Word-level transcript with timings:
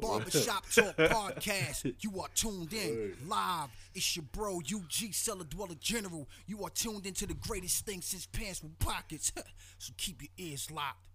Barbershop 0.00 0.64
Talk 0.70 0.96
Podcast. 0.96 1.94
You 2.00 2.20
are 2.20 2.28
tuned 2.34 2.72
in 2.72 3.14
live. 3.26 3.68
It's 3.94 4.16
your 4.16 4.24
bro, 4.32 4.58
UG 4.58 5.12
Cellar 5.12 5.44
Dweller 5.44 5.76
General. 5.80 6.28
You 6.46 6.64
are 6.64 6.70
tuned 6.70 7.06
into 7.06 7.26
the 7.26 7.34
greatest 7.34 7.86
thing 7.86 8.00
since 8.00 8.26
pants 8.26 8.62
with 8.62 8.78
pockets. 8.78 9.32
so 9.78 9.92
keep 9.96 10.22
your 10.22 10.30
ears 10.48 10.70
locked. 10.70 11.08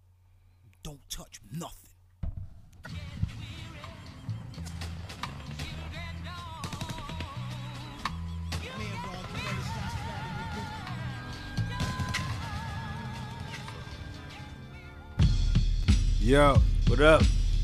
Don't 0.82 1.00
touch 1.10 1.40
nothing. 1.52 1.90
Yeah, 16.20 16.56
What 16.86 17.00
up? 17.00 17.22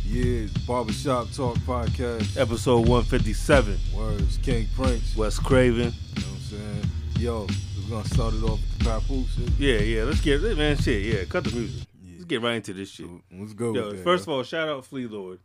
Yeah, 0.09 0.47
Barbershop 0.67 1.31
Talk 1.33 1.57
Podcast. 1.59 2.37
Episode 2.39 2.87
157. 2.89 3.79
Words, 3.95 4.39
King 4.43 4.67
Prince. 4.75 5.17
Wes 5.17 5.39
Craven. 5.39 5.79
You 5.79 5.85
know 5.85 5.93
what 5.93 6.27
I'm 6.27 6.39
saying? 6.41 6.85
Yo, 7.19 7.41
we're 7.83 7.91
gonna 7.91 8.09
start 8.09 8.35
it 8.35 8.43
off 8.45 8.61
with 8.61 8.79
the 8.79 8.85
Papoose 8.85 9.35
shit. 9.35 9.49
Yeah, 9.59 9.79
yeah. 9.81 10.03
Let's 10.05 10.21
get 10.21 10.43
it, 10.45 10.57
man. 10.57 10.77
Shit. 10.79 11.03
Yeah. 11.05 11.25
Cut 11.25 11.45
the 11.45 11.51
music. 11.51 11.87
Yeah. 12.05 12.13
Let's 12.15 12.25
get 12.25 12.43
right 12.43 12.55
into 12.55 12.73
this 12.73 12.89
shit. 12.91 13.07
Let's 13.33 13.53
go 13.53 13.75
Yo, 13.75 13.89
with 13.89 13.97
that. 13.99 14.05
first 14.05 14.23
of 14.25 14.29
all, 14.31 14.43
shout 14.45 14.69
out 14.69 14.87
Flee 14.87 15.07
Lord 15.07 15.41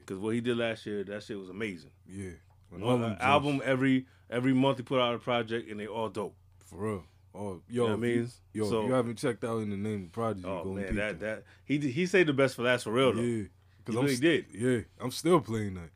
because 0.00 0.18
what 0.18 0.34
he 0.34 0.40
did 0.40 0.56
last 0.56 0.84
year, 0.86 1.04
that 1.04 1.22
shit 1.22 1.38
was 1.38 1.48
amazing. 1.48 1.90
yeah, 2.08 2.30
One 2.70 3.02
uh, 3.04 3.16
album 3.20 3.62
every 3.64 4.06
every 4.28 4.52
month 4.52 4.78
he 4.78 4.82
put 4.82 5.00
out 5.00 5.14
a 5.14 5.18
project 5.18 5.70
and 5.70 5.78
they 5.78 5.86
all 5.86 6.08
dope. 6.08 6.34
for 6.66 6.76
real. 6.78 7.04
Oh, 7.32 7.62
You 7.68 7.82
yo, 7.82 7.82
know 7.84 7.88
what 7.90 7.98
I 7.98 8.00
mean? 8.00 8.28
yo, 8.52 8.68
So- 8.68 8.82
if 8.82 8.88
you 8.88 8.92
haven't 8.94 9.16
checked 9.18 9.44
out 9.44 9.58
in 9.58 9.70
the 9.70 9.76
name 9.76 9.94
of 9.96 10.02
the 10.02 10.08
project, 10.08 10.46
Oh 10.46 10.64
man, 10.64 10.96
that 10.96 11.20
that. 11.20 11.44
he 11.64 11.78
he 11.78 12.06
saved 12.06 12.28
the 12.28 12.32
best 12.32 12.56
for 12.56 12.62
last 12.64 12.82
for 12.84 12.92
real 12.92 13.12
though. 13.12 13.20
yeah, 13.22 13.44
He 13.92 13.98
I'm 13.98 14.04
really 14.04 14.16
st- 14.16 14.52
did. 14.52 14.60
Yeah, 14.60 14.80
I'm 15.04 15.10
still 15.10 15.40
playing 15.40 15.74
that. 15.74 15.90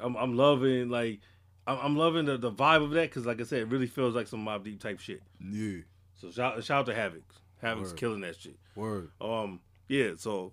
I'm 0.00 0.16
I'm 0.16 0.36
loving 0.36 0.88
like 0.88 1.20
I'm, 1.66 1.78
I'm 1.82 1.96
loving 1.96 2.24
the, 2.24 2.36
the 2.38 2.50
vibe 2.50 2.82
of 2.84 2.90
that 2.92 3.10
because 3.10 3.26
like 3.26 3.40
I 3.40 3.44
said, 3.44 3.60
it 3.60 3.68
really 3.68 3.86
feels 3.86 4.14
like 4.14 4.26
some 4.26 4.44
Mobb 4.44 4.64
Deep 4.64 4.80
type 4.80 4.98
shit. 5.00 5.22
Yeah, 5.40 5.78
So 6.16 6.30
shout 6.30 6.62
shout 6.64 6.80
out 6.80 6.86
to 6.86 6.94
Havoc. 6.94 7.22
Havoc's 7.62 7.90
Word. 7.90 7.98
killing 7.98 8.20
that 8.22 8.36
shit. 8.36 8.56
word. 8.74 9.10
Um, 9.20 9.60
yeah. 9.88 10.12
So 10.16 10.52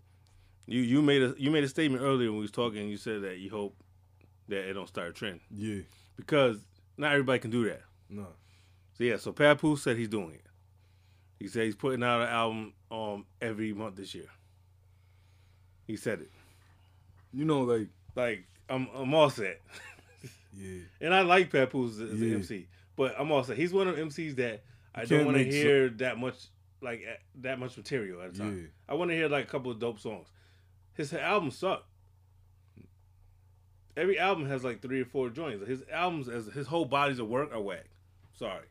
you 0.66 0.82
you 0.82 1.02
made 1.02 1.22
a 1.24 1.34
you 1.38 1.50
made 1.52 1.64
a 1.64 1.70
statement 1.70 2.04
earlier 2.04 2.30
when 2.30 2.38
we 2.40 2.42
was 2.42 2.52
talking. 2.52 2.88
You 2.90 2.98
said 2.98 3.22
that 3.24 3.38
you 3.38 3.50
hope 3.50 3.76
that 4.50 4.70
it 4.70 4.74
don't 4.74 4.88
start 4.88 5.10
a 5.10 5.14
trend 5.14 5.40
Yeah, 5.50 5.82
because 6.18 6.58
not 6.98 7.14
everybody 7.14 7.40
can 7.40 7.52
do 7.52 7.64
that. 7.70 7.82
No. 8.10 8.28
So 8.98 9.04
yeah. 9.06 9.16
So 9.18 9.32
Papoose 9.32 9.82
said 9.84 9.96
he's 9.98 10.10
doing 10.10 10.32
it. 10.34 10.42
He 11.40 11.48
said 11.48 11.64
he's 11.66 11.76
putting 11.76 12.04
out 12.04 12.22
an 12.22 12.28
album 12.30 12.74
um 12.92 13.26
every 13.42 13.72
month 13.74 13.96
this 13.96 14.14
year. 14.14 14.28
He 15.86 15.96
said 15.96 16.20
it. 16.22 16.32
You 17.38 17.46
know, 17.46 17.62
like, 17.62 17.88
Like 18.16 18.44
I'm 18.70 18.88
I'm 18.96 19.14
all 19.14 19.30
set, 19.30 19.62
yeah, 20.58 20.80
and 21.02 21.14
I 21.14 21.22
like 21.22 21.52
Papoose 21.52 22.00
as 22.00 22.20
Yeah. 22.20 22.28
an 22.30 22.34
MC, 22.36 22.68
but 22.96 23.16
I'm 23.20 23.32
all 23.32 23.44
set. 23.44 23.58
He's 23.58 23.72
one 23.74 23.88
of 23.88 23.96
the 23.96 24.02
MCs 24.02 24.36
that 24.38 24.64
I 24.96 25.06
don't 25.06 25.26
want 25.26 25.38
to 25.38 25.44
make 25.44 25.52
so- 25.54 25.58
hear 25.60 25.90
that 25.90 26.18
much 26.18 26.48
like 26.82 27.06
that 27.42 27.60
much 27.60 27.78
material 27.78 28.22
at 28.22 28.36
a 28.36 28.38
time. 28.38 28.58
Yeah. 28.62 28.68
I 28.90 28.96
want 28.96 29.12
to 29.12 29.16
hear 29.16 29.30
like 29.30 29.46
a 29.46 29.48
couple 29.48 29.72
of 29.72 29.80
dope 29.80 30.00
songs. 30.00 30.28
His 30.96 31.14
albums 31.14 31.56
suck. 31.58 31.86
Every 33.96 34.20
album 34.20 34.48
has 34.48 34.64
like 34.64 34.82
three 34.82 35.02
or 35.02 35.06
four 35.06 35.30
joints. 35.30 35.68
His 35.68 35.84
albums, 35.92 36.30
as 36.30 36.46
his 36.48 36.68
whole 36.68 36.86
bodies 36.86 37.20
of 37.20 37.28
work, 37.28 37.52
are 37.54 37.62
whack. 37.62 37.86
Sorry. 38.34 38.66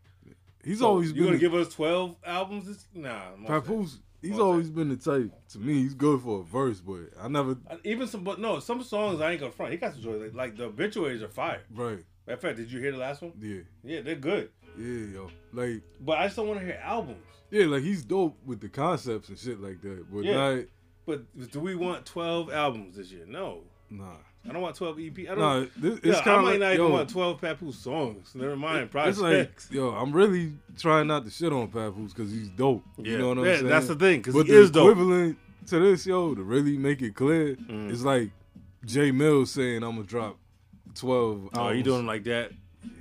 he's 0.65 0.79
So, 0.81 0.87
always 0.87 1.13
you 1.13 1.21
gonna 1.25 1.33
the- 1.33 1.39
give 1.39 1.55
us 1.55 1.73
twelve 1.73 2.17
albums? 2.25 2.67
This- 2.67 2.87
Nah, 2.95 3.33
I'm 3.35 3.45
all 3.47 3.49
set. 3.49 3.65
Papoose, 3.65 3.99
he's 4.29 4.39
always 4.39 4.71
been 4.71 4.89
the 4.89 4.97
type. 4.97 5.31
To 5.51 5.59
me, 5.59 5.75
he's 5.75 5.95
good 5.95 6.21
for 6.23 6.41
a 6.41 6.43
verse, 6.45 6.81
but 6.81 7.11
I 7.21 7.29
never. 7.29 7.57
Even 7.85 8.07
some, 8.07 8.25
but 8.25 8.39
no, 8.41 8.59
some 8.61 8.83
songs 8.83 9.21
I 9.21 9.33
ain't 9.33 9.41
gonna 9.41 9.53
front. 9.53 9.73
He 9.73 9.79
got 9.79 9.93
some 9.95 10.03
joy. 10.03 10.17
Like, 10.17 10.35
like 10.35 10.57
the 10.57 10.65
obituaries 10.65 11.23
are 11.23 11.29
fire. 11.29 11.63
Right. 11.75 12.05
Matter 12.27 12.35
of 12.35 12.41
fact, 12.41 12.57
did 12.57 12.71
you 12.73 12.81
hear 12.81 12.93
the 12.93 12.99
last 12.99 13.23
one? 13.23 13.33
Yeah. 13.41 13.61
Yeah, 13.85 14.01
they're 14.03 14.17
good. 14.17 14.51
Yeah, 14.79 15.07
yo. 15.15 15.31
Like, 15.53 15.83
But 16.01 16.19
I 16.19 16.25
just 16.27 16.37
don't 16.37 16.49
want 16.49 16.61
to 16.61 16.67
hear 16.67 16.81
albums. 16.83 17.25
yeah, 17.51 17.67
like 17.67 17.83
he's 17.83 18.05
dope 18.05 18.37
with 18.45 18.61
the 18.61 18.69
concepts 18.69 19.29
and 19.29 19.39
shit 19.39 19.61
like 19.61 19.81
that. 19.83 20.07
But 20.13 20.25
Yeah. 20.25 20.35
not, 20.57 20.65
But 21.07 21.51
do 21.53 21.61
we 21.61 21.77
want 21.77 22.05
twelve 22.05 22.53
albums 22.53 22.97
this 22.97 23.13
year? 23.13 23.25
No, 23.27 23.63
nah. 23.91 24.17
I 24.49 24.53
don't 24.53 24.63
want 24.63 24.77
twelve 24.77 24.99
EP. 25.01 25.19
I 25.21 25.23
don't. 25.35 25.39
Nah, 25.39 25.61
this, 25.77 26.01
Yeah, 26.03 26.11
it's 26.13 26.19
I 26.21 26.25
kind 26.25 26.43
might 26.45 26.55
of 26.55 26.61
not 26.61 26.67
like, 26.67 26.75
even 26.75 26.87
yo, 26.87 26.93
want 26.93 27.11
twelve 27.11 27.41
Papoose 27.41 27.79
songs. 27.79 28.35
Never 28.35 28.57
mind 28.57 28.79
it's 28.85 28.93
projects. 28.93 29.21
like, 29.21 29.63
yo, 29.71 29.91
I'm 29.91 30.13
really 30.13 30.53
trying 30.79 31.07
not 31.09 31.25
to 31.25 31.31
shit 31.31 31.53
on 31.53 31.69
Papoose 31.69 32.13
because 32.13 32.31
he's 32.31 32.49
dope. 32.49 32.85
Yeah, 32.99 33.13
You 33.13 33.19
know 33.19 33.29
what 33.31 33.39
I'm 33.39 33.45
yeah, 33.47 33.55
saying? 33.57 33.67
that's 33.69 33.89
the 33.89 33.97
thing, 33.97 34.23
'cause 34.23 34.35
but 34.35 34.47
he 34.47 34.53
the 34.53 34.59
is 34.61 34.71
dope. 34.71 34.91
equivalent 34.93 35.39
to 35.67 35.79
this, 35.81 36.07
yo, 36.07 36.35
to 36.35 36.43
really 36.43 36.77
make 36.79 37.03
it 37.03 37.15
clear, 37.15 37.57
Mm. 37.57 37.91
it's 37.91 38.03
like 38.03 38.31
Jae 38.87 39.13
Millz 39.13 39.49
saying 39.49 39.83
I'm 39.83 39.97
gonna 39.97 40.05
drop 40.05 40.39
12 40.95 41.49
Oh, 41.55 41.59
albums. 41.59 41.79
you 41.79 41.83
doing 41.85 42.07
like 42.07 42.25
that? 42.25 42.53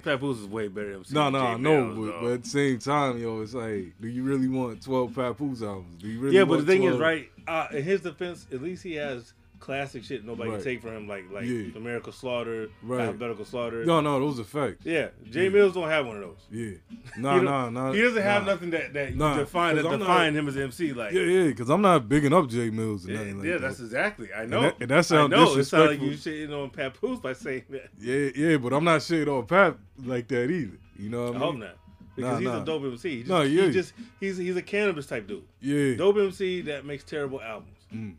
Papoose 0.03 0.39
is 0.39 0.47
way 0.47 0.67
better 0.67 0.93
MC. 0.93 1.13
No, 1.13 1.25
than 1.25 1.33
no, 1.33 1.39
Jay 1.39 1.45
I 1.45 1.57
know, 1.57 1.85
Mills, 1.85 1.97
but, 2.07 2.11
dog. 2.11 2.21
but 2.23 2.31
at 2.31 2.43
the 2.43 2.49
same 2.49 2.79
time, 2.79 3.17
yo, 3.19 3.41
it's 3.41 3.53
like, 3.53 3.93
do 4.01 4.07
you 4.07 4.23
really 4.23 4.47
want 4.47 4.81
12 4.83 5.13
Papoose 5.13 5.61
albums? 5.61 6.01
Do 6.01 6.07
you 6.07 6.19
really 6.19 6.35
yeah, 6.35 6.43
but 6.43 6.51
the 6.51 6.55
want 6.57 6.67
thing 6.67 6.83
is, 6.83 6.97
right? 6.97 7.29
Uh, 7.47 7.67
in 7.71 7.83
his 7.83 8.01
defense, 8.01 8.47
at 8.51 8.63
least 8.63 8.81
he 8.83 8.93
has 8.95 9.33
classic 9.59 10.03
shit 10.03 10.23
nobody 10.25 10.49
Right. 10.49 10.55
can 10.57 10.63
take 10.63 10.81
from 10.81 10.91
him, 10.95 11.07
like 11.07 11.25
like 11.31 11.45
Yeah. 11.45 11.75
American 11.75 12.13
Slaughter, 12.13 12.69
Right. 12.83 13.01
Alphabetical 13.01 13.45
Slaughter. 13.45 13.85
No, 13.85 14.01
no, 14.01 14.19
those 14.19 14.39
are 14.39 14.43
facts. 14.43 14.85
Yeah, 14.85 15.09
Jay 15.29 15.43
Yeah. 15.45 15.49
Mills 15.49 15.73
don't 15.73 15.89
have 15.89 16.05
one 16.05 16.17
of 16.17 16.21
those. 16.23 16.37
Yeah. 16.51 16.71
He 17.15 17.21
Nah, 17.21 17.35
don't- 17.35 17.45
nah, 17.45 17.69
nah. 17.69 17.91
He 17.93 18.01
doesn't 18.01 18.21
have 18.21 18.45
nah. 18.45 18.51
nothing 18.53 18.69
that 18.71 18.93
that 18.93 19.15
Nah, 19.15 19.37
define 19.37 19.75
that 19.77 19.85
I'm 19.85 19.91
not- 19.93 19.99
define 19.99 20.33
him 20.35 20.47
as 20.47 20.57
MC. 20.57 20.93
Like, 20.93 21.13
Yeah, 21.13 21.21
yeah, 21.21 21.47
because 21.47 21.69
I'm 21.69 21.81
not 21.81 22.07
bigging 22.09 22.33
up 22.33 22.45
Jae 22.49 22.71
Millz 22.71 23.07
or 23.07 23.11
yeah, 23.11 23.17
nothing 23.17 23.37
like 23.37 23.47
yeah, 23.47 23.53
that. 23.53 23.61
that's 23.61 23.79
exactly. 23.79 24.29
I 24.33 24.45
know. 24.45 24.61
that- 24.61 24.75
and 24.81 24.89
that 24.91 25.05
sound 25.05 25.33
I 25.33 25.37
know. 25.37 25.43
It 25.55 25.63
sounds 25.65 25.89
like 25.89 25.99
disrespectful. 25.99 26.31
you 26.33 26.47
shitting 26.47 26.63
on 26.63 26.69
Papoose 26.69 27.19
by 27.19 27.33
saying 27.33 27.63
that. 27.69 27.89
Yeah, 27.99 28.29
yeah, 28.35 28.57
but 28.57 28.73
I'm 28.73 28.83
not 28.83 29.01
shitting 29.01 29.27
on 29.27 29.45
Pap 29.45 29.77
like 30.03 30.27
that 30.29 30.49
either. 30.51 30.77
You 30.97 31.09
know 31.09 31.23
what 31.25 31.25
I 31.25 31.29
I 31.29 31.31
mean? 31.33 31.41
hope 31.41 31.57
not. 31.57 31.77
Because 32.15 32.31
Nah, 32.31 32.37
he's 32.39 32.47
nah. 32.47 32.61
a 32.61 32.65
dope 32.65 32.83
MC. 32.85 33.09
He 33.09 33.17
just, 33.19 33.29
No, 33.29 33.41
he 33.41 33.61
yeah. 33.65 33.69
just 33.71 33.93
he's 34.21 34.37
he's 34.37 34.55
a 34.55 34.61
Canibus 34.61 35.05
type 35.09 35.27
dude. 35.27 35.43
Yeah. 35.59 35.95
Dope 35.95 36.15
MC 36.17 36.61
that 36.61 36.85
makes 36.85 37.03
terrible 37.03 37.41
albums. 37.41 37.71
Mm. 37.93 38.15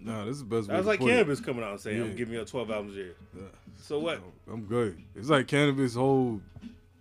Nah, 0.00 0.24
this 0.24 0.36
is 0.36 0.40
the 0.40 0.44
best 0.56 0.68
way 0.68 0.74
That's 0.76 0.86
like 0.86 1.00
put 1.00 1.10
it. 1.10 1.26
Canibus 1.26 1.44
coming 1.44 1.64
out 1.64 1.72
and 1.72 1.80
saying, 1.80 2.00
"I'm 2.00 2.08
Yeah. 2.10 2.14
giving 2.14 2.34
you 2.34 2.44
12 2.44 2.70
albums 2.70 2.94
a 2.96 3.00
year." 3.00 3.14
Yeah. 3.36 3.42
So 3.82 3.98
what? 3.98 4.20
I'm 4.50 4.62
good. 4.64 5.00
It's 5.16 5.28
like 5.28 5.46
Canibus 5.48 5.94
whole 5.94 6.40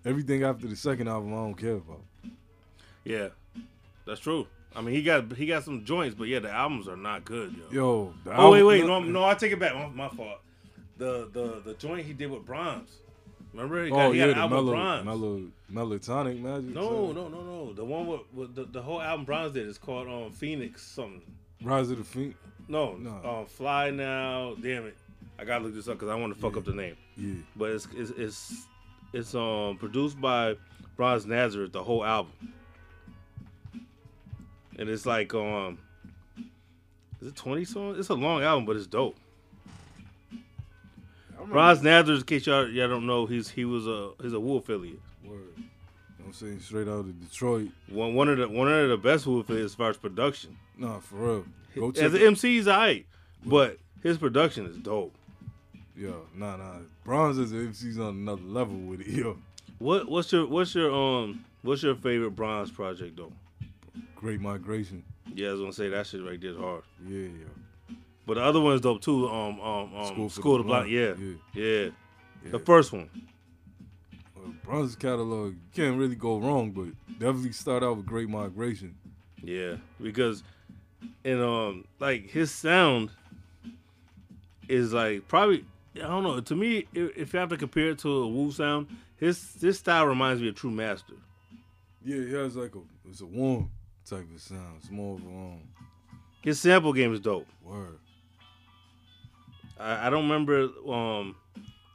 everything 0.06 0.44
after 0.44 0.68
the 0.68 0.76
second 0.76 1.08
album 1.08 1.34
I 1.34 1.38
don't 1.38 1.56
care 1.56 1.74
about. 1.76 2.02
Yeah, 3.04 3.30
that's 4.06 4.20
true. 4.20 4.48
I 4.76 4.82
mean, 4.82 4.94
he 4.96 5.02
got 5.04 5.32
he 5.34 5.46
got 5.46 5.64
some 5.64 5.86
joints, 5.86 6.16
but 6.16 6.28
yeah, 6.28 6.40
the 6.40 6.52
albums 6.52 6.88
are 6.88 6.98
not 6.98 7.24
good, 7.26 7.56
yo. 7.56 7.66
Yo, 7.72 8.14
the 8.24 8.36
oh 8.40 8.52
wait, 8.52 8.64
wait, 8.64 8.86
no, 8.86 9.00
no, 9.00 9.24
I 9.24 9.34
take 9.36 9.52
it 9.52 9.60
back. 9.60 9.74
My, 9.74 9.88
my 9.88 10.10
fault. 10.10 10.40
The 10.98 11.30
the 11.32 11.62
the 11.64 11.74
joint 11.76 12.06
he 12.06 12.14
did 12.14 12.30
with 12.32 12.46
Bronze. 12.46 12.98
Remember? 13.54 13.84
He 13.86 13.90
got, 13.90 14.00
Oh 14.08 14.12
he 14.12 14.20
yeah, 14.20 14.28
the 14.28 14.36
mellow, 14.36 14.72
Bronze. 14.72 15.06
mellow, 15.06 15.42
melatonic 15.72 16.40
magic. 16.40 16.70
no, 16.70 17.12
no, 17.12 17.28
no, 17.28 17.42
no. 17.42 17.74
The 17.74 17.84
one 17.86 18.06
with, 18.08 18.22
with 18.34 18.56
the, 18.56 18.66
the 18.66 18.82
whole 18.82 19.02
album 19.02 19.26
Bronze 19.26 19.54
did 19.54 19.68
is 19.68 19.78
called 19.78 20.08
um 20.08 20.32
Phoenix 20.32 20.84
something. 20.84 21.22
Rise 21.64 21.90
of 21.90 21.98
the 22.00 22.04
Fiend. 22.04 22.36
No, 22.68 22.96
No. 22.96 23.22
Um, 23.24 23.46
Fly 23.46 23.92
Now. 23.92 24.56
Damn 24.62 24.86
it, 24.88 24.98
I 25.40 25.46
gotta 25.46 25.64
look 25.64 25.74
this 25.74 25.88
up 25.88 25.96
because 25.96 26.10
I 26.10 26.16
want 26.16 26.34
to 26.34 26.40
fuck 26.40 26.58
up 26.58 26.66
the 26.66 26.74
name. 26.74 26.96
Yeah, 27.16 27.34
But 27.56 27.72
it's 27.72 27.88
it's 27.96 28.12
it's, 28.12 28.66
it's 29.14 29.36
um 29.36 29.78
produced 29.78 30.20
by 30.20 30.56
Bronze 30.96 31.26
Nazareth, 31.26 31.72
the 31.72 31.84
whole 31.84 32.04
album, 32.04 32.32
and 34.78 34.90
it's 34.90 35.06
like 35.06 35.34
um, 35.34 35.78
is 37.22 37.28
it 37.30 37.36
twenty 37.36 37.66
songs? 37.66 37.98
It's 38.00 38.10
a 38.10 38.14
long 38.16 38.44
album, 38.44 38.66
but 38.66 38.76
it's 38.76 38.88
dope. 38.88 39.16
Bronze 41.46 41.82
Nazareth, 41.82 42.22
in 42.22 42.26
case 42.26 42.46
y'all, 42.46 42.68
y'all 42.68 42.90
don't 42.90 43.06
know, 43.06 43.26
he's 43.26 43.50
he 43.50 43.64
was 43.64 43.88
a 43.88 44.12
he's 44.22 44.34
a 44.34 44.40
Wu 44.40 44.58
affiliate. 44.58 45.00
word. 45.24 45.40
You 45.56 45.64
know 45.64 45.64
what 46.18 46.28
I'm 46.28 46.34
saying 46.34 46.60
straight 46.60 46.88
out 46.90 47.00
of 47.00 47.22
Detroit. 47.30 47.70
One 47.90 48.14
one 48.16 48.28
of 48.28 48.38
the 48.38 48.50
one 48.50 48.68
of 48.72 48.90
the 48.90 48.98
best 48.98 49.26
Wu 49.26 49.40
affiliates 49.40 49.72
as 49.72 49.76
far 49.76 49.90
as 49.90 49.98
production. 49.98 50.58
Nah, 50.78 51.00
for 51.00 51.16
real. 51.16 51.46
Go 51.80 51.90
As 51.90 51.96
check. 51.96 52.06
an 52.12 52.16
it- 52.16 52.22
MC, 52.28 52.56
he's 52.58 52.68
alright, 52.68 53.06
but 53.46 53.78
his 54.04 54.18
production 54.18 54.66
is 54.66 54.78
dope. 54.78 55.14
Yo, 55.96 56.28
nah, 56.36 56.58
nah. 56.58 56.76
Bronze 57.04 57.40
as 57.40 57.52
an 57.52 57.66
MC's 57.68 57.98
on 58.00 58.10
another 58.16 58.42
level 58.44 58.76
with 58.78 59.02
it. 59.02 59.08
Yo, 59.08 59.38
What 59.80 60.08
what's 60.10 60.32
your 60.32 60.46
what's 60.48 60.76
your 60.76 60.94
um 60.94 61.44
what's 61.64 61.82
your 61.84 61.96
favorite 61.96 62.32
Bronze 62.32 62.70
project 62.72 63.18
though? 63.18 63.32
Great 64.16 64.40
Migration. 64.42 65.04
Yeah, 65.34 65.50
I 65.50 65.52
was 65.54 65.60
gonna 65.62 65.74
say 65.74 65.90
that 65.90 66.06
shit 66.08 66.24
right 66.24 66.40
there 66.40 66.52
is 66.52 66.58
hard. 66.58 66.84
Yeah, 67.08 67.28
yo. 67.28 67.96
But 68.26 68.36
the 68.36 68.42
other 68.44 68.60
one's 68.60 68.82
dope 68.82 69.02
too. 69.02 69.28
Um, 69.28 69.60
um, 69.62 69.96
um 69.96 70.30
School, 70.30 70.58
to 70.58 70.64
Blind. 70.64 70.90
Yeah. 70.92 71.14
Yeah. 71.18 71.34
yeah, 71.54 71.64
Yeah. 72.44 72.52
The 72.52 72.60
first 72.60 72.92
one. 72.92 73.10
Uh, 74.36 74.50
Bronze's 74.64 74.96
catalog, 74.96 75.54
you 75.54 75.60
can't 75.74 75.98
really 75.98 76.16
go 76.16 76.38
wrong, 76.38 76.72
but 76.72 76.88
definitely 77.20 77.54
start 77.54 77.84
out 77.84 77.98
with 77.98 78.06
Great 78.06 78.30
Migration. 78.30 78.96
Yeah, 79.42 79.76
because 80.02 80.44
and 81.24 81.42
um, 81.42 81.86
like 82.00 82.30
his 82.30 82.52
sound 82.52 83.12
is 84.68 84.94
like 84.94 85.28
probably 85.28 85.66
I 85.96 86.00
don't 86.08 86.24
know. 86.24 86.40
To 86.40 86.56
me, 86.56 86.88
if, 86.94 87.18
if 87.18 87.34
you 87.34 87.40
have 87.40 87.50
to 87.50 87.58
compare 87.58 87.90
it 87.90 88.00
to 88.00 88.10
a 88.10 88.28
Wu 88.28 88.52
sound, 88.52 88.88
his 89.18 89.60
his 89.62 89.80
style 89.80 90.06
reminds 90.06 90.42
me 90.42 90.50
of 90.50 90.56
True 90.56 90.72
Master. 90.72 91.14
Yeah, 92.04 92.18
he 92.24 92.34
has 92.34 92.56
like 92.56 92.76
a 92.76 92.80
it's 93.10 93.22
a 93.22 93.26
warm 93.26 93.70
type 94.06 94.26
of 94.34 94.42
sound. 94.42 94.78
It's 94.80 94.92
more 94.92 95.16
of 95.16 95.24
a 95.26 95.28
um, 95.28 95.60
His 96.42 96.60
sample 96.60 96.94
game 96.94 97.14
is 97.14 97.20
dope. 97.20 97.48
word. 97.64 98.00
I, 99.80 100.08
I 100.08 100.10
don't 100.10 100.30
remember 100.30 100.70
um 100.90 101.36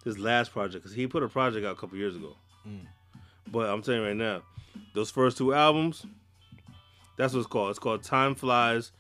his 0.05 0.19
last 0.19 0.53
project 0.53 0.83
because 0.83 0.95
he 0.97 1.07
put 1.07 1.23
a 1.23 1.29
project 1.29 1.65
out 1.65 1.73
a 1.73 1.79
couple 1.81 1.97
years 1.97 2.17
ago. 2.17 2.35
Mm. 2.69 2.87
But 3.51 3.71
I'm 3.71 3.83
telling 3.83 4.01
you 4.01 4.07
right 4.09 4.17
now, 4.17 4.43
those 4.95 5.11
first 5.11 5.37
two 5.39 5.55
albums, 5.55 6.05
that's 7.17 7.33
what 7.35 7.41
it's 7.41 7.49
called. 7.49 7.71
It's 7.71 7.79
called 7.79 8.03
Time 8.03 8.35
Flies, 8.35 8.93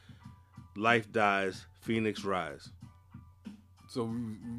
Life 0.77 1.11
Dies, 1.13 1.67
Phoenix 1.81 2.25
Rise. 2.25 2.69
So 3.89 4.11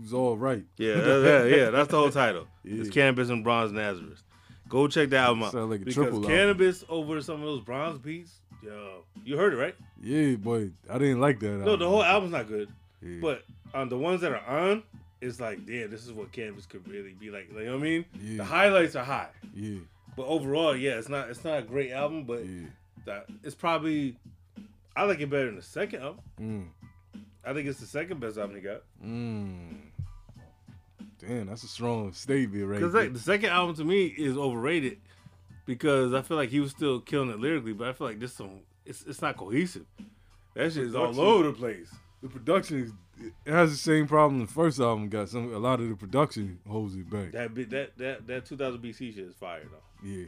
was 0.02 0.14
all 0.14 0.38
right. 0.38 0.64
Yeah, 0.78 0.96
that- 0.96 1.48
yeah, 1.50 1.56
yeah. 1.56 1.70
That's 1.72 1.90
the 1.90 1.98
whole 1.98 2.12
title. 2.12 2.48
It's 2.66 2.90
Canibus 2.90 3.30
and 3.30 3.44
Bronze 3.44 3.72
Nazareth. 3.74 4.24
Go 4.70 4.88
check 4.88 5.10
that 5.10 5.26
album 5.26 5.44
out. 5.44 5.52
Sound 5.52 5.70
like 5.70 5.82
a 5.82 5.86
because 5.86 5.96
triple 5.96 6.18
album. 6.24 6.32
Canibus 6.32 6.84
over 6.88 7.22
some 7.22 7.36
of 7.36 7.42
those 7.42 7.62
bronze 7.62 8.00
beats, 8.00 8.32
yo, 8.64 9.04
you 9.26 9.36
heard 9.38 9.54
it 9.54 9.58
right? 9.58 9.76
Yeah, 10.02 10.36
boy, 10.38 10.72
I 10.90 10.98
didn't 10.98 11.20
like 11.20 11.40
that. 11.42 11.50
No, 11.60 11.76
the 11.76 11.88
whole 11.90 12.04
album's 12.04 12.32
not 12.32 12.48
good, 12.48 12.70
Yeah. 13.02 13.18
but 13.22 13.44
on 13.74 13.90
the 13.90 13.98
ones 13.98 14.22
that 14.22 14.32
are 14.32 14.46
on, 14.70 14.84
it's 15.20 15.40
like, 15.42 15.66
damn, 15.66 15.90
this 15.92 16.06
is 16.06 16.12
what 16.14 16.32
Canibus 16.32 16.68
could 16.70 16.88
really 16.88 17.14
be 17.14 17.30
like. 17.30 17.50
You 17.52 17.66
know 17.66 17.72
what 17.74 17.80
I 17.80 17.84
mean? 17.84 18.06
Yeah. 18.22 18.38
The 18.38 18.44
highlights 18.46 18.96
are 18.96 19.04
high, 19.04 19.30
yeah, 19.54 19.80
but 20.16 20.26
overall, 20.28 20.76
yeah, 20.76 20.92
it's 20.98 21.10
not 21.10 21.30
it's 21.30 21.44
not 21.44 21.60
a 21.60 21.64
great 21.64 21.92
album, 21.92 22.24
but 22.24 22.46
yeah. 22.46 22.68
That 23.06 23.26
it's 23.44 23.56
probably 23.56 24.18
I 24.96 25.04
like 25.04 25.20
it 25.20 25.30
better 25.30 25.48
than 25.48 25.56
the 25.56 25.62
second 25.62 26.02
album. 26.02 26.22
Mm, 26.40 26.68
I 27.46 27.54
think 27.54 27.68
it's 27.68 27.80
the 27.80 27.86
second 27.86 28.20
best 28.20 28.38
album 28.38 28.56
he 28.56 28.62
got. 28.62 28.84
mm. 29.04 29.78
Damn, 31.20 31.48
that's 31.48 31.64
a 31.64 31.68
strong 31.68 32.12
statement 32.12 32.68
right 32.68 32.80
Because 32.82 32.94
like, 32.94 33.14
the 33.14 33.20
second 33.20 33.50
album 33.50 33.76
to 33.78 33.86
me 33.86 34.08
is 34.08 34.38
overrated 34.38 35.00
because 35.66 36.14
I 36.14 36.22
feel 36.22 36.36
like 36.36 36.50
he 36.50 36.60
was 36.60 36.72
still 36.72 37.00
killing 37.00 37.30
it 37.30 37.40
lyrically, 37.40 37.72
but 37.72 37.88
I 37.88 37.94
feel 37.94 38.08
like 38.08 38.20
this 38.20 38.34
song 38.34 38.62
it's 38.86 39.04
it's 39.04 39.22
not 39.22 39.38
cohesive. 39.38 39.86
That 40.56 40.74
shit 40.74 40.84
is 40.84 40.96
all 40.96 41.20
over 41.20 41.46
the 41.46 41.54
place. 41.54 41.90
the 42.22 42.28
production 42.28 42.84
is 42.84 42.92
it 43.46 43.52
has 43.52 43.72
the 43.72 43.78
same 43.78 44.08
problem 44.08 44.42
the 44.42 44.48
first 44.48 44.80
album 44.80 45.10
got. 45.10 45.30
Some 45.30 45.54
a 45.54 45.58
lot 45.60 45.80
of 45.80 45.90
the 45.90 45.96
production 45.96 46.60
holds 46.68 46.96
it 46.96 47.10
back. 47.10 47.32
That 47.32 47.56
that 47.70 47.98
that 47.98 48.28
that 48.28 48.46
2000 48.46 48.82
BC 48.82 49.16
shit 49.16 49.26
is 49.26 49.36
fire 49.36 49.64
though. 49.64 50.08
Yeah, 50.08 50.26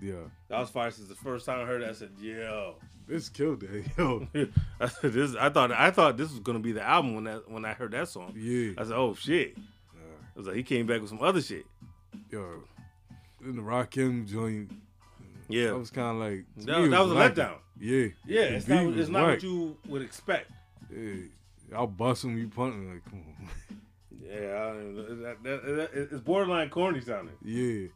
yeah. 0.00 0.14
That 0.48 0.60
was 0.60 0.70
fire 0.70 0.90
since 0.90 1.08
the 1.08 1.14
first 1.14 1.46
time 1.46 1.60
I 1.60 1.64
heard 1.64 1.82
it. 1.82 1.90
I 1.90 1.92
said, 1.92 2.10
"Yo." 2.20 2.76
This 3.06 3.28
killed 3.28 3.62
it, 3.64 3.84
yo. 3.98 4.26
I 4.80 4.88
said, 4.88 5.12
"This." 5.12 5.34
I 5.36 5.50
thought 5.50 5.72
I 5.72 5.90
thought 5.90 6.16
this 6.16 6.30
was 6.30 6.40
gonna 6.40 6.58
be 6.60 6.72
the 6.72 6.82
album 6.82 7.14
when 7.14 7.24
that 7.24 7.50
when 7.50 7.64
I 7.64 7.74
heard 7.74 7.92
that 7.92 8.08
song. 8.08 8.32
Yeah, 8.36 8.72
I 8.78 8.84
said, 8.84 8.92
"Oh 8.96 9.14
shit!" 9.14 9.56
I 9.96 10.38
was 10.38 10.46
like, 10.48 10.56
he 10.56 10.62
came 10.64 10.86
back 10.86 11.00
with 11.00 11.10
some 11.10 11.22
other 11.22 11.40
shit. 11.40 11.64
yo. 12.30 12.64
In 13.44 13.56
the 13.56 13.62
Rakim 13.62 14.26
joint, 14.26 14.72
Yeah, 15.48 15.66
that 15.68 15.78
was 15.78 15.90
kind 15.90 16.16
of 16.16 16.22
like 16.28 16.44
that, 16.66 16.80
me, 16.82 16.88
that 16.88 17.00
was 17.00 17.10
a 17.12 17.14
like 17.14 17.34
letdown. 17.34 17.56
Yeah, 17.78 18.06
Yeah, 18.26 18.40
The 18.48 18.54
it's 18.56 18.66
not 18.68 18.86
it's 18.98 19.08
not 19.10 19.22
whack. 19.22 19.30
what 19.34 19.42
you 19.42 19.76
would 19.86 20.02
expect. 20.02 20.50
Yeah, 20.90 21.26
I'll 21.76 21.86
bust 21.86 22.24
him. 22.24 22.36
You 22.38 22.48
punting 22.48 22.90
like, 22.90 23.04
come 23.04 23.22
on. 23.28 23.48
Yeah, 24.26 24.40
I 24.40 24.72
that, 25.22 25.36
that, 25.44 25.90
it's 25.92 26.20
borderline 26.22 26.70
corny 26.70 27.00
sounding 27.02 27.34
yeah, 27.44 27.88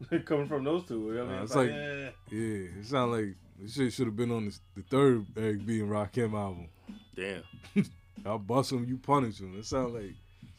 coming 0.24 0.46
from 0.46 0.64
those 0.64 0.84
two. 0.86 1.06
You 1.06 1.14
know 1.14 1.24
what 1.24 1.28
I 1.28 1.28
mean? 1.28 1.36
Nah, 1.36 1.42
it's 1.42 1.50
it's 1.52 1.56
like, 1.56 1.70
like- 1.70 1.78
eh. 1.78 2.10
yeah. 2.30 2.80
It 2.80 2.86
sound 2.86 3.12
like 3.12 3.34
this 3.60 3.74
shit 3.74 3.92
should 3.92 4.06
have 4.06 4.16
been 4.16 4.30
on 4.30 4.46
the, 4.46 4.58
the 4.76 4.82
third 4.82 5.26
Eric 5.36 5.66
B 5.66 5.80
and 5.80 5.90
Rakim 5.90 6.32
album. 6.34 6.68
damn. 7.14 7.42
I'll 8.26 8.38
bust 8.38 8.72
him. 8.72 8.84
You 8.84 8.96
punish 8.98 9.40
him. 9.40 9.56
It 9.58 9.64
sounds 9.66 9.94
like 9.94 10.12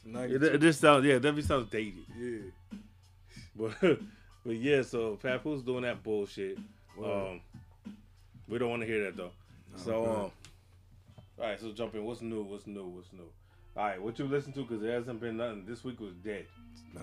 it's. 0.05 0.43
It, 0.43 0.55
it 0.55 0.61
just 0.61 0.79
sounds 0.79 1.05
yeah, 1.05 1.13
it 1.15 1.19
definitely 1.19 1.41
sounds 1.43 1.69
dated. 1.69 2.05
yeah. 2.17 2.39
But 3.55 3.99
but 4.45 4.55
yeah, 4.55 4.83
so 4.83 5.15
Papoose 5.15 5.63
doing 5.63 5.81
that 5.81 6.03
bullshit. 6.03 6.59
Word. 6.95 7.27
Um, 7.31 7.41
we 8.47 8.57
don't 8.59 8.69
want 8.69 8.83
to 8.83 8.87
hear 8.87 9.03
that 9.05 9.17
though. 9.17 9.31
so 9.75 9.91
okay. 9.93 10.11
um, 10.11 10.31
all 11.39 11.45
right, 11.45 11.59
so 11.59 11.71
jump 11.71 11.95
in. 11.95 12.05
What's 12.05 12.21
new? 12.21 12.43
What's 12.43 12.67
new? 12.67 12.85
What's 12.85 13.11
new? 13.11 13.29
All 13.75 13.83
right, 13.83 14.01
what 14.01 14.17
you 14.19 14.25
listen 14.25 14.53
to? 14.53 14.61
Because 14.61 14.81
there 14.81 14.93
hasn't 14.93 15.19
been 15.19 15.37
nothing. 15.37 15.65
This 15.67 15.83
week 15.83 15.99
was 15.99 16.13
dead. 16.23 16.45
Nah, 16.93 17.01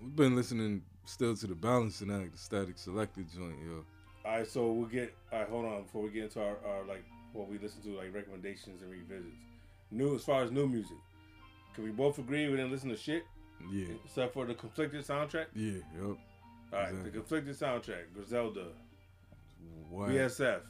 we've 0.00 0.16
been 0.16 0.34
listening 0.36 0.82
still 1.06 1.34
to 1.36 1.46
the 1.46 1.54
balancing 1.54 2.10
act, 2.10 2.32
the 2.32 2.38
Statik 2.38 2.76
Selektah 2.76 3.34
joint, 3.34 3.56
yo. 3.64 3.84
All 4.24 4.38
right, 4.38 4.46
so 4.46 4.70
we'll 4.72 4.88
get. 4.88 5.14
All 5.32 5.38
right, 5.40 5.48
hold 5.48 5.64
on 5.64 5.82
before 5.84 6.02
we 6.02 6.10
get 6.10 6.24
into 6.24 6.40
our, 6.42 6.56
our 6.66 6.84
like 6.86 7.04
what 7.32 7.48
we 7.48 7.58
listen 7.58 7.80
to, 7.82 7.90
like 7.96 8.14
recommendations 8.14 8.82
and 8.82 8.90
revisits. 8.90 9.36
New 9.90 10.14
as 10.14 10.24
far 10.24 10.42
as 10.42 10.50
new 10.50 10.66
music, 10.66 10.96
can 11.74 11.84
we 11.84 11.90
both 11.90 12.18
agree 12.18 12.46
we 12.48 12.56
didn't 12.56 12.72
listen 12.72 12.88
to 12.90 12.96
shit 12.96 13.24
Yeah, 13.70 13.94
except 14.04 14.34
for 14.34 14.44
the 14.44 14.54
conflicted 14.54 15.04
soundtrack? 15.06 15.46
yeah, 15.54 15.72
yep. 15.74 15.82
All 16.02 16.16
right, 16.72 16.88
Exactly. 16.88 17.02
the 17.10 17.16
conflicted 17.18 17.56
soundtrack, 17.56 18.02
Griselda, 18.14 18.66
Whack. 19.90 20.10
BSF, 20.10 20.60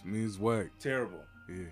To 0.00 0.08
me, 0.08 0.24
it's 0.24 0.38
whack. 0.38 0.68
terrible. 0.80 1.20
Yeah, 1.50 1.64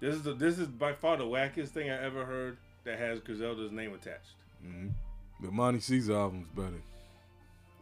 This 0.00 0.16
is 0.16 0.22
the 0.22 0.34
this 0.34 0.58
is 0.58 0.66
by 0.66 0.92
far 0.92 1.16
the 1.16 1.24
wackiest 1.24 1.68
thing 1.68 1.88
I 1.90 2.02
ever 2.02 2.24
heard 2.24 2.56
that 2.84 2.98
has 2.98 3.20
Griselda's 3.20 3.70
name 3.70 3.94
attached. 3.94 4.34
hmm 4.62 4.88
The 5.42 5.50
Monty 5.50 5.80
Caesar 5.80 6.14
album's 6.16 6.48
better. 6.54 6.82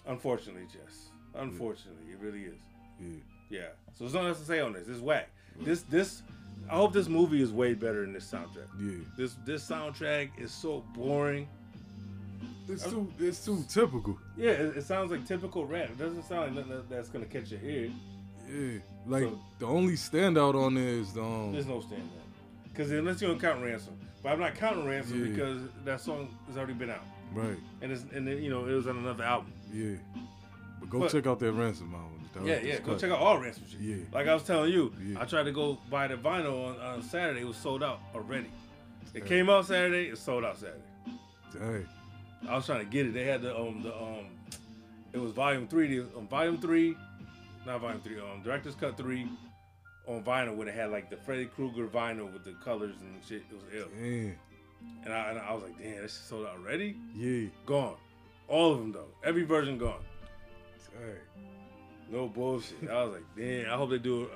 Unfortunately, 0.06 0.62
Jess. 0.72 1.08
Unfortunately, 1.34 2.12
it 2.12 2.18
really 2.20 2.44
is. 2.44 2.60
Yeah, 3.00 3.08
Yeah. 3.50 3.66
So 3.94 4.04
there's 4.04 4.14
nothing 4.14 4.28
else 4.28 4.38
to 4.40 4.44
say 4.44 4.60
on 4.60 4.72
this. 4.72 4.86
This 4.86 4.96
is 4.96 5.02
whack. 5.02 5.28
This 5.60 5.82
this 5.82 6.22
I 6.70 6.76
hope 6.76 6.92
this 6.92 7.08
movie 7.08 7.40
is 7.42 7.52
way 7.52 7.74
better 7.74 8.02
than 8.02 8.12
this 8.12 8.30
soundtrack. 8.30 8.68
yeah. 8.80 8.98
This 9.16 9.34
this 9.44 9.68
soundtrack 9.68 10.30
is 10.38 10.52
so 10.52 10.84
boring. 10.94 11.48
It's 12.68 12.84
too, 12.84 13.10
it's 13.18 13.42
too 13.44 13.64
typical. 13.68 14.18
Yeah, 14.36 14.50
it, 14.50 14.76
it 14.76 14.84
sounds 14.84 15.10
like 15.10 15.26
typical 15.26 15.64
rap. 15.64 15.88
It 15.90 15.98
doesn't 15.98 16.22
sound 16.24 16.54
like 16.56 16.66
nothing 16.66 16.84
that's 16.90 17.08
gonna 17.08 17.24
catch 17.26 17.50
your 17.50 17.60
ear. 17.62 17.90
Yeah, 18.50 18.78
like 19.06 19.24
So- 19.24 19.40
the 19.58 19.66
only 19.66 19.94
standout 19.94 20.54
on 20.54 20.74
there 20.74 20.84
is 20.88 21.12
the 21.14 21.22
um, 21.22 21.52
There's 21.52 21.66
no 21.66 21.78
standout. 21.78 21.92
up. 22.02 22.28
Because 22.64 22.90
unless 22.92 23.20
you 23.22 23.28
don't 23.28 23.40
count 23.40 23.62
ransom, 23.64 23.94
but 24.22 24.32
I'm 24.32 24.38
not 24.40 24.54
counting 24.54 24.86
ransom 24.86 25.24
Yeah. 25.24 25.30
because 25.30 25.62
that 25.84 26.00
song 26.00 26.28
has 26.46 26.56
already 26.58 26.74
been 26.74 26.90
out, 26.90 27.04
right. 27.34 27.56
and 27.82 27.92
it's 27.92 28.04
and 28.12 28.26
then, 28.26 28.42
you 28.42 28.50
know 28.50 28.66
it 28.66 28.72
was 28.72 28.86
on 28.86 28.96
another 28.98 29.24
album. 29.24 29.52
Yeah, 29.72 29.96
but 30.80 30.90
go 30.90 31.00
But- 31.00 31.12
check 31.12 31.26
out 31.26 31.38
that 31.40 31.52
ransom 31.52 31.94
album. 31.94 32.14
That 32.34 32.44
Yeah, 32.44 32.60
yeah. 32.60 32.78
Go 32.80 32.92
cut. 32.92 33.00
check 33.00 33.10
out 33.10 33.18
all 33.20 33.38
ransom 33.38 33.64
shit. 33.70 33.80
Yeah. 33.80 33.96
Like 34.12 34.26
I 34.28 34.34
was 34.34 34.42
telling 34.42 34.72
you, 34.72 34.92
Yeah. 35.02 35.20
I 35.20 35.24
tried 35.24 35.44
to 35.44 35.52
go 35.52 35.78
buy 35.90 36.08
the 36.08 36.16
vinyl 36.16 36.68
on, 36.74 36.80
on 36.80 37.02
Saturday. 37.02 37.40
It 37.40 37.46
was 37.46 37.56
sold 37.56 37.82
out 37.82 38.00
already. 38.14 38.50
It 39.14 39.24
came 39.26 39.48
out 39.48 39.64
Saturday. 39.66 40.08
It 40.10 40.18
sold 40.18 40.44
out 40.44 40.58
Saturday. 40.58 40.82
Dang. 41.52 41.86
I 42.48 42.54
was 42.54 42.66
trying 42.66 42.80
to 42.80 42.84
get 42.90 43.06
it. 43.06 43.14
They 43.14 43.24
had 43.24 43.42
the 43.42 43.58
um 43.58 43.82
the 43.82 43.94
um, 43.96 44.26
it 45.12 45.18
was 45.18 45.32
volume 45.32 45.66
three. 45.66 45.98
The, 45.98 46.06
um, 46.16 46.28
volume 46.28 46.58
three, 46.58 46.94
not 47.66 47.80
volume 47.80 48.00
three. 48.02 48.20
Um, 48.20 48.42
director's 48.44 48.74
cut 48.74 48.96
three 48.96 49.26
on 50.06 50.22
vinyl 50.22 50.54
where 50.54 50.66
they 50.66 50.72
had 50.72 50.90
like 50.90 51.08
the 51.10 51.16
Freddy 51.16 51.46
Krueger 51.46 51.86
vinyl 51.86 52.30
with 52.32 52.44
the 52.44 52.52
colors 52.64 52.94
and 53.00 53.16
shit. 53.26 53.42
It 53.50 53.54
was 53.54 53.64
ill. 53.74 53.88
Damn. 53.98 54.34
And 55.04 55.14
I, 55.14 55.30
and 55.30 55.38
I 55.38 55.52
was 55.54 55.62
like, 55.62 55.78
damn, 55.78 56.02
this 56.02 56.12
sold 56.12 56.46
out 56.46 56.56
already. 56.58 56.96
Yeah. 57.14 57.48
Gone. 57.66 57.96
All 58.48 58.72
of 58.72 58.78
them 58.78 58.92
though. 58.92 59.08
Every 59.24 59.44
version 59.44 59.78
gone. 59.78 60.04
Dang. 60.98 61.14
No 62.10 62.26
bullshit. 62.26 62.88
I 62.90 63.04
was 63.04 63.14
like, 63.14 63.24
damn. 63.36 63.70
I 63.70 63.76
hope 63.76 63.90
they 63.90 63.98
do 63.98 64.28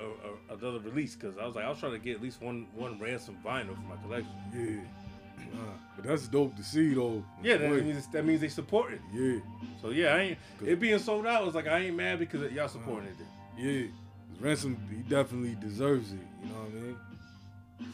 a, 0.49 0.53
a, 0.53 0.57
another 0.57 0.79
release 0.79 1.15
because 1.15 1.37
I 1.37 1.45
was 1.45 1.55
like, 1.55 1.65
I 1.65 1.69
was 1.69 1.79
trying 1.79 1.93
to 1.93 1.99
get 1.99 2.17
at 2.17 2.21
least 2.21 2.41
one 2.41 2.67
one 2.75 2.99
ransom 2.99 3.37
vinyl 3.43 3.75
for 3.75 3.81
my 3.81 3.95
collection. 4.03 4.31
Yeah. 4.55 5.47
Nah, 5.53 5.59
but 5.95 6.05
that's 6.05 6.27
dope 6.27 6.55
to 6.55 6.63
see 6.63 6.93
though. 6.93 7.23
Yeah, 7.43 7.57
that 7.57 7.71
Wait. 7.71 7.83
means 7.83 8.07
that 8.07 8.25
means 8.25 8.41
they 8.41 8.47
support 8.47 8.93
it. 8.93 9.01
Yeah. 9.13 9.39
So 9.81 9.89
yeah, 9.89 10.15
I 10.15 10.19
ain't 10.19 10.37
it 10.65 10.79
being 10.79 10.99
sold 10.99 11.25
out. 11.25 11.41
I 11.41 11.45
was 11.45 11.55
like, 11.55 11.67
I 11.67 11.79
ain't 11.79 11.95
mad 11.95 12.19
because 12.19 12.51
y'all 12.51 12.67
supporting 12.67 13.09
it. 13.09 13.15
Yeah. 13.57 13.87
Ransom, 14.39 14.77
he 14.89 14.97
definitely 15.09 15.55
deserves 15.61 16.11
it. 16.11 16.19
You 16.43 16.49
know 16.49 16.55
what 16.55 16.69
I 16.69 16.85
mean? 16.85 16.97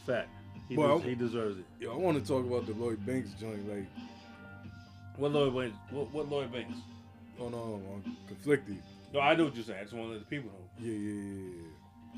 Fact. 0.06 0.28
He, 0.70 0.76
Well, 0.76 1.00
des- 1.00 1.08
he 1.10 1.14
deserves 1.16 1.58
it. 1.58 1.64
Yo, 1.80 1.92
I 1.92 1.96
want 1.96 2.16
to 2.18 2.24
talk 2.26 2.46
about 2.46 2.64
the 2.64 2.72
Lloyd 2.74 3.04
Banks 3.04 3.30
joint, 3.40 3.68
like 3.68 3.86
What 5.16 5.32
Lloyd 5.32 5.52
Banks? 5.54 5.76
What, 5.90 6.12
what 6.12 6.30
Lloyd 6.30 6.52
Banks? 6.52 6.78
on 7.40 7.52
um, 7.54 7.60
on 7.92 8.16
conflicted. 8.28 8.78
No, 9.12 9.18
I 9.20 9.34
know 9.34 9.46
what 9.46 9.54
you're 9.56 9.64
saying. 9.64 9.80
I 9.80 9.82
just 9.82 9.94
want 9.94 10.08
to 10.08 10.12
let 10.12 10.20
the 10.20 10.26
people 10.26 10.50
know. 10.50 10.66
Yeah, 10.78 10.92
yeah, 10.92 11.22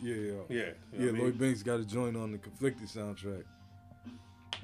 yeah, 0.02 0.14
yeah, 0.14 0.14
yeah. 0.14 0.32
Yeah, 0.48 0.56
Yeah. 0.58 0.64
yeah. 0.92 0.98
what 0.98 1.08
I 1.08 1.12
mean? 1.12 1.22
Lloyd 1.22 1.38
Banks 1.38 1.62
got 1.62 1.80
a 1.80 1.84
joint 1.84 2.16
on 2.16 2.32
the 2.32 2.38
conflicted 2.38 2.88
soundtrack. 2.88 3.44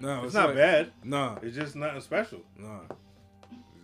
Nah, 0.01 0.25
It's 0.25 0.35
not 0.35 0.55
bad. 0.55 0.93
Nah, 1.03 1.39
It's 1.43 1.57
just 1.57 1.75
nothing 1.77 2.01
special. 2.03 2.41
nah. 2.59 2.81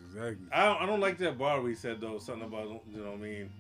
Exactly. 0.07 0.47
I 0.53 0.65
don't, 0.67 0.83
I 0.83 0.87
don't 0.87 1.01
like 1.01 1.19
that 1.19 1.37
bar 1.39 1.67
he 1.67 1.75
said 1.75 2.01
though 2.01 2.19
something 2.19 2.45
about 2.47 2.69
you 2.93 3.01
know 3.03 3.11
what 3.13 3.15
I 3.15 3.23
mean. 3.23 3.51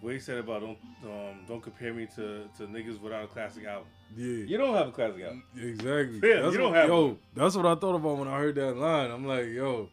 What 0.00 0.12
he 0.14 0.18
said 0.18 0.38
about 0.38 0.60
don't 0.62 0.78
um, 1.04 1.40
don't 1.48 1.62
compare 1.62 1.92
me 1.92 2.06
to, 2.16 2.44
to 2.58 2.66
niggas 2.66 3.00
without 3.00 3.24
a 3.24 3.26
classic 3.26 3.64
album. 3.64 3.88
Yeah. 4.16 4.44
You 4.46 4.56
don't 4.58 4.74
have 4.74 4.88
a 4.88 4.92
classic 4.92 5.22
album. 5.22 5.42
Exactly. 5.56 6.20
Yeah, 6.22 6.42
That's 6.42 6.52
you 6.52 6.58
don't 6.58 6.70
what- 6.72 6.76
have 6.80 6.88
Yo, 6.88 7.06
one. 7.06 7.18
that's 7.34 7.56
what 7.56 7.66
I 7.66 7.74
thought 7.74 7.96
about 7.96 8.18
when 8.18 8.28
I 8.28 8.38
heard 8.38 8.54
that 8.56 8.76
line. 8.76 9.10
I'm 9.10 9.26
like, 9.26 9.46
yo. 9.48 9.88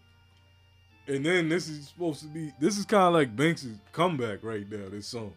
And 1.07 1.25
then 1.25 1.49
this 1.49 1.67
is 1.67 1.87
supposed 1.87 2.21
to 2.21 2.27
be. 2.27 2.51
This 2.59 2.77
is 2.77 2.85
kind 2.85 3.03
of 3.03 3.13
like 3.13 3.35
Banks' 3.35 3.65
comeback 3.91 4.43
right 4.43 4.69
now. 4.69 4.89
This 4.89 5.07
song. 5.07 5.33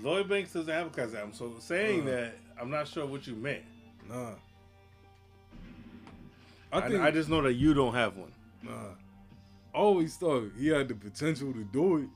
Lloyd 0.00 0.28
Banks 0.28 0.52
doesn't 0.52 0.72
have 0.72 0.86
a 0.86 0.90
classic 0.90 1.16
album, 1.18 1.32
so 1.34 1.54
saying 1.58 2.02
Uh. 2.02 2.10
that 2.12 2.34
I'm 2.60 2.70
not 2.70 2.86
sure 2.86 3.04
what 3.04 3.26
you 3.26 3.34
meant. 3.34 3.62
Nah. 4.08 4.34
I, 6.72 6.78
I 6.78 6.88
think. 6.88 7.00
I 7.02 7.10
just 7.10 7.28
know 7.28 7.42
that 7.42 7.54
you 7.54 7.74
don't 7.74 7.94
have 7.94 8.16
one. 8.16 8.32
nah. 8.62 8.70
I 9.74 9.78
always 9.78 10.16
thought 10.16 10.50
he 10.58 10.68
had 10.68 10.88
the 10.88 10.94
potential 10.94 11.52
to 11.52 11.64
do 11.64 11.98
it, 11.98 12.08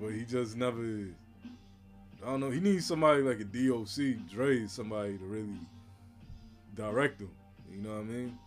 but 0.00 0.08
he 0.12 0.24
just 0.24 0.56
never. 0.56 1.08
I 2.24 2.30
don't 2.30 2.40
know. 2.40 2.50
He 2.50 2.60
needs 2.60 2.86
somebody 2.86 3.20
like 3.20 3.40
a 3.40 3.44
DOC, 3.44 4.30
Dre, 4.30 4.66
somebody 4.66 5.18
to 5.18 5.24
really 5.24 5.58
direct 6.74 7.20
him. 7.20 7.30
You 7.70 7.82
know 7.82 7.90
what 7.90 8.00
I 8.00 8.04
mean? 8.04 8.38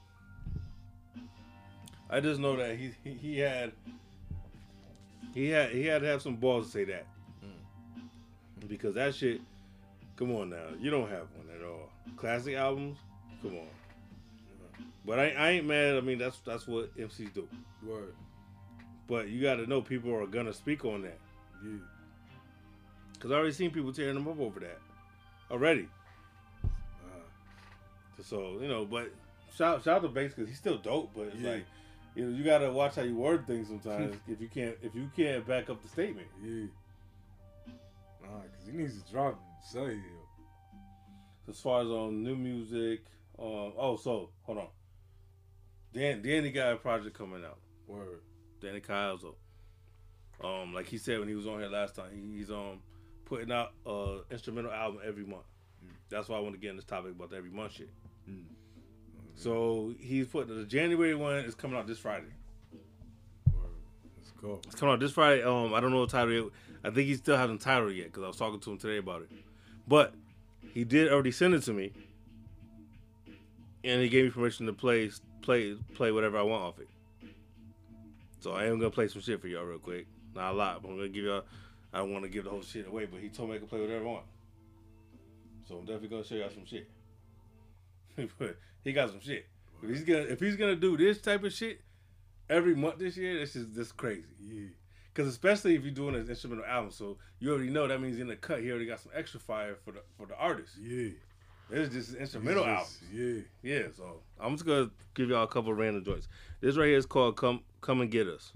I 2.09 2.19
just 2.19 2.39
know 2.39 2.55
that 2.55 2.75
he 2.75 2.91
he, 3.03 3.11
he 3.11 3.39
had 3.39 3.73
he 5.35 5.49
had 5.49 5.71
he 5.71 5.85
had 5.85 6.01
to 6.01 6.07
have 6.07 6.23
some 6.23 6.37
balls 6.37 6.67
to 6.67 6.71
say 6.71 6.83
that 6.85 7.05
mm. 7.45 8.67
because 8.67 8.95
that 8.95 9.13
shit. 9.13 9.41
Come 10.15 10.35
on 10.35 10.49
now, 10.49 10.65
you 10.79 10.89
don't 10.89 11.09
have 11.09 11.27
one 11.35 11.55
at 11.55 11.63
all. 11.63 11.91
Classic 12.15 12.55
albums, 12.55 12.97
come 13.43 13.55
on. 13.55 13.67
But 15.05 15.19
I, 15.19 15.29
I 15.29 15.49
ain't 15.51 15.67
mad. 15.67 15.95
I 15.95 16.01
mean, 16.01 16.17
that's 16.17 16.39
that's 16.39 16.67
what 16.67 16.97
MCs 16.97 17.33
do. 17.35 17.47
Word. 17.85 18.15
But 19.07 19.27
you 19.27 19.39
got 19.39 19.55
to 19.55 19.67
know 19.67 19.81
people 19.81 20.15
are 20.15 20.25
gonna 20.25 20.53
speak 20.53 20.85
on 20.85 21.03
that. 21.03 21.19
Yeah. 21.63 21.77
Cause 23.19 23.31
I 23.31 23.35
already 23.35 23.51
seen 23.53 23.71
people 23.71 23.91
tearing 23.91 24.13
them 24.15 24.27
up 24.27 24.39
over 24.39 24.59
that 24.59 24.79
already. 25.49 25.87
Uh, 26.63 28.21
So 28.23 28.59
you 28.61 28.67
know, 28.67 28.85
but 28.85 29.11
shout 29.55 29.83
shout 29.83 29.97
out 29.97 30.01
to 30.03 30.09
Banks 30.09 30.33
because 30.35 30.49
he's 30.49 30.57
still 30.59 30.77
dope. 30.77 31.11
But 31.15 31.27
it's 31.27 31.37
Yeah. 31.37 31.51
like 31.51 31.65
you 32.15 32.25
know, 32.29 32.35
you 32.37 32.43
gotta 32.43 32.71
watch 32.71 32.95
how 32.95 33.01
you 33.03 33.15
word 33.15 33.45
things 33.47 33.67
sometimes. 33.67 34.15
if 34.27 34.39
you 34.41 34.47
can't 34.47 34.75
if 34.81 34.93
you 34.95 35.09
can't 35.15 35.45
back 35.47 35.69
up 35.69 35.81
the 35.81 35.87
statement. 35.87 36.27
yeah. 36.43 36.65
Nah, 38.23 38.39
cause 38.41 38.65
he 38.69 38.71
needs 38.77 39.01
to 39.01 39.11
drop 39.11 39.39
say 39.63 39.79
yo. 39.95 40.01
As 41.49 41.59
far 41.59 41.81
as 41.81 41.87
on 41.87 42.23
new 42.23 42.35
music, 42.35 43.01
um, 43.39 43.73
oh 43.77 43.95
so 44.01 44.29
hold 44.43 44.57
on. 44.59 44.67
Dan 45.93 46.21
Danny 46.21 46.51
got 46.51 46.73
a 46.73 46.75
project 46.75 47.17
coming 47.17 47.43
out. 47.43 47.57
Word. 47.87 48.19
Danny 48.61 48.81
Caiazzo. 48.81 49.35
Um, 50.43 50.73
like 50.73 50.85
he 50.87 50.97
said 50.97 51.19
when 51.19 51.27
he 51.27 51.33
was 51.35 51.47
on 51.47 51.59
here 51.59 51.69
last 51.69 51.95
time, 51.95 52.09
he, 52.13 52.37
he's 52.37 52.51
um 52.51 52.81
putting 53.27 53.51
out 53.51 53.73
uh 53.85 54.19
instrumental 54.31 54.71
album 54.71 55.01
every 55.05 55.25
month. 55.25 55.43
That's 56.09 56.29
why 56.29 56.37
I 56.37 56.39
want 56.39 56.55
to 56.55 56.59
get 56.59 56.69
in 56.69 56.77
this 56.77 56.85
topic 56.85 57.11
about 57.11 57.29
the 57.29 57.37
every 57.37 57.49
month 57.49 57.73
shit. 57.73 57.89
Mm. 58.29 58.43
So 59.35 59.93
he's 59.99 60.27
putting 60.27 60.57
the 60.57 60.63
January 60.63 61.13
one 61.13 61.35
is 61.35 61.53
coming 61.53 61.77
out 61.77 61.85
this 61.85 61.99
Friday. 61.99 62.33
Let's 64.17 64.31
go. 64.41 64.59
It's 64.65 64.75
coming 64.75 64.93
out 64.93 64.99
this 64.99 65.11
Friday. 65.11 65.43
Um, 65.43 65.73
I 65.73 65.79
don't 65.79 65.91
know 65.91 65.99
what 65.99 66.09
title. 66.09 66.33
Yet. 66.33 66.43
I 66.83 66.89
think 66.89 67.07
he 67.07 67.15
still 67.15 67.37
hasn't 67.37 67.61
titled 67.61 67.93
yet 67.93 68.07
because 68.07 68.23
I 68.23 68.27
was 68.27 68.37
talking 68.37 68.59
to 68.59 68.71
him 68.71 68.77
today 68.77 68.97
about 68.97 69.23
it. 69.23 69.29
But 69.87 70.13
he 70.73 70.83
did 70.83 71.11
already 71.11 71.31
send 71.31 71.53
it 71.53 71.61
to 71.63 71.73
me, 71.73 71.91
and 73.83 74.01
he 74.01 74.09
gave 74.09 74.25
me 74.25 74.31
permission 74.31 74.65
to 74.67 74.73
play 74.73 75.11
play 75.41 75.75
play 75.93 76.11
whatever 76.11 76.37
I 76.37 76.43
want 76.43 76.63
off 76.63 76.79
it. 76.79 76.87
So 78.39 78.53
I 78.53 78.65
am 78.65 78.79
gonna 78.79 78.91
play 78.91 79.07
some 79.07 79.21
shit 79.21 79.41
for 79.41 79.47
y'all 79.47 79.65
real 79.65 79.79
quick. 79.79 80.07
Not 80.35 80.53
a 80.53 80.55
lot, 80.55 80.81
but 80.81 80.89
I'm 80.89 80.95
gonna 80.95 81.09
give 81.09 81.25
y'all. 81.25 81.43
I 81.97 82.01
don't 82.01 82.11
want 82.13 82.25
to 82.25 82.29
give 82.29 82.43
the 82.43 82.51
whole 82.51 82.61
shit 82.61 82.87
away, 82.87 83.07
but 83.07 83.19
he 83.21 83.29
told 83.29 83.49
me 83.49 83.55
I 83.55 83.57
could 83.57 83.69
play 83.69 83.81
whatever 83.81 84.03
I 84.03 84.07
want. 84.07 84.25
So 85.67 85.77
I'm 85.77 85.85
definitely 85.85 86.09
gonna 86.09 86.23
show 86.23 86.35
y'all 86.35 86.51
some 86.51 86.65
shit. 86.65 86.87
But 88.37 88.57
he 88.83 88.93
got 88.93 89.09
some 89.09 89.19
shit. 89.19 89.47
If 89.81 89.89
he's 89.89 90.03
gonna 90.03 90.19
if 90.21 90.39
he's 90.39 90.55
gonna 90.55 90.75
do 90.75 90.95
this 90.95 91.19
type 91.19 91.43
of 91.43 91.51
shit 91.53 91.81
every 92.51 92.75
month 92.75 92.99
this 92.99 93.17
year, 93.17 93.39
this 93.39 93.55
is 93.55 93.69
this 93.73 93.91
crazy. 93.91 94.25
Yeah. 94.39 94.67
Because 95.11 95.27
especially 95.27 95.73
if 95.75 95.83
you're 95.83 95.91
doing 95.93 96.13
an 96.13 96.27
instrumental 96.29 96.65
album, 96.65 96.91
so 96.91 97.17
you 97.39 97.51
already 97.51 97.71
know 97.71 97.87
that 97.87 97.99
means 97.99 98.19
in 98.19 98.27
the 98.27 98.35
cut 98.35 98.61
he 98.61 98.69
already 98.69 98.85
got 98.85 98.99
some 98.99 99.11
extra 99.15 99.39
fire 99.39 99.75
for 99.83 99.91
the 99.93 100.01
for 100.17 100.27
the 100.27 100.35
artist. 100.37 100.73
Yeah. 100.79 101.09
This 101.71 101.89
is 101.89 101.93
just 101.93 102.09
an 102.15 102.21
instrumental 102.21 102.61
It's 102.63 102.69
album. 102.69 102.85
just- 102.85 103.13
Yeah. 103.63 103.73
Yeah, 103.79 103.87
so 103.95 104.21
I'm 104.39 104.51
just 104.53 104.65
gonna 104.67 104.91
give 105.15 105.29
y'all 105.29 105.43
a 105.43 105.47
couple 105.47 105.71
of 105.71 105.77
random 105.79 106.03
joints. 106.03 106.27
This 106.61 106.77
right 106.77 106.87
here 106.89 106.97
is 106.97 107.07
called 107.07 107.37
"Come 107.37 107.61
Come 107.81 108.01
and 108.01 108.11
Get 108.11 108.27
Us." 108.27 108.53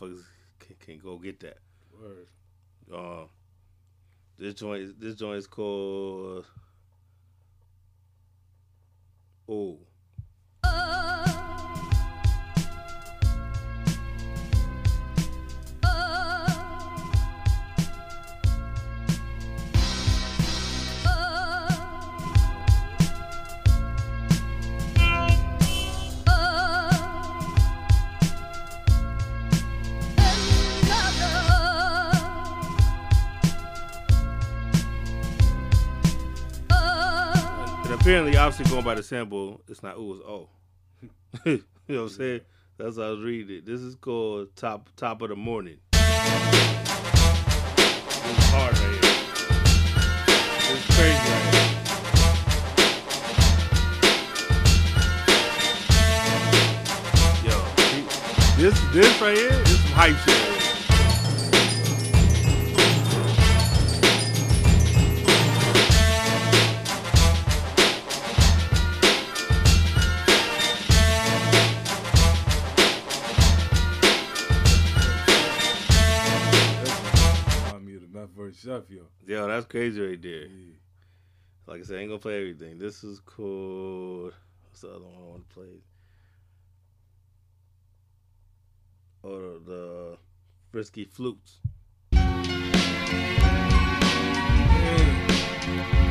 Motherfuckers 0.00 0.22
can, 0.58 0.76
can 0.80 0.98
go 0.98 1.18
get 1.18 1.40
that. 1.40 1.58
Word. 2.00 2.26
Uh, 2.92 3.24
this 4.38 4.54
joint, 4.54 4.82
is- 4.82 4.94
this 4.98 5.14
joint 5.16 5.38
is 5.38 5.46
called. 5.46 6.46
Oh, 9.48 9.78
and 10.64 11.27
apparently, 38.08 38.38
obviously, 38.38 38.72
going 38.72 38.82
by 38.82 38.94
the 38.94 39.02
sample, 39.02 39.60
it's 39.68 39.82
not 39.82 39.98
ooh, 39.98 40.14
it's 40.14 40.22
oh. 40.26 40.48
you 41.44 41.62
know 41.88 42.04
what 42.04 42.04
I'm 42.04 42.08
saying? 42.08 42.40
That's 42.78 42.96
how 42.96 43.02
I 43.02 43.10
was 43.10 43.20
reading 43.20 43.58
it. 43.58 43.66
This 43.66 43.82
is 43.82 43.96
called 43.96 44.56
"Top 44.56 44.88
Top 44.96 45.20
of 45.20 45.28
the 45.28 45.36
Morning." 45.36 45.76
It's 45.92 46.00
hard 48.48 48.78
right 48.78 48.92
here. 48.92 49.00
It's 50.72 50.86
crazy 50.96 51.18
right 51.28 51.52
here. 51.52 51.68
Yo, 57.44 57.56
this 58.56 58.74
this 58.94 59.20
right 59.20 59.36
here 59.36 59.52
is 59.52 59.80
some 59.80 59.92
hype 59.92 60.16
shit. 60.16 60.47
The 78.68 78.74
Meth 78.74 78.88
vs. 78.88 78.98
Chef, 78.98 79.08
yo. 79.26 79.34
Yo, 79.34 79.48
that's 79.48 79.66
crazy 79.66 80.00
right 80.00 80.22
there. 80.22 80.46
Yeah. 80.46 80.74
Like 81.66 81.80
I 81.80 81.82
said, 81.84 81.96
I 81.96 82.00
ain't 82.00 82.10
gonna 82.10 82.18
play 82.18 82.38
everything. 82.38 82.78
This 82.78 83.04
is 83.04 83.20
called. 83.20 84.32
What's 84.64 84.80
the 84.80 84.88
other 84.90 85.04
one 85.04 85.14
I 85.16 85.30
want 85.30 85.48
to 85.48 85.54
play? 85.54 85.82
Oh, 89.24 89.58
the 89.58 90.18
Frisky 90.70 91.04
Flutes. 91.04 91.58
Yeah. 95.70 96.07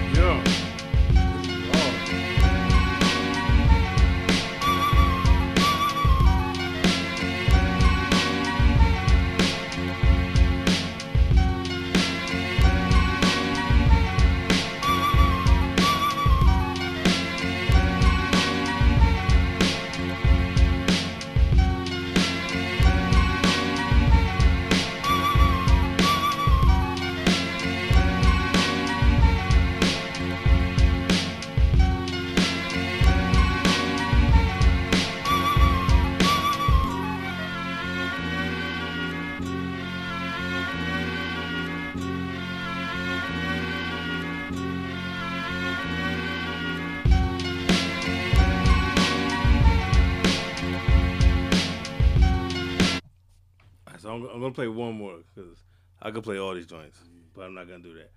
Gonna 54.48 54.56
play 54.56 54.68
one 54.68 54.96
more 54.96 55.20
because 55.36 55.64
I 56.02 56.12
could 56.12 56.24
play 56.24 56.38
all 56.38 56.54
these 56.54 56.66
joints, 56.68 57.00
but 57.36 57.44
I'm 57.44 57.54
not 57.54 57.68
gonna 57.68 57.84
do 57.84 57.94
that. 57.96 58.12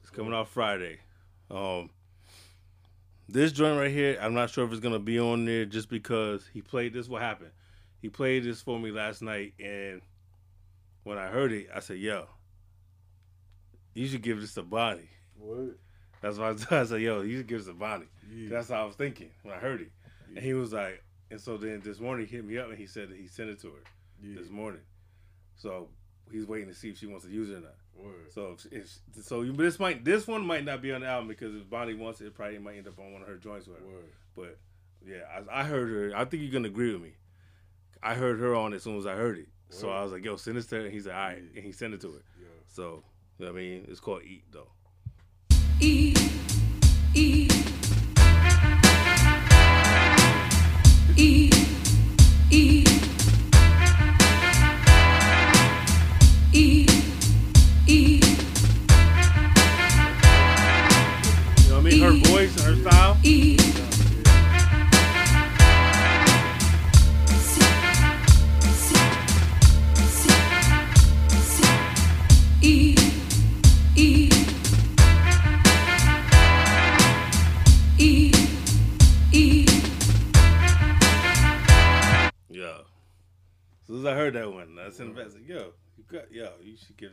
It's 0.00 0.10
coming 0.10 0.34
out 0.34 0.48
Friday. 0.48 0.98
Um, 1.50 1.90
This 3.26 3.52
joint 3.52 3.78
right 3.78 3.90
here, 3.90 4.18
I'm 4.20 4.34
not 4.34 4.50
sure 4.50 4.66
if 4.66 4.70
it's 4.72 4.80
gonna 4.80 4.98
be 4.98 5.18
on 5.18 5.44
there 5.46 5.64
just 5.64 5.88
because 5.88 6.46
he 6.52 6.60
played 6.60 6.92
this. 6.92 7.08
What 7.08 7.22
happened? 7.22 7.52
He 8.02 8.10
played 8.10 8.44
this 8.44 8.60
for 8.60 8.78
me 8.78 8.90
last 8.90 9.22
night, 9.22 9.54
and 9.58 10.02
when 11.04 11.16
I 11.16 11.28
heard 11.28 11.52
it, 11.52 11.68
I 11.74 11.80
said, 11.80 11.98
"Yo, 11.98 12.26
you 13.94 14.06
should 14.06 14.20
give 14.22 14.40
this 14.40 14.54
to 14.54 14.62
Bonnie." 14.62 15.08
What? 15.38 15.78
That's 16.20 16.36
why 16.36 16.50
I 16.50 16.56
said, 16.84 17.00
"Yo, 17.00 17.22
you 17.22 17.38
should 17.38 17.46
give 17.46 17.58
this 17.58 17.66
to 17.68 17.74
Bonnie." 17.74 18.08
Yeah. 18.30 18.50
That's 18.50 18.68
how 18.68 18.82
I 18.82 18.84
was 18.84 18.96
thinking 18.96 19.30
when 19.42 19.54
I 19.54 19.58
heard 19.58 19.80
it, 19.80 19.92
and 20.28 20.44
he 20.44 20.52
was 20.52 20.74
like, 20.74 21.02
and 21.30 21.40
so 21.40 21.56
then 21.56 21.80
this 21.82 22.00
morning 22.00 22.26
he 22.26 22.36
hit 22.36 22.44
me 22.44 22.58
up 22.58 22.68
and 22.68 22.76
he 22.76 22.86
said 22.86 23.08
that 23.08 23.16
he 23.16 23.26
sent 23.26 23.48
it 23.48 23.60
to 23.62 23.68
her 23.68 23.82
yeah. 24.22 24.38
this 24.38 24.50
morning. 24.50 24.82
So 25.56 25.88
he's 26.30 26.46
waiting 26.46 26.68
to 26.68 26.74
see 26.74 26.90
if 26.90 26.98
she 26.98 27.06
wants 27.06 27.24
to 27.24 27.30
use 27.30 27.50
it 27.50 27.54
or 27.54 27.60
not. 27.60 27.74
Word. 27.96 28.32
So 28.32 28.56
if, 28.72 28.98
if 29.16 29.24
so, 29.24 29.42
you, 29.42 29.52
this 29.52 29.78
might 29.78 30.04
this 30.04 30.26
one 30.26 30.44
might 30.44 30.64
not 30.64 30.82
be 30.82 30.92
on 30.92 31.02
the 31.02 31.06
album 31.06 31.28
because 31.28 31.54
if 31.54 31.68
Bonnie 31.70 31.94
wants 31.94 32.20
it, 32.20 32.26
it 32.26 32.34
probably 32.34 32.58
might 32.58 32.76
end 32.76 32.88
up 32.88 32.98
on 32.98 33.12
one 33.12 33.22
of 33.22 33.28
her 33.28 33.36
joints. 33.36 33.68
Word. 33.68 33.78
But 34.34 34.58
yeah, 35.06 35.20
I, 35.32 35.60
I 35.60 35.64
heard 35.64 35.88
her. 35.90 36.16
I 36.16 36.24
think 36.24 36.42
you're 36.42 36.52
gonna 36.52 36.68
agree 36.68 36.92
with 36.92 37.02
me. 37.02 37.12
I 38.02 38.14
heard 38.14 38.40
her 38.40 38.54
on 38.54 38.72
it 38.72 38.76
as 38.76 38.82
soon 38.82 38.98
as 38.98 39.06
I 39.06 39.14
heard 39.14 39.38
it. 39.38 39.48
So 39.70 39.90
I 39.90 40.02
was 40.02 40.12
like, 40.12 40.24
"Yo, 40.24 40.36
send 40.36 40.56
this 40.56 40.66
to 40.66 40.76
her." 40.76 40.82
And 40.82 40.92
he's 40.92 41.06
like, 41.06 41.16
"All 41.16 41.22
right," 41.22 41.42
and 41.54 41.64
he 41.64 41.72
sent 41.72 41.94
it 41.94 42.00
to 42.02 42.12
her. 42.12 42.22
Yeah. 42.40 42.46
So 42.68 43.02
you 43.38 43.46
know 43.46 43.52
what 43.52 43.58
I 43.58 43.62
mean, 43.62 43.86
it's 43.88 44.00
called 44.00 44.22
Eat 44.24 44.44
though. 44.52 44.68
E 45.80 46.14
E 47.14 47.48
E 51.16 51.53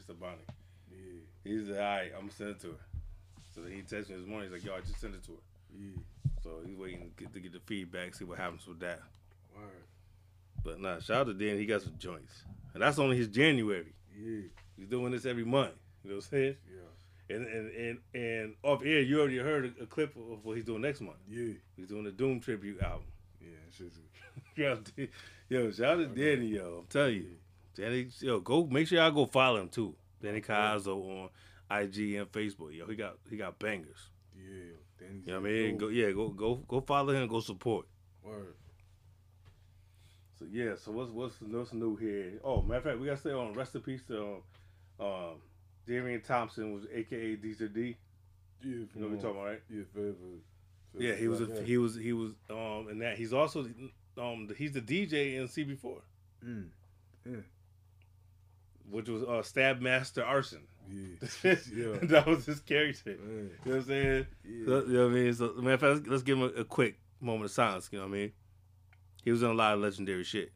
this 0.02 0.08
to 0.08 0.14
Bonnie." 0.14 0.38
Yeah. 0.90 0.98
He's 1.44 1.68
like, 1.68 1.80
"All 1.80 1.84
right, 1.84 2.12
I'm 2.14 2.22
gonna 2.22 2.32
send 2.32 2.50
it 2.52 2.60
to 2.62 2.68
her." 2.72 2.86
So 3.54 3.64
he 3.64 3.82
texted 3.82 4.10
me 4.10 4.16
this 4.18 4.26
morning. 4.26 4.52
He's 4.52 4.64
like, 4.64 4.66
"Yo, 4.66 4.76
I 4.76 4.82
just 4.82 5.00
sent 5.00 5.16
it 5.16 5.24
to 5.26 5.34
her." 5.34 5.51
Yeah. 5.78 6.02
So 6.44 6.50
he's 6.66 6.76
waiting 6.76 7.12
to 7.16 7.24
get, 7.24 7.34
to 7.34 7.40
get 7.40 7.54
the 7.54 7.60
feedback, 7.60 8.16
see 8.16 8.26
what 8.26 8.38
happens 8.38 8.66
with 8.68 8.80
that. 8.80 9.00
Word. 9.56 9.84
But 10.64 10.80
nah, 10.80 11.00
shout 11.00 11.22
out 11.22 11.28
to 11.28 11.34
Dan. 11.34 11.58
He 11.58 11.66
got 11.66 11.82
some 11.82 11.98
joints, 11.98 12.44
and 12.74 12.82
that's 12.82 13.00
only 13.00 13.18
his 13.18 13.28
January. 13.28 13.94
Yeah. 14.18 14.42
He's 14.78 14.88
doing 14.88 15.12
this 15.12 15.26
every 15.26 15.46
month. 15.46 15.74
You 16.04 16.12
know 16.12 16.16
what 16.18 16.26
I'm 16.26 16.30
saying? 16.32 16.56
Yeah. 16.68 17.36
And 17.36 17.48
and 17.48 17.72
and, 17.72 18.00
and 18.14 18.56
off 18.64 18.82
air, 18.84 19.02
you 19.02 19.20
already 19.20 19.38
heard 19.38 19.74
a, 19.80 19.84
a 19.84 19.86
clip 19.86 20.16
of 20.16 20.44
what 20.44 20.56
he's 20.58 20.66
doing 20.66 20.82
next 20.82 21.02
month. 21.02 21.18
Yeah. 21.30 21.54
He's 21.76 21.88
doing 21.88 22.04
the 22.04 22.12
Doom 22.12 22.40
tribute 22.40 22.82
album. 22.82 23.06
Yeah. 23.40 23.88
Yo, 24.56 24.80
yo, 25.48 25.72
shout 25.72 26.00
out 26.00 26.16
to 26.16 26.36
Danny, 26.36 26.48
yo. 26.48 26.80
I'm 26.80 26.88
telling 26.88 27.16
you, 27.16 27.26
Danny, 27.76 28.08
yo, 28.20 28.40
go 28.42 28.66
make 28.66 28.88
sure 28.88 28.98
y'all 28.98 29.12
go 29.12 29.26
follow 29.26 29.62
him 29.62 29.70
too. 29.70 29.96
Danny 30.22 30.42
Caiazzo 30.42 30.90
on 30.98 31.30
IG 31.70 32.16
and 32.16 32.32
Facebook. 32.32 32.76
Yo, 32.76 32.86
he 32.86 32.96
got 32.96 33.16
he 33.30 33.38
got 33.38 33.58
bangers. 33.60 34.10
yeah. 34.36 34.74
You 35.26 35.34
know 35.34 35.42
what 35.42 35.50
I 35.50 35.52
mean? 35.52 35.78
Go 35.78 35.88
yeah, 35.90 36.12
go 36.12 36.30
go 36.30 36.56
go 36.68 36.82
follow 36.82 37.14
him. 37.14 37.28
Go 37.28 37.40
support. 37.40 37.86
Word. 38.24 38.56
So 40.40 40.46
yeah, 40.52 40.74
so 40.76 40.92
what's 40.92 41.12
what's 41.12 41.36
what's 41.42 41.74
new 41.74 41.96
here? 41.96 42.40
Oh, 42.44 42.62
matter 42.62 42.78
of 42.78 42.84
fact, 42.84 43.00
we 43.00 43.08
gotta 43.08 43.22
say 43.22 43.32
on 43.32 43.54
rest 43.54 43.76
in 43.76 43.82
peace 43.82 44.02
to 44.08 44.38
um, 45.00 45.06
um 45.06 45.36
Dearon 45.88 46.24
Thompson 46.26 46.74
was 46.74 46.86
AKA 46.94 47.38
Deezer 47.38 47.74
D. 47.74 47.98
Yeah. 48.64 48.72
You 48.72 48.88
know 48.96 49.08
what 49.08 49.12
we 49.12 49.18
talking 49.18 49.32
about, 49.32 49.46
right? 49.46 49.62
Yeah. 49.70 49.84
Forever. 49.94 50.16
Yeah, 50.98 51.16
he 51.16 51.28
was 51.28 51.42
a, 51.42 51.64
he 51.64 51.78
was 51.78 51.96
he 51.96 52.14
was 52.14 52.34
um 52.50 52.88
and 52.90 53.02
that 53.02 53.18
he's 53.18 53.34
also 53.34 53.66
um 54.18 54.50
he's 54.58 54.74
the 54.74 54.82
DJ 54.82 55.36
in 55.36 55.48
CB4, 55.48 56.02
Mm. 56.46 56.68
Which 58.92 59.10
was 59.10 59.24
uh 59.24 59.42
Stab 59.42 59.82
Master 59.82 60.24
Arson. 60.24 60.62
Yeah. 60.92 61.28
yeah. 61.44 61.98
that 62.04 62.26
was 62.28 62.46
his 62.46 62.60
character. 62.60 63.12
Man. 63.24 63.52
You 63.66 63.72
know 63.72 63.78
what 63.78 63.82
I'm 63.82 63.84
saying? 63.86 64.28
Yeah. 64.44 64.66
So, 64.66 64.84
you 64.86 64.94
know 64.94 65.04
what 65.08 65.12
I 65.12 65.16
mean? 65.16 65.34
So 65.34 65.54
matter 65.58 65.74
of 65.74 65.80
fact, 65.80 65.94
let's, 65.96 66.08
let's 66.08 66.24
give 66.24 66.38
him 66.38 66.44
a, 66.44 66.62
a 66.62 66.66
quick 66.66 67.00
moment 67.22 67.46
of 67.46 67.52
silence. 67.52 67.90
You 67.92 68.00
know 68.00 68.06
what 68.06 68.12
I 68.16 68.18
mean? 68.18 68.32
He 69.24 69.32
was 69.32 69.42
in 69.44 69.50
a 69.50 69.54
lot 69.54 69.74
of 69.76 69.80
legendary 69.80 70.24
shit. 70.24 70.52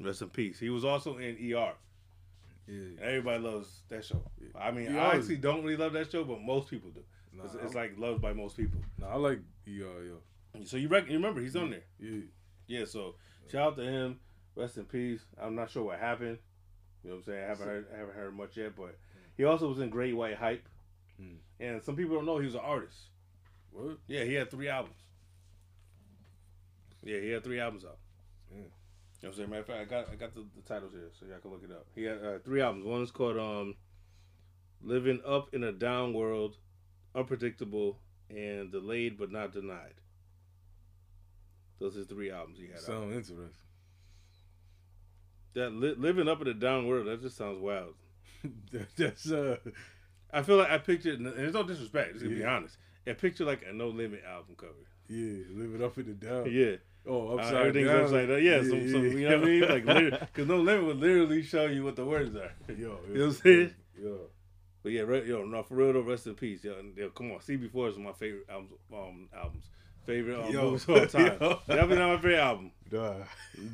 Rest 0.00 0.22
in 0.22 0.28
peace. 0.28 0.58
He 0.58 0.68
was 0.70 0.84
also 0.84 1.16
in 1.16 1.36
ER. 1.36 1.72
Yeah. 2.68 3.00
Everybody 3.00 3.42
loves 3.42 3.82
that 3.88 4.04
show. 4.04 4.20
I 4.58 4.70
mean, 4.70 4.94
ER 4.94 4.98
I 5.00 5.12
is- 5.12 5.20
actually 5.20 5.36
don't 5.38 5.62
really 5.62 5.76
love 5.76 5.92
that 5.94 6.10
show, 6.10 6.24
but 6.24 6.40
most 6.42 6.68
people 6.68 6.90
do. 6.90 7.00
Nah, 7.32 7.44
It's, 7.44 7.54
it's 7.54 7.74
like 7.74 7.92
loved 7.98 8.20
by 8.20 8.32
most 8.32 8.56
people. 8.56 8.80
Nah, 8.98 9.08
I 9.08 9.16
like 9.16 9.38
ER, 9.66 9.70
yo. 10.04 10.18
So 10.64 10.76
you, 10.76 10.88
rec- 10.88 11.08
you 11.08 11.14
remember 11.14 11.40
he's 11.40 11.56
on 11.56 11.70
there. 11.70 11.84
Yeah. 11.98 12.20
Yeah, 12.66 12.84
so 12.84 13.14
shout 13.50 13.72
out 13.72 13.76
to 13.76 13.84
him. 13.84 14.20
Rest 14.54 14.76
in 14.76 14.84
peace. 14.84 15.20
I'm 15.40 15.54
not 15.54 15.70
sure 15.70 15.84
what 15.84 15.98
happened. 15.98 16.38
You 17.04 17.10
know 17.10 17.16
what 17.16 17.26
I'm 17.26 17.32
saying? 17.32 17.44
I 17.44 17.48
haven't 17.48 17.66
heard 17.66 17.86
I 17.94 17.98
haven't 17.98 18.14
heard 18.16 18.36
much 18.36 18.56
yet, 18.56 18.74
but 18.76 18.98
he 19.36 19.44
also 19.44 19.68
was 19.68 19.78
in 19.78 19.90
Great 19.90 20.16
White 20.16 20.36
Hype. 20.36 20.66
Mm. 21.20 21.36
And 21.60 21.82
some 21.82 21.94
people 21.94 22.16
don't 22.16 22.26
know 22.26 22.38
he 22.38 22.46
was 22.46 22.54
an 22.54 22.62
artist. 22.64 22.96
What? 23.70 23.98
Yeah, 24.08 24.24
he 24.24 24.34
had 24.34 24.50
three 24.50 24.68
albums. 24.68 24.96
Yeah, 27.04 27.20
he 27.20 27.30
had 27.30 27.44
three 27.44 27.60
albums 27.60 27.84
out. 27.84 27.98
Yeah. 28.50 28.56
You 28.56 28.62
know 28.62 28.68
what 29.20 29.28
I'm 29.28 29.34
saying? 29.36 29.50
Matter 29.50 29.60
of 29.60 29.66
fact, 29.66 29.80
I 29.80 29.84
got 29.84 30.08
I 30.10 30.16
got 30.16 30.34
the, 30.34 30.44
the 30.56 30.62
titles 30.62 30.92
here 30.92 31.10
so 31.18 31.26
y'all 31.26 31.38
can 31.38 31.50
look 31.50 31.62
it 31.62 31.70
up. 31.70 31.86
He 31.94 32.02
had 32.04 32.18
uh, 32.24 32.38
three 32.44 32.60
albums. 32.60 32.84
One 32.84 33.02
is 33.02 33.10
called 33.10 33.38
um 33.38 33.74
Living 34.82 35.20
Up 35.26 35.54
in 35.54 35.62
a 35.62 35.72
Down 35.72 36.12
World, 36.12 36.56
Unpredictable, 37.14 37.98
and 38.30 38.72
Delayed 38.72 39.18
but 39.18 39.30
Not 39.30 39.52
Denied. 39.52 39.94
Those 41.78 41.96
are 41.98 42.04
three 42.04 42.30
albums 42.30 42.58
he 42.58 42.66
had 42.66 42.76
out. 42.76 42.80
Sound 42.82 43.12
interesting. 43.12 43.48
That 45.54 45.70
li- 45.72 45.94
living 45.96 46.28
up 46.28 46.40
in 46.42 46.48
a 46.48 46.54
down 46.54 46.86
world, 46.86 47.06
that 47.06 47.22
just 47.22 47.36
sounds 47.36 47.60
wild. 47.60 47.94
That- 48.72 48.88
That's 48.96 49.30
uh. 49.30 49.56
I 50.32 50.42
feel 50.42 50.56
like 50.56 50.70
I 50.70 50.78
pictured, 50.78 51.18
and 51.20 51.26
there's 51.26 51.54
no 51.54 51.62
disrespect, 51.62 52.14
just 52.14 52.24
to 52.24 52.30
be 52.30 52.44
honest. 52.44 52.76
I 53.06 53.12
picture 53.12 53.44
like 53.44 53.62
a 53.68 53.72
No 53.72 53.88
Limit 53.88 54.22
album 54.28 54.56
cover. 54.56 54.72
Yeah, 55.08 55.44
living 55.50 55.82
up 55.84 55.96
in 55.98 56.06
the 56.06 56.12
down. 56.14 56.46
Yeah, 56.50 56.76
Oh, 57.08 57.30
uh, 57.30 57.34
upside 57.36 57.54
everything's 57.54 57.88
down. 57.88 58.00
upside 58.02 58.28
down. 58.28 58.42
Yeah, 58.42 58.62
so, 58.62 58.68
so 58.70 58.76
you 58.76 59.28
know 59.28 59.38
what 59.38 59.46
I 59.48 59.50
mean? 59.50 59.60
Like, 60.10 60.20
because 60.34 60.48
No 60.48 60.56
Limit 60.58 60.84
would 60.86 60.96
literally 60.98 61.42
show 61.42 61.66
you 61.66 61.84
what 61.84 61.94
the 61.96 62.04
words 62.04 62.34
are. 62.34 62.50
Yo, 62.68 62.74
You 62.74 62.86
know 62.86 62.98
what 62.98 63.20
I'm 63.22 63.32
saying? 63.32 63.74
Yo, 64.02 64.18
But 64.82 64.92
yeah, 64.92 65.02
yo, 65.24 65.44
no, 65.44 65.62
for 65.62 65.76
real 65.76 65.92
though, 65.92 66.00
rest 66.00 66.26
in 66.26 66.34
peace. 66.34 66.64
Yo, 66.64 66.76
and, 66.78 66.96
yo 66.96 67.10
come 67.10 67.30
on, 67.30 67.38
CB4 67.38 67.64
is 67.64 67.72
one 67.72 67.88
of 67.90 67.98
my 68.00 68.12
favorite 68.12 68.46
albums. 68.50 68.72
Um, 68.92 69.28
albums. 69.34 69.70
Favorite 70.06 70.38
um, 70.44 70.52
Yo. 70.52 70.62
movies 70.62 70.82
of 70.84 70.90
all 70.90 71.06
time. 71.06 71.36
Yo. 71.40 71.58
Definitely 71.66 71.96
not 71.96 72.08
my 72.10 72.16
favorite 72.16 72.38
album. 72.38 72.70
nah. 72.92 73.14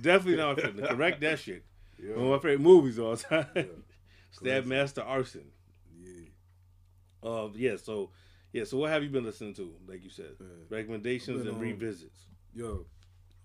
Definitely 0.01 0.37
not 0.37 0.57
my 0.57 0.63
favorite. 0.65 0.89
Correct 0.91 1.21
that 1.21 1.39
shit. 1.39 1.65
Yo. 2.03 2.15
One 2.17 2.25
of 2.25 2.31
my 2.31 2.39
favorite 2.39 2.61
movies 2.61 2.99
all 2.99 3.17
time. 3.17 3.47
Yeah. 3.55 3.63
Stab 4.31 4.65
Master 4.67 5.03
Arson. 5.03 5.45
Yeah. 6.01 6.27
Uh, 7.23 7.49
yeah, 7.55 7.77
so 7.77 8.11
yeah, 8.53 8.65
so 8.65 8.79
what 8.79 8.91
have 8.91 9.03
you 9.03 9.09
been 9.11 9.25
listening 9.25 9.55
to? 9.55 9.75
Like 9.87 10.03
you 10.03 10.11
said, 10.11 10.33
Man. 10.41 10.49
recommendations 10.71 11.43
and 11.47 11.51
on- 11.57 11.61
revisits. 11.61 12.27
Yo, 12.55 12.87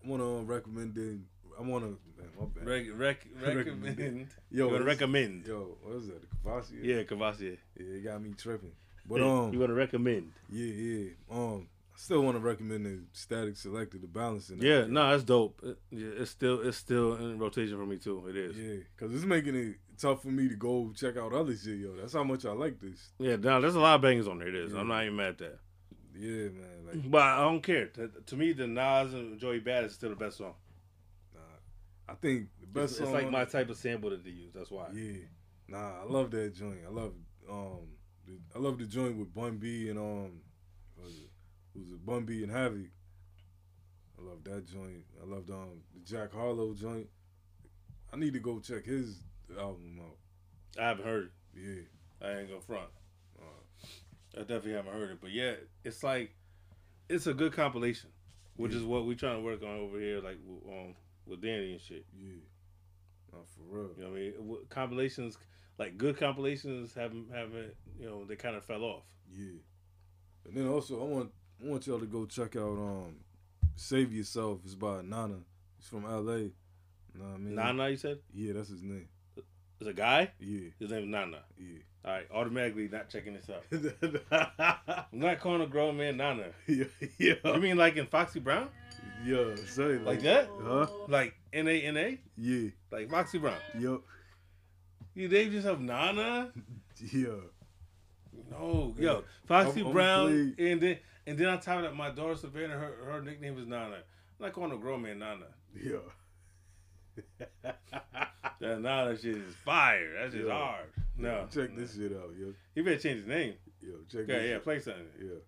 I 0.04 0.08
want 0.10 0.21
to 0.21 0.43
recommend. 0.52 0.97
it- 0.97 1.19
I 1.60 1.63
want 1.63 1.84
to. 1.86 1.97
My 2.39 2.45
bad. 2.45 2.67
Rec- 2.67 2.86
rec- 2.95 3.28
Recommend. 3.41 3.97
recommend. 3.97 4.28
Yo, 4.52 4.69
you 4.69 4.84
recommend? 4.84 5.47
Yo, 5.47 5.78
what 5.82 5.95
is 5.95 6.08
that? 6.08 6.21
Cavassier? 6.45 6.84
Yeah, 6.84 7.04
Cavassier. 7.04 7.58
Yeah, 7.80 7.86
it 7.97 8.04
got 8.04 8.21
me 8.21 8.34
tripping. 8.38 8.73
But 9.10 9.21
um, 9.21 9.52
you 9.54 9.60
want 9.60 9.69
to 9.71 9.73
recommend? 9.73 10.34
yeah, 10.50 10.65
yeah. 10.73 11.10
Um, 11.32 11.67
still 11.97 12.21
want 12.21 12.36
to 12.38 12.39
recommend 12.39 12.86
the 12.86 12.99
Statik 13.13 13.57
Selektah, 13.62 13.99
the 14.01 14.07
balancing. 14.07 14.62
Yeah, 14.62 14.86
no, 14.88 15.10
that's 15.12 15.23
dope. 15.23 15.62
It- 15.63 15.79
yeah, 15.91 16.07
it's 16.21 16.31
still 16.31 16.62
it's 16.62 16.77
still 16.77 17.15
in 17.15 17.38
rotation 17.39 17.77
for 17.77 17.86
me 17.86 17.97
too. 17.97 18.25
It 18.27 18.36
is. 18.38 18.57
Yeah, 18.57 18.83
because 18.95 19.13
it's 19.15 19.25
making 19.25 19.55
it 19.55 19.75
tough 19.97 20.21
for 20.21 20.29
me 20.29 20.47
to 20.47 20.55
go 20.55 20.91
check 20.95 21.17
out 21.17 21.33
other 21.33 21.55
shit, 21.55 21.79
yo. 21.79 21.95
That's 21.95 22.13
how 22.13 22.23
much 22.23 22.45
I 22.45 22.51
like 22.51 22.79
this. 22.79 23.10
Yeah, 23.19 23.36
nah, 23.36 23.60
there's 23.60 23.75
a 23.75 23.79
lot 23.79 23.95
of 23.95 24.01
bangers 24.01 24.27
on 24.27 24.39
there. 24.39 24.47
It 24.47 24.55
is. 24.55 24.73
Yeah. 24.73 24.79
I'm 24.79 24.88
not 24.88 25.03
even 25.03 25.15
mad 25.15 25.27
at 25.29 25.38
that. 25.39 25.60
Yeah, 26.19 26.49
man. 26.49 26.86
Like, 26.88 27.12
But 27.12 27.21
I 27.21 27.41
don't 27.41 27.62
care. 27.62 27.88
To, 27.88 28.10
to 28.25 28.36
me, 28.36 28.53
the 28.53 28.65
Nas 28.65 29.13
and 29.13 29.38
Joey 29.39 29.60
Bad 29.60 29.83
is 29.83 29.93
still 29.93 30.10
the 30.10 30.15
best 30.15 30.38
song. 30.38 30.53
nah, 31.36 31.41
I 32.10 32.15
think 32.15 32.47
the 32.60 32.67
best 32.67 32.93
It's, 32.93 33.01
it's 33.01 33.12
like 33.12 33.29
my 33.29 33.45
type 33.45 33.69
of 33.69 33.77
sample 33.77 34.10
that 34.12 34.23
they 34.23 34.31
use. 34.31 34.51
That's 34.53 34.71
why. 34.71 34.88
Yeah, 34.93 35.17
nah, 35.67 36.01
I 36.01 36.05
love 36.05 36.31
that 36.31 36.55
joint. 36.55 36.79
I 36.88 36.91
love 36.91 37.13
um, 37.49 37.88
the, 38.25 38.33
I 38.55 38.60
love 38.60 38.77
the 38.79 38.86
joint 38.86 39.17
with 39.17 39.33
Bun 39.33 39.57
B 39.57 39.89
and 39.89 39.99
um, 39.99 40.03
what 40.05 40.23
was 40.23 40.31
it? 40.33 40.46
Who's 41.77 41.91
it? 41.91 42.05
Bun 42.05 42.25
B 42.25 42.43
and 42.43 42.51
Havoc. 42.51 42.89
I 44.17 44.23
love 44.23 44.43
that 44.45 44.65
joint. 44.65 45.05
I 45.21 45.25
loved 45.25 45.49
um 45.51 45.81
the 45.93 45.99
Jack 45.99 46.33
Harlow 46.33 46.73
joint. 46.73 47.07
I 48.11 48.17
need 48.17 48.33
to 48.33 48.39
go 48.39 48.59
check 48.59 48.85
his 48.85 49.19
album 49.57 49.99
out. 50.01 50.81
I 50.81 50.87
haven't 50.87 51.05
heard. 51.05 51.25
it. 51.25 51.59
Yeah, 51.59 52.27
I 52.27 52.39
ain't 52.39 52.49
gonna 52.49 52.61
front. 52.61 52.89
I 54.37 54.41
definitely 54.41 54.73
haven't 54.73 54.93
heard 54.93 55.11
it, 55.11 55.17
but 55.21 55.31
yeah, 55.31 55.53
it's 55.83 56.03
like 56.03 56.35
it's 57.09 57.25
a 57.25 57.33
good 57.33 57.53
compilation, 57.53 58.09
which 58.55 58.73
is 58.73 58.83
what 58.83 59.05
we 59.05 59.15
trying 59.15 59.37
to 59.37 59.41
work 59.41 59.63
on 59.63 59.79
over 59.79 59.99
here, 59.99 60.21
like 60.21 60.37
with, 60.45 60.71
um, 60.71 60.95
with 61.25 61.41
Danny 61.41 61.71
and 61.71 61.81
shit. 61.81 62.05
Yeah. 62.15 62.33
Nah, 63.33 63.39
for 63.45 63.75
real. 63.75 63.89
You 63.97 64.03
know 64.03 64.09
what 64.11 64.17
I 64.17 64.21
mean? 64.21 64.57
Compilations, 64.69 65.37
like 65.79 65.97
good 65.97 66.17
compilations, 66.17 66.93
haven't 66.93 67.31
haven't 67.33 67.73
you 67.99 68.05
know 68.05 68.25
they 68.25 68.35
kind 68.35 68.55
of 68.55 68.63
fell 68.63 68.83
off. 68.83 69.03
Yeah. 69.33 69.59
And 70.45 70.55
then 70.55 70.67
also 70.67 71.01
I 71.01 71.05
want 71.05 71.31
I 71.63 71.67
want 71.70 71.88
y'all 71.88 72.00
to 72.00 72.06
go 72.06 72.26
check 72.26 72.56
out 72.56 72.78
um 72.78 73.15
Save 73.76 74.13
Yourself. 74.13 74.60
It's 74.65 74.76
by 74.76 75.02
Nana. 75.02 75.38
He's 75.78 75.88
from 75.88 76.04
LA. 76.04 76.34
You 76.36 76.52
know 77.15 77.26
what 77.26 77.36
I 77.36 77.38
mean? 77.38 77.56
Nana, 77.56 77.89
you 77.89 77.98
said 77.98 78.20
Yeah, 78.34 78.54
that's 78.54 78.70
his 78.70 78.84
name. 78.84 79.08
is 79.80 79.88
a 79.88 79.93
guy. 79.93 80.32
Yeah, 80.39 80.70
His 80.80 80.91
name 80.91 81.04
is 81.04 81.10
Nana. 81.10 81.39
yeah. 81.58 81.80
All 82.06 82.13
right, 82.13 82.28
automatically 82.34 82.88
not 82.88 83.10
checking 83.10 83.34
this 83.34 83.50
out. 83.50 83.63
I'm 85.12 85.20
not 85.20 85.39
calling 85.39 85.62
a 85.62 85.67
grown 85.67 85.98
man 85.98 86.17
Nana. 86.17 86.46
yeah, 86.67 86.86
yeah. 87.17 87.34
You 87.43 87.60
mean 87.60 87.76
like 87.78 87.98
in 87.98 88.06
Foxy 88.08 88.39
Brown? 88.39 88.70
yeah, 89.26 89.56
say 89.67 89.98
Like 89.98 90.22
that? 90.22 90.48
Huh? 90.63 90.88
Like 91.10 91.34
N 91.52 91.67
A 91.67 91.82
N 91.82 91.98
A? 91.98 92.20
Yeah. 92.38 92.70
Like 92.91 93.10
Foxy 93.10 93.39
Brown? 93.39 93.58
Yup. 93.78 94.04
You 95.15 95.28
named 95.28 95.54
yourself 95.54 95.80
Nana? 95.80 96.52
Yeah. 97.12 97.28
No, 98.50 98.96
yo, 98.98 99.24
Foxy 99.46 99.80
I'm- 99.82 99.88
I'm 99.88 99.93
Brown, 99.93 100.56
and 100.58 100.82
then 100.82 100.98
and 101.27 101.37
then 101.37 101.47
on 101.47 101.59
top 101.59 101.77
of 101.77 101.83
that, 101.83 101.95
my 101.95 102.09
daughter 102.09 102.35
Savannah, 102.35 102.73
her 102.77 102.93
her 103.11 103.21
nickname 103.21 103.59
is 103.59 103.67
Nana. 103.67 103.97
I'm 104.39 104.45
not 104.45 104.53
calling 104.53 104.71
a 104.71 104.77
grown 104.77 105.03
man 105.03 105.19
Nana. 105.19 105.45
Yeah. 105.79 105.97
That 108.59 108.81
Nana 108.81 109.15
shit 109.15 109.37
is 109.37 109.53
fire. 109.63 110.13
That's 110.19 110.33
just 110.33 110.47
Yeah. 110.47 110.53
hard. 110.53 110.85
No, 111.15 111.47
Check 111.53 111.75
this 111.75 111.95
shit 111.95 112.11
out, 112.11 112.31
yo. 112.39 112.53
He 112.73 112.81
better 112.81 112.97
change 112.97 113.17
his 113.19 113.27
name. 113.27 113.53
Yo, 113.81 113.93
check 114.11 114.27
Yeah, 114.27 114.35
this 114.37 114.43
yeah, 114.49 114.55
shit. 114.55 114.63
play 114.63 114.79
something. 114.79 115.07
Yeah. 115.19 115.39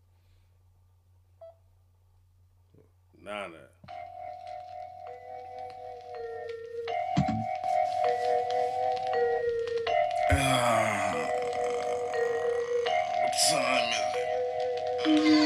Nana. 3.24 3.58
Ah. 10.32 11.14
What 13.16 13.34
time 13.50 13.90
is 15.06 15.28
it? 15.28 15.39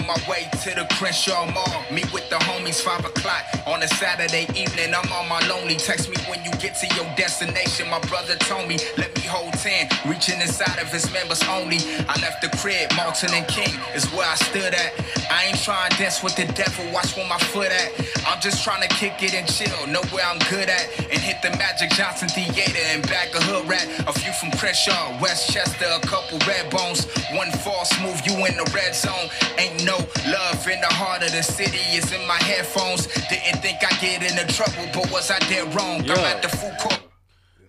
On 0.00 0.06
my 0.06 0.16
way 0.28 0.48
to 0.62 0.70
the 0.74 0.86
Crenshaw 0.94 1.46
Mall. 1.52 1.84
Meet 1.92 2.12
with 2.12 2.28
the 2.30 2.36
homies, 2.36 2.80
5 2.80 3.04
o'clock 3.04 3.44
on 3.66 3.82
a 3.82 3.88
Saturday 3.88 4.46
evening. 4.56 4.94
I'm 4.94 5.10
on 5.12 5.28
my 5.28 5.40
lonely. 5.48 5.76
Text 5.76 6.08
me 6.08 6.16
when 6.28 6.42
you 6.44 6.50
get 6.52 6.74
to 6.80 6.86
your 6.96 7.06
destination. 7.16 7.88
My 7.90 8.00
brother 8.00 8.36
told 8.36 8.68
me, 8.68 8.78
let 8.96 9.14
me 9.16 9.19
hold 9.30 9.54
10. 9.54 9.86
Reaching 10.10 10.40
inside 10.42 10.82
of 10.82 10.90
his 10.90 11.06
members 11.12 11.42
only. 11.46 11.78
I 12.10 12.18
left 12.18 12.42
the 12.42 12.50
crib, 12.58 12.90
Martin 12.96 13.30
and 13.32 13.46
King 13.46 13.78
is 13.94 14.04
where 14.10 14.26
I 14.26 14.34
stood 14.34 14.74
at. 14.74 14.92
I 15.30 15.46
ain't 15.46 15.62
trying 15.62 15.90
to 15.90 15.96
dance 15.96 16.22
with 16.22 16.34
the 16.34 16.50
devil, 16.52 16.84
watch 16.92 17.16
where 17.16 17.26
my 17.28 17.38
foot 17.38 17.70
at. 17.70 17.94
I'm 18.26 18.40
just 18.42 18.64
trying 18.64 18.82
to 18.82 18.90
kick 18.90 19.22
it 19.22 19.34
and 19.34 19.46
chill, 19.46 19.86
know 19.86 20.02
where 20.10 20.26
I'm 20.26 20.42
good 20.50 20.68
at. 20.68 20.84
And 20.98 21.22
hit 21.22 21.38
the 21.42 21.50
Magic 21.56 21.90
Johnson 21.90 22.28
Theater 22.28 22.82
and 22.90 23.06
back 23.06 23.30
a 23.34 23.40
hood 23.40 23.68
rat. 23.70 23.86
A 24.10 24.12
few 24.12 24.32
from 24.34 24.50
Crenshaw, 24.58 25.14
Westchester, 25.22 25.86
a 25.86 26.00
couple 26.00 26.38
red 26.50 26.68
bones. 26.70 27.06
One 27.32 27.50
false 27.62 27.94
move, 28.02 28.18
you 28.26 28.34
in 28.44 28.58
the 28.58 28.66
red 28.74 28.94
zone. 28.94 29.30
Ain't 29.56 29.86
no 29.86 29.96
love 30.26 30.66
in 30.66 30.80
the 30.82 30.90
heart 30.90 31.22
of 31.22 31.30
the 31.30 31.42
city, 31.42 31.78
it's 31.94 32.10
in 32.10 32.26
my 32.26 32.40
headphones. 32.42 33.06
Didn't 33.30 33.62
think 33.62 33.78
I'd 33.78 34.00
get 34.02 34.26
into 34.26 34.44
trouble, 34.52 34.90
but 34.92 35.06
was 35.12 35.30
I 35.30 35.38
dead 35.46 35.72
wrong? 35.74 36.02
Yo. 36.02 36.14
I'm 36.14 36.36
at 36.36 36.42
the 36.42 36.48
food 36.48 36.76
court. 36.80 37.00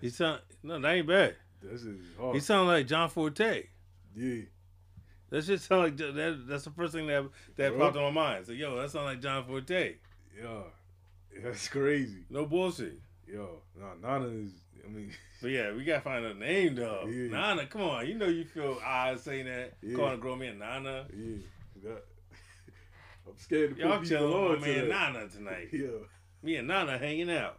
He 0.00 0.10
sound 0.10 0.40
no, 0.64 0.78
that 0.78 0.88
ain't 0.94 1.06
bad. 1.08 1.34
Is 1.70 1.86
hard. 2.18 2.34
He 2.34 2.40
sound 2.40 2.68
like 2.68 2.86
John 2.86 3.08
Forte. 3.08 3.64
yeah. 4.16 4.42
That 5.30 5.44
shit 5.44 5.60
sound 5.60 5.82
like 5.84 5.96
that. 5.96 6.44
That's 6.46 6.64
the 6.64 6.70
first 6.70 6.92
thing 6.92 7.06
that 7.06 7.24
that 7.56 7.70
Bro. 7.72 7.78
popped 7.78 7.96
in 7.96 8.02
my 8.02 8.10
mind. 8.10 8.46
So 8.46 8.52
yo, 8.52 8.76
that 8.80 8.90
sound 8.90 9.06
like 9.06 9.20
John 9.22 9.44
Forte. 9.46 9.94
Yeah. 10.38 10.62
That's 11.42 11.68
crazy. 11.68 12.24
No 12.28 12.44
bullshit. 12.44 12.98
Yo. 13.26 13.62
Nah, 13.80 13.94
Nana 14.18 14.26
is 14.26 14.50
I 14.84 14.88
mean 14.90 15.10
But 15.40 15.50
yeah, 15.52 15.72
we 15.72 15.84
gotta 15.84 16.02
find 16.02 16.24
a 16.24 16.34
name 16.34 16.74
though. 16.74 17.06
Yeah. 17.08 17.30
Nana, 17.30 17.66
come 17.66 17.80
on. 17.82 18.06
You 18.06 18.14
know 18.14 18.26
you 18.26 18.44
feel 18.44 18.78
odd 18.84 19.20
saying 19.20 19.46
that. 19.46 19.74
Yeah. 19.80 19.96
Calling 19.96 20.14
a 20.14 20.16
grown 20.18 20.38
man 20.40 20.58
Nana. 20.58 21.06
Yeah. 21.16 21.36
That, 21.84 22.04
I'm 23.26 23.38
scared 23.38 23.74
to 23.76 23.80
Yo, 23.80 23.88
people 23.90 24.04
chilling 24.06 24.32
on 24.34 24.50
with 24.50 24.64
to 24.64 24.66
man. 24.66 24.88
Nana 24.88 25.28
tonight. 25.28 25.68
Yeah. 25.72 25.88
Me 26.42 26.56
and 26.56 26.68
Nana 26.68 26.98
hanging 26.98 27.30
out. 27.30 27.58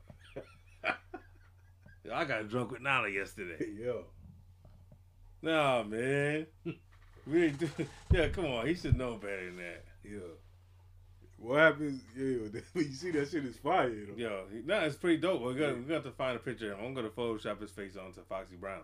I 2.11 2.25
got 2.25 2.49
drunk 2.49 2.71
with 2.71 2.81
Nana 2.81 3.07
yesterday. 3.09 3.65
Yo. 3.79 4.05
Nah, 5.41 5.83
man. 5.83 6.47
We 7.25 7.45
ain't 7.45 7.57
do. 7.57 7.69
Yeah, 8.11 8.27
come 8.27 8.45
on. 8.47 8.67
He 8.67 8.75
should 8.75 8.97
know 8.97 9.15
better 9.15 9.45
than 9.45 9.55
that. 9.55 9.85
Yeah. 10.03 10.19
What 11.37 11.59
happens? 11.59 12.01
Yeah, 12.17 12.59
you 12.75 12.83
see 12.93 13.11
that 13.11 13.29
shit 13.29 13.45
is 13.45 13.55
fire. 13.55 13.89
Though. 13.89 14.15
Yo, 14.17 14.43
he- 14.51 14.61
nah, 14.65 14.81
it's 14.81 14.97
pretty 14.97 15.17
dope. 15.21 15.41
We're 15.41 15.53
gonna, 15.53 15.73
we're 15.75 15.81
gonna 15.83 15.93
have 15.93 16.03
to 16.03 16.11
find 16.11 16.35
a 16.35 16.39
picture. 16.39 16.73
I'm 16.75 16.93
gonna 16.93 17.07
Photoshop 17.09 17.61
his 17.61 17.71
face 17.71 17.95
onto 17.95 18.21
Foxy 18.27 18.57
Brown, 18.57 18.81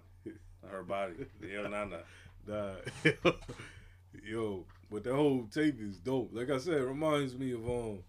her 0.72 0.84
body. 0.84 1.16
Yo, 1.42 1.68
Nana. 1.68 2.00
Nah. 2.48 2.76
Yo, 4.26 4.66
but 4.90 5.04
the 5.04 5.14
whole 5.14 5.48
tape 5.52 5.82
is 5.82 5.98
dope. 5.98 6.30
Like 6.34 6.50
I 6.50 6.58
said, 6.60 6.76
it 6.76 6.86
reminds 6.86 7.38
me 7.38 7.52
of 7.52 7.70
um, 7.70 8.00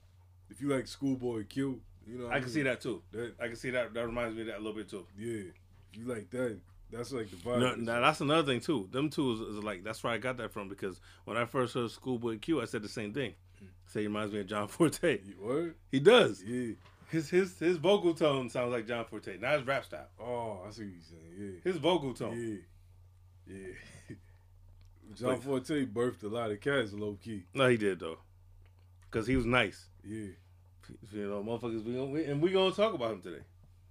if 0.48 0.60
you 0.60 0.68
like 0.68 0.86
Schoolboy 0.86 1.44
Q, 1.48 1.80
you 2.06 2.18
know. 2.18 2.24
what 2.26 2.34
I 2.34 2.40
can 2.40 2.48
see 2.48 2.62
that 2.62 2.80
too. 2.80 3.02
That 3.12 3.34
I 3.40 3.46
can 3.48 3.56
see 3.56 3.70
that. 3.70 3.92
That 3.94 4.06
reminds 4.06 4.34
me 4.34 4.42
of 4.42 4.46
that 4.48 4.56
a 4.56 4.62
little 4.62 4.72
bit 4.74 4.88
too. 4.88 5.06
yeah, 5.18 5.42
you 5.94 6.04
like 6.06 6.30
that, 6.30 6.58
that's 6.90 7.12
like 7.12 7.30
the 7.30 7.36
vibe. 7.36 7.60
No, 7.60 7.74
now 7.74 8.00
that's 8.00 8.20
another 8.20 8.42
thing 8.52 8.60
too. 8.60 8.88
Them 8.90 9.10
two 9.10 9.32
is, 9.32 9.40
is 9.40 9.62
like 9.64 9.84
that's 9.84 10.02
where 10.02 10.12
I 10.12 10.18
got 10.18 10.36
that 10.38 10.52
from 10.52 10.68
because 10.68 11.00
when 11.24 11.36
I 11.36 11.44
first 11.44 11.74
heard 11.74 11.90
Schoolboy 11.90 12.38
Q, 12.38 12.60
I 12.60 12.64
said 12.64 12.82
the 12.82 12.88
same 12.88 13.12
thing. 13.12 13.34
Hmm. 13.58 13.66
Say 13.86 14.00
he 14.00 14.06
reminds 14.06 14.32
me 14.32 14.40
of 14.40 14.46
John 14.46 14.68
Forte. 14.68 15.20
You 15.24 15.34
word? 15.40 15.74
He 15.90 16.00
does. 16.00 16.42
Yeah. 16.42 16.74
His 17.10 17.28
his 17.28 17.58
his 17.58 17.76
vocal 17.76 18.14
tone 18.14 18.48
sounds 18.50 18.70
like 18.72 18.86
John 18.86 19.04
Forte, 19.04 19.36
not 19.38 19.58
his 19.58 19.66
rap 19.66 19.84
style. 19.84 20.06
Oh, 20.20 20.60
I 20.66 20.70
see 20.70 20.84
what 20.84 20.92
you're 20.92 21.02
saying. 21.02 21.54
Yeah. 21.64 21.72
His 21.72 21.80
vocal 21.80 22.14
tone. 22.14 22.60
Yeah. 23.46 23.56
Yeah. 23.56 24.16
John 25.16 25.30
Like- 25.30 25.42
Forte 25.42 25.86
birthed 25.86 26.22
a 26.22 26.28
lot 26.28 26.52
of 26.52 26.60
cats, 26.60 26.92
low 26.92 27.18
key. 27.22 27.42
No, 27.52 27.66
he 27.68 27.76
did 27.76 27.98
though, 27.98 28.18
because 29.10 29.26
he 29.26 29.34
was 29.34 29.44
nice. 29.44 29.86
Yeah. 30.04 30.28
You 31.12 31.28
know, 31.28 31.42
motherfuckers. 31.42 31.84
We 31.84 31.92
gonna 31.94 32.06
we, 32.06 32.24
and 32.24 32.40
we 32.42 32.50
gonna 32.50 32.72
talk 32.74 32.94
about 32.94 33.12
him 33.12 33.22
today. 33.22 33.42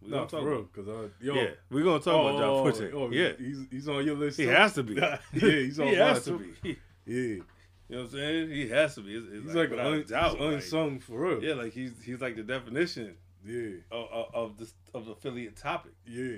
We 0.01 0.09
No, 0.09 0.17
gonna 0.17 0.29
talk 0.29 0.41
for 0.41 0.49
real, 0.49 0.63
cause 0.65 0.87
I 0.87 1.23
yo. 1.25 1.33
Yeah, 1.33 1.47
we 1.69 1.83
gonna 1.83 1.99
talk 1.99 2.13
about 2.13 2.39
John 2.39 2.71
Forte. 2.73 2.93
oh, 2.93 3.09
yeah, 3.11 3.31
he's 3.37 3.65
he's 3.69 3.87
on 3.89 4.05
your 4.05 4.15
list. 4.15 4.37
he 4.39 4.45
too? 4.45 4.51
has 4.51 4.73
to 4.73 4.83
be. 4.83 4.93
yeah, 4.95 5.17
he's 5.33 5.79
on 5.79 5.87
he 5.87 5.95
has 5.95 6.23
to 6.25 6.37
too. 6.37 6.53
be. 6.63 6.77
Yeah, 7.05 7.15
You 7.89 7.95
know 7.95 8.03
what 8.03 8.05
I'm 8.05 8.09
saying? 8.11 8.49
He 8.51 8.69
has 8.69 8.95
to 8.95 9.01
be. 9.01 9.15
It's, 9.15 9.27
it's 9.31 9.45
he's 9.47 9.55
like, 9.55 9.71
without 9.71 9.87
un, 9.87 10.03
doubt, 10.07 10.31
he's 10.31 10.39
like- 10.39 10.53
unsung 10.53 10.99
for 10.99 11.19
real. 11.19 11.43
yeah, 11.43 11.53
like 11.55 11.73
he's 11.73 11.91
he's 12.03 12.21
like 12.21 12.35
the 12.35 12.43
definition 12.43 13.15
yeah, 13.45 13.77
of, 13.91 14.07
of, 14.11 14.35
of 14.35 14.57
this 14.57 14.73
of 14.93 15.05
the 15.05 15.11
affiliate 15.13 15.55
topic. 15.57 15.93
yeah, 16.05 16.37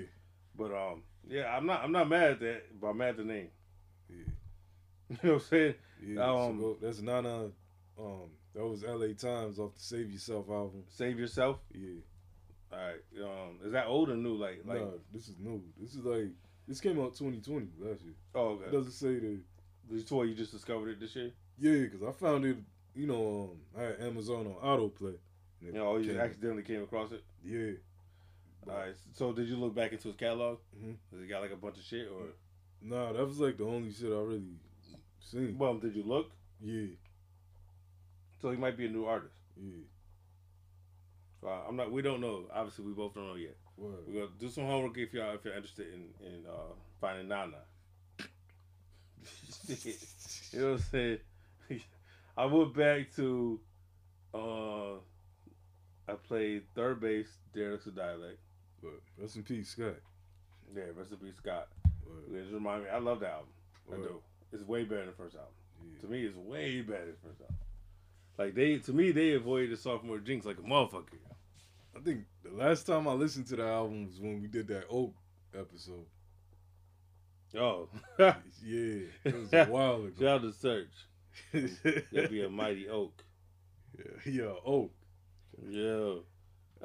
But 0.56 0.72
um, 0.72 1.02
yeah, 1.28 1.54
I'm 1.54 1.66
not 1.66 1.84
I'm 1.84 1.92
not 1.92 2.08
mad 2.08 2.30
at 2.32 2.40
that, 2.40 2.80
but 2.80 2.88
I'm 2.88 2.96
mad 2.96 3.10
at 3.10 3.16
the 3.18 3.24
name. 3.24 3.48
yeah. 4.08 4.16
You 5.10 5.18
know 5.22 5.34
what 5.34 5.42
I'm 5.42 5.48
saying? 5.48 5.74
yeah. 6.06 6.22
Um, 6.24 6.58
so 6.58 6.62
go, 6.62 6.76
that's 6.80 7.00
Nana. 7.02 7.50
Um, 7.98 8.30
that 8.54 8.64
was 8.66 8.84
L.A. 8.84 9.14
Times 9.14 9.58
off 9.58 9.74
the 9.74 9.80
Save 9.82 10.10
Yourself 10.10 10.48
album. 10.48 10.84
Save 10.88 11.18
yourself. 11.18 11.58
Yeah, 11.74 12.00
All 12.72 12.78
right. 12.78 13.22
Um, 13.22 13.58
is 13.64 13.72
that 13.72 13.86
old 13.86 14.10
or 14.10 14.16
new? 14.16 14.34
Like 14.34 14.60
like. 14.64 14.80
no, 14.80 14.94
this 15.12 15.28
is 15.28 15.36
new. 15.38 15.62
This 15.80 15.94
is 15.94 16.04
like 16.04 16.28
this 16.68 16.80
came 16.80 17.00
out 17.00 17.14
2020 17.14 17.68
last 17.80 18.02
year. 18.02 18.14
Oh, 18.34 18.54
It 18.54 18.62
okay. 18.62 18.70
doesn't 18.72 18.92
say 18.92 19.14
that. 19.18 19.40
This 19.90 20.04
toy 20.04 20.22
you 20.24 20.34
just 20.34 20.52
discovered 20.52 20.88
it 20.90 21.00
this 21.00 21.14
year. 21.16 21.32
Yeah, 21.58 21.82
because 21.90 22.02
I 22.02 22.12
found 22.12 22.44
it. 22.44 22.56
You 22.94 23.06
know, 23.06 23.50
um, 23.52 23.80
I 23.80 23.82
had 23.86 24.00
Amazon 24.00 24.46
on 24.46 24.54
autoplay. 24.78 25.14
it 25.14 25.20
You 25.60 25.72
know, 25.72 25.96
you 25.96 26.04
just 26.04 26.18
accidentally 26.18 26.62
came 26.62 26.82
across 26.82 27.10
it. 27.12 27.24
Yeah, 27.44 27.72
All 28.68 28.76
right. 28.78 28.94
So 29.14 29.32
did 29.32 29.48
you 29.48 29.56
look 29.56 29.74
back 29.74 29.92
into 29.92 30.08
his 30.08 30.16
catalog? 30.16 30.58
Mhm. 30.78 30.96
Does 31.10 31.22
it 31.22 31.28
got 31.28 31.40
like 31.42 31.52
a 31.52 31.56
bunch 31.56 31.78
of 31.78 31.84
shit 31.84 32.06
or? 32.08 32.26
nah, 32.82 33.12
that 33.12 33.26
was 33.26 33.38
like 33.40 33.56
the 33.56 33.64
only 33.64 33.92
shit 33.92 34.12
I 34.12 34.16
really 34.16 34.56
seen. 35.20 35.56
Well, 35.58 35.78
did 35.78 35.96
you 35.96 36.02
look? 36.04 36.30
Yeah, 36.60 36.86
So 38.42 38.50
he 38.50 38.56
might 38.56 38.76
be 38.76 38.86
a 38.86 38.90
new 38.90 39.04
artist. 39.06 39.34
yeah. 39.56 39.84
So 41.40 41.48
I- 41.48 41.64
I'm 41.68 41.76
not. 41.76 41.90
We 41.90 42.02
don't 42.02 42.20
know. 42.20 42.44
Obviously, 42.52 42.84
we 42.84 42.92
both 42.92 43.14
don't 43.14 43.26
know 43.28 43.34
yet. 43.36 43.56
Word. 43.76 44.04
We're 44.06 44.24
gonna 44.26 44.32
do 44.38 44.48
some 44.50 44.64
homework 44.66 44.98
if 44.98 45.12
y'all 45.14 45.34
if 45.34 45.44
you're 45.44 45.54
interested 45.54 45.86
in 45.94 46.12
in 46.26 46.44
uh, 46.46 46.74
finding 47.00 47.28
Nana. 47.28 47.56
you 49.68 50.60
know 50.60 50.66
what 50.72 50.72
I'm 50.74 50.78
saying? 50.90 51.18
I 52.36 52.44
went 52.46 52.74
back 52.74 53.14
to. 53.16 53.60
Uh, 54.34 54.94
I 56.08 56.14
played 56.26 56.62
third 56.74 57.00
Bass. 57.00 57.28
Derelicts 57.54 57.86
of 57.86 57.94
Dialect. 57.96 58.38
But 58.82 59.00
rest 59.18 59.36
in 59.36 59.42
peace, 59.42 59.70
Scott. 59.70 59.96
Yeah, 60.74 60.82
rest 60.96 61.12
in 61.12 61.18
peace, 61.18 61.36
Scott. 61.36 61.68
Word. 62.06 62.36
It 62.36 62.42
just 62.42 62.54
remind 62.54 62.84
me. 62.84 62.88
I 62.90 62.98
love 62.98 63.20
the 63.20 63.28
album. 63.28 63.48
I 63.92 63.96
do. 63.96 64.20
It's 64.52 64.62
way 64.64 64.84
better 64.84 65.00
than 65.00 65.06
the 65.08 65.12
first 65.12 65.36
album. 65.36 65.52
To 66.00 66.06
me, 66.06 66.24
it's 66.24 66.36
way 66.36 66.80
better 66.82 67.06
than 67.06 67.14
the 67.22 67.28
first 67.28 67.40
album. 67.40 67.56
Like 68.38 68.54
they, 68.54 68.78
to 68.78 68.92
me, 68.92 69.10
they 69.12 69.34
avoided 69.34 69.70
the 69.72 69.76
sophomore 69.76 70.18
jinx 70.18 70.46
like 70.46 70.58
a 70.58 70.62
motherfucker. 70.62 71.18
I 71.96 72.00
think 72.00 72.24
the 72.42 72.50
last 72.50 72.86
time 72.86 73.06
I 73.06 73.12
listened 73.12 73.46
to 73.48 73.56
the 73.56 73.66
album 73.66 74.06
was 74.06 74.18
when 74.20 74.40
we 74.40 74.48
did 74.48 74.66
that 74.68 74.84
Oak 74.90 75.14
episode. 75.58 76.06
Oh, 77.58 77.88
Yeah, 78.18 79.02
it 79.24 79.34
was 79.38 79.52
a 79.52 79.64
while 79.68 79.96
ago. 79.96 80.12
shout 80.18 80.28
out 80.36 80.42
to 80.42 80.52
Serch. 80.52 80.88
That'd 81.52 82.30
be 82.30 82.42
a 82.44 82.48
mighty 82.48 82.88
oak. 82.88 83.22
yeah, 83.98 84.32
yeah, 84.32 84.52
Oak. 84.64 84.90
Yeah, 85.68 86.14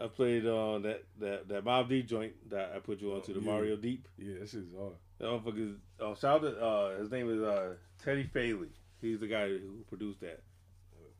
I 0.01 0.07
played 0.07 0.45
on 0.45 0.81
that 0.83 1.03
that 1.19 1.47
that 1.47 1.63
Mobb 1.63 1.87
Deep 1.89 2.07
joint 2.07 2.33
that 2.49 2.73
I 2.75 2.79
put 2.79 2.99
you 3.01 3.13
onto 3.13 3.33
the 3.33 3.39
Oh, 3.39 3.43
yeah. 3.43 3.51
Mario 3.51 3.75
Deep. 3.77 4.07
Yeah, 4.17 4.39
that 4.39 4.49
shit's 4.49 4.73
hard. 4.77 4.93
That 5.19 5.25
motherfucker. 5.27 5.71
is- 5.71 5.77
Uh, 5.99 6.15
shout 6.15 6.43
out 6.45 6.51
to 6.51 6.61
uh, 6.65 6.97
his 6.99 7.09
name 7.11 7.29
is 7.29 7.41
uh, 7.41 7.75
Teddy 8.03 8.29
Faley. 8.33 8.69
He's 9.01 9.19
the 9.21 9.27
guy 9.27 9.47
who 9.47 9.83
produced 9.89 10.19
that. 10.21 10.41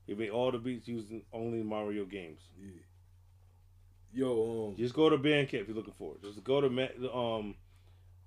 He 0.08 0.16
made 0.16 0.30
all 0.30 0.52
the 0.52 0.58
beats 0.58 0.88
using 0.88 1.22
only 1.34 1.62
Mario 1.64 2.06
games. 2.06 2.40
Yeah. 2.60 2.70
Yo, 4.14 4.70
um, 4.70 4.76
Just 4.78 4.94
go 4.96 5.10
to 5.10 5.18
Bandcamp 5.18 5.54
if 5.62 5.68
you're 5.68 5.76
looking 5.76 5.94
for 5.98 6.16
it. 6.16 6.24
Just 6.24 6.44
go 6.44 6.62
to 6.62 7.14
um, 7.14 7.56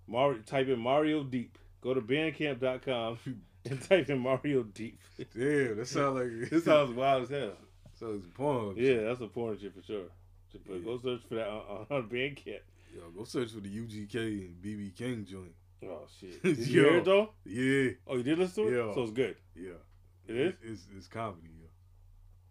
Mario. 0.06 0.38
Type 0.46 0.68
in 0.68 0.78
Mario 0.78 1.24
Deep. 1.24 1.56
Go 1.80 1.94
to 1.94 2.00
Bandcamp.com 2.02 3.18
and 3.70 3.82
type 3.82 4.10
in 4.10 4.18
Mario 4.18 4.62
Deep. 4.62 5.00
damn, 5.34 5.76
that 5.78 5.88
sounds 5.88 6.20
like 6.20 6.30
this 6.50 6.64
sounds 6.64 6.94
wild 6.94 7.22
as 7.24 7.30
hell. 7.30 7.52
sounds 7.98 8.26
porn. 8.34 8.74
Yeah, 8.76 9.02
that's 9.04 9.20
a 9.22 9.26
porn 9.26 9.58
shit 9.58 9.74
for 9.74 9.82
sure. 9.82 10.04
Just 10.52 10.64
Yeah. 10.68 10.78
Go 10.84 10.98
search 10.98 11.22
for 11.28 11.36
that 11.36 11.48
on, 11.48 11.86
on 11.90 12.08
Bandcamp. 12.08 12.60
Yo, 12.94 13.08
go 13.16 13.24
search 13.24 13.52
for 13.52 13.60
the 13.60 13.68
UGK 13.68 14.14
and 14.16 14.62
BB 14.62 14.96
King 14.96 15.24
joint. 15.24 15.54
Oh 15.82 16.02
shit! 16.20 16.42
Did 16.42 16.58
you 16.58 16.82
Yo. 16.82 16.88
hear 16.90 16.98
it 16.98 17.04
though? 17.06 17.30
Yeah, 17.46 17.90
Oh, 18.06 18.16
you 18.16 18.22
did 18.22 18.38
listen 18.38 18.66
to 18.66 18.70
it? 18.70 18.86
Yeah. 18.86 18.94
So 18.94 19.02
it's 19.04 19.12
good. 19.12 19.36
yeah. 19.56 19.70
It 20.28 20.36
is. 20.36 20.54
It's 20.62 20.86
it's 20.96 21.06
comedy. 21.08 21.48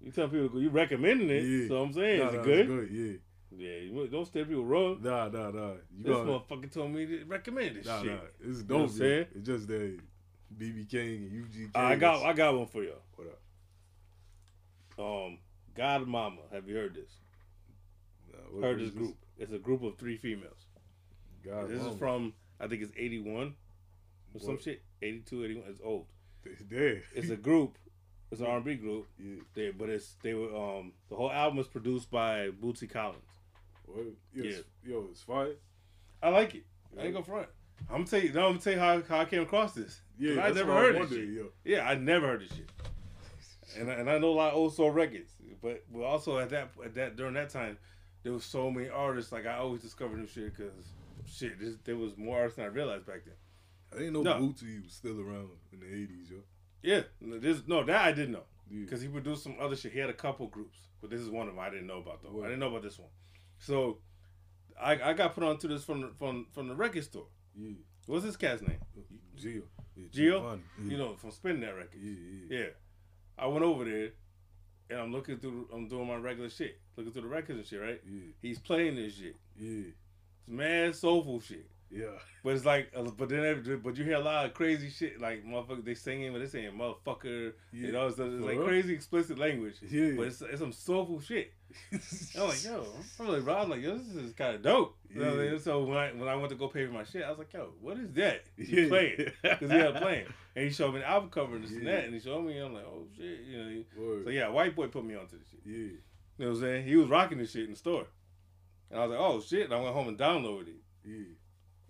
You 0.01 0.11
tell 0.11 0.27
people 0.29 0.61
you 0.61 0.69
recommending 0.69 1.29
it. 1.29 1.43
Yeah. 1.43 1.67
So 1.67 1.81
I'm 1.83 1.93
saying, 1.93 2.19
Nah, 2.19 2.27
is 2.29 2.33
it 2.33 2.37
nah, 2.37 2.43
good? 2.43 2.67
Good, 2.67 2.89
yeah. 2.91 3.13
Yeah, 3.51 3.77
you 3.79 4.07
don't 4.11 4.25
steer 4.25 4.45
people 4.45 4.63
wrong. 4.63 4.99
Nah, 5.01 5.27
nah, 5.27 5.49
nah. 5.49 5.71
You 5.91 6.03
This 6.03 6.15
gotta, 6.15 6.29
motherfucker 6.29 6.71
told 6.71 6.91
me 6.91 7.05
to 7.07 7.23
recommend 7.25 7.77
this 7.77 7.85
nah, 7.87 8.01
shit. 8.01 8.11
nah. 8.11 8.19
It's 8.39 8.59
know 8.59 8.75
what 8.77 8.81
dope. 8.81 8.81
I'm 8.81 8.89
saying? 8.89 9.25
It's 9.35 9.45
just 9.47 9.67
that 9.67 9.99
BB 10.57 10.89
King 10.89 11.23
and 11.23 11.45
UGK. 11.45 11.71
I 11.75 11.95
got 11.95 12.23
I 12.23 12.33
got 12.33 12.55
one 12.55 12.67
for 12.67 12.83
y'all. 12.83 13.01
What 13.15 13.27
up? 13.27 13.39
Um, 14.99 15.39
Godmoma. 15.75 16.51
Have 16.51 16.67
you 16.67 16.75
heard 16.75 16.93
this? 16.93 17.11
Nah, 18.31 18.37
what- 18.51 18.63
heard 18.63 18.77
what 18.77 18.79
this 18.79 18.89
is 18.89 18.95
group? 18.95 19.15
It's 19.37 19.51
a 19.53 19.57
group 19.59 19.81
of 19.83 19.97
three 19.97 20.17
females. 20.17 20.65
God, 21.43 21.69
this 21.69 21.79
mama. 21.79 21.91
is 21.93 21.97
from 21.99 22.33
I 22.59 22.67
think 22.67 22.81
it's 22.83 22.91
81 22.97 23.55
or 24.33 24.39
some 24.41 24.59
shit. 24.59 24.83
82, 25.01 25.45
81. 25.45 25.69
It's 25.69 25.81
old. 25.83 26.05
Damn. 26.69 27.01
It's 27.15 27.29
a 27.29 27.35
group. 27.49 27.77
It's 28.31 28.41
an 28.41 28.47
R&B 28.47 28.75
group. 28.75 29.07
yeah. 29.19 29.41
They, 29.55 29.71
but 29.71 29.89
it's 29.89 30.15
they 30.21 30.33
were 30.33 30.55
um 30.55 30.93
the 31.09 31.15
whole 31.15 31.31
album 31.31 31.57
was 31.57 31.67
produced 31.67 32.11
by 32.11 32.49
Bootsy 32.49 32.89
Collins. 32.89 33.23
What? 33.85 34.05
Yo, 34.33 34.43
it's, 34.43 34.63
yo, 34.85 35.07
it's 35.11 35.21
fire. 35.21 35.53
I 36.21 36.29
like 36.29 36.53
it. 36.55 36.63
I 36.99 37.03
ain't 37.05 37.13
gonna 37.13 37.25
front. 37.25 37.47
I'm 37.89 37.97
gonna 37.97 38.05
tell 38.05 38.21
you. 38.21 38.31
No, 38.33 38.45
I'm 38.47 38.51
gonna 38.53 38.59
tell 38.59 38.73
you 38.73 38.79
how, 38.79 39.01
how 39.07 39.19
I 39.21 39.25
came 39.25 39.41
across 39.41 39.73
this. 39.73 40.01
Yeah, 40.19 40.43
I 40.43 40.51
never 40.51 40.73
heard 40.73 40.95
I 40.95 40.99
this 41.05 41.09
shit. 41.11 41.29
yo. 41.29 41.45
Yeah, 41.63 41.89
I 41.89 41.95
never 41.95 42.27
heard 42.27 42.41
this 42.41 42.49
shit. 42.55 42.69
And 43.77 43.89
I, 43.89 43.93
and 43.95 44.09
I 44.09 44.17
know 44.17 44.29
a 44.29 44.33
lot 44.33 44.51
of 44.51 44.57
old 44.57 44.75
soul 44.75 44.91
records, 44.91 45.31
but 45.61 45.83
but 45.91 46.03
also 46.03 46.37
at 46.39 46.49
that 46.49 46.69
at 46.83 46.93
that 46.95 47.15
during 47.15 47.33
that 47.35 47.49
time, 47.49 47.77
there 48.23 48.33
was 48.33 48.43
so 48.43 48.69
many 48.69 48.89
artists. 48.89 49.31
Like 49.31 49.45
I 49.45 49.57
always 49.57 49.81
discovered 49.81 50.19
new 50.19 50.27
shit 50.27 50.55
because 50.55 50.73
shit, 51.25 51.59
this, 51.59 51.75
there 51.83 51.95
was 51.95 52.17
more 52.17 52.37
artists 52.37 52.57
than 52.57 52.65
I 52.65 52.69
realized 52.69 53.05
back 53.05 53.23
then. 53.25 53.35
I 53.91 53.97
didn't 53.97 54.13
know 54.13 54.21
No. 54.21 54.33
Bootsy 54.39 54.83
was 54.83 54.93
still 54.93 55.19
around 55.19 55.49
in 55.71 55.79
the 55.79 55.87
eighties, 55.87 56.29
yo. 56.29 56.37
Yeah, 56.81 57.01
no, 57.21 57.39
this 57.39 57.61
no 57.67 57.83
that 57.83 58.01
I 58.05 58.11
didn't 58.11 58.31
know 58.31 58.43
Yeah. 58.69 58.81
because 58.85 59.01
he 59.01 59.07
produced 59.07 59.43
some 59.43 59.55
other 59.59 59.75
shit. 59.75 59.91
He 59.91 59.99
had 59.99 60.09
a 60.09 60.13
couple 60.13 60.47
groups, 60.47 60.79
but 61.01 61.09
this 61.09 61.19
is 61.21 61.29
one 61.29 61.47
of 61.47 61.55
them 61.55 61.63
I 61.63 61.69
didn't 61.69 61.87
know 61.87 61.97
about 61.99 62.21
though. 62.23 62.29
What? 62.29 62.45
I 62.45 62.47
didn't 62.47 62.59
know 62.59 62.69
about 62.69 62.83
this 62.83 62.97
one. 62.99 63.09
So 63.57 63.99
I 64.79 64.93
I 65.01 65.13
got 65.13 65.33
put 65.35 65.43
onto 65.43 65.67
this 65.67 65.83
from 65.83 66.01
the, 66.01 66.11
from 66.17 66.47
from 66.53 66.67
the 66.67 66.75
record 66.75 67.03
store. 67.03 67.27
Yeah. 67.55 67.73
What's 68.05 68.23
this 68.25 68.37
cat's 68.37 68.61
name? 68.61 68.79
Gio. 69.37 69.61
Yeah, 69.95 70.07
Gio? 70.11 70.59
Yeah. 70.81 70.91
You 70.91 70.97
know, 70.97 71.15
from 71.15 71.31
spinning 71.31 71.61
that 71.61 71.75
record. 71.75 71.99
Yeah, 72.01 72.13
yeah. 72.49 72.59
Yeah. 72.59 72.65
I 73.37 73.47
went 73.47 73.63
over 73.63 73.85
there 73.85 74.09
and 74.89 74.99
I'm 74.99 75.11
looking 75.11 75.37
through 75.37 75.67
I'm 75.73 75.87
doing 75.87 76.07
my 76.07 76.15
regular 76.15 76.49
shit. 76.49 76.79
Looking 76.95 77.11
through 77.13 77.23
the 77.23 77.27
records 77.27 77.59
and 77.59 77.67
shit, 77.67 77.81
right? 77.81 78.01
Yeah. 78.09 78.31
He's 78.41 78.59
playing 78.59 78.95
this 78.95 79.15
shit. 79.15 79.35
Yeah. 79.57 79.89
It's 79.89 80.47
mad 80.47 80.95
soulful 80.95 81.39
shit. 81.41 81.69
Yeah. 81.91 82.05
But 82.43 82.53
it's 82.55 82.65
like 82.65 82.91
uh, 82.95 83.03
but 83.17 83.29
then 83.29 83.43
every- 83.43 83.77
but 83.77 83.97
you 83.97 84.03
hear 84.03 84.15
a 84.15 84.19
lot 84.19 84.45
of 84.45 84.53
crazy 84.53 84.89
shit 84.89 85.19
like 85.19 85.43
motherfucker 85.45 85.83
they 85.83 85.95
singing 85.95 86.31
but 86.31 86.39
they 86.39 86.47
saying 86.47 86.71
motherfucker 86.73 87.53
Yeah. 87.73 87.87
you 87.87 87.91
know 87.91 88.07
it's, 88.07 88.19
it's 88.19 88.43
like 88.43 88.63
crazy 88.63 88.93
explicit 88.93 89.39
language. 89.39 89.75
Yeah. 89.81 90.11
But 90.15 90.27
it's, 90.27 90.41
it's 90.41 90.59
some 90.59 90.71
soulful 90.71 91.19
shit. 91.19 91.51
I'm 91.93 92.47
like, 92.47 92.63
yo, 92.63 92.83
I'm 93.19 93.27
like, 93.27 93.43
bro, 93.43 93.55
I'm 93.57 93.69
like, 93.69 93.81
yo, 93.81 93.95
this 93.97 94.15
is 94.15 94.33
kind 94.33 94.55
of 94.55 94.63
dope. 94.63 94.97
You 95.09 95.21
know 95.21 95.39
Yeah. 95.39 95.57
So 95.59 95.83
when 95.83 95.97
I 95.97 96.11
when 96.11 96.27
I 96.27 96.35
went 96.35 96.49
to 96.49 96.55
go 96.55 96.67
pay 96.67 96.85
for 96.85 96.93
my 96.93 97.03
shit, 97.03 97.23
I 97.23 97.29
was 97.29 97.39
like, 97.39 97.53
yo, 97.53 97.73
what 97.81 97.97
is 97.97 98.11
that? 98.13 98.43
You 98.57 98.83
Yeah. 98.83 98.87
playing? 98.89 99.31
Because 99.41 99.71
he 99.71 99.77
had 99.77 99.95
playing, 99.95 100.25
and 100.55 100.65
he 100.65 100.71
showed 100.71 100.93
me 100.93 100.99
the 100.99 101.09
album 101.09 101.29
cover 101.29 101.55
and 101.55 101.63
this 101.63 101.71
and 101.71 101.85
that, 101.87 102.05
and 102.05 102.13
he 102.13 102.19
showed 102.19 102.43
me. 102.43 102.57
I'm 102.59 102.73
like, 102.73 102.85
oh 102.85 103.05
shit, 103.17 103.39
you 103.47 103.57
know. 103.57 103.83
Word. 103.97 104.23
So 104.25 104.29
yeah, 104.31 104.47
white 104.49 104.75
boy 104.75 104.87
put 104.87 105.03
me 105.05 105.15
onto 105.15 105.37
this 105.37 105.47
shit. 105.49 105.61
Yeah. 105.65 105.73
You 105.75 105.97
know 106.37 106.47
what 106.51 106.55
I'm 106.57 106.61
saying? 106.61 106.87
He 106.87 106.95
was 106.95 107.09
rocking 107.09 107.37
this 107.37 107.51
shit 107.51 107.65
in 107.65 107.71
the 107.71 107.75
store, 107.77 108.05
and 108.89 108.99
I 108.99 109.05
was 109.05 109.11
like, 109.11 109.19
oh 109.27 109.41
shit. 109.41 109.65
And 109.65 109.73
I 109.73 109.81
went 109.81 109.93
home 109.93 110.07
and 110.07 110.17
downloaded 110.17 110.69
it. 110.69 110.75
Yeah. 111.05 111.23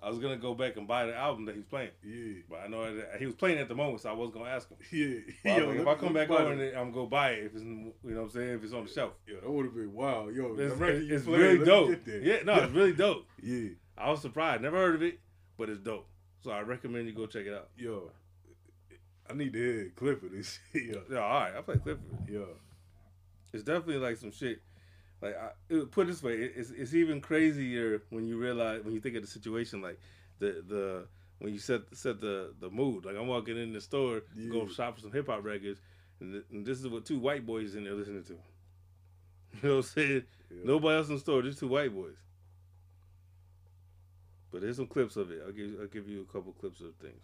I 0.01 0.09
was 0.09 0.19
gonna 0.19 0.37
go 0.37 0.53
back 0.53 0.77
and 0.77 0.87
buy 0.87 1.05
the 1.05 1.15
album 1.15 1.45
that 1.45 1.55
he's 1.55 1.65
playing, 1.65 1.91
Yeah. 2.03 2.41
but 2.49 2.59
I 2.59 2.67
know 2.67 2.95
that 2.95 3.17
he 3.19 3.25
was 3.25 3.35
playing 3.35 3.57
at 3.59 3.67
the 3.67 3.75
moment, 3.75 4.01
so 4.01 4.09
I 4.09 4.13
was 4.13 4.31
gonna 4.31 4.49
ask 4.49 4.69
him. 4.69 4.77
Yeah. 4.91 5.33
But 5.43 5.49
I 5.51 5.53
was 5.55 5.61
Yo, 5.63 5.69
like, 5.69 5.79
if 5.79 5.87
I 5.87 5.95
come 5.95 6.13
back 6.13 6.29
over, 6.29 6.51
and 6.51 6.61
I'm 6.61 6.73
gonna 6.73 6.91
go 6.91 7.05
buy 7.05 7.31
it 7.31 7.45
if 7.45 7.53
it's 7.55 7.63
you 7.63 7.69
know 7.69 7.93
what 8.01 8.21
I'm 8.23 8.29
saying 8.29 8.49
if 8.55 8.63
it's 8.63 8.73
on 8.73 8.85
the 8.85 8.89
shelf. 8.91 9.13
Yeah, 9.27 9.35
that 9.41 9.49
would 9.49 9.65
have 9.65 9.75
been 9.75 9.93
wild. 9.93 10.33
Yo, 10.33 10.53
It's, 10.57 10.79
you 10.79 11.15
it's 11.15 11.25
playing, 11.25 11.41
really 11.41 11.65
dope. 11.65 11.97
Yeah, 12.07 12.37
no, 12.45 12.55
it's 12.55 12.73
really 12.73 12.93
dope. 12.93 13.25
Yeah. 13.43 13.69
I 13.97 14.09
was 14.11 14.21
surprised. 14.21 14.61
Never 14.61 14.77
heard 14.77 14.95
of 14.95 15.03
it, 15.03 15.19
but 15.57 15.69
it's 15.69 15.81
dope. 15.81 16.07
So 16.41 16.51
I 16.51 16.61
recommend 16.61 17.07
you 17.07 17.13
go 17.13 17.25
check 17.25 17.45
it 17.45 17.53
out. 17.53 17.67
Yo. 17.77 18.11
I 19.29 19.33
need 19.33 19.51
to 19.53 19.59
hear 19.59 19.81
a 19.87 19.89
clip 19.89 20.23
of 20.23 20.31
this. 20.31 20.57
Yo. 20.73 21.01
Yeah, 21.11 21.17
all 21.19 21.29
right. 21.41 21.53
I 21.57 21.61
play 21.61 21.75
Clifford. 21.77 22.03
Yeah. 22.27 22.39
It's 23.53 23.63
definitely 23.63 23.97
like 23.97 24.15
some 24.17 24.31
shit. 24.31 24.61
Like 25.21 25.35
I, 25.37 25.49
it, 25.69 25.91
put 25.91 26.07
it 26.07 26.11
this 26.11 26.23
way, 26.23 26.33
it, 26.33 26.53
it's 26.55 26.69
it's 26.71 26.93
even 26.93 27.19
crazier 27.19 28.01
when 28.09 28.25
you 28.25 28.37
realize 28.37 28.83
when 28.83 28.93
you 28.93 29.01
think 29.01 29.15
of 29.15 29.21
the 29.21 29.27
situation. 29.27 29.81
Like 29.81 29.99
the 30.39 30.63
the 30.67 31.07
when 31.39 31.53
you 31.53 31.59
set 31.59 31.81
set 31.93 32.21
the 32.21 32.53
the 32.59 32.69
mood. 32.69 33.05
Like 33.05 33.15
I'm 33.17 33.27
walking 33.27 33.57
in 33.57 33.73
the 33.73 33.81
store, 33.81 34.21
to 34.21 34.51
go 34.51 34.67
shop 34.67 34.95
for 34.95 35.01
some 35.01 35.11
hip 35.11 35.27
hop 35.27 35.43
records, 35.43 35.81
and, 36.19 36.33
th- 36.33 36.45
and 36.51 36.65
this 36.65 36.79
is 36.79 36.87
what 36.87 37.05
two 37.05 37.19
white 37.19 37.45
boys 37.45 37.75
in 37.75 37.83
there 37.83 37.93
listening 37.93 38.23
to. 38.25 38.33
You 39.63 39.67
know 39.67 39.75
what 39.77 39.85
I'm 39.85 39.89
saying? 39.91 40.23
Yeah. 40.51 40.57
Nobody 40.63 40.95
else 40.97 41.07
in 41.07 41.15
the 41.15 41.19
store, 41.19 41.41
just 41.41 41.57
two 41.59 41.67
white 41.67 41.93
boys. 41.93 42.15
But 44.51 44.61
there's 44.61 44.75
some 44.77 44.85
clips 44.85 45.15
of 45.15 45.31
it. 45.31 45.41
I'll 45.43 45.51
give 45.51 45.71
I'll 45.81 45.87
give 45.87 46.07
you 46.07 46.21
a 46.21 46.31
couple 46.31 46.53
clips 46.53 46.81
of 46.81 46.93
things. 47.01 47.19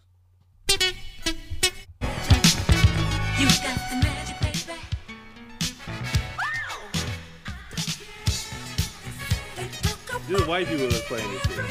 The. 10.26 10.32
Just 10.32 10.48
white 10.48 10.66
people 10.66 10.88
that's 10.88 11.06
playing 11.06 11.30
this 11.30 11.42
shit. 11.42 11.64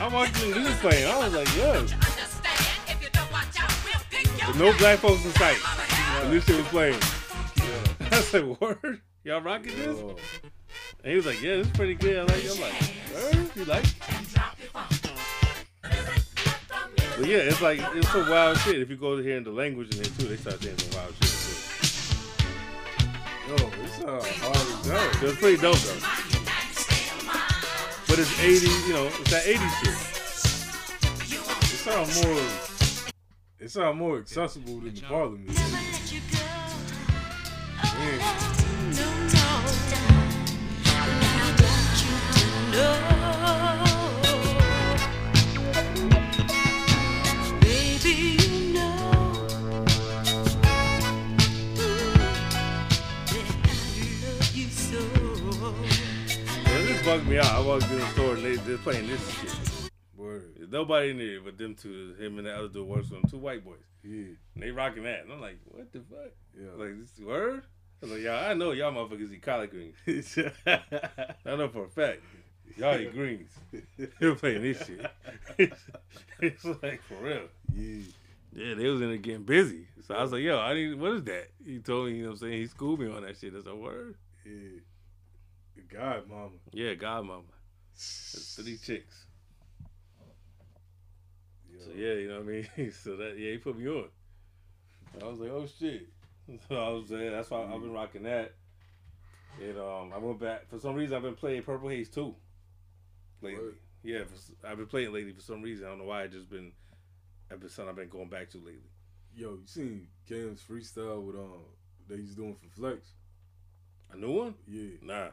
I'm 0.00 0.12
watching 0.12 0.50
this 0.52 0.66
is 0.68 0.78
playing. 0.78 1.10
I 1.10 1.18
was 1.18 1.34
like, 1.34 1.56
yo. 1.56 1.82
With 4.46 4.56
no 4.56 4.72
black 4.78 5.00
folks 5.00 5.24
in 5.26 5.32
sight. 5.32 5.58
And 6.22 6.32
this 6.32 6.46
shit 6.46 6.56
was 6.56 6.66
playing. 6.68 6.94
I 8.12 8.20
said, 8.20 8.46
word? 8.60 9.02
Y'all 9.24 9.42
rocking 9.42 9.76
this? 9.76 9.98
Yo. 9.98 10.16
And 11.02 11.10
he 11.10 11.16
was 11.16 11.26
like, 11.26 11.42
yeah, 11.42 11.56
this 11.56 11.66
is 11.66 11.72
pretty 11.74 11.96
good. 11.96 12.16
I 12.18 12.22
like. 12.22 12.44
I'm 12.50 12.60
like, 12.60 12.72
word? 13.14 13.50
You 13.56 13.64
like 13.66 13.84
it? 13.84 13.94
But 17.18 17.26
yeah, 17.26 17.38
it's 17.38 17.60
like, 17.60 17.80
it's 17.94 18.08
some 18.10 18.30
wild 18.30 18.56
shit. 18.58 18.80
If 18.80 18.88
you 18.88 18.96
go 18.96 19.16
to 19.16 19.22
hearing 19.22 19.44
the 19.44 19.50
language 19.50 19.94
in 19.94 20.02
there 20.02 20.10
too, 20.12 20.28
they 20.28 20.36
start 20.36 20.62
saying 20.62 20.78
some 20.78 20.98
wild 20.98 21.14
shit 21.16 21.27
too. 23.48 23.64
Yo, 23.64 23.70
this 23.70 23.92
sounds 23.94 24.26
hard 24.26 24.56
as 24.56 24.86
hell. 24.86 25.28
It's 25.28 25.38
pretty 25.38 25.60
dope 25.60 25.76
though. 25.76 26.00
But 28.08 28.18
it's 28.18 28.32
80s, 28.34 28.88
you 28.88 28.94
know, 28.94 29.06
it's 29.06 29.30
that 29.30 29.44
80s 29.44 29.74
shit. 29.80 29.96
It 31.62 31.78
sounds 31.78 32.24
more. 32.24 32.42
It 33.60 33.70
sounds 33.70 33.98
more 33.98 34.18
accessible 34.18 34.80
than 34.80 34.94
the 34.94 35.00
Parliament. 35.02 35.48
Man, 35.48 35.84
Yeah, 42.70 43.17
bugged 57.08 57.26
me 57.26 57.38
out. 57.38 57.46
I 57.46 57.60
walked 57.60 57.90
in 57.90 57.98
the 57.98 58.06
store 58.08 58.34
and 58.34 58.44
they 58.44 58.56
they're 58.56 58.76
playing 58.76 59.06
this 59.06 59.40
shit. 59.40 59.90
Word. 60.14 60.52
Nobody 60.70 61.08
in 61.08 61.16
there 61.16 61.40
but 61.40 61.56
them 61.56 61.74
two, 61.74 62.14
him 62.20 62.36
and 62.36 62.46
the 62.46 62.54
other 62.54 62.68
dude 62.68 62.86
works 62.86 63.08
with 63.08 63.22
them, 63.22 63.30
two 63.30 63.38
white 63.38 63.64
boys. 63.64 63.78
Yeah. 64.04 64.34
And 64.54 64.62
they 64.62 64.70
rocking 64.70 65.04
that. 65.04 65.22
And 65.22 65.32
I'm 65.32 65.40
like, 65.40 65.56
what 65.64 65.90
the 65.90 66.00
fuck? 66.00 66.32
Yeah. 66.54 66.68
Like, 66.76 67.00
this 67.00 67.18
word? 67.26 67.62
I 68.02 68.04
was 68.04 68.12
like, 68.12 68.20
y'all, 68.20 68.44
I 68.44 68.52
know 68.52 68.72
y'all 68.72 68.92
motherfuckers 68.92 69.32
eat 69.32 69.40
collard 69.40 69.70
greens. 69.70 69.96
I 70.66 71.56
know 71.56 71.68
for 71.68 71.86
a 71.86 71.88
fact. 71.88 72.20
Y'all 72.76 73.00
eat 73.00 73.14
greens. 73.14 73.52
They're 74.20 74.34
playing 74.34 74.60
this 74.60 74.84
shit. 74.84 75.10
it's, 75.56 75.80
it's 76.40 76.64
like, 76.82 77.00
for 77.04 77.14
real. 77.22 77.48
yeah. 77.74 78.02
Yeah, 78.54 78.74
they 78.74 78.86
was 78.86 79.00
in 79.00 79.08
there 79.08 79.16
getting 79.16 79.44
busy. 79.44 79.86
So 80.06 80.14
I 80.14 80.20
was 80.20 80.32
like, 80.32 80.42
yo, 80.42 80.58
I 80.58 80.74
need, 80.74 81.00
what 81.00 81.12
is 81.12 81.24
that? 81.24 81.48
He 81.64 81.78
told 81.78 82.08
me, 82.08 82.16
you 82.16 82.24
know 82.24 82.30
what 82.30 82.42
I'm 82.42 82.48
saying? 82.50 82.52
He 82.52 82.66
schooled 82.66 83.00
me 83.00 83.10
on 83.10 83.22
that 83.22 83.38
shit. 83.38 83.54
That's 83.54 83.66
a 83.66 83.74
word. 83.74 84.16
Yeah. 84.44 84.80
God, 85.92 86.28
mama. 86.28 86.50
Yeah, 86.72 86.94
Godmoma. 86.94 87.42
That's 87.94 88.58
three 88.60 88.78
chicks. 88.78 89.26
Yeah. 91.70 91.84
So 91.84 91.90
yeah, 91.96 92.12
you 92.14 92.28
know 92.28 92.40
what 92.40 92.48
I 92.48 92.76
mean. 92.76 92.92
so 92.92 93.16
that 93.16 93.36
yeah, 93.38 93.52
he 93.52 93.58
put 93.58 93.78
me 93.78 93.88
on. 93.88 94.08
I 95.20 95.26
was 95.26 95.38
like, 95.40 95.50
oh 95.50 95.66
shit. 95.66 96.08
So 96.66 96.76
I 96.76 96.88
was 96.88 97.08
saying 97.10 97.30
that's 97.30 97.50
why 97.50 97.62
I've 97.62 97.80
been 97.80 97.92
rocking 97.92 98.22
that. 98.22 98.54
And 99.60 99.78
um, 99.78 100.12
I 100.14 100.18
went 100.18 100.40
back 100.40 100.66
for 100.70 100.78
some 100.78 100.94
reason. 100.94 101.14
I've 101.14 101.22
been 101.22 101.34
playing 101.34 101.62
Purple 101.62 101.90
Haze 101.90 102.08
too. 102.08 102.34
Lately, 103.42 103.64
Word. 103.64 103.74
yeah, 104.02 104.20
for, 104.24 104.66
I've 104.66 104.78
been 104.78 104.86
playing 104.86 105.12
lately 105.12 105.32
for 105.32 105.42
some 105.42 105.60
reason. 105.60 105.84
I 105.84 105.90
don't 105.90 105.98
know 105.98 106.04
why. 106.04 106.22
I 106.22 106.26
just 106.26 106.48
been, 106.48 106.72
I've 107.52 107.60
been 107.60 107.68
something 107.68 107.90
I've 107.90 107.96
been 107.96 108.08
going 108.08 108.30
back 108.30 108.48
to 108.52 108.56
lately. 108.58 108.90
Yo, 109.36 109.50
you 109.50 109.66
seen 109.66 110.08
Cam's 110.26 110.62
freestyle 110.62 111.22
with 111.22 111.36
um 111.36 111.64
that 112.08 112.18
he's 112.18 112.34
doing 112.34 112.56
for 112.56 112.68
Flex? 112.80 113.12
A 114.10 114.16
new 114.16 114.32
one? 114.32 114.54
Yeah. 114.66 114.90
Nah, 115.02 115.28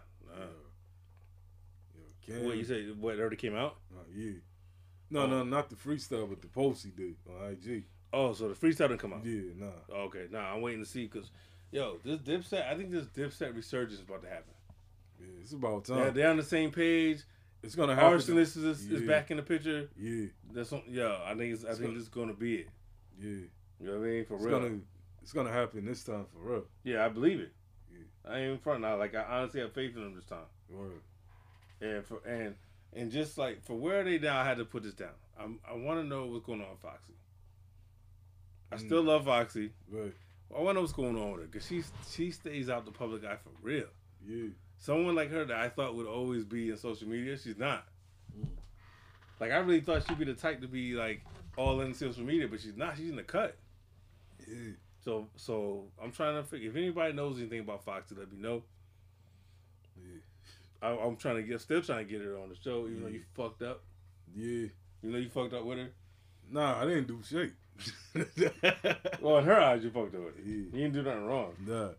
Yo, 1.96 2.02
Cam. 2.36 2.46
What 2.46 2.58
you 2.58 2.64
say? 2.64 2.86
What 2.92 3.20
already 3.20 3.36
came 3.36 3.56
out? 3.56 3.78
Uh, 3.96 4.02
yeah. 4.14 4.34
No, 5.10 5.22
Oh. 5.22 5.28
no, 5.28 5.44
not 5.44 5.70
the 5.70 5.76
freestyle, 5.76 6.28
but 6.28 6.42
the 6.42 6.48
post 6.48 6.84
he 6.84 6.92
did 6.92 7.16
on 7.30 7.52
IG. 7.52 7.84
Oh, 8.12 8.34
so 8.34 8.50
the 8.50 8.56
freestyle 8.56 8.88
didn't 8.90 9.00
come 9.00 9.14
out. 9.14 9.26
Yeah, 9.26 9.42
nah. 9.56 9.96
Okay, 10.06 10.28
nah, 10.32 10.54
I'm 10.54 10.62
waiting 10.62 10.80
to 10.84 10.90
see 10.90 11.04
because, 11.06 11.30
yo, 11.72 11.98
this 12.04 12.20
Dipset. 12.20 12.68
I 12.68 12.76
think 12.76 12.90
this 12.92 13.06
Dipset 13.08 13.56
resurgence 13.56 14.00
is 14.00 14.06
about 14.08 14.22
to 14.24 14.30
happen. 14.30 14.54
Yeah, 15.20 15.28
it's 15.42 15.54
about 15.54 15.86
time. 15.86 15.98
Yeah, 16.00 16.10
they're 16.10 16.30
on 16.30 16.38
the 16.38 16.44
same 16.44 16.72
page. 16.72 17.24
it's 17.64 17.74
gonna 17.76 17.96
happen. 17.96 18.20
Arsonist 18.20 18.58
is, 18.58 18.86
is 18.92 19.02
Yeah. 19.02 19.08
back 19.08 19.32
in 19.32 19.38
the 19.38 19.44
picture. 19.44 19.90
Yeah, 19.98 20.28
That's 20.52 20.70
some, 20.70 20.84
yeah. 20.88 21.20
I 21.26 21.34
think 21.36 21.52
it's, 21.54 21.66
I 21.66 21.70
It's 21.70 21.78
think 21.80 21.88
gonna- 21.88 21.94
this 21.98 22.04
is 22.04 22.10
gonna 22.10 22.34
be 22.34 22.58
it. 22.58 22.70
yeah. 23.20 23.28
You 23.28 23.50
know 23.88 24.00
what 24.00 24.06
I 24.08 24.10
mean? 24.10 24.26
For 24.26 24.36
It's 24.36 24.44
real. 24.44 24.60
gonna 24.60 24.80
it's 25.24 25.34
gonna 25.34 25.52
happen 25.52 25.84
this 25.86 26.04
time 26.04 26.26
for 26.32 26.40
real. 26.40 26.68
Yeah, 26.84 27.04
I 27.06 27.10
believe 27.10 27.40
it. 27.40 27.52
Yeah. 27.96 28.32
I 28.32 28.40
ain't 28.40 28.52
in 28.54 28.58
front 28.60 28.82
now. 28.82 28.98
Like 28.98 29.16
I 29.16 29.24
honestly 29.24 29.62
have 29.62 29.74
faith 29.74 29.96
in 29.96 30.02
them 30.04 30.16
this 30.16 30.26
time. 30.26 30.40
Word. 30.70 31.02
And 31.82 32.06
for 32.06 32.20
and 32.28 32.56
and 32.94 33.12
just 33.12 33.38
like 33.38 33.64
for 33.64 33.76
where 33.76 34.04
they 34.04 34.20
now, 34.20 34.40
I 34.40 34.46
had 34.46 34.58
to 34.58 34.66
put 34.66 34.84
this 34.84 34.94
down. 34.94 35.10
I'm, 35.40 35.60
I 35.70 35.74
want 35.76 36.00
to 36.00 36.06
know 36.08 36.26
what's 36.28 36.46
going 36.46 36.62
on 36.62 36.70
with 36.72 36.80
Foxy. 36.80 37.14
I 38.72 38.76
Mm. 38.76 38.86
still 38.86 39.04
love 39.04 39.26
Foxy. 39.26 39.72
Right. 39.92 40.14
I 40.56 40.60
want 40.60 40.70
to 40.70 40.74
know 40.76 40.82
what's 40.82 40.94
going 40.94 41.18
on 41.18 41.32
with 41.32 41.42
her 41.42 41.48
because 41.48 41.68
she 41.68 41.84
she 42.10 42.32
stays 42.32 42.70
out 42.70 42.86
the 42.86 42.92
public 42.92 43.24
eye 43.26 43.38
for 43.38 43.52
real. 43.62 43.88
Yeah. 44.26 44.50
Someone 44.78 45.16
like 45.16 45.30
her 45.32 45.46
that 45.46 45.58
I 45.58 45.70
thought 45.70 45.96
would 45.96 46.08
always 46.08 46.44
be 46.46 46.70
in 46.70 46.78
social 46.78 47.08
media, 47.08 47.38
she's 47.38 47.58
not. 47.58 47.86
Mm. 48.38 48.48
Like 49.40 49.52
I 49.52 49.58
really 49.58 49.82
thought 49.82 50.08
she'd 50.08 50.18
be 50.20 50.26
the 50.26 50.34
type 50.34 50.62
to 50.62 50.68
be 50.68 50.94
like 50.94 51.22
all 51.58 51.82
in 51.82 51.94
social 51.94 52.24
media, 52.24 52.48
but 52.48 52.62
she's 52.62 52.76
not. 52.78 52.98
She's 52.98 53.10
in 53.10 53.16
the 53.18 53.24
cut. 53.24 53.58
Yeah. 54.48 54.72
So 55.06 55.28
so 55.36 55.84
I'm 56.02 56.12
trying 56.12 56.36
to 56.36 56.44
figure 56.44 56.70
if 56.72 56.76
anybody 56.76 57.14
knows 57.14 57.38
anything 57.40 57.60
about 57.60 57.84
Foxy, 57.86 58.16
let 58.18 58.32
me 58.32 58.40
know. 58.40 58.64
Yeah. 59.98 60.20
I, 60.82 60.98
I'm 60.98 61.16
trying 61.16 61.36
to 61.38 61.44
get 61.44 61.62
still 61.62 61.82
trying 61.82 62.06
to 62.06 62.12
get 62.12 62.22
her 62.22 62.38
on 62.40 62.50
the 62.50 62.56
show, 62.56 62.88
even 62.88 63.04
though 63.04 63.10
you 63.10 63.22
fucked 63.36 63.62
up. 63.62 63.84
Yeah. 64.36 64.68
You 65.04 65.12
know 65.12 65.18
you 65.20 65.30
fucked 65.30 65.54
up 65.54 65.64
with 65.64 65.78
her. 65.78 65.90
Nah, 66.52 66.82
I 66.82 66.86
didn't 66.86 67.08
do 67.08 67.22
shit. 67.24 67.54
Well, 69.22 69.38
in 69.40 69.46
her 69.46 69.60
eyes, 69.60 69.84
you 69.84 69.90
fucked 69.92 70.16
up 70.16 70.22
with 70.26 70.36
her. 70.36 70.42
Yeah. 70.44 70.56
You 70.56 70.72
didn't 70.72 70.94
do 70.94 71.04
nothing 71.04 71.26
wrong. 71.26 71.54
nah. 71.66 71.90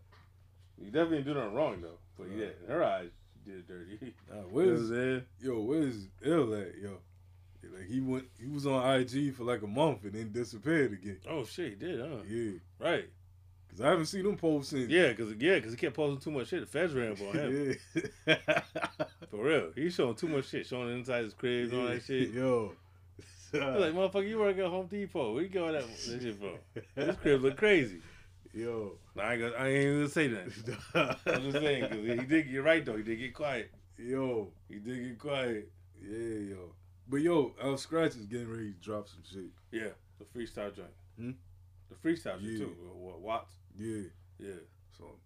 You 0.77 0.91
definitely 0.91 1.17
didn't 1.23 1.33
do 1.33 1.39
nothing 1.39 1.53
wrong 1.55 1.81
though. 1.81 1.97
But 2.17 2.27
yeah, 2.37 2.47
in 2.65 2.71
her 2.71 2.83
eyes, 2.83 3.09
you 3.45 3.53
did 3.53 3.59
it 3.61 3.67
dirty. 3.67 4.13
Nah, 4.29 4.35
You 4.35 4.41
know 4.41 4.47
where's 4.51 4.91
I'm 4.91 5.25
yo, 5.39 5.59
where's 5.61 6.07
ill 6.23 6.53
at, 6.55 6.77
yo? 6.77 6.97
Like 7.63 7.87
he 7.89 7.99
went 7.99 8.25
he 8.39 8.47
was 8.47 8.65
on 8.65 8.99
IG 9.01 9.33
for 9.35 9.43
like 9.43 9.61
a 9.61 9.67
month 9.67 10.03
and 10.03 10.13
then 10.13 10.31
disappeared 10.31 10.93
again. 10.93 11.19
Oh 11.29 11.45
shit, 11.45 11.69
he 11.69 11.75
did, 11.75 11.99
huh? 11.99 12.17
Yeah. 12.27 12.51
Right. 12.79 13.09
Cause 13.69 13.81
I 13.81 13.89
haven't 13.89 14.05
seen 14.07 14.25
him 14.25 14.37
post 14.37 14.71
since. 14.71 14.89
Yeah, 14.89 15.13
cause 15.13 15.33
yeah, 15.39 15.59
cause 15.59 15.71
he 15.71 15.77
kept 15.77 15.95
posting 15.95 16.19
too 16.19 16.37
much 16.37 16.47
shit. 16.47 16.61
The 16.61 16.65
feds 16.65 16.93
ran 16.93 17.11
up 17.11 17.21
on 17.21 17.35
him. 17.35 17.75
For 19.29 19.43
real, 19.43 19.71
he's 19.75 19.93
showing 19.93 20.15
too 20.15 20.27
much 20.27 20.47
shit, 20.49 20.65
showing 20.65 20.91
inside 20.97 21.25
his 21.25 21.33
crib 21.33 21.71
and 21.71 21.81
all 21.81 21.87
that 21.87 22.03
shit. 22.03 22.29
Yo. 22.33 22.73
Like, 23.53 23.93
motherfucker, 23.93 24.27
you 24.27 24.39
work 24.39 24.57
at 24.57 24.65
Home 24.65 24.87
Depot. 24.87 25.33
Where 25.33 25.43
you 25.43 25.49
going 25.49 25.73
that, 25.73 25.85
that 25.87 26.21
shit 26.21 26.35
for? 26.39 26.59
This 26.95 27.15
crib 27.17 27.41
look 27.43 27.57
crazy. 27.57 28.01
Yo. 28.53 28.93
Nah, 29.15 29.23
I 29.23 29.33
ain't, 29.33 29.41
gonna, 29.41 29.53
I 29.55 29.67
ain't 29.67 29.83
even 29.83 29.97
gonna 29.99 30.09
say 30.09 30.27
that. 30.27 31.17
I'm 31.25 31.41
just 31.43 31.63
saying, 31.63 31.89
cause 31.89 31.99
he 31.99 32.25
did. 32.25 32.47
You're 32.47 32.63
right 32.63 32.83
though. 32.83 32.97
He 32.97 33.03
did 33.03 33.19
get 33.19 33.33
quiet. 33.33 33.69
yo. 33.97 34.47
He 34.67 34.79
did 34.79 35.09
get 35.09 35.19
quiet. 35.19 35.69
Yeah, 36.01 36.55
yo. 36.55 36.73
But 37.07 37.17
yo, 37.17 37.53
Al 37.61 37.73
Skratch 37.73 38.19
is 38.19 38.25
getting 38.25 38.49
ready 38.49 38.73
to 38.73 38.79
drop 38.81 39.07
some 39.07 39.21
shit. 39.23 39.51
Yeah, 39.71 39.89
the 40.19 40.25
freestyle 40.25 40.75
joint. 40.75 40.89
Hmm? 41.19 41.31
The 41.89 41.95
freestyle 41.95 42.39
shit 42.41 42.51
Yeah. 42.51 42.57
too. 42.65 42.75
What 42.95 43.19
Watts? 43.21 43.51
Yeah. 43.77 44.03
Yeah. 44.39 44.53
So 44.97 45.19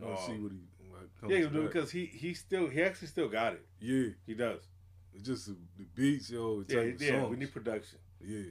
to 0.00 0.16
see 0.26 0.32
Um, 0.32 0.42
what 0.42 0.52
he 0.52 1.08
comes 1.20 1.32
Yeah, 1.32 1.42
to 1.42 1.48
that. 1.50 1.62
because 1.66 1.90
he 1.90 2.06
he 2.06 2.34
still 2.34 2.68
he 2.68 2.82
actually 2.82 3.08
still 3.08 3.28
got 3.28 3.54
it. 3.54 3.66
Yeah. 3.80 4.10
He 4.26 4.34
does. 4.34 4.62
It's 5.14 5.24
just 5.26 5.46
the, 5.46 5.56
the 5.76 5.84
beats, 5.94 6.30
yo, 6.30 6.62
the 6.62 6.74
Yeah, 6.74 6.80
of 6.82 7.02
yeah. 7.02 7.20
songs. 7.20 7.30
We 7.30 7.36
need 7.36 7.52
production. 7.52 7.98
yeah. 8.20 8.50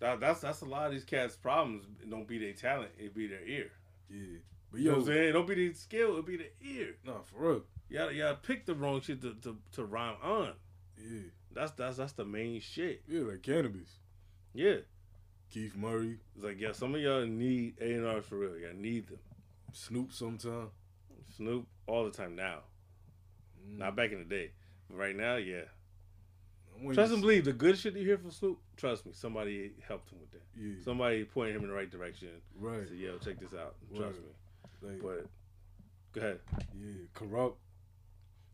That, 0.00 0.18
that's 0.20 0.40
that's 0.40 0.62
a 0.62 0.64
lot 0.64 0.86
of 0.86 0.92
these 0.92 1.04
cats' 1.04 1.36
problems. 1.36 1.84
It 2.02 2.10
don't 2.10 2.26
be 2.26 2.38
their 2.38 2.54
talent. 2.54 2.90
It 2.98 3.14
be 3.14 3.26
their 3.28 3.44
ear. 3.46 3.70
Yeah. 4.10 4.38
But 4.70 4.80
You 4.80 4.86
know 4.86 4.90
yo, 4.92 4.96
what 4.98 5.08
I'm 5.08 5.14
saying? 5.14 5.28
It 5.28 5.32
don't 5.32 5.46
be 5.46 5.54
their 5.66 5.74
skill. 5.74 6.18
It 6.18 6.26
be 6.26 6.36
their 6.38 6.46
ear. 6.62 6.96
nah, 7.04 7.20
for 7.22 7.36
real. 7.38 7.64
You 7.88 7.98
gotta 7.98 8.38
pick 8.42 8.64
the 8.66 8.74
wrong 8.74 9.00
shit 9.02 9.20
to, 9.20 9.34
to, 9.42 9.58
to 9.72 9.84
rhyme 9.84 10.16
on. 10.22 10.54
Yeah. 10.98 11.20
That's 11.52 11.72
that's 11.72 11.98
that's 11.98 12.12
the 12.14 12.24
main 12.24 12.60
shit. 12.60 13.02
Yeah, 13.06 13.20
like 13.22 13.42
Canibus. 13.42 13.90
Yeah. 14.54 14.76
Keith 15.52 15.76
Murray, 15.76 16.18
It's 16.34 16.44
like 16.44 16.58
yeah, 16.60 16.72
some 16.72 16.94
of 16.94 17.00
y'all 17.00 17.26
need 17.26 17.74
A 17.80 17.92
and 17.94 18.06
R's 18.06 18.24
for 18.24 18.36
real. 18.38 18.56
Y'all 18.56 18.72
need 18.74 19.06
them. 19.08 19.18
Snoop 19.72 20.12
sometime. 20.12 20.68
Snoop 21.36 21.66
all 21.86 22.04
the 22.04 22.10
time 22.10 22.34
now. 22.34 22.60
Mm. 23.68 23.78
Not 23.78 23.96
back 23.96 24.12
in 24.12 24.18
the 24.18 24.24
day. 24.24 24.50
But 24.88 24.96
right 24.96 25.16
now, 25.16 25.36
yeah. 25.36 25.62
Trust 26.94 27.12
and 27.12 27.18
see- 27.18 27.20
believe 27.20 27.44
the 27.44 27.52
good 27.52 27.78
shit 27.78 27.94
you 27.94 28.04
hear 28.04 28.16
from 28.18 28.30
Snoop. 28.30 28.58
Trust 28.76 29.04
me, 29.06 29.12
somebody 29.14 29.72
helped 29.86 30.10
him 30.10 30.18
with 30.20 30.30
that. 30.32 30.42
Yeah. 30.58 30.82
Somebody 30.84 31.24
pointed 31.24 31.56
him 31.56 31.62
in 31.62 31.68
the 31.68 31.74
right 31.74 31.90
direction. 31.90 32.28
right. 32.58 32.88
Said, 32.88 32.96
"Yo, 32.98 33.18
check 33.18 33.38
this 33.38 33.52
out. 33.54 33.76
Trust 33.94 34.18
Word. 34.20 34.24
me." 34.82 34.90
Like, 34.90 35.02
But 35.02 35.26
go 36.12 36.20
ahead. 36.22 36.40
yeah, 36.80 36.92
Kurupt. 37.14 37.54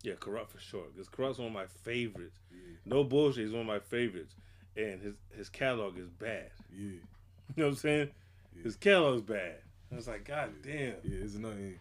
Yeah, 0.02 0.14
Kurupt 0.14 0.50
for 0.50 0.58
sure. 0.58 0.84
Because 0.92 1.08
Kurupt's 1.08 1.38
one 1.38 1.48
of 1.48 1.54
my 1.54 1.66
favorites. 1.66 2.38
Yeah. 2.50 2.58
No 2.84 3.04
bullshit. 3.04 3.44
He's 3.44 3.52
one 3.52 3.62
of 3.62 3.66
my 3.66 3.78
favorites, 3.78 4.34
and 4.76 5.00
his 5.02 5.14
his 5.36 5.48
catalog 5.48 5.98
is 5.98 6.08
bad. 6.08 6.50
Yeah. 6.72 6.90
You 7.56 7.62
know 7.62 7.68
what 7.68 7.70
I'm 7.70 7.76
saying? 7.76 8.10
Yeah. 8.54 8.62
His 8.64 8.76
catalog's 8.76 9.22
bad. 9.22 9.56
I 9.90 9.96
was 9.96 10.06
like, 10.06 10.24
God 10.24 10.50
damn. 10.62 10.96
Yeah, 11.02 11.24
it's 11.24 11.34
nothing. 11.34 11.78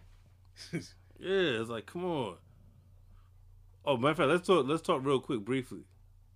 Yeah, 1.20 1.60
it's 1.62 1.70
like, 1.70 1.86
come 1.88 2.06
on. 2.06 2.36
Oh, 3.86 3.98
matter 3.98 4.12
of 4.12 4.18
fact, 4.18 4.30
let's 4.30 4.48
talk. 4.48 4.66
Let's 4.68 4.82
talk 4.82 5.02
real 5.04 5.20
quick, 5.20 5.42
briefly, 5.42 5.82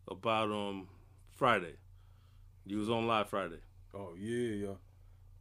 about 0.09 0.51
um 0.51 0.87
Friday. 1.35 1.75
You 2.65 2.77
was 2.77 2.89
on 2.89 3.07
live 3.07 3.29
Friday. 3.29 3.59
oh 3.93 4.13
yeah, 4.17 4.67
yeah. 4.67 4.67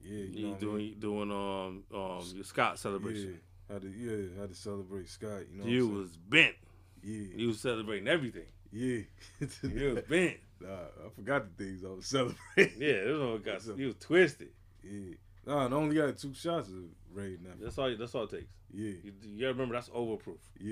Yeah, 0.02 0.24
you, 0.24 0.28
You 0.32 0.46
what 0.48 0.56
I 0.56 0.60
doing 0.60 0.76
mean? 0.76 0.96
doing 0.98 1.30
um 1.30 1.84
um 1.94 2.24
your 2.34 2.44
Scott 2.44 2.78
celebration. 2.78 3.38
Yeah, 3.68 3.72
had 3.74 3.82
to 3.82 3.88
yeah, 3.88 4.40
had 4.40 4.48
to 4.50 4.54
celebrate 4.54 5.08
Scott. 5.08 5.42
You 5.52 5.58
know, 5.60 5.66
you 5.66 5.86
what 5.88 5.94
I'm 5.94 6.00
was 6.02 6.16
bent. 6.16 6.54
Yeah, 7.02 7.26
You 7.36 7.48
was 7.48 7.60
celebrating 7.60 8.08
everything. 8.08 8.46
yeah, 8.72 9.00
yeah. 9.40 9.46
You 9.74 9.94
was 9.94 10.04
bent. 10.04 10.36
Nah, 10.60 10.68
I 11.06 11.08
forgot 11.14 11.44
the 11.56 11.64
things 11.64 11.84
I 11.84 11.88
was 11.88 12.06
celebrating. 12.06 12.80
Yeah, 12.80 13.04
this 13.04 13.18
one 13.18 13.42
got 13.42 13.78
you 13.78 13.86
was 13.86 13.96
twisted. 14.00 14.48
yeah. 14.84 15.14
Nah, 15.46 15.66
I 15.68 15.70
only 15.72 15.96
got 15.96 16.16
two 16.18 16.34
shots 16.34 16.68
of 16.68 16.74
Wray 17.14 17.38
now. 17.42 17.50
That's 17.60 17.78
all. 17.78 17.94
That's 17.96 18.14
all 18.14 18.24
it 18.24 18.30
takes. 18.30 18.52
Yeah, 18.72 18.90
You, 19.02 19.12
you 19.24 19.40
gotta 19.40 19.52
remember 19.54 19.74
that's 19.74 19.88
overproof. 19.88 20.36
yeah. 20.60 20.66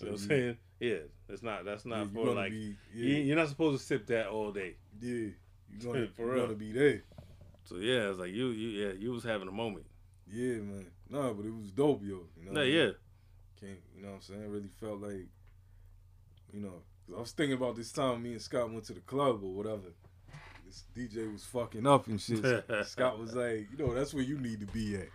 You 0.00 0.06
know 0.06 0.12
what 0.12 0.20
I'm 0.22 0.28
saying? 0.28 0.56
Yeah, 0.80 0.96
That's 1.28 1.42
not. 1.42 1.64
That's 1.64 1.84
not 1.84 2.06
you 2.06 2.12
for 2.14 2.32
like. 2.34 2.50
be, 2.50 2.76
You, 2.94 3.06
yeah, 3.08 3.18
you're 3.18 3.36
not 3.36 3.48
supposed 3.48 3.80
to 3.80 3.86
sip 3.86 4.06
that 4.06 4.28
all 4.28 4.50
day. 4.52 4.76
yeah. 5.00 5.10
You 5.10 5.34
gonna, 5.82 6.06
For 6.08 6.22
you 6.26 6.32
real. 6.32 6.42
gonna 6.44 6.54
be 6.58 6.72
there. 6.72 7.02
So 7.64 7.76
yeah, 7.76 8.10
it's 8.10 8.18
like 8.18 8.32
you, 8.32 8.48
you, 8.48 8.68
yeah, 8.86 8.92
you 8.98 9.12
was 9.12 9.22
having 9.24 9.48
a 9.48 9.52
moment. 9.52 9.86
Yeah, 10.30 10.56
man. 10.56 10.86
Nah, 11.10 11.32
but 11.32 11.44
it 11.46 11.54
was 11.54 11.70
dope, 11.72 12.02
yo. 12.02 12.20
You 12.38 12.46
know, 12.46 12.52
No, 12.52 12.60
what 12.60 12.60
I 12.60 12.64
mean? 12.64 12.74
yeah, 12.74 12.90
Can't, 13.60 13.78
you 13.96 14.02
know 14.02 14.08
what 14.08 14.14
I'm 14.16 14.20
saying? 14.22 14.48
Really 14.50 14.68
felt 14.80 15.00
like, 15.00 15.26
you 16.52 16.60
know, 16.60 16.82
'cause 17.06 17.16
I 17.16 17.20
was 17.20 17.32
thinking 17.32 17.56
about 17.56 17.76
this 17.76 17.92
time 17.92 18.22
me 18.22 18.32
and 18.32 18.42
Scott 18.42 18.70
went 18.70 18.84
to 18.86 18.92
the 18.94 19.00
club 19.00 19.42
or 19.42 19.52
whatever. 19.52 19.88
This 20.66 20.84
DJ 20.96 21.30
was 21.32 21.44
fucking 21.44 21.86
up 21.86 22.06
and 22.06 22.20
shit. 22.20 22.64
Scott 22.86 23.18
was 23.18 23.34
like, 23.34 23.68
you 23.70 23.78
know, 23.78 23.92
that's 23.94 24.14
where 24.14 24.22
you 24.22 24.38
need 24.38 24.60
to 24.60 24.66
be 24.66 24.96
at. 24.96 25.08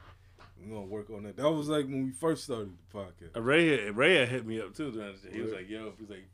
We're 0.59 0.73
gonna 0.75 0.85
work 0.87 1.09
on 1.11 1.23
that. 1.23 1.37
That 1.37 1.49
was 1.49 1.67
like 1.69 1.85
when 1.85 2.05
we 2.05 2.11
first 2.11 2.43
started 2.43 2.71
the 2.91 2.97
podcast. 2.97 3.43
Ray 3.43 3.89
Ray 3.91 4.15
had 4.17 4.29
hit 4.29 4.45
me 4.45 4.59
up 4.61 4.73
too. 4.75 4.91
during 4.91 5.15
the- 5.23 5.29
He 5.31 5.41
was 5.41 5.51
like, 5.53 5.69
"Yo," 5.69 5.93
he's 5.99 6.09
like, 6.09 6.25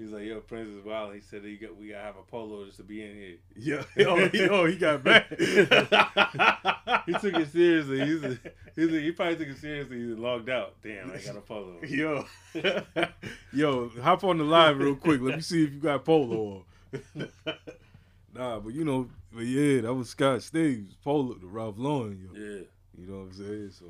he's 0.00 0.10
like, 0.10 0.24
"Yo, 0.24 0.40
Prince 0.40 0.70
is 0.70 0.84
wild." 0.84 1.14
He 1.14 1.20
said, 1.20 1.44
"He 1.44 1.56
got 1.56 1.76
we 1.76 1.88
gotta 1.88 2.04
have 2.04 2.16
a 2.16 2.22
polo 2.22 2.64
just 2.64 2.78
to 2.78 2.82
be 2.82 3.02
in 3.02 3.14
here." 3.14 3.36
Yeah. 3.56 4.06
oh, 4.06 4.28
he, 4.28 4.48
oh, 4.48 4.64
he 4.64 4.76
got 4.76 5.04
back. 5.04 5.28
he 5.30 7.12
took 7.12 7.34
it 7.34 7.52
seriously. 7.52 8.04
He's 8.04 8.24
a, 8.24 8.38
he's 8.74 8.92
a, 8.92 9.00
he 9.00 9.12
probably 9.12 9.36
took 9.36 9.48
it 9.48 9.58
seriously. 9.58 9.98
He 9.98 10.04
logged 10.04 10.48
out. 10.48 10.74
Damn, 10.82 11.10
I 11.10 11.18
got 11.18 11.36
a 11.36 11.40
polo. 11.40 11.76
Yo, 11.86 12.24
yo, 13.52 13.90
hop 14.02 14.24
on 14.24 14.38
the 14.38 14.44
live 14.44 14.78
real 14.78 14.96
quick. 14.96 15.20
Let 15.20 15.36
me 15.36 15.42
see 15.42 15.64
if 15.64 15.72
you 15.72 15.80
got 15.80 16.04
polo 16.04 16.64
on. 16.84 17.28
nah, 18.34 18.58
but 18.60 18.72
you 18.72 18.84
know, 18.84 19.08
but 19.32 19.44
yeah, 19.44 19.82
that 19.82 19.94
was 19.94 20.10
Scott 20.10 20.42
Stevens 20.42 20.94
polo, 21.04 21.34
the 21.34 21.46
Ralph 21.46 21.76
Lauren, 21.78 22.28
yo. 22.32 22.40
Yeah. 22.40 22.62
You 22.98 23.06
know 23.06 23.18
what 23.20 23.28
I'm 23.28 23.32
saying? 23.32 23.70
So, 23.78 23.84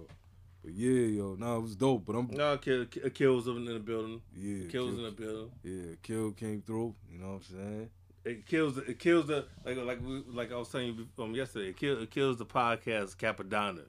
but 0.63 0.73
yeah, 0.73 1.07
yo, 1.19 1.35
nah, 1.39 1.57
it 1.57 1.61
was 1.63 1.77
dope. 1.77 2.05
But 2.07 2.17
I'm, 2.17 2.29
No, 2.31 2.57
kill, 2.59 2.85
kill, 2.87 3.11
kills 3.11 3.49
in 3.49 3.65
the 3.65 3.79
building. 3.79 4.21
yeah, 4.37 4.69
Kills 4.69 4.91
in 4.99 5.03
the 5.05 5.11
building. 5.11 5.51
yeah, 5.63 5.95
Kill 6.03 6.33
came 6.33 6.63
through. 6.63 6.95
You 7.13 7.19
know 7.19 7.27
what 7.35 7.35
I'm 7.35 7.43
saying? 7.57 7.91
It 8.25 8.47
kills. 8.47 8.77
It 8.77 8.99
kills 8.99 9.27
the 9.29 9.47
like 9.65 9.77
like 9.79 10.01
we, 10.07 10.23
like 10.29 10.53
I 10.53 10.57
was 10.57 10.69
telling 10.69 10.89
you 10.89 11.09
um, 11.25 11.35
yesterday. 11.35 11.71
It, 11.71 11.77
kill, 11.79 12.03
it 12.03 12.11
kills 12.11 12.37
the 12.37 12.45
podcast 12.45 13.17
Cappadonna. 13.17 13.85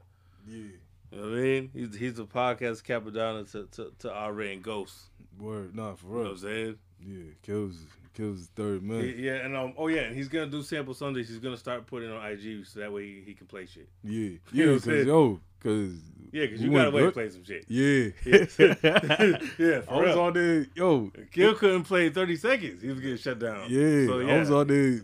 Yeah, 0.47 0.55
You 0.57 0.71
know 1.17 1.21
what 1.23 1.37
I 1.37 1.41
mean? 1.41 1.69
He's 1.73 1.95
he's 1.97 2.13
the 2.13 2.25
podcast 2.25 2.81
Cappadonna 2.83 3.51
to 3.51 3.67
to 3.75 3.91
to 3.99 4.13
our 4.13 4.39
and 4.39 4.63
Ghost. 4.63 4.95
word, 5.37 5.75
nah, 5.75 5.95
for 5.95 6.07
real. 6.07 6.17
You 6.17 6.23
know 6.23 6.29
what. 6.29 6.31
I'm 6.31 6.37
saying? 6.37 6.77
Yeah, 7.05 7.23
kills, 7.43 7.75
kills 8.13 8.49
third 8.55 8.83
man. 8.83 9.13
Yeah, 9.17 9.33
and 9.35 9.55
um, 9.55 9.73
oh 9.77 9.87
yeah, 9.87 10.01
and 10.01 10.15
he's 10.15 10.27
gonna 10.27 10.47
do 10.47 10.61
sample 10.63 10.93
Sundays. 10.93 11.29
He's 11.29 11.39
gonna 11.39 11.57
start 11.57 11.85
putting 11.87 12.11
on 12.11 12.25
IG 12.25 12.65
so 12.65 12.79
that 12.79 12.91
way 12.91 13.05
he, 13.05 13.21
he 13.27 13.33
can 13.33 13.47
play 13.47 13.65
shit. 13.65 13.89
Yeah, 14.03 14.11
You 14.11 14.39
know 14.51 14.63
yeah, 14.63 14.63
I'm 14.65 14.73
cause 14.75 14.83
saying? 14.83 15.07
yo, 15.07 15.39
cause 15.59 15.93
Yeah, 16.31 16.45
because 16.45 16.61
you 16.61 16.71
gotta 16.71 16.91
went 16.91 16.95
wait 16.95 17.01
to 17.05 17.11
play 17.11 17.29
some 17.29 17.43
shit. 17.43 17.65
Yeah, 17.67 18.09
Yeah, 19.57 19.81
for 19.81 19.93
I 19.93 19.97
was 19.97 20.05
real. 20.15 20.19
on 20.21 20.33
there, 20.33 20.67
yo. 20.75 21.11
Kill 21.31 21.55
couldn't 21.55 21.83
play 21.83 22.09
30 22.09 22.35
seconds. 22.37 22.81
He 22.81 22.89
was 22.89 22.99
getting 22.99 23.17
shut 23.17 23.39
down. 23.39 23.65
Yeah, 23.69 24.05
so, 24.07 24.19
I 24.27 24.39
was 24.39 24.51
on 24.51 24.67
there 24.67 25.01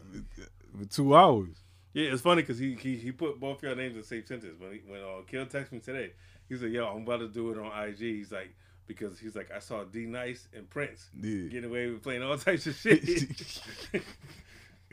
for 0.77 0.85
two 0.85 1.15
hours. 1.15 1.49
Yeah, 1.93 2.11
it's 2.13 2.21
funny 2.21 2.43
because 2.43 2.59
he, 2.59 2.75
he 2.75 2.95
he 2.95 3.11
put 3.11 3.39
both 3.39 3.63
your 3.63 3.73
names 3.75 3.95
in 3.95 4.01
the 4.01 4.07
same 4.07 4.23
sentence. 4.25 4.59
When 4.59 4.71
he, 4.73 4.81
when 4.87 5.01
uh, 5.01 5.21
Kill 5.25 5.45
texted 5.47 5.71
me 5.71 5.79
today, 5.79 6.11
he 6.47 6.55
said, 6.55 6.71
"Yo, 6.71 6.85
I'm 6.85 7.01
about 7.01 7.21
to 7.21 7.27
do 7.27 7.49
it 7.51 7.57
on 7.57 7.71
IG." 7.87 7.97
He's 7.97 8.31
like, 8.31 8.53
because 8.87 9.19
he's 9.19 9.35
like, 9.35 9.51
I 9.55 9.59
saw 9.59 9.83
D 9.83 10.05
Nice 10.05 10.47
and 10.55 10.69
Prince 10.69 11.09
Yeah. 11.21 11.49
getting 11.49 11.69
away 11.69 11.89
with 11.89 12.01
playing 12.03 12.23
all 12.23 12.37
types 12.37 12.65
of 12.67 12.75
shit. 12.75 13.03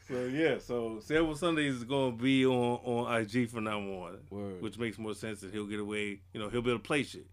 so 0.08 0.24
yeah, 0.26 0.58
so 0.58 0.98
Sample 1.00 1.34
Sundays 1.34 1.74
is 1.76 1.84
gonna 1.84 2.12
be 2.16 2.44
on 2.46 2.80
on 2.84 3.20
IG 3.22 3.48
from 3.50 3.64
now 3.64 3.78
on, 3.78 4.18
Word. 4.30 4.60
which 4.62 4.78
makes 4.78 4.98
more 4.98 5.14
sense 5.14 5.40
that 5.40 5.52
he'll 5.52 5.66
get 5.66 5.80
away. 5.80 6.20
You 6.32 6.40
know, 6.40 6.48
he'll 6.48 6.62
be 6.62 6.70
able 6.70 6.80
to 6.80 6.84
play 6.84 7.02
shit. 7.02 7.26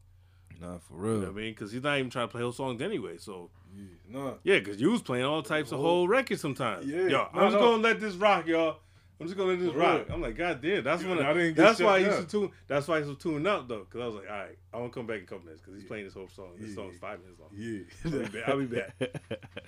Nah, 0.61 0.77
for 0.77 0.93
You 0.93 0.99
real. 0.99 1.13
know 1.15 1.19
what 1.21 1.29
I 1.29 1.31
mean? 1.33 1.53
Because 1.53 1.71
he's 1.71 1.83
not 1.83 1.97
even 1.97 2.11
trying 2.11 2.27
to 2.27 2.31
play 2.31 2.41
whole 2.41 2.51
songs 2.51 2.81
anyway. 2.81 3.17
So 3.17 3.49
Yeah, 3.75 3.83
nah. 4.09 4.33
yeah, 4.43 4.59
because 4.59 4.79
you 4.79 4.91
was 4.91 5.01
playing 5.01 5.25
all 5.25 5.41
types 5.41 5.71
of 5.71 5.79
oh. 5.79 5.81
whole 5.81 6.07
records 6.07 6.39
sometimes. 6.41 6.85
Yeah. 6.85 7.07
Yo, 7.07 7.27
I'm 7.33 7.51
just 7.51 7.57
gonna 7.61 7.81
let 7.81 7.99
this 7.99 8.15
rock, 8.15 8.45
y'all. 8.47 8.77
I'm 9.21 9.27
just 9.27 9.37
gonna 9.37 9.51
let 9.51 9.59
this 9.59 9.73
rock. 9.73 10.07
I'm 10.09 10.21
like, 10.21 10.35
God 10.35 10.61
damn, 10.61 10.83
that's 10.83 11.03
when 11.03 11.19
I 11.19 11.31
didn't 11.33 11.53
get 11.53 11.57
that's 11.57 11.79
why 11.79 11.95
I 11.95 11.97
used 11.99 12.17
to 12.21 12.25
tune. 12.27 12.51
That's 12.67 12.87
why 12.87 12.95
I 12.95 12.99
used 12.99 13.11
to 13.11 13.17
tune 13.17 13.45
up 13.45 13.67
though, 13.67 13.79
because 13.85 14.01
I 14.01 14.05
was 14.07 14.15
like, 14.15 14.29
all 14.29 14.37
right, 14.37 14.57
I 14.73 14.77
want 14.77 14.91
to 14.91 14.99
come 14.99 15.05
back 15.07 15.17
in 15.17 15.23
a 15.23 15.25
couple 15.27 15.45
minutes 15.45 15.61
because 15.61 15.75
he's 15.75 15.83
Yeah. 15.83 15.87
playing 15.87 16.05
this 16.05 16.13
whole 16.15 16.27
song. 16.29 16.53
This 16.59 16.69
Yeah. 16.69 16.75
song's 16.75 16.97
five 16.97 17.19
minutes 17.21 17.39
long. 17.39 17.49
Yeah. 17.53 17.81
I'll 18.05 18.11
be 18.11 18.27
back- 18.39 18.49
I'll 18.49 18.57
be 18.57 18.65
back. 18.65 18.95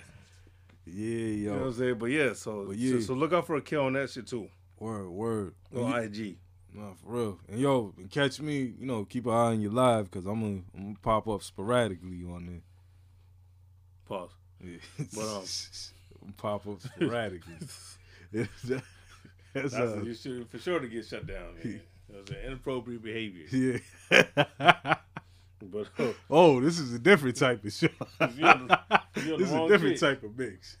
yeah, 0.86 0.92
You 0.94 1.46
know 1.46 1.52
what 1.52 1.60
yo. 1.60 1.66
I'm 1.66 1.72
saying? 1.72 1.98
But 1.98 2.06
yeah, 2.06 2.32
so 2.34 2.64
But 2.64 2.72
so, 2.74 2.78
yeah. 2.80 3.00
so 3.00 3.14
look 3.14 3.32
out 3.32 3.46
for 3.46 3.56
a 3.56 3.62
kill 3.62 3.82
on 3.84 3.92
that 3.94 4.10
shit 4.10 4.26
too 4.26 4.48
Word, 4.78 5.08
word. 5.08 5.54
on 5.74 5.88
You- 5.88 5.96
IG. 6.30 6.36
Nah, 6.76 6.92
for 6.94 7.12
real. 7.12 7.38
And 7.48 7.60
yo, 7.60 7.94
and 7.96 8.10
catch 8.10 8.40
me, 8.40 8.74
you 8.80 8.86
know, 8.86 9.04
keep 9.04 9.26
an 9.26 9.32
eye 9.32 9.52
on 9.52 9.60
your 9.60 9.70
live 9.70 10.10
because 10.10 10.26
I'm 10.26 10.40
gonna, 10.40 10.62
I'm 10.76 10.82
gonna 10.82 10.96
pop 11.00 11.28
up 11.28 11.42
sporadically 11.44 12.24
on 12.24 12.46
there. 12.46 12.62
Pause. 14.06 14.30
Yeah. 14.60 14.78
But, 15.14 15.20
um, 15.36 15.44
I'm 16.26 16.32
pop 16.32 16.66
up 16.66 16.80
sporadically. 16.82 17.54
That's, 19.54 19.72
That's 19.72 19.92
uh, 19.92 20.02
you 20.02 20.14
should 20.14 20.48
for 20.50 20.58
sure 20.58 20.80
to 20.80 20.88
get 20.88 21.06
shut 21.06 21.26
down. 21.26 21.54
Man. 21.62 21.80
That 22.10 22.28
was 22.28 22.38
inappropriate 22.46 23.02
behavior. 23.02 23.46
yeah. 23.50 24.96
But 25.62 25.88
uh, 25.98 26.12
oh, 26.30 26.60
this 26.60 26.78
is 26.78 26.92
a 26.92 26.98
different 26.98 27.36
type 27.36 27.64
of 27.64 27.72
show. 27.72 27.88
you 28.36 28.46
on 28.46 28.68
the- 28.68 29.00
you 29.16 29.32
on 29.32 29.40
this 29.40 29.48
is 29.48 29.54
a 29.54 29.68
different 29.68 29.98
shit. 29.98 30.00
type 30.00 30.22
of 30.22 30.38
mix. 30.38 30.76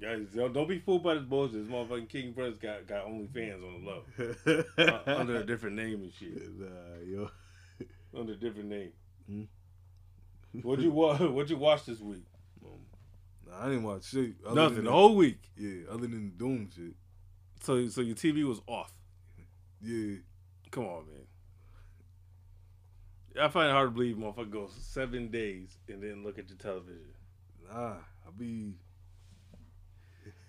Guys, 0.00 0.26
don't 0.34 0.52
don't 0.52 0.68
be 0.68 0.78
fooled 0.78 1.02
by 1.02 1.14
this 1.14 1.24
bullshit. 1.24 1.66
This 1.66 1.72
motherfucking 1.74 2.08
King 2.08 2.32
Prince 2.32 2.58
got 2.58 2.86
got 2.86 3.06
OnlyFans 3.06 3.62
on 3.64 3.84
the 3.84 4.84
low 4.86 5.02
uh, 5.06 5.18
under 5.18 5.36
a 5.38 5.44
different 5.44 5.74
name 5.76 6.02
and 6.02 6.12
shit. 6.12 6.40
Nah, 6.58 6.66
yo. 7.04 7.30
Under 8.16 8.32
a 8.34 8.36
different 8.36 8.68
name. 8.68 8.92
Hmm. 9.28 9.42
What'd 10.62 10.84
you? 10.84 10.90
What'd 10.92 11.50
you 11.50 11.56
watch 11.56 11.86
this 11.86 12.00
week? 12.00 12.24
Nah, 13.46 13.64
I 13.64 13.68
didn't 13.68 13.84
watch 13.84 14.04
shit. 14.04 14.34
Nothing. 14.52 14.84
The 14.84 14.90
whole 14.90 15.16
week. 15.16 15.50
Yeah, 15.56 15.82
other 15.90 16.06
than 16.06 16.32
the 16.36 16.44
Doom 16.44 16.70
shit. 16.74 16.94
So 17.62 17.88
so 17.88 18.00
your 18.00 18.16
TV 18.16 18.44
was 18.44 18.60
off. 18.66 18.92
Yeah. 19.80 20.16
Come 20.70 20.84
on, 20.84 21.06
man. 21.06 21.26
I 23.40 23.48
find 23.48 23.68
it 23.68 23.72
hard 23.72 23.88
to 23.88 23.90
believe 23.90 24.16
motherfucker 24.16 24.50
goes 24.50 24.72
seven 24.80 25.28
days 25.28 25.76
and 25.88 26.02
then 26.02 26.24
look 26.24 26.38
at 26.38 26.48
your 26.48 26.58
television. 26.58 27.12
Nah, 27.70 27.94
I 28.26 28.30
be. 28.36 28.74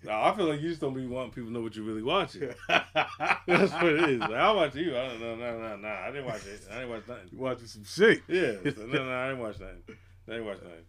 Nah, 0.02 0.30
I 0.30 0.36
feel 0.36 0.46
like 0.46 0.60
you 0.60 0.68
just 0.68 0.80
don't 0.80 0.94
be 0.94 1.06
wanting 1.06 1.32
people 1.32 1.48
to 1.48 1.52
know 1.52 1.60
what 1.60 1.76
you're 1.76 1.84
really 1.84 2.02
watching. 2.02 2.50
That's 2.68 3.72
what 3.72 3.86
it 3.86 4.10
is. 4.10 4.20
Like, 4.20 4.30
I 4.32 4.52
watch 4.52 4.74
you. 4.74 4.96
I 4.96 5.08
don't 5.08 5.20
know. 5.20 5.36
No, 5.36 5.58
no, 5.58 5.76
no. 5.76 5.88
I 5.88 6.10
didn't 6.10 6.26
watch 6.26 6.46
it. 6.46 6.60
I 6.70 6.74
didn't 6.74 6.90
watch 6.90 7.08
nothing. 7.08 7.28
You 7.32 7.38
watching 7.38 7.66
some 7.66 7.84
shit. 7.84 8.22
Yeah. 8.28 8.52
So, 8.74 8.86
no, 8.86 9.04
no, 9.04 9.12
I 9.12 9.28
didn't 9.28 9.42
watch 9.42 9.58
nothing. 9.58 9.82
I 10.28 10.32
didn't 10.32 10.46
watch 10.46 10.62
nothing. 10.62 10.84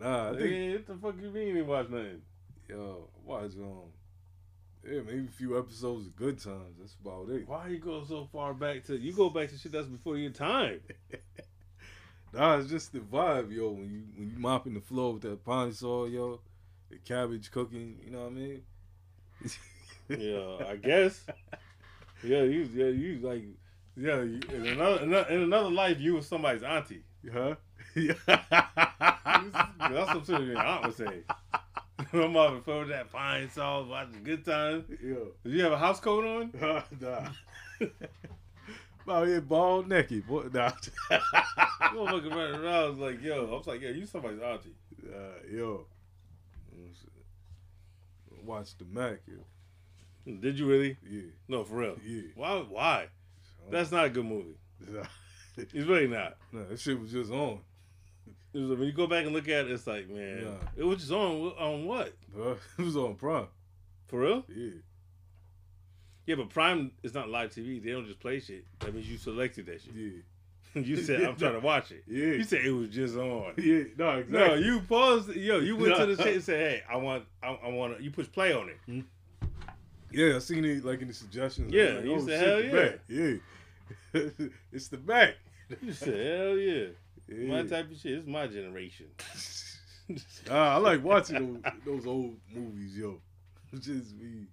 Nah, 0.00 0.32
think. 0.32 0.50
yeah, 0.50 0.72
what 0.72 0.86
the 0.86 0.94
fuck 0.94 1.14
you 1.20 1.30
mean 1.30 1.56
you 1.56 1.64
watch 1.64 1.88
nothing? 1.90 2.22
Yo, 2.68 3.08
watch 3.24 3.52
um. 3.56 3.92
Yeah, 4.82 5.00
maybe 5.06 5.26
a 5.26 5.30
few 5.30 5.58
episodes 5.58 6.06
of 6.06 6.16
Good 6.16 6.42
Times. 6.42 6.78
That's 6.78 6.96
about 7.04 7.28
it. 7.28 7.46
Why 7.46 7.68
you 7.68 7.78
go 7.78 8.02
so 8.04 8.26
far 8.32 8.54
back 8.54 8.84
to? 8.86 8.96
You 8.96 9.12
go 9.12 9.28
back 9.28 9.50
to 9.50 9.58
shit 9.58 9.72
that's 9.72 9.86
before 9.86 10.16
your 10.16 10.30
time. 10.30 10.80
Nah, 12.32 12.58
it's 12.58 12.68
just 12.68 12.92
the 12.92 13.00
vibe, 13.00 13.52
yo. 13.52 13.70
When 13.70 13.90
you 13.90 14.02
when 14.14 14.30
you 14.30 14.38
mopping 14.38 14.74
the 14.74 14.80
floor 14.80 15.14
with 15.14 15.22
that 15.22 15.44
Pine-Sol, 15.44 16.08
yo, 16.08 16.40
the 16.88 16.98
cabbage 16.98 17.50
cooking. 17.50 17.98
You 18.04 18.10
know 18.12 18.22
what 18.22 18.28
I 18.28 18.34
mean? 18.34 18.62
Yeah, 20.18 20.56
I 20.68 20.74
guess. 20.74 21.24
Yeah, 22.24 22.42
you, 22.42 22.68
yeah, 22.74 22.86
you 22.86 23.20
like, 23.22 23.44
yeah. 23.96 24.22
You, 24.22 24.40
in 24.52 24.66
another 24.66 25.04
in 25.30 25.42
another 25.42 25.70
life, 25.70 26.00
you 26.00 26.14
was 26.14 26.26
somebody's 26.26 26.64
auntie. 26.64 27.04
Huh? 27.32 27.54
That's 27.94 28.18
what 30.14 30.28
your 30.28 30.58
aunt 30.58 30.86
would 30.86 30.96
say. 30.96 31.22
I'm 32.12 32.36
off 32.36 32.54
the 32.54 32.60
floor 32.62 32.84
that 32.86 33.12
Pine-Sol, 33.12 33.84
watching 33.86 34.22
good 34.24 34.44
times. 34.44 34.84
Yeah. 35.02 35.14
Did 35.44 35.52
you 35.52 35.62
have 35.62 35.72
a 35.72 35.78
house 35.78 36.00
coat 36.00 36.24
on? 36.24 36.50
nah. 37.00 37.28
About 39.04 39.26
here 39.28 39.40
bald 39.40 39.88
necky. 39.88 40.24
boy. 40.26 40.48
Nah. 40.52 40.72
Motherfucker 41.10 42.30
running 42.30 42.60
around. 42.60 42.66
I 42.66 42.88
was 42.88 42.98
like, 42.98 43.22
yo, 43.22 43.46
I 43.46 43.50
was 43.56 43.66
like, 43.66 43.80
yeah, 43.80 43.90
you 43.90 44.06
somebody's 44.06 44.40
auntie. 44.40 44.74
uh, 45.08 45.40
yo. 45.50 45.86
Watch 48.44 48.76
the 48.78 48.84
Mack, 48.86 49.20
yo. 49.28 50.34
Did 50.40 50.58
you 50.58 50.66
really? 50.66 50.96
Yeah. 51.08 51.22
No, 51.48 51.64
for 51.64 51.76
real. 51.76 51.96
Yeah. 52.04 52.22
Why? 52.34 52.64
Why? 52.68 53.06
That's 53.70 53.92
not 53.92 54.06
a 54.06 54.10
good 54.10 54.24
movie. 54.24 54.56
It's 55.56 55.74
really 55.74 56.08
not. 56.08 56.36
No, 56.52 56.64
that 56.64 56.80
shit 56.80 56.98
was 56.98 57.12
just 57.12 57.30
on. 57.30 57.60
It 58.52 58.58
was, 58.58 58.70
when 58.70 58.82
you 58.82 58.92
go 58.92 59.06
back 59.06 59.24
and 59.24 59.32
look 59.32 59.48
at 59.48 59.66
it, 59.66 59.70
it's 59.70 59.86
like, 59.86 60.08
man, 60.08 60.44
Nah. 60.44 60.50
it 60.76 60.84
was 60.84 60.98
just 60.98 61.12
on 61.12 61.52
on 61.58 61.86
what? 61.86 62.14
Bro. 62.32 62.56
It 62.78 62.82
was 62.82 62.96
on 62.96 63.14
Prime. 63.14 63.46
For 64.08 64.20
real? 64.20 64.44
Yeah. 64.48 64.70
Yeah, 66.26 66.34
but 66.36 66.50
Prime 66.50 66.92
is 67.02 67.14
not 67.14 67.28
live 67.28 67.50
TV. 67.50 67.82
They 67.82 67.92
don't 67.92 68.06
just 68.06 68.20
play 68.20 68.40
shit. 68.40 68.64
That 68.80 68.94
means 68.94 69.08
you 69.08 69.18
selected 69.18 69.66
that 69.66 69.80
shit. 69.82 69.94
Yeah. 69.94 70.20
you 70.82 70.96
said, 70.96 71.22
I'm 71.22 71.36
trying 71.36 71.54
to 71.54 71.60
watch 71.60 71.90
it. 71.90 72.04
Yeah. 72.06 72.34
You 72.34 72.44
said 72.44 72.64
it 72.64 72.70
was 72.70 72.88
just 72.90 73.16
on. 73.16 73.54
Yeah. 73.56 73.84
No, 73.96 74.18
exactly. 74.18 74.32
No, 74.32 74.54
you 74.54 74.80
paused. 74.80 75.34
Yo, 75.34 75.58
you 75.58 75.76
went 75.76 75.96
to 75.96 76.06
the 76.06 76.16
shit 76.22 76.34
and 76.34 76.44
said, 76.44 76.60
"Hey, 76.60 76.82
I 76.88 76.96
want, 76.96 77.24
I, 77.42 77.48
I 77.48 77.68
want." 77.68 77.98
To, 77.98 78.02
you 78.02 78.10
push 78.10 78.30
play 78.30 78.52
on 78.52 78.68
it. 78.68 78.78
Mm-hmm. 78.88 79.00
Yeah, 80.12 80.36
I 80.36 80.38
seen 80.40 80.64
it 80.64 80.84
like 80.84 81.00
in 81.02 81.08
the 81.08 81.14
suggestions. 81.14 81.72
Yeah, 81.72 81.94
like, 81.94 82.04
you 82.04 82.14
oh, 82.14 82.26
said, 82.26 82.40
shit, 82.40 82.72
hell 82.72 82.86
yeah. 83.08 83.36
Yeah. 84.12 84.46
it's 84.72 84.88
the 84.88 84.96
back. 84.96 85.34
You 85.82 85.92
said, 85.92 86.14
"Hell 86.14 86.56
yeah, 86.56 86.86
Yeah. 87.30 87.48
my 87.48 87.62
type 87.62 87.90
of 87.90 87.96
shit. 87.98 88.18
It's 88.18 88.26
my 88.26 88.46
generation." 88.46 89.06
Nah, 90.48 90.74
I 90.74 90.76
like 90.78 91.04
watching 91.04 91.62
those, 91.62 91.72
those 91.84 92.06
old 92.06 92.36
movies, 92.52 92.96
yo. 92.96 93.20
Just 93.74 94.18
be 94.18 94.48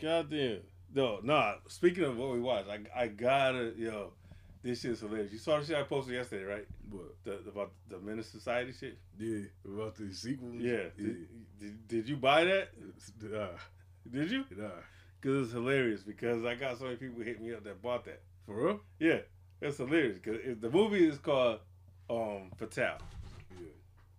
Goddamn. 0.00 0.60
No, 0.94 1.18
nah. 1.22 1.54
Speaking 1.66 2.04
of 2.04 2.16
what 2.16 2.30
we 2.32 2.40
watched, 2.40 2.70
I, 2.70 2.78
I 2.96 3.08
gotta, 3.08 3.74
yo, 3.76 4.12
this 4.62 4.80
shit's 4.80 5.00
hilarious. 5.00 5.32
You 5.32 5.38
saw 5.38 5.58
the 5.60 5.66
shit 5.66 5.76
I 5.76 5.82
posted 5.82 6.14
yesterday, 6.14 6.44
right? 6.44 6.66
what? 6.90 7.14
The, 7.24 7.50
about 7.50 7.72
the 7.88 7.98
Menace 7.98 8.28
Society 8.28 8.72
shit. 8.72 8.98
Yeah, 9.18 9.40
about 9.66 9.96
the 9.96 10.12
sequel. 10.12 10.54
Yeah. 10.54 10.72
yeah. 10.72 10.82
Did, 10.96 11.26
did, 11.60 11.88
did 11.88 12.08
you 12.08 12.16
buy 12.16 12.44
that? 12.44 12.68
Nah, 13.22 13.48
Did 14.10 14.30
you? 14.30 14.44
nah. 14.56 14.68
Because 15.20 15.46
it's 15.46 15.52
hilarious. 15.52 16.02
Because 16.02 16.44
I 16.44 16.54
got 16.54 16.78
so 16.78 16.84
many 16.84 16.96
people 16.96 17.22
hit 17.22 17.42
me 17.42 17.52
up 17.52 17.64
that 17.64 17.82
bought 17.82 18.04
that. 18.06 18.22
For 18.46 18.54
real? 18.54 18.80
Yeah, 18.98 19.18
it's 19.60 19.76
hilarious 19.76 20.18
because 20.22 20.38
the 20.60 20.70
movie 20.70 21.06
is 21.06 21.18
called 21.18 21.58
um 22.10 22.50
Fatal. 22.56 22.98
Yeah. 23.58 23.66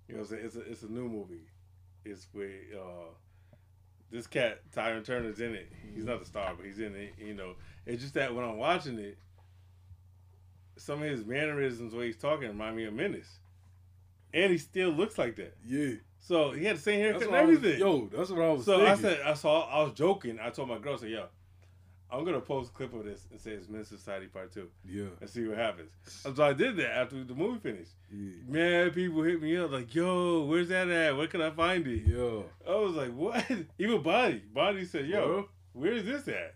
You 0.07 0.15
know 0.15 0.21
what 0.21 0.31
I'm 0.31 0.37
saying? 0.37 0.45
It's 0.45 0.55
a 0.55 0.61
it's 0.61 0.83
a 0.83 0.91
new 0.91 1.07
movie. 1.07 1.47
It's 2.05 2.27
with 2.33 2.51
uh 2.75 3.11
this 4.11 4.27
cat 4.27 4.61
Tyrin 4.75 5.05
Turner's 5.05 5.39
in 5.39 5.53
it. 5.53 5.71
He's 5.93 6.05
not 6.05 6.19
the 6.19 6.25
star, 6.25 6.53
but 6.55 6.65
he's 6.65 6.79
in 6.79 6.95
it. 6.95 7.13
You 7.17 7.33
know, 7.33 7.53
it's 7.85 8.01
just 8.01 8.15
that 8.15 8.33
when 8.33 8.43
I'm 8.43 8.57
watching 8.57 8.97
it, 8.97 9.17
some 10.77 11.03
of 11.03 11.09
his 11.09 11.25
mannerisms, 11.25 11.91
the 11.91 11.99
way 11.99 12.07
he's 12.07 12.17
talking, 12.17 12.47
remind 12.47 12.75
me 12.75 12.85
of 12.85 12.93
Menace, 12.93 13.39
and 14.33 14.51
he 14.51 14.57
still 14.57 14.89
looks 14.89 15.17
like 15.17 15.35
that. 15.35 15.55
Yeah. 15.65 15.95
So 16.19 16.51
he 16.51 16.65
had 16.65 16.77
the 16.77 16.81
same 16.81 16.99
haircut 16.99 17.23
and 17.23 17.35
I 17.35 17.43
was, 17.43 17.57
everything. 17.57 17.79
yo, 17.79 18.09
that's 18.13 18.29
what 18.29 18.41
I 18.41 18.51
was 18.51 18.65
so 18.65 18.77
thinking. 18.77 18.93
I 18.93 18.95
said, 18.97 19.21
I 19.21 19.33
saw, 19.33 19.69
I 19.69 19.83
was 19.83 19.93
joking. 19.93 20.39
I 20.41 20.49
told 20.49 20.69
my 20.69 20.77
girl, 20.77 20.95
I 20.95 20.97
said, 20.97 21.09
"Yo, 21.11 21.25
I'm 22.11 22.25
gonna 22.25 22.41
post 22.41 22.71
a 22.71 22.73
clip 22.73 22.93
of 22.93 23.05
this 23.05 23.27
and 23.31 23.39
say 23.39 23.51
it's 23.51 23.69
Menace 23.69 23.87
Society 23.89 24.25
Part 24.27 24.51
Two 24.51 24.69
yeah. 24.83 25.05
and 25.21 25.29
see 25.29 25.47
what 25.47 25.57
happens." 25.57 25.91
So 26.05 26.43
I 26.43 26.53
did 26.53 26.75
that 26.77 26.91
after 26.97 27.23
the 27.23 27.35
movie 27.35 27.59
finished. 27.59 27.91
Yeah. 28.11 28.31
Man, 28.47 28.91
people 28.91 29.21
hit 29.23 29.41
me 29.41 29.55
up 29.57 29.71
like, 29.71 29.93
"Yo, 29.93 30.45
where's 30.45 30.69
that 30.69 30.89
at? 30.89 31.15
Where 31.15 31.27
can 31.27 31.41
I 31.41 31.51
find 31.51 31.85
it?" 31.87 32.01
Yeah. 32.05 32.41
I 32.67 32.75
was 32.77 32.93
like, 32.95 33.13
"What?" 33.13 33.45
Even 33.79 34.01
Body, 34.01 34.41
Body 34.53 34.85
said, 34.85 35.05
"Yo, 35.07 35.25
Bro. 35.25 35.49
where 35.73 35.93
is 35.93 36.05
this 36.05 36.27
at?" 36.27 36.55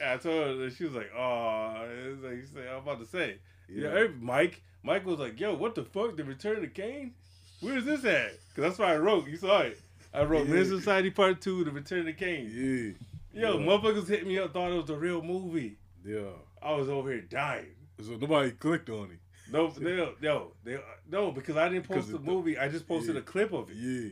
And 0.00 0.10
I 0.10 0.16
told 0.16 0.58
her, 0.60 0.70
she 0.70 0.84
was 0.84 0.94
like, 0.94 1.10
"Oh," 1.16 1.86
it's 2.08 2.22
like 2.22 2.44
said, 2.52 2.68
"I'm 2.72 2.78
about 2.82 3.00
to 3.00 3.06
say." 3.06 3.38
Yeah, 3.68 3.94
Yeah. 3.94 4.06
Mike, 4.20 4.62
Mike 4.82 5.04
was 5.06 5.18
like, 5.18 5.38
"Yo, 5.38 5.54
what 5.54 5.74
the 5.74 5.84
fuck? 5.84 6.16
The 6.16 6.24
Return 6.24 6.64
of 6.64 6.74
Caine? 6.74 7.14
Where's 7.60 7.84
this 7.84 8.04
at?" 8.04 8.32
Because 8.48 8.70
that's 8.70 8.78
what 8.78 8.88
I 8.88 8.96
wrote. 8.96 9.28
You 9.28 9.36
saw 9.36 9.60
it. 9.60 9.80
I 10.12 10.22
wrote 10.24 10.46
Yeah. 10.46 10.54
Menace 10.54 10.68
Society 10.68 11.10
Part 11.10 11.40
Two: 11.40 11.64
The 11.64 11.70
Return 11.70 12.08
of 12.08 12.16
Caine. 12.16 12.50
Yeah. 12.54 12.92
Yo, 13.34 13.58
Yeah. 13.58 13.66
motherfuckers 13.66 14.08
hit 14.08 14.26
me 14.26 14.38
up, 14.38 14.52
thought 14.52 14.70
it 14.72 14.76
was 14.76 14.86
the 14.86 14.96
real 14.96 15.22
movie. 15.22 15.76
Yeah. 16.04 16.30
I 16.62 16.72
was 16.72 16.88
over 16.88 17.10
here 17.10 17.22
dying. 17.22 17.74
So 18.00 18.12
nobody 18.12 18.52
clicked 18.52 18.88
on 18.90 19.10
it. 19.10 19.18
No, 19.52 19.72
no, 19.78 20.14
no, 20.20 20.52
they, 20.64 20.78
no, 21.10 21.30
because 21.30 21.56
I 21.56 21.68
didn't 21.68 21.86
post 21.86 22.10
the 22.10 22.18
movie. 22.18 22.56
I 22.58 22.68
just 22.68 22.88
posted 22.88 23.14
yeah. 23.14 23.20
a 23.20 23.24
clip 23.24 23.52
of 23.52 23.70
it. 23.70 23.76
Yeah. 23.76 24.10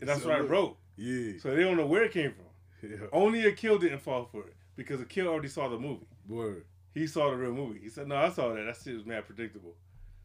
And 0.00 0.08
that's 0.08 0.22
So 0.22 0.28
what 0.28 0.38
I 0.38 0.40
wrote. 0.40 0.76
Yeah. 0.96 1.38
So 1.40 1.54
they 1.54 1.62
don't 1.62 1.76
know 1.76 1.86
where 1.86 2.04
it 2.04 2.12
came 2.12 2.32
from. 2.32 2.90
Yeah. 2.90 3.06
Only 3.12 3.44
a 3.46 3.52
kill 3.52 3.78
didn't 3.78 3.98
fall 4.00 4.24
for 4.24 4.46
it 4.46 4.54
because 4.76 5.00
a 5.00 5.04
kill 5.04 5.28
already 5.28 5.48
saw 5.48 5.68
the 5.68 5.78
movie. 5.78 6.06
Word. 6.28 6.64
He 6.94 7.06
saw 7.06 7.30
the 7.30 7.36
real 7.36 7.52
movie. 7.52 7.80
He 7.80 7.88
said, 7.90 8.08
"No, 8.08 8.16
I 8.16 8.30
saw 8.30 8.54
that. 8.54 8.64
That 8.64 8.76
shit 8.82 8.94
was 8.94 9.04
mad 9.06 9.26
predictable." 9.26 9.74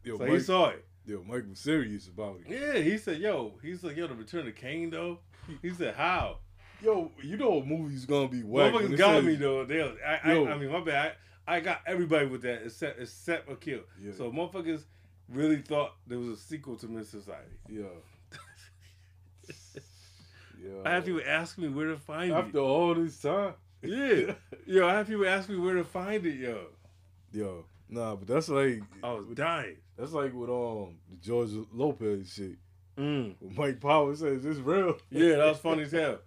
Yo, 0.02 0.16
So 0.16 0.24
Mike, 0.24 0.32
he 0.34 0.40
saw 0.40 0.68
it. 0.70 0.84
yo, 1.06 1.22
Mike 1.22 1.44
was 1.48 1.58
serious 1.58 2.08
about 2.08 2.40
it. 2.40 2.46
Yeah, 2.48 2.80
he 2.82 2.96
said, 2.98 3.18
"Yo," 3.20 3.54
he's 3.62 3.82
like, 3.84 3.96
"Yo, 3.96 4.06
the 4.06 4.14
Return 4.14 4.46
of 4.48 4.54
Caine 4.54 4.90
though." 4.90 5.18
He 5.62 5.70
said, 5.70 5.94
"How?" 5.94 6.38
Yo, 6.84 7.10
you 7.22 7.36
know 7.36 7.60
a 7.60 7.64
movie's 7.64 8.04
gonna 8.04 8.28
be 8.28 8.42
whack. 8.42 8.72
Motherfuckers 8.74 8.96
got 8.98 9.14
says- 9.16 9.24
me 9.24 9.34
though. 9.36 9.64
They, 9.64 9.82
I, 9.82 10.20
I. 10.22 10.52
I 10.52 10.58
mean, 10.58 10.70
my 10.70 10.80
bad. 10.84 11.12
I, 11.46 11.56
I 11.56 11.60
got 11.60 11.80
everybody 11.86 12.26
with 12.26 12.42
that 12.42 12.62
except 12.64 13.00
except 13.00 13.50
a 13.50 13.56
kill. 13.56 13.80
Yeah. 14.00 14.12
So 14.16 14.30
motherfuckers 14.30 14.82
really 15.28 15.62
thought 15.62 15.94
there 16.06 16.18
was 16.18 16.28
a 16.28 16.36
sequel 16.36 16.76
to 16.76 16.86
Miss 16.86 17.08
Society. 17.08 17.56
Yeah. 17.68 17.84
yeah. 20.62 20.70
I 20.84 20.90
have 20.90 21.04
people 21.04 21.22
ask 21.26 21.58
me 21.58 21.68
where 21.68 21.88
to 21.88 21.96
find 21.96 22.32
after 22.32 22.44
it. 22.44 22.46
After 22.48 22.58
all 22.60 22.94
this 22.94 23.20
time. 23.20 23.54
Yeah, 23.82 24.32
yo, 24.66 24.88
I 24.88 24.94
have 24.94 25.06
people 25.08 25.26
ask 25.26 25.48
me 25.48 25.56
where 25.56 25.74
to 25.74 25.84
find 25.84 26.24
it. 26.24 26.36
Yo, 26.36 26.66
Yo, 27.32 27.64
nah, 27.88 28.14
but 28.16 28.26
that's 28.26 28.48
like 28.48 28.82
I 29.02 29.12
was 29.12 29.26
dying. 29.34 29.76
that's 29.98 30.12
like 30.12 30.32
with 30.32 30.48
um 30.48 30.96
the 31.10 31.16
George 31.20 31.50
Lopez 31.72 32.32
shit. 32.32 32.56
Mm. 32.96 33.34
Mike 33.56 33.80
Power 33.80 34.14
says 34.14 34.44
it's 34.44 34.60
real. 34.60 34.96
Yeah, 35.10 35.36
that 35.36 35.46
was 35.46 35.58
funny 35.62 35.82
as 35.82 35.92
hell. 35.92 36.18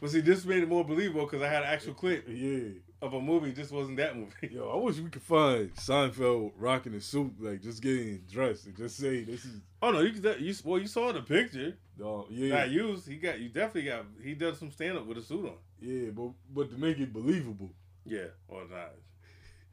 But 0.00 0.10
see, 0.10 0.20
this 0.20 0.44
made 0.44 0.62
it 0.62 0.68
more 0.68 0.84
believable 0.84 1.26
because 1.26 1.42
I 1.42 1.48
had 1.48 1.62
an 1.62 1.68
actual 1.68 1.94
clip 1.94 2.24
Yeah. 2.28 2.70
of 3.02 3.12
a 3.14 3.20
movie. 3.20 3.50
This 3.50 3.70
wasn't 3.70 3.98
that 3.98 4.16
movie. 4.16 4.48
Yo, 4.50 4.68
I 4.70 4.76
wish 4.76 4.98
we 4.98 5.10
could 5.10 5.22
find 5.22 5.74
Seinfeld 5.74 6.52
rocking 6.56 6.94
a 6.94 7.00
suit, 7.00 7.34
like 7.38 7.60
just 7.60 7.82
getting 7.82 8.22
dressed 8.30 8.66
and 8.66 8.76
just 8.76 8.96
say 8.96 9.24
this 9.24 9.44
is 9.44 9.60
Oh 9.82 9.90
no, 9.90 10.00
you 10.00 10.12
could- 10.18 10.40
you 10.40 10.54
well 10.64 10.78
you 10.80 10.86
saw 10.86 11.12
the 11.12 11.20
picture. 11.22 11.76
uh, 12.02 12.22
yeah, 12.30 12.56
Not 12.60 12.70
used. 12.70 13.06
He 13.08 13.16
got 13.16 13.38
you 13.40 13.48
definitely 13.50 13.84
got. 13.90 14.06
He 14.22 14.34
does 14.34 14.58
some 14.58 14.70
stand 14.70 14.96
up 14.98 15.06
with 15.06 15.18
a 15.18 15.22
suit 15.22 15.44
on. 15.46 15.56
yeah, 15.80 16.10
but 16.10 16.30
but 16.54 16.70
to 16.70 16.78
make 16.78 16.98
it 16.98 17.12
believable, 17.12 17.70
Yeah, 18.06 18.28
or 18.48 18.62
not. 18.68 18.94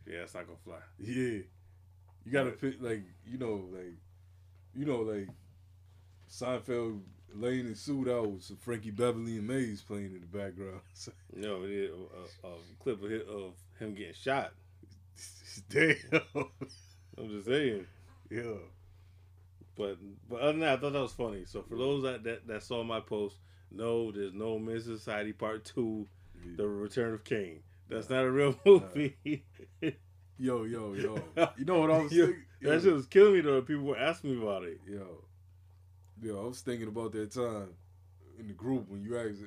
Yeah, 0.05 0.23
it's 0.23 0.33
not 0.33 0.45
gonna 0.45 0.57
fly. 0.63 0.79
yeah, 0.99 1.39
you 2.25 2.31
gotta 2.31 2.51
pick 2.51 2.81
like 2.81 3.03
you 3.25 3.37
know 3.37 3.69
like 3.71 3.95
you 4.75 4.85
know 4.85 5.01
like 5.01 5.29
Seinfeld 6.29 7.01
suit 7.75 8.07
out 8.09 8.29
with 8.29 8.43
some 8.43 8.57
Frankie 8.57 8.91
Beverly 8.91 9.37
and 9.37 9.47
Maze 9.47 9.81
playing 9.81 10.13
in 10.15 10.21
the 10.21 10.37
background. 10.37 10.81
So, 10.93 11.11
No, 11.35 11.63
it 11.63 11.71
is 11.71 11.91
a, 12.43 12.47
a, 12.47 12.51
clip 12.79 13.03
of, 13.03 13.11
of 13.11 13.53
him 13.79 13.93
getting 13.93 14.13
shot. 14.13 14.53
Damn, 15.69 15.95
I'm 17.17 17.29
just 17.29 17.47
saying. 17.47 17.85
yeah, 18.29 18.43
But 19.75 19.97
but 20.29 20.39
other 20.41 20.51
than 20.53 20.61
that, 20.61 20.77
I 20.77 20.81
thought 20.81 20.93
that 20.93 21.01
was 21.01 21.13
funny. 21.13 21.45
So 21.45 21.63
for 21.63 21.75
those 21.75 22.03
that 22.03 22.23
that, 22.23 22.47
that 22.47 22.63
saw 22.63 22.83
my 22.83 22.99
post, 22.99 23.37
no, 23.71 24.11
there's 24.11 24.33
no 24.33 24.59
Menace 24.59 24.85
Society 24.85 25.33
Part 25.33 25.65
Two, 25.65 26.07
The 26.55 26.67
Return 26.67 27.13
of 27.13 27.23
Caine. 27.23 27.61
That's 27.89 28.09
not 28.09 28.23
a 28.25 28.31
real 28.31 28.55
movie. 28.65 29.43
yo, 30.37 30.63
yo, 30.65 30.93
yo. 30.93 31.17
You 31.57 31.65
know 31.65 31.79
what 31.79 31.89
I 31.91 31.97
was 32.03 32.11
Yo, 32.11 32.25
thinking? 32.25 32.43
that 32.61 32.81
shit 32.83 32.93
was 32.93 33.05
killing 33.07 33.33
me 33.33 33.41
though. 33.41 33.61
People 33.61 33.85
were 33.85 33.97
asking 33.97 34.35
me 34.37 34.43
about 34.43 34.63
it. 34.63 34.79
Yo, 34.87 35.23
yo, 36.21 36.43
I 36.43 36.47
was 36.47 36.61
thinking 36.61 36.87
about 36.87 37.11
that 37.13 37.31
time 37.31 37.69
in 38.39 38.47
the 38.47 38.53
group 38.53 38.89
when 38.89 39.01
you 39.03 39.17
asked 39.17 39.41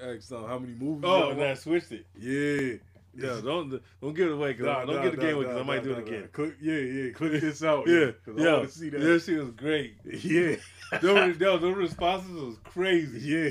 asked 0.00 0.30
them 0.30 0.44
how 0.46 0.58
many 0.58 0.74
movies. 0.74 1.04
Oh, 1.06 1.30
and 1.30 1.42
I 1.42 1.54
switched 1.54 1.92
it. 1.92 2.06
yeah. 2.18 2.78
Yeah, 3.16 3.40
don't 3.44 3.80
don't 4.02 4.12
give 4.12 4.26
it 4.26 4.32
away 4.32 4.54
because 4.54 4.66
Nah, 4.66 4.84
don't 4.84 4.96
nah, 4.96 5.02
get 5.02 5.12
the 5.12 5.16
nah, 5.18 5.22
game 5.22 5.36
away 5.36 5.44
because 5.44 5.60
I 5.60 5.62
might 5.62 5.84
do 5.84 5.92
it 5.92 5.98
again. 6.00 6.28
Click, 6.32 6.56
yeah, 6.60 6.74
yeah. 6.78 7.10
Click 7.12 7.32
this 7.42 7.62
out. 7.62 7.86
Yeah, 7.86 8.10
'cause 8.24 8.34
I 8.36 8.42
yeah, 8.42 8.52
want 8.54 8.68
to 8.68 8.74
see 8.76 8.88
that. 8.90 8.98
that 9.00 9.22
shit 9.22 9.38
was 9.38 9.50
great. 9.52 9.94
Yeah, 10.04 10.56
those, 11.00 11.38
those 11.38 11.60
those 11.60 11.76
responses 11.76 12.32
was 12.32 12.56
crazy. 12.64 13.20
yeah. 13.20 13.50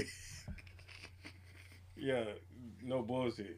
Yeah, 1.96 2.26
no 2.84 3.02
bullshit. 3.04 3.58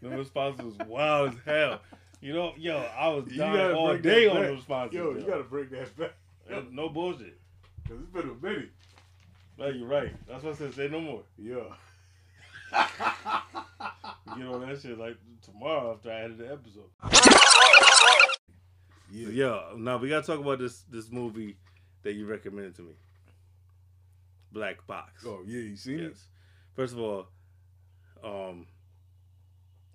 The 0.00 0.10
responses 0.10 0.64
was 0.78 0.88
wild 0.88 1.30
as 1.32 1.38
hell. 1.44 1.80
You 2.20 2.34
know, 2.34 2.52
yo, 2.56 2.76
I 2.96 3.08
was 3.08 3.24
dying 3.36 3.74
all 3.74 3.96
day 3.96 4.28
on 4.28 4.42
the 4.42 4.52
responses. 4.52 4.94
Yo, 4.96 5.10
yo. 5.10 5.18
you 5.18 5.26
gotta 5.26 5.42
bring 5.42 5.70
that 5.70 5.96
back. 5.96 6.12
Uh, 6.48 6.60
no 6.70 6.88
bullshit. 6.88 7.40
Cause 7.92 8.00
it's 8.00 8.10
been 8.10 8.30
a 8.30 8.46
minute. 8.46 8.70
No, 9.58 9.68
you're 9.68 9.86
right. 9.86 10.14
That's 10.26 10.42
what 10.42 10.54
I 10.54 10.56
said. 10.56 10.72
Say 10.72 10.88
no 10.88 11.00
more. 11.00 11.22
Yeah. 11.36 11.74
Get 14.34 14.46
on 14.46 14.66
that 14.66 14.80
shit 14.80 14.98
like 14.98 15.18
tomorrow 15.42 15.92
after 15.92 16.10
I 16.10 16.20
edited 16.20 16.38
the 16.38 16.52
episode. 16.52 16.88
Yeah. 19.10 19.28
Yeah. 19.28 19.60
Now 19.76 19.98
we 19.98 20.08
gotta 20.08 20.26
talk 20.26 20.40
about 20.40 20.58
this 20.58 20.84
this 20.90 21.10
movie 21.10 21.58
that 22.02 22.14
you 22.14 22.24
recommended 22.24 22.74
to 22.76 22.82
me. 22.82 22.92
Black 24.52 24.86
Box. 24.86 25.24
Oh 25.26 25.40
yeah, 25.46 25.60
you 25.60 25.76
seen 25.76 26.00
it? 26.00 26.16
First 26.74 26.94
of 26.94 27.00
all, 27.00 27.26
um, 28.24 28.66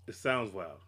it 0.06 0.14
sounds 0.14 0.54
wild. 0.54 0.82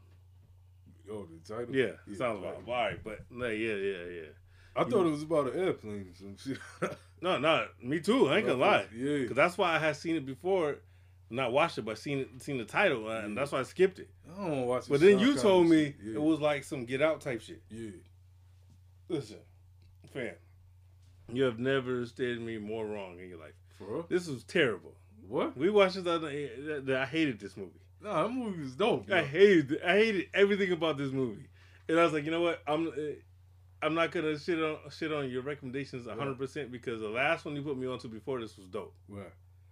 Oh, 1.12 1.26
the 1.26 1.55
title. 1.55 1.76
Yeah, 1.76 1.93
it 2.07 2.18
sounds 2.20 2.43
wild. 2.43 2.57
All 2.68 2.74
right, 2.74 3.03
but 3.03 3.22
no, 3.32 3.47
yeah, 3.47 3.74
yeah, 3.74 4.05
yeah. 4.14 4.30
I 4.76 4.84
thought 4.84 5.06
it 5.06 5.12
was 5.12 5.24
about 5.24 5.54
an 5.54 5.60
airplane 5.60 6.12
or 6.12 6.16
some 6.16 6.38
shit. 6.38 6.58
No, 7.22 7.38
no, 7.38 7.68
me 7.84 8.00
too. 8.00 8.30
I 8.30 8.38
ain't 8.38 8.48
gonna 8.48 8.60
lie. 8.60 8.86
Yeah. 8.96 9.18
Because 9.18 9.36
that's 9.36 9.58
why 9.58 9.76
I 9.76 9.80
had 9.80 9.98
seen 9.98 10.16
it 10.16 10.26
before, 10.26 10.78
not 11.30 11.52
watched 11.52 11.78
it, 11.78 11.82
but 11.82 11.98
seen 11.98 12.20
it, 12.20 12.42
seen 12.42 12.58
the 12.58 12.64
title, 12.64 13.10
and 13.10 13.38
that's 13.38 13.52
why 13.52 13.60
I 13.60 13.64
skipped 13.64 14.00
it. 14.00 14.10
I 14.38 14.48
don't 14.48 14.66
watch. 14.66 14.84
It. 14.84 14.90
But 14.90 15.02
then 15.02 15.20
you 15.20 15.36
told 15.36 15.68
me. 15.68 15.96
Yeah. 16.02 16.16
it 16.16 16.22
was 16.22 16.40
like 16.40 16.64
some 16.64 16.86
Get 16.86 17.02
Out 17.02 17.20
type 17.20 17.42
shit. 17.42 17.62
Yeah. 17.70 17.92
Listen, 19.10 19.40
fam, 20.14 20.36
you 21.32 21.44
have 21.44 21.60
never 21.60 22.06
stated 22.06 22.42
me 22.42 22.58
more 22.58 22.86
wrong 22.86 23.20
in 23.20 23.28
your 23.28 23.40
life. 23.40 23.54
For 23.78 23.86
real? 23.86 24.06
This 24.08 24.28
was 24.28 24.44
terrible. 24.46 24.94
What? 25.28 25.58
We 25.58 25.70
watched 25.70 25.96
this 25.96 26.08
other. 26.08 26.30
I 26.30 27.06
hated 27.06 27.40
this 27.40 27.58
movie. 27.58 27.82
Nah, 28.02 28.24
that 28.24 28.30
movie 28.30 28.64
was 28.64 28.76
dope. 28.76 29.12
I 29.12 29.24
hated. 29.24 29.82
I 29.86 29.98
hated 29.98 30.28
everything 30.34 30.72
about 30.72 30.98
this 30.98 31.12
movie, 31.12 31.48
and 31.90 32.00
I 32.00 32.04
was 32.04 32.14
like, 32.14 32.24
you 32.24 32.32
know 32.32 32.42
what? 32.42 32.62
I'm. 32.66 32.88
Uh, 32.88 32.92
I'm 33.82 33.94
not 33.94 34.12
gonna 34.12 34.38
shit 34.38 34.60
on 34.62 34.78
shit 34.92 35.12
on 35.12 35.30
your 35.30 35.42
recommendations 35.42 36.06
100 36.08 36.38
percent 36.38 36.72
because 36.72 37.00
the 37.02 37.08
last 37.10 37.46
one 37.46 37.56
you 37.56 37.62
put 37.62 37.78
me 37.78 37.88
onto 37.88 38.08
before 38.10 38.40
this 38.42 38.58
was 38.58 38.68
dope. 38.68 38.94
Right. 39.08 39.32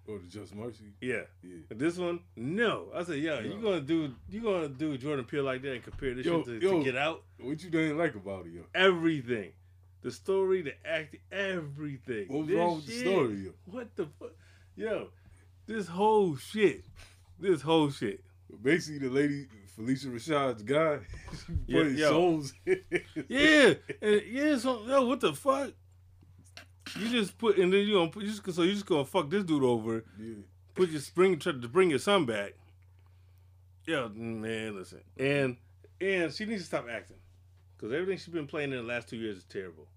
Oh, 0.10 0.18
the 0.18 0.28
Just 0.28 0.56
Mercy. 0.56 0.86
Yeah. 1.02 1.24
Yeah. 1.44 1.58
This 1.70 1.98
one, 1.98 2.22
no. 2.38 2.88
I 2.96 3.04
said, 3.04 3.18
yo, 3.18 3.40
you 3.40 3.56
No. 3.56 3.62
gonna 3.62 3.82
do 3.82 4.14
you 4.30 4.40
gonna 4.42 4.70
do 4.70 4.98
Jordan 4.98 5.26
Peele 5.26 5.44
like 5.44 5.62
that 5.64 5.74
and 5.74 5.84
compare 5.84 6.14
this 6.14 6.26
Yo, 6.26 6.38
shit 6.46 6.62
to, 6.62 6.66
yo. 6.66 6.78
to 6.80 6.84
Get 6.86 6.96
Out? 6.96 7.24
What 7.40 7.62
you 7.62 7.70
didn't 7.70 7.98
like 7.98 8.16
about 8.16 8.46
it, 8.46 8.54
yo? 8.54 8.62
Everything, 8.74 9.52
the 10.02 10.12
story, 10.12 10.62
the 10.62 10.74
acting, 10.86 11.20
everything. 11.30 12.28
What 12.30 12.40
was 12.40 12.48
This 12.48 12.56
wrong 12.58 12.76
with 12.78 12.86
the 12.88 13.00
story, 13.02 13.36
yo? 13.36 13.52
What 13.66 13.96
the 13.98 14.08
fuck, 14.18 14.32
yo? 14.78 15.10
This 15.66 15.88
whole 15.88 16.38
shit, 16.38 16.86
this 17.38 17.62
whole 17.62 17.90
shit. 17.92 18.24
Basically, 18.64 19.00
the 19.10 19.14
lady 19.14 19.48
Phylicia 19.78 20.08
Rashad's 20.12 20.64
guy 20.64 21.00
Yeah, 21.68 21.84
yo. 21.84 22.10
souls. 22.10 22.54
Yeah, 23.28 23.74
and 24.02 24.22
yeah. 24.30 24.58
So 24.58 24.86
yo, 24.88 25.06
what 25.06 25.20
the 25.20 25.34
fuck? 25.34 25.72
You 26.98 27.10
just 27.10 27.38
put 27.38 27.58
and 27.58 27.72
then 27.72 27.86
you 27.86 27.96
gonna 27.96 28.10
put 28.10 28.24
you 28.24 28.30
just 28.32 28.56
so 28.56 28.64
you 28.64 28.74
just 28.74 28.86
gonna 28.86 29.06
fuck 29.06 29.30
this 29.30 29.44
dude 29.44 29.64
over. 29.64 30.04
yeah. 30.20 30.36
put 30.74 30.90
your 30.90 31.02
spring 31.02 31.38
try 31.38 31.52
to 31.52 31.68
bring 31.68 31.90
your 31.90 32.00
son 32.00 32.26
back. 32.26 32.54
Yeah, 33.86 34.08
man, 34.14 34.76
listen. 34.76 35.02
And 35.18 35.58
and 36.02 36.34
she 36.34 36.46
needs 36.46 36.62
to 36.64 36.68
stop 36.68 36.88
acting 36.90 37.18
because 37.76 37.94
everything 37.94 38.18
she's 38.18 38.34
been 38.34 38.48
playing 38.48 38.72
in 38.72 38.78
the 38.78 38.84
last 38.84 39.08
two 39.10 39.18
years 39.18 39.38
is 39.38 39.44
terrible. 39.46 39.88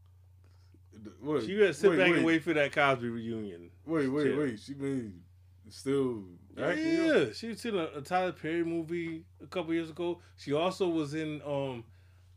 Wait, 1.22 1.44
She 1.46 1.56
gotta 1.56 1.72
sit 1.72 1.90
wait, 1.90 1.96
back 1.98 2.08
wait, 2.10 2.16
and 2.16 2.26
wait 2.26 2.42
for 2.42 2.52
that 2.52 2.72
Cosby 2.72 3.08
reunion. 3.08 3.70
Wait, 3.86 4.08
wait, 4.08 4.36
wait. 4.36 4.58
She 4.60 4.74
been 4.74 5.20
still 5.68 6.24
Yeah, 6.56 6.66
acting. 6.66 6.94
yo? 6.96 7.32
she 7.32 7.48
was 7.48 7.64
in 7.64 7.76
a, 7.76 7.88
a 7.96 8.00
Tyler 8.02 8.32
Perry 8.32 8.64
movie 8.64 9.24
a 9.42 9.46
couple 9.46 9.72
years 9.74 9.90
ago. 9.90 10.20
She 10.36 10.52
also 10.52 10.88
was 10.88 11.14
in 11.14 11.40
um 11.46 11.84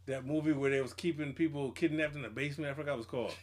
that 0.06 0.26
movie 0.26 0.52
where 0.52 0.70
they 0.70 0.82
was 0.82 0.94
keeping 0.94 1.32
people 1.34 1.72
kidnapped 1.72 2.16
in 2.16 2.24
the 2.24 2.30
basement. 2.30 2.70
I 2.70 2.74
forgot 2.74 2.94
what 2.94 3.00
it's 3.00 3.08
called. 3.10 3.34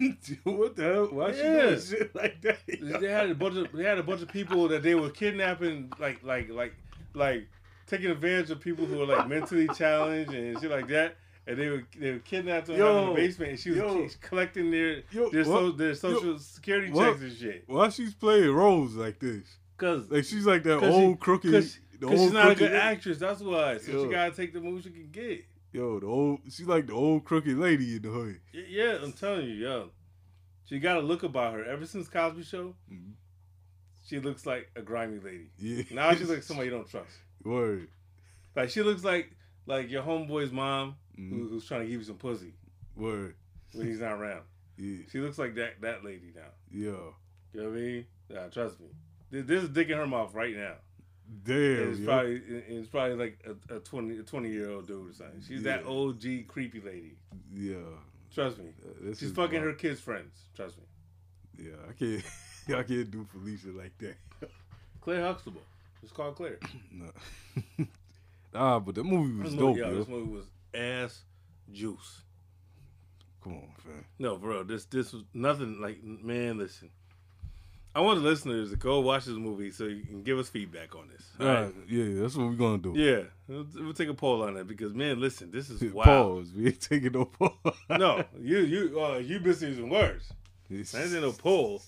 what 0.58 0.76
the 0.76 0.82
hell? 0.82 1.06
Why 1.06 1.32
she 1.32 1.38
Yeah. 1.38 1.62
doing 1.62 1.80
shit 1.80 2.14
like 2.14 2.40
that? 2.42 2.58
they 3.00 3.10
had 3.10 3.30
a 3.30 3.34
bunch 3.34 3.56
of 3.56 3.72
they 3.72 3.84
had 3.84 3.98
a 3.98 4.02
bunch 4.02 4.20
of 4.22 4.28
people 4.28 4.68
that 4.68 4.82
they 4.82 4.94
were 4.94 5.10
kidnapping, 5.10 5.92
like 5.98 6.22
like 6.22 6.50
like 6.50 6.74
like 7.14 7.48
taking 7.86 8.10
advantage 8.10 8.50
of 8.50 8.60
people 8.60 8.86
who 8.86 8.98
were 8.98 9.06
like 9.06 9.26
mentally 9.28 9.68
challenged 9.76 10.32
and 10.32 10.60
shit 10.60 10.70
like 10.70 10.88
that. 10.88 11.16
And 11.46 11.58
they 11.58 11.68
were 11.70 11.84
they 11.98 12.12
were 12.12 12.18
kidnapped 12.18 12.66
them 12.68 12.76
Yo, 12.76 13.02
in 13.02 13.08
the 13.08 13.14
basement, 13.14 13.50
and 13.52 13.58
she 13.58 13.70
was 13.70 13.78
yo. 13.78 14.08
collecting 14.20 14.70
their 14.70 15.02
Yo, 15.10 15.30
their, 15.30 15.44
so, 15.44 15.72
their 15.72 15.94
social 15.94 16.38
security 16.38 16.92
what? 16.92 17.06
checks 17.12 17.22
and 17.22 17.36
shit. 17.36 17.64
Why 17.66 17.88
she's 17.88 18.14
playing 18.14 18.50
roles 18.52 18.94
like 18.94 19.18
this? 19.18 19.46
Cause 19.80 20.10
Like 20.10 20.24
she's 20.24 20.44
like 20.46 20.62
that 20.64 20.78
old 20.82 21.14
she- 21.16 21.18
crooked. 21.20 21.52
Cause, 21.52 21.78
'cause 22.00 22.10
old 22.10 22.18
she's 22.20 22.32
not 22.32 22.50
a 22.52 22.54
good 22.54 22.74
actress. 22.74 23.18
That's 23.18 23.40
why. 23.40 23.78
So 23.78 23.92
Yo. 23.92 24.04
she 24.04 24.10
gotta 24.10 24.32
take 24.36 24.52
the 24.52 24.60
moves 24.60 24.84
she 24.84 24.90
can 24.90 25.08
get. 25.10 25.44
Yo, 25.72 25.98
the 26.00 26.06
old. 26.06 26.40
She's 26.44 26.66
like 26.66 26.86
the 26.88 26.92
old 26.92 27.24
crooked 27.24 27.56
lady 27.56 27.96
in 27.96 28.02
the 28.02 28.08
hood. 28.10 28.40
Yeah, 28.52 28.98
I'm 29.02 29.12
telling 29.12 29.46
you, 29.46 29.54
yo. 29.54 29.90
She 30.66 30.78
got 30.80 30.98
a 30.98 31.00
look 31.00 31.22
about 31.22 31.54
her. 31.54 31.64
Ever 31.64 31.86
since 31.86 32.08
Cosby 32.08 32.42
Show, 32.42 32.74
Mhm. 32.92 33.12
she 34.04 34.20
looks 34.20 34.44
like 34.46 34.70
a 34.76 34.82
grimy 34.82 35.18
lady. 35.18 35.50
Yeah. 35.58 35.82
Now 35.90 36.14
she's 36.14 36.28
like 36.28 36.42
somebody 36.42 36.68
you 36.68 36.74
don't 36.74 36.88
trust. 36.88 37.16
Word. 37.44 37.88
Like 38.54 38.68
she 38.70 38.82
looks 38.82 39.02
like 39.02 39.30
like 39.66 39.90
your 39.90 40.02
homeboy's 40.02 40.52
mom 40.52 40.96
who, 41.16 41.22
Mhm. 41.22 41.48
who's 41.50 41.66
trying 41.66 41.82
to 41.82 41.86
give 41.86 42.00
you 42.00 42.04
some 42.04 42.18
pussy 42.18 42.54
Word. 42.96 43.34
when 43.72 43.86
he's 43.86 44.00
not 44.00 44.12
around. 44.12 44.42
Yeah. 44.76 44.98
She 45.12 45.18
looks 45.20 45.38
like 45.38 45.54
that 45.56 45.80
that 45.82 46.04
lady 46.04 46.32
now. 46.34 46.52
Yo. 46.70 47.14
You 47.52 47.60
know 47.62 47.68
what 47.70 47.76
I 47.78 47.80
mean? 47.80 48.06
Yeah, 48.30 48.48
trust 48.48 48.80
me. 48.80 48.86
There's 49.30 49.64
a 49.64 49.68
dick 49.68 49.88
in 49.90 49.96
her 49.98 50.06
mouth 50.06 50.34
right 50.34 50.56
now. 50.56 50.74
Damn. 51.44 51.54
And 51.56 51.90
it's 51.90 52.00
yo. 52.00 52.06
probably 52.06 52.34
and 52.36 52.64
it's 52.68 52.88
probably 52.88 53.16
like 53.16 53.46
a, 53.70 53.76
a 53.76 53.80
20 53.80 54.18
a 54.18 54.22
20 54.22 54.50
year 54.50 54.70
old 54.70 54.86
dude 54.88 55.10
or 55.10 55.14
something. 55.14 55.40
She's 55.46 55.62
that 55.62 55.84
Yeah. 55.84 55.90
OG 55.90 56.48
creepy 56.48 56.80
lady. 56.80 57.16
Yeah. 57.54 57.76
Trust 58.34 58.58
me. 58.58 58.66
Uh, 58.84 59.08
She's 59.10 59.24
is 59.24 59.32
fucking 59.32 59.60
her 59.60 59.72
kids' 59.74 60.00
friends. 60.00 60.36
Trust 60.54 60.76
me. 60.78 60.84
Yeah, 61.66 61.76
I 61.88 61.92
can't. 61.92 62.22
I 62.68 62.82
can't 62.84 63.10
do 63.10 63.26
Phylicia 63.34 63.76
like 63.76 63.96
that. 63.98 64.16
Claire 65.00 65.22
Huxtable. 65.22 65.62
It's 66.02 66.12
called 66.12 66.36
Claire. 66.36 66.58
No. 66.92 67.10
nah, 68.54 68.78
but 68.80 68.94
the 68.94 69.04
movie 69.04 69.34
was 69.42 69.50
This 69.52 69.58
dope, 69.58 69.68
movie, 69.76 69.80
yo, 69.80 69.90
yo. 69.90 69.98
this 69.98 70.08
movie 70.08 70.30
was 70.32 70.44
ass 70.74 71.22
juice. 71.72 72.22
Come 73.42 73.54
on, 73.54 73.68
fam. 73.78 74.04
No, 74.18 74.36
bro, 74.36 74.62
this 74.64 74.84
this 74.86 75.12
was 75.12 75.22
nothing 75.32 75.80
like 75.80 76.02
man. 76.04 76.58
Listen, 76.58 76.90
I 77.94 78.00
want 78.00 78.22
the 78.22 78.28
listeners 78.28 78.70
to 78.70 78.76
go 78.76 79.00
watch 79.00 79.24
this 79.24 79.34
movie 79.34 79.70
so 79.72 79.84
you 79.84 80.04
can 80.04 80.22
give 80.22 80.38
us 80.38 80.48
feedback 80.48 80.94
on 80.94 81.08
this. 81.08 81.24
All 81.40 81.46
right. 81.46 81.74
Yeah, 81.88 82.20
that's 82.22 82.36
what 82.36 82.46
we're 82.46 82.54
gonna 82.54 82.78
do. 82.78 82.92
Yeah, 82.96 83.22
we'll, 83.48 83.66
we'll 83.74 83.92
take 83.94 84.08
a 84.08 84.14
poll 84.14 84.42
on 84.42 84.54
that 84.54 84.68
because 84.68 84.94
man, 84.94 85.20
listen, 85.20 85.50
this 85.50 85.68
is 85.70 85.82
wild. 85.92 86.06
Pause. 86.44 86.52
We 86.56 86.66
ain't 86.66 86.80
taking 86.80 87.12
no 87.12 87.24
poll. 87.24 87.54
No, 87.90 88.24
you 88.40 88.58
you 88.60 89.00
uh, 89.02 89.18
you 89.18 89.40
been 89.40 89.48
using 89.60 89.88
words. 89.90 90.32
Ain't 90.70 90.94
no 91.14 91.32
poll. 91.32 91.82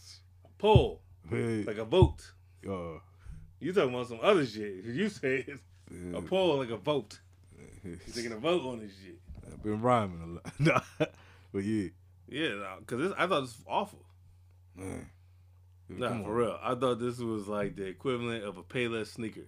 A 0.45 0.49
poll 0.59 1.01
Hey, 1.31 1.63
like 1.63 1.79
a 1.79 1.85
vote. 1.85 2.33
uh, 2.69 2.99
You 3.61 3.73
talking 3.73 3.95
about 3.95 4.09
some 4.09 4.19
other 4.23 4.45
shit? 4.45 4.85
You 4.85 5.09
say 5.09 5.47
yeah, 5.91 6.19
a 6.19 6.23
poll 6.23 6.57
like 6.59 6.71
a 6.71 6.77
vote. 6.79 7.21
You 7.85 7.97
taking 8.13 8.33
a 8.33 8.37
vote 8.39 8.63
on 8.67 8.81
this 8.81 8.91
shit? 9.05 9.19
I've 9.47 9.63
been 9.63 9.81
rhyming 9.81 10.41
a 10.61 10.73
lot. 10.73 10.85
But 11.53 11.63
yeah, 11.65 11.89
Yeah, 12.29 12.77
because 12.81 13.13
I 13.17 13.27
thought 13.29 13.43
this 13.43 13.57
was 13.59 13.65
awful. 13.69 14.05
man. 14.75 15.07
Nah, 15.99 16.09
Come 16.09 16.25
for 16.25 16.31
on. 16.31 16.37
real. 16.37 16.59
I 16.63 16.75
thought 16.75 16.99
this 17.01 17.19
was 17.19 17.49
like 17.49 17.77
the 17.77 17.85
equivalent 17.87 18.45
of 18.45 18.57
a 18.59 18.63
Payless 18.63 19.09
sneaker. 19.09 19.47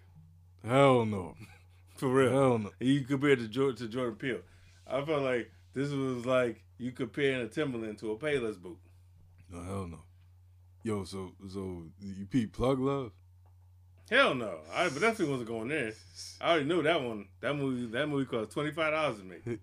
Hell 0.66 1.04
no. 1.04 1.34
For 1.96 2.08
real. 2.08 2.30
Hell 2.32 2.58
no. 2.58 2.70
You 2.80 3.02
compare 3.02 3.30
it 3.30 3.36
to 3.40 3.48
Jordan, 3.48 3.76
to 3.76 3.88
Jordan 3.88 4.16
Peele. 4.16 4.40
I 4.86 5.04
felt 5.04 5.22
like 5.22 5.50
this 5.74 5.90
was 5.90 6.26
like 6.26 6.62
you 6.78 6.90
comparing 6.92 7.40
a 7.42 7.48
Timberland 7.48 7.98
to 7.98 8.10
a 8.12 8.18
Payless 8.18 8.60
boot. 8.60 8.78
No, 9.50 9.62
hell 9.62 9.86
no. 9.86 10.00
Yo, 10.82 11.04
so 11.04 11.32
so 11.48 11.84
you 12.00 12.26
peep 12.26 12.52
plug 12.52 12.78
love? 12.80 13.12
Hell 14.10 14.34
no. 14.34 14.58
I 14.74 14.88
but 14.88 15.00
definitely 15.00 15.30
wasn't 15.30 15.48
going 15.48 15.68
there. 15.68 15.92
I 16.40 16.50
already 16.50 16.64
knew 16.66 16.82
that 16.82 17.00
one. 17.02 17.26
That 17.40 17.54
movie 17.54 17.86
that 17.92 18.08
movie 18.08 18.26
cost 18.26 18.50
twenty 18.50 18.72
five 18.72 18.92
dollars 18.92 19.18
to 19.18 19.24
make. 19.24 19.60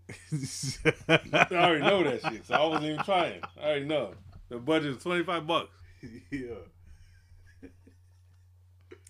I 1.31 1.55
already 1.55 1.81
know 1.83 2.03
that 2.03 2.21
shit, 2.31 2.45
so 2.45 2.53
I 2.55 2.65
wasn't 2.65 2.85
even 2.85 3.03
trying. 3.03 3.41
I 3.61 3.65
already 3.65 3.85
know. 3.85 4.13
The 4.49 4.57
budget 4.57 4.95
was 4.95 5.03
twenty 5.03 5.23
five 5.23 5.45
bucks. 5.45 5.69
yeah. 6.31 7.69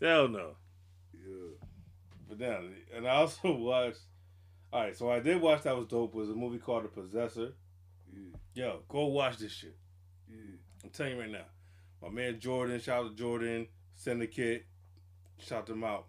Hell 0.02 0.28
no. 0.28 0.52
Yeah. 1.14 1.56
But 2.28 2.40
then, 2.40 2.76
and 2.96 3.08
I 3.08 3.16
also 3.16 3.52
watched. 3.58 4.00
All 4.74 4.82
right, 4.82 4.96
so 4.96 5.12
I 5.12 5.20
did 5.20 5.42
watch 5.42 5.64
that 5.64 5.76
was 5.76 5.88
dope. 5.88 6.14
Was 6.16 6.30
a 6.30 6.34
movie 6.34 6.58
called 6.58 6.86
The 6.86 6.88
Possessor. 6.88 7.54
Yeah. 8.14 8.38
Yo, 8.54 8.80
go 8.88 9.06
watch 9.08 9.38
this 9.38 9.52
shit. 9.52 9.76
Yeah. 10.30 10.56
I'm 10.84 10.90
telling 10.90 11.14
you 11.14 11.20
right 11.20 11.32
now. 11.32 11.46
My 12.02 12.10
man 12.10 12.40
Jordan, 12.40 12.80
shout 12.80 13.06
out 13.06 13.10
to 13.10 13.16
Jordan, 13.16 13.68
Syndicate, 13.96 14.66
shout 15.38 15.68
them 15.68 15.84
out. 15.84 16.08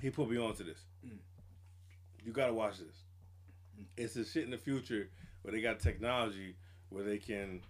He 0.00 0.10
put 0.10 0.30
me 0.30 0.38
onto 0.38 0.64
this. 0.64 0.78
Mm. 1.04 1.18
You 2.24 2.32
gotta 2.32 2.54
watch 2.54 2.78
this. 2.78 3.04
Mm. 3.78 3.84
It's 3.96 4.16
a 4.16 4.24
shit 4.24 4.44
in 4.44 4.50
the 4.50 4.58
future 4.58 5.10
where 5.42 5.52
they 5.52 5.60
got 5.60 5.80
technology 5.80 6.56
where 6.88 7.04
they 7.04 7.18
can 7.18 7.60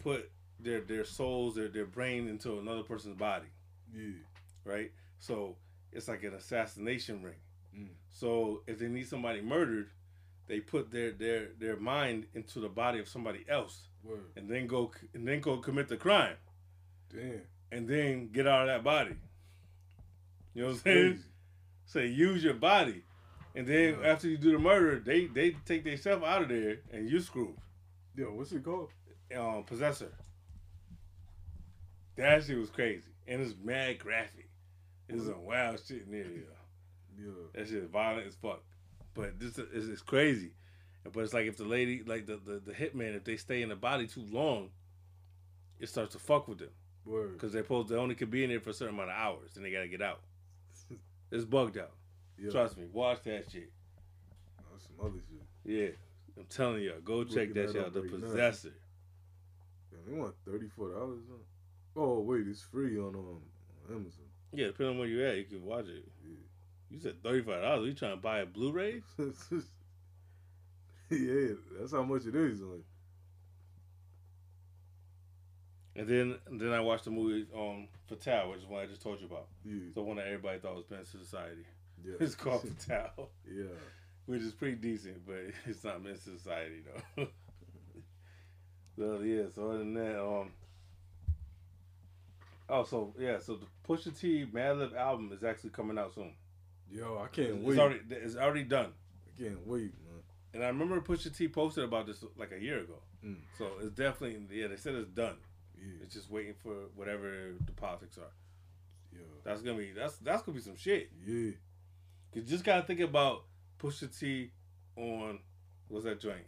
put 0.00 0.30
their 0.60 0.80
their 0.80 1.04
souls, 1.04 1.54
their 1.54 1.68
their 1.68 1.86
brain 1.86 2.28
into 2.28 2.58
another 2.58 2.82
person's 2.82 3.16
body, 3.16 3.46
Yeah. 3.94 4.12
right? 4.64 4.90
So 5.18 5.56
it's 5.92 6.08
like 6.08 6.22
an 6.24 6.34
assassination 6.34 7.22
ring. 7.22 7.40
Mm. 7.76 7.88
So 8.10 8.62
if 8.66 8.78
they 8.78 8.88
need 8.88 9.06
somebody 9.08 9.40
murdered, 9.40 9.90
they 10.46 10.60
put 10.60 10.90
their 10.90 11.12
their 11.12 11.48
their 11.58 11.76
mind 11.76 12.26
into 12.34 12.60
the 12.60 12.68
body 12.68 12.98
of 13.00 13.08
somebody 13.08 13.44
else 13.48 13.88
Word. 14.04 14.24
and 14.36 14.48
then 14.48 14.66
go 14.66 14.92
and 15.14 15.26
then 15.26 15.40
go 15.40 15.58
commit 15.58 15.88
the 15.88 15.96
crime 15.96 16.36
Damn. 17.12 17.42
and 17.72 17.88
then 17.88 18.28
get 18.32 18.46
out 18.46 18.62
of 18.62 18.68
that 18.68 18.84
body. 18.84 19.16
You 20.54 20.62
know 20.62 20.68
what 20.68 20.74
I'm 20.76 20.80
saying? 20.82 21.08
crazy. 21.12 21.22
So 21.84 21.98
use 22.00 22.42
your 22.42 22.54
body, 22.54 23.04
and 23.54 23.66
then 23.66 24.00
Yeah. 24.00 24.06
after 24.08 24.28
you 24.28 24.38
do 24.38 24.52
the 24.52 24.58
murder, 24.58 24.98
they 25.00 25.26
they 25.26 25.50
take 25.66 25.84
themselves 25.84 26.24
out 26.24 26.42
of 26.42 26.48
there 26.48 26.78
and 26.92 27.08
you 27.08 27.20
screwed. 27.20 27.56
Yo, 28.16 28.32
what's 28.32 28.52
it 28.52 28.64
called? 28.64 28.90
Um, 29.36 29.64
possessor. 29.64 30.12
That 32.16 32.44
shit 32.44 32.58
was 32.58 32.70
crazy, 32.70 33.10
and 33.26 33.42
it's 33.42 33.54
mad 33.62 33.98
graphic. 33.98 34.48
It's 35.08 35.24
some 35.24 35.44
wild 35.44 35.80
shit 35.86 36.02
in 36.06 36.12
there. 36.12 36.26
Yeah. 37.18 37.32
That 37.54 37.68
shit 37.68 37.82
is 37.84 37.90
violent 37.90 38.26
as 38.26 38.34
fuck. 38.34 38.62
But 39.14 39.38
this 39.38 39.58
is 39.58 39.88
it's 39.88 40.02
crazy. 40.02 40.52
But 41.12 41.20
it's 41.20 41.32
like 41.32 41.46
if 41.46 41.56
the 41.56 41.64
lady, 41.64 42.02
like 42.04 42.26
the, 42.26 42.36
the, 42.36 42.58
the 42.58 42.72
hitman, 42.72 43.16
if 43.16 43.24
they 43.24 43.36
stay 43.36 43.62
in 43.62 43.68
the 43.68 43.76
body 43.76 44.06
too 44.06 44.24
long, 44.30 44.70
it 45.78 45.88
starts 45.88 46.12
to 46.12 46.18
fuck 46.18 46.48
with 46.48 46.58
them. 46.58 46.70
Word. 47.04 47.34
Because 47.34 47.52
they're 47.52 47.62
supposed 47.62 47.88
they 47.88 47.96
only 47.96 48.14
could 48.14 48.30
be 48.30 48.42
in 48.42 48.50
there 48.50 48.60
for 48.60 48.70
a 48.70 48.74
certain 48.74 48.94
amount 48.94 49.10
of 49.10 49.16
hours, 49.16 49.56
and 49.56 49.64
they 49.64 49.70
gotta 49.70 49.88
get 49.88 50.02
out. 50.02 50.20
It's 51.32 51.44
bugged 51.44 51.76
out. 51.76 51.90
Yeah. 52.38 52.52
Trust 52.52 52.78
me. 52.78 52.84
Watch 52.92 53.24
that 53.24 53.50
shit. 53.50 53.72
That's 54.70 54.84
some 54.84 55.04
other 55.04 55.18
shit. 55.18 55.42
Yeah. 55.64 55.88
I'm 56.38 56.44
telling 56.44 56.84
y'all, 56.84 57.00
go 57.04 57.24
check 57.24 57.48
Looking 57.48 57.54
that 57.54 57.66
that 57.66 57.72
shit 57.72 57.84
out. 57.84 57.92
The. 57.92 58.02
Possessor. 58.02 58.74
Yeah, 59.90 59.98
they 60.06 60.16
want 60.16 60.34
thirty 60.46 60.68
four 60.68 60.90
dollars. 60.90 61.18
Oh 61.96 62.20
wait, 62.20 62.46
it's 62.46 62.62
free 62.62 62.98
on 62.98 63.14
um 63.14 63.40
Amazon. 63.90 64.24
Yeah, 64.52 64.66
depending 64.68 64.94
on 64.94 64.98
where 64.98 65.08
you're 65.08 65.26
at, 65.26 65.36
you 65.38 65.44
can 65.44 65.64
watch 65.64 65.86
it. 65.86 66.04
Yeah. 66.24 66.36
You 66.90 66.98
said 67.00 67.22
thirty 67.22 67.42
five 67.42 67.62
dollars. 67.62 67.86
You 67.88 67.94
trying 67.94 68.16
to 68.16 68.22
buy 68.22 68.38
a 68.40 68.46
Blu-ray? 68.46 69.02
yeah, 71.10 71.54
that's 71.78 71.92
how 71.92 72.02
much 72.02 72.26
it 72.26 72.34
is. 72.34 72.60
Like, 72.60 72.84
And 75.96 76.06
then 76.08 76.38
and 76.46 76.60
then 76.60 76.72
I 76.72 76.80
watched 76.80 77.04
the 77.04 77.10
movie 77.10 77.46
um 77.56 77.88
Fatal, 78.08 78.50
which 78.50 78.60
is 78.60 78.66
one 78.66 78.82
I 78.82 78.86
just 78.86 79.02
told 79.02 79.20
you 79.20 79.26
about. 79.26 79.46
yeah, 79.64 79.90
The 79.94 80.02
one 80.02 80.16
that 80.16 80.26
everybody 80.26 80.58
thought 80.58 80.76
was 80.76 80.90
Menace 80.90 81.08
Society. 81.08 81.64
yeah. 82.04 82.14
It's 82.20 82.34
called 82.34 82.68
Fatal. 82.78 83.30
yeah. 83.50 83.64
which 84.26 84.42
is 84.42 84.52
pretty 84.52 84.76
decent, 84.76 85.24
but 85.26 85.36
it's 85.66 85.82
not 85.84 86.02
Menace 86.02 86.22
Society 86.22 86.82
though. 87.16 87.26
so 88.96 89.20
yeah, 89.22 89.42
so 89.54 89.68
other 89.70 89.78
than 89.78 89.94
that, 89.94 90.20
um, 90.22 90.50
oh, 92.68 92.84
so 92.84 93.14
yeah, 93.18 93.38
so 93.38 93.56
the 93.56 93.66
Pusha 93.88 94.18
T 94.18 94.46
Madlib 94.52 94.94
album 94.96 95.30
is 95.32 95.44
actually 95.44 95.70
coming 95.70 95.98
out 95.98 96.14
soon. 96.14 96.32
Yo, 96.90 97.18
I 97.22 97.28
can't 97.28 97.48
It's 97.56 97.64
wait. 97.64 97.78
already 97.78 98.00
it's 98.10 98.36
already 98.36 98.64
done, 98.64 98.92
I 99.26 99.42
can't 99.42 99.66
wait, 99.66 99.92
man. 100.04 100.22
and 100.54 100.62
I 100.64 100.68
remember 100.68 101.00
Pusha 101.00 101.36
T 101.36 101.48
posted 101.48 101.84
about 101.84 102.06
this 102.06 102.24
like 102.36 102.52
a 102.52 102.60
year 102.60 102.78
ago. 102.80 102.98
Mm. 103.24 103.38
So 103.58 103.66
it's 103.80 103.90
definitely 103.92 104.40
yeah, 104.56 104.68
they 104.68 104.76
said 104.76 104.94
it's 104.94 105.08
done. 105.10 105.36
Yeah, 105.78 106.02
It's 106.04 106.14
just 106.14 106.30
waiting 106.30 106.54
for 106.62 106.72
whatever 106.94 107.52
the 107.66 107.72
politics 107.72 108.16
are. 108.18 108.32
yeah, 109.12 109.20
That's 109.44 109.62
gonna 109.62 109.78
be 109.78 109.92
that's 109.92 110.16
that's 110.18 110.42
gonna 110.42 110.56
be 110.56 110.62
some 110.62 110.76
shit. 110.76 111.10
yeah. 111.26 111.50
You 112.34 112.42
just 112.42 112.64
gotta 112.64 112.82
think 112.82 113.00
about 113.00 113.44
Pusha 113.78 114.16
T 114.18 114.50
on 114.96 115.38
what's 115.88 116.04
that 116.04 116.20
joint? 116.20 116.46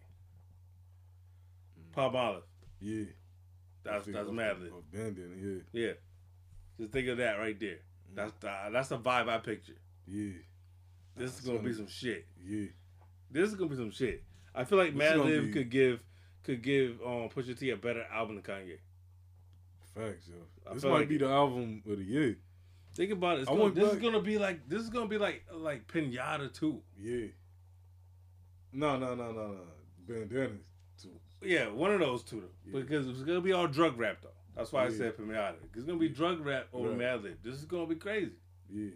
Palmolive. 1.97 2.43
Yeah. 2.81 3.05
That's 3.85 4.07
that's 4.07 4.31
mad 4.31 4.61
lit. 4.61 4.73
Abandoned, 4.93 5.65
Yeah. 5.73 5.93
Just 6.79 6.93
think 6.93 7.09
of 7.09 7.19
that 7.19 7.39
right 7.39 7.59
there. 7.59 7.79
That's 8.15 8.33
the, 8.41 8.53
that's 8.73 8.89
the 8.89 8.99
vibe 8.99 9.29
I 9.29 9.39
picture. 9.39 9.75
yeah. 10.07 10.33
This 11.17 11.35
is 11.39 11.41
gonna 11.47 11.59
be 11.59 11.73
some 11.73 11.89
shit. 11.89 12.27
Yeah. 12.45 12.67
This 13.31 13.49
is 13.51 13.57
gonna 13.57 13.71
be 13.71 13.77
some 13.77 13.91
shit. 13.91 14.23
I 14.55 14.63
feel 14.65 14.79
like 14.79 14.91
This 14.93 14.99
Mad 14.99 15.17
gonna 15.17 15.31
Lib 15.31 15.45
be- 15.47 15.53
could 15.53 15.71
give 15.71 16.05
could 16.45 16.63
give 16.63 17.01
um 17.05 17.29
Pusha 17.29 17.59
T 17.59 17.71
a 17.71 17.77
better 17.77 18.05
album 18.13 18.37
than 18.37 18.45
Kanye. 18.45 18.79
Facts, 19.95 20.29
yo. 20.29 20.37
I 20.71 20.75
This 20.75 20.85
might 20.85 20.91
like- 20.91 21.09
be 21.09 21.19
the 21.19 21.29
album 21.29 21.83
of 21.91 21.99
the 21.99 22.05
year. 22.05 22.37
Think 22.95 23.11
about 23.13 23.39
it. 23.39 23.41
It's 23.43 23.49
gonna, 23.49 23.61
want 23.63 23.75
this 23.75 23.93
is 23.93 23.99
gonna 24.01 24.21
be 24.23 24.39
like 24.39 24.69
this 24.69 24.81
is 24.83 24.91
gonna 24.91 25.09
be 25.09 25.19
like 25.19 25.45
like 25.53 25.87
Pinata 25.89 26.53
too. 26.53 26.81
Yeah. 26.97 27.27
No, 28.73 28.97
no, 28.99 29.15
no, 29.15 29.33
no, 29.33 29.49
no. 29.49 29.61
Bandanas. 30.07 30.59
Too. 31.03 31.11
Yeah, 31.43 31.69
one 31.69 31.93
of 31.93 32.01
those 32.01 32.23
two. 32.23 32.45
Yeah. 32.65 32.81
Because 32.81 33.09
it's 33.09 33.23
gonna 33.23 33.41
be 33.41 33.53
all 33.53 33.67
drug 33.67 33.99
rap 33.99 34.19
though. 34.23 34.29
That's 34.59 34.73
why 34.73 34.83
I 34.87 34.89
Yeah. 34.89 34.97
said 34.97 35.17
Pinata. 35.17 35.55
It's 35.75 35.85
gonna 35.85 35.99
be 36.01 36.09
drug 36.09 36.45
rap 36.45 36.67
over 36.73 36.89
Right. 36.91 36.99
Madlib. 36.99 37.37
This 37.45 37.55
is 37.55 37.65
gonna 37.65 37.87
be 37.87 37.95
crazy. 37.95 38.33
Yeah. 38.69 38.91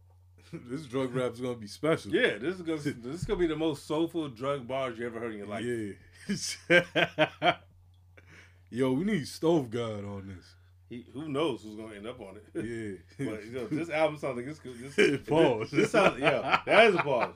this 0.52 0.86
drug 0.86 1.12
rap 1.12 1.32
is 1.32 1.40
gonna 1.40 1.56
be 1.56 1.66
special. 1.66 2.12
Yeah, 2.14 2.38
this 2.38 2.54
is 2.54 2.62
gonna 2.62 2.78
this 2.80 2.96
is 3.20 3.24
gonna 3.24 3.40
be 3.40 3.48
the 3.48 3.56
most 3.56 3.84
soulful 3.86 4.28
drug 4.28 4.68
bars 4.68 4.96
you 4.96 5.06
ever 5.06 5.18
heard 5.18 5.32
in 5.32 5.38
your 5.38 5.48
life. 5.48 5.64
Yeah. 5.64 7.56
Yo, 8.70 8.92
we 8.92 9.04
need 9.04 9.26
Stove 9.26 9.70
God 9.70 10.04
on 10.04 10.28
this. 10.36 10.54
He, 10.88 11.04
who 11.12 11.28
knows 11.28 11.62
who's 11.64 11.74
gonna 11.74 11.96
end 11.96 12.06
up 12.06 12.20
on 12.20 12.36
it? 12.36 12.44
Yeah. 12.54 13.26
but 13.28 13.44
you 13.44 13.50
know, 13.52 13.66
this 13.66 13.90
album 13.90 14.18
sounds 14.18 14.36
like 14.36 14.46
it's 14.46 14.60
good. 14.60 14.78
This, 14.94 15.20
Pause. 15.28 15.70
This, 15.72 15.90
sounds 15.90 16.20
yeah, 16.20 16.60
that 16.64 16.86
is 16.86 16.94
a 16.94 16.98
pause. 16.98 17.34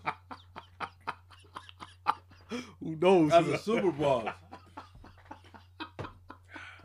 Who 2.80 2.96
knows? 2.96 3.30
That's 3.32 3.48
a 3.48 3.58
super 3.58 3.90
pause. 3.92 4.28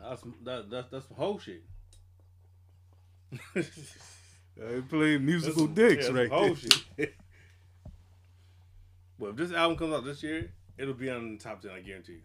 That's 0.08 0.22
that, 0.44 0.70
that's 0.70 0.88
that's 0.90 1.06
some 1.08 1.16
whole 1.16 1.38
shit. 1.38 1.62
They 4.56 4.80
play 4.80 5.18
musical 5.18 5.68
That's- 5.68 5.94
dicks 5.94 6.08
yeah, 6.08 6.14
right 6.20 6.28
some 6.28 6.36
whole 6.38 6.54
there. 6.54 6.56
shit. 6.56 7.14
But 9.20 9.26
if 9.30 9.36
this 9.36 9.52
album 9.52 9.78
comes 9.78 9.94
out 9.94 10.04
this 10.04 10.20
year, 10.22 10.50
it'll 10.76 10.94
be 10.94 11.08
on 11.10 11.36
the 11.36 11.38
top 11.42 11.62
ten. 11.62 11.70
I 11.70 11.80
guarantee 11.80 12.14
you. 12.14 12.22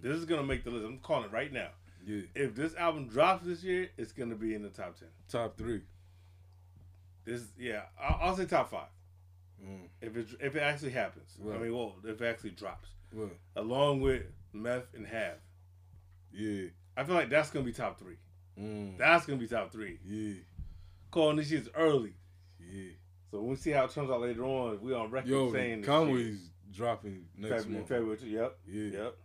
This 0.00 0.16
is 0.16 0.24
gonna 0.24 0.44
make 0.44 0.64
the 0.64 0.70
list. 0.70 0.86
I'm 0.86 0.98
calling 1.00 1.24
it 1.26 1.32
right 1.32 1.52
now. 1.52 1.68
Yeah. 2.06 2.22
If 2.34 2.54
this 2.54 2.74
album 2.76 3.08
drops 3.08 3.44
this 3.44 3.62
year, 3.62 3.90
it's 3.98 4.12
gonna 4.12 4.34
be 4.34 4.54
in 4.54 4.62
the 4.62 4.70
top 4.70 4.98
ten. 4.98 5.08
Top 5.28 5.58
three. 5.58 5.82
This, 7.26 7.42
yeah, 7.58 7.82
I'll, 8.00 8.18
I'll 8.30 8.36
say 8.36 8.46
top 8.46 8.70
five 8.70 8.88
Mm. 9.62 9.88
if 10.02 10.16
it 10.16 10.26
if 10.40 10.56
it 10.56 10.60
actually 10.60 10.90
happens. 10.92 11.36
I 11.42 11.58
mean, 11.58 11.74
well, 11.74 11.96
if 12.04 12.20
it 12.20 12.24
actually 12.26 12.50
drops, 12.50 12.88
Well, 13.12 13.30
along 13.56 14.00
with 14.00 14.22
Meth 14.52 14.92
and 14.94 15.06
half. 15.06 15.36
yeah. 16.32 16.64
I 16.96 17.04
feel 17.04 17.14
like 17.14 17.28
that's 17.30 17.50
gonna 17.50 17.64
be 17.64 17.72
top 17.72 17.98
three. 17.98 18.16
Mm. 18.58 18.96
That's 18.98 19.26
gonna 19.26 19.38
be 19.38 19.48
top 19.48 19.72
three. 19.72 19.98
Yeah. 20.06 20.34
Calling 21.10 21.36
this 21.36 21.48
shit's 21.48 21.68
early, 21.74 22.14
Yeah. 22.60 22.90
so 23.30 23.40
when 23.40 23.50
we 23.50 23.56
see 23.56 23.70
how 23.70 23.84
it 23.84 23.90
turns 23.92 24.10
out 24.10 24.20
later 24.20 24.44
on, 24.44 24.80
we 24.80 24.92
on 24.94 25.10
record 25.10 25.28
Yo, 25.28 25.52
saying 25.52 25.80
this 25.80 25.88
Conway's 25.88 26.50
dropping 26.72 27.26
next 27.36 27.64
February, 27.64 27.74
month. 27.78 27.88
February. 27.88 28.18
Yep, 28.24 28.58
Yeah. 28.66 28.98
yep, 29.02 29.16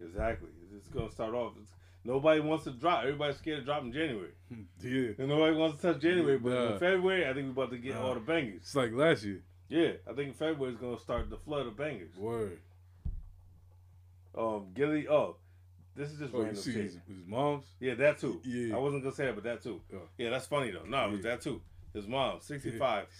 exactly. 0.00 0.48
It's 0.76 0.88
gonna 0.88 1.10
start 1.10 1.34
off. 1.34 1.54
It's, 1.60 1.70
nobody 2.04 2.40
wants 2.40 2.64
to 2.64 2.70
drop. 2.70 3.02
Everybody's 3.02 3.36
scared 3.36 3.60
to 3.60 3.64
drop 3.64 3.82
in 3.82 3.92
January. 3.92 4.32
Yeah. 4.82 5.10
And 5.18 5.28
nobody 5.28 5.54
wants 5.56 5.80
to 5.82 5.92
touch 5.92 6.02
January, 6.02 6.38
but 6.38 6.50
Nah. 6.52 6.72
in 6.74 6.78
February, 6.78 7.28
I 7.28 7.34
think 7.34 7.46
we're 7.54 7.62
about 7.64 7.70
to 7.72 7.78
get 7.78 7.94
Nah. 7.96 8.06
all 8.08 8.14
the 8.14 8.20
bangers. 8.20 8.60
It's 8.62 8.74
like 8.74 8.92
last 8.92 9.24
year. 9.24 9.42
Yeah, 9.68 9.92
I 10.08 10.14
think 10.14 10.34
February 10.36 10.72
is 10.74 10.80
gonna 10.80 10.98
start 10.98 11.28
the 11.30 11.36
flood 11.36 11.66
of 11.66 11.76
bangers. 11.76 12.16
Word. 12.16 12.60
Um, 14.34 14.68
Gilly. 14.74 15.06
Oh, 15.08 15.36
this 16.00 16.10
is 16.12 16.18
just 16.18 16.34
Oh, 16.34 16.42
random 16.42 16.62
shit. 16.62 16.74
his, 16.74 16.94
his 17.06 17.26
mom's? 17.26 17.66
Yeah, 17.80 17.94
that 17.94 18.18
too. 18.18 18.40
Yeah. 18.44 18.74
I 18.74 18.78
wasn't 18.78 19.02
gonna 19.04 19.14
say 19.14 19.26
that, 19.26 19.34
but 19.34 19.44
that 19.44 19.62
too. 19.62 19.80
Yeah. 19.92 19.98
Yeah, 20.18 20.30
that's 20.30 20.46
funny 20.46 20.70
though. 20.70 20.84
No, 20.84 21.06
it 21.06 21.10
was 21.12 21.20
Yeah. 21.24 21.30
that 21.32 21.40
too. 21.42 21.60
His 21.94 22.06
mom, 22.08 22.40
sixty 22.40 22.72
five. 22.72 23.06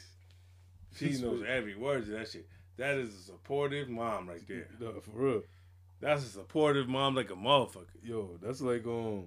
She 0.97 1.11
knows 1.23 1.45
every 1.47 1.77
word 1.77 2.03
of 2.03 2.09
that 2.09 2.29
shit. 2.29 2.47
That 2.77 2.97
is 2.97 3.15
a 3.15 3.23
supportive 3.23 3.89
mom 3.89 4.29
right 4.29 4.43
there. 4.49 4.67
No, 4.81 5.01
for 5.01 5.11
real. 5.13 5.43
That's 6.01 6.25
a 6.25 6.29
supportive 6.29 6.89
mom 6.89 7.15
like 7.15 7.31
a 7.31 7.35
motherfucker. 7.35 7.85
Yo, 8.03 8.39
that's 8.43 8.61
like 8.61 8.85
um, 8.87 9.27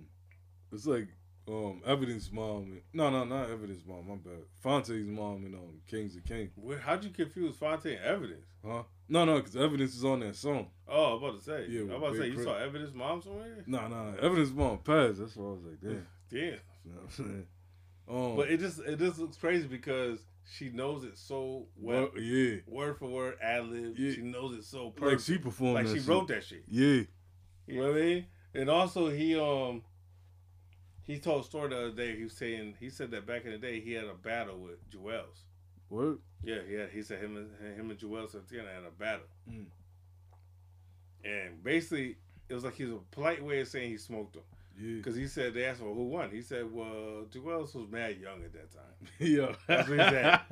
it's 0.74 0.86
like 0.86 1.08
um, 1.47 1.82
evidence 1.86 2.32
mom. 2.34 2.64
and- 2.64 2.82
No, 2.93 3.10
no, 3.12 3.24
not 3.24 3.49
evidence 3.49 3.84
mom. 3.88 4.08
My 4.10 4.16
bad. 4.16 4.43
Fonte's 4.62 5.06
mom 5.06 5.45
and 5.45 5.56
um, 5.56 5.82
Kings 5.88 6.16
of 6.18 6.26
King. 6.26 6.49
Where, 6.56 6.80
how'd 6.80 7.04
you 7.06 7.12
confuse 7.12 7.56
Fonte 7.56 7.86
and 7.86 8.04
Evidence? 8.04 8.45
Huh? 8.66 8.84
No, 9.14 9.26
no, 9.26 9.36
because 9.36 9.55
evidence 9.55 9.95
is 9.95 10.03
on 10.03 10.22
that 10.22 10.36
song. 10.36 10.72
Oh, 10.88 11.11
I 11.11 11.14
was 11.14 11.22
about 11.22 11.38
to 11.38 11.43
say. 11.43 11.72
Yeah, 11.72 11.82
I 11.82 11.84
was 11.84 11.93
about 11.97 12.11
to 12.14 12.18
say 12.18 12.28
you 12.30 12.43
saw 12.43 12.57
Evidence 12.57 12.95
mom 12.95 13.22
somewhere. 13.22 13.64
No, 13.68 13.88
no, 13.88 14.09
no. 14.09 14.18
Evidence 14.20 14.49
mom 14.49 14.80
passed. 14.80 15.20
That's 15.20 15.36
why 15.36 15.45
I 15.45 15.49
was 15.51 15.64
like, 15.66 15.82
damn. 15.82 16.07
Damn. 16.32 16.39
You 16.41 16.49
know 16.86 16.95
what 16.95 17.03
I'm 17.03 17.09
saying? 17.11 17.47
Um, 18.09 18.36
But 18.36 18.49
it 18.49 18.59
just 18.59 18.80
it 18.80 18.97
just 18.97 19.20
looks 19.20 19.38
crazy 19.38 19.68
because 19.68 20.18
she 20.51 20.70
knows 20.70 21.03
it 21.03 21.16
so 21.20 21.68
well. 21.78 22.09
well, 22.11 22.22
yeah, 22.24 22.55
Word 22.66 22.97
for 22.97 23.07
word, 23.07 23.36
ad 23.39 23.68
lib. 23.68 23.93
Yeah. 23.99 24.14
She 24.14 24.22
knows 24.24 24.57
it 24.57 24.64
so 24.64 24.86
like 24.86 24.95
perfect. 24.95 25.22
she 25.26 25.38
performed. 25.38 25.76
Like 25.76 25.88
she 25.95 25.99
shit. 25.99 26.07
wrote 26.07 26.28
that 26.30 26.43
shit. 26.43 26.64
Yeah, 26.68 27.03
You 27.68 27.82
know 27.82 27.91
what 27.91 27.97
I 27.97 28.01
mean? 28.01 28.26
And 28.55 28.68
also 28.68 29.09
he 29.11 29.39
um 29.39 29.84
he 31.03 31.20
told 31.20 31.43
a 31.43 31.47
story 31.47 31.70
the 31.70 31.78
other 31.78 31.91
day. 31.91 32.16
He 32.18 32.24
was 32.24 32.34
saying 32.34 32.78
he 32.80 32.89
said 32.89 33.11
that 33.11 33.28
back 33.28 33.45
in 33.45 33.51
the 33.51 33.59
day 33.59 33.80
he 33.80 33.91
had 33.93 34.05
a 34.05 34.16
battle 34.16 34.57
with 34.57 34.89
Juelz. 34.89 35.43
what? 35.89 36.18
Yeah, 36.44 36.60
yeah. 36.70 36.86
He 36.91 37.02
said 37.02 37.22
him 37.22 37.38
and 37.38 37.78
him 37.78 37.89
and 37.89 38.00
Juelz 38.00 38.32
Santana 38.32 38.70
had 38.74 38.84
a 38.86 38.91
battle. 38.91 39.26
Mm. 39.50 39.66
And 41.24 41.64
basically 41.64 42.18
it 42.50 42.54
was 42.54 42.64
like 42.64 42.76
he 42.76 42.84
was 42.84 42.94
a 42.94 43.16
polite 43.16 43.44
way 43.44 43.62
of 43.62 43.68
saying 43.68 43.89
he 43.89 43.98
smoked 43.98 44.36
him. 44.36 44.44
Yeah, 44.80 44.98
Because 44.98 45.16
he 45.16 45.28
said 45.28 45.54
they 45.54 45.66
asked 45.66 45.82
him 45.82 45.94
who 45.94 46.08
won. 46.08 46.32
He 46.32 46.41
said, 46.41 46.72
Well, 46.72 47.26
Juelz 47.32 47.76
was 47.76 47.88
mad 47.89 48.18
young 48.18 48.44
at 48.44 48.54
that 48.54 48.72
time. 48.72 48.84
yeah. 49.20 49.54
That's 49.68 49.89
what 49.89 50.00
he 50.00 50.06
said. 50.06 50.39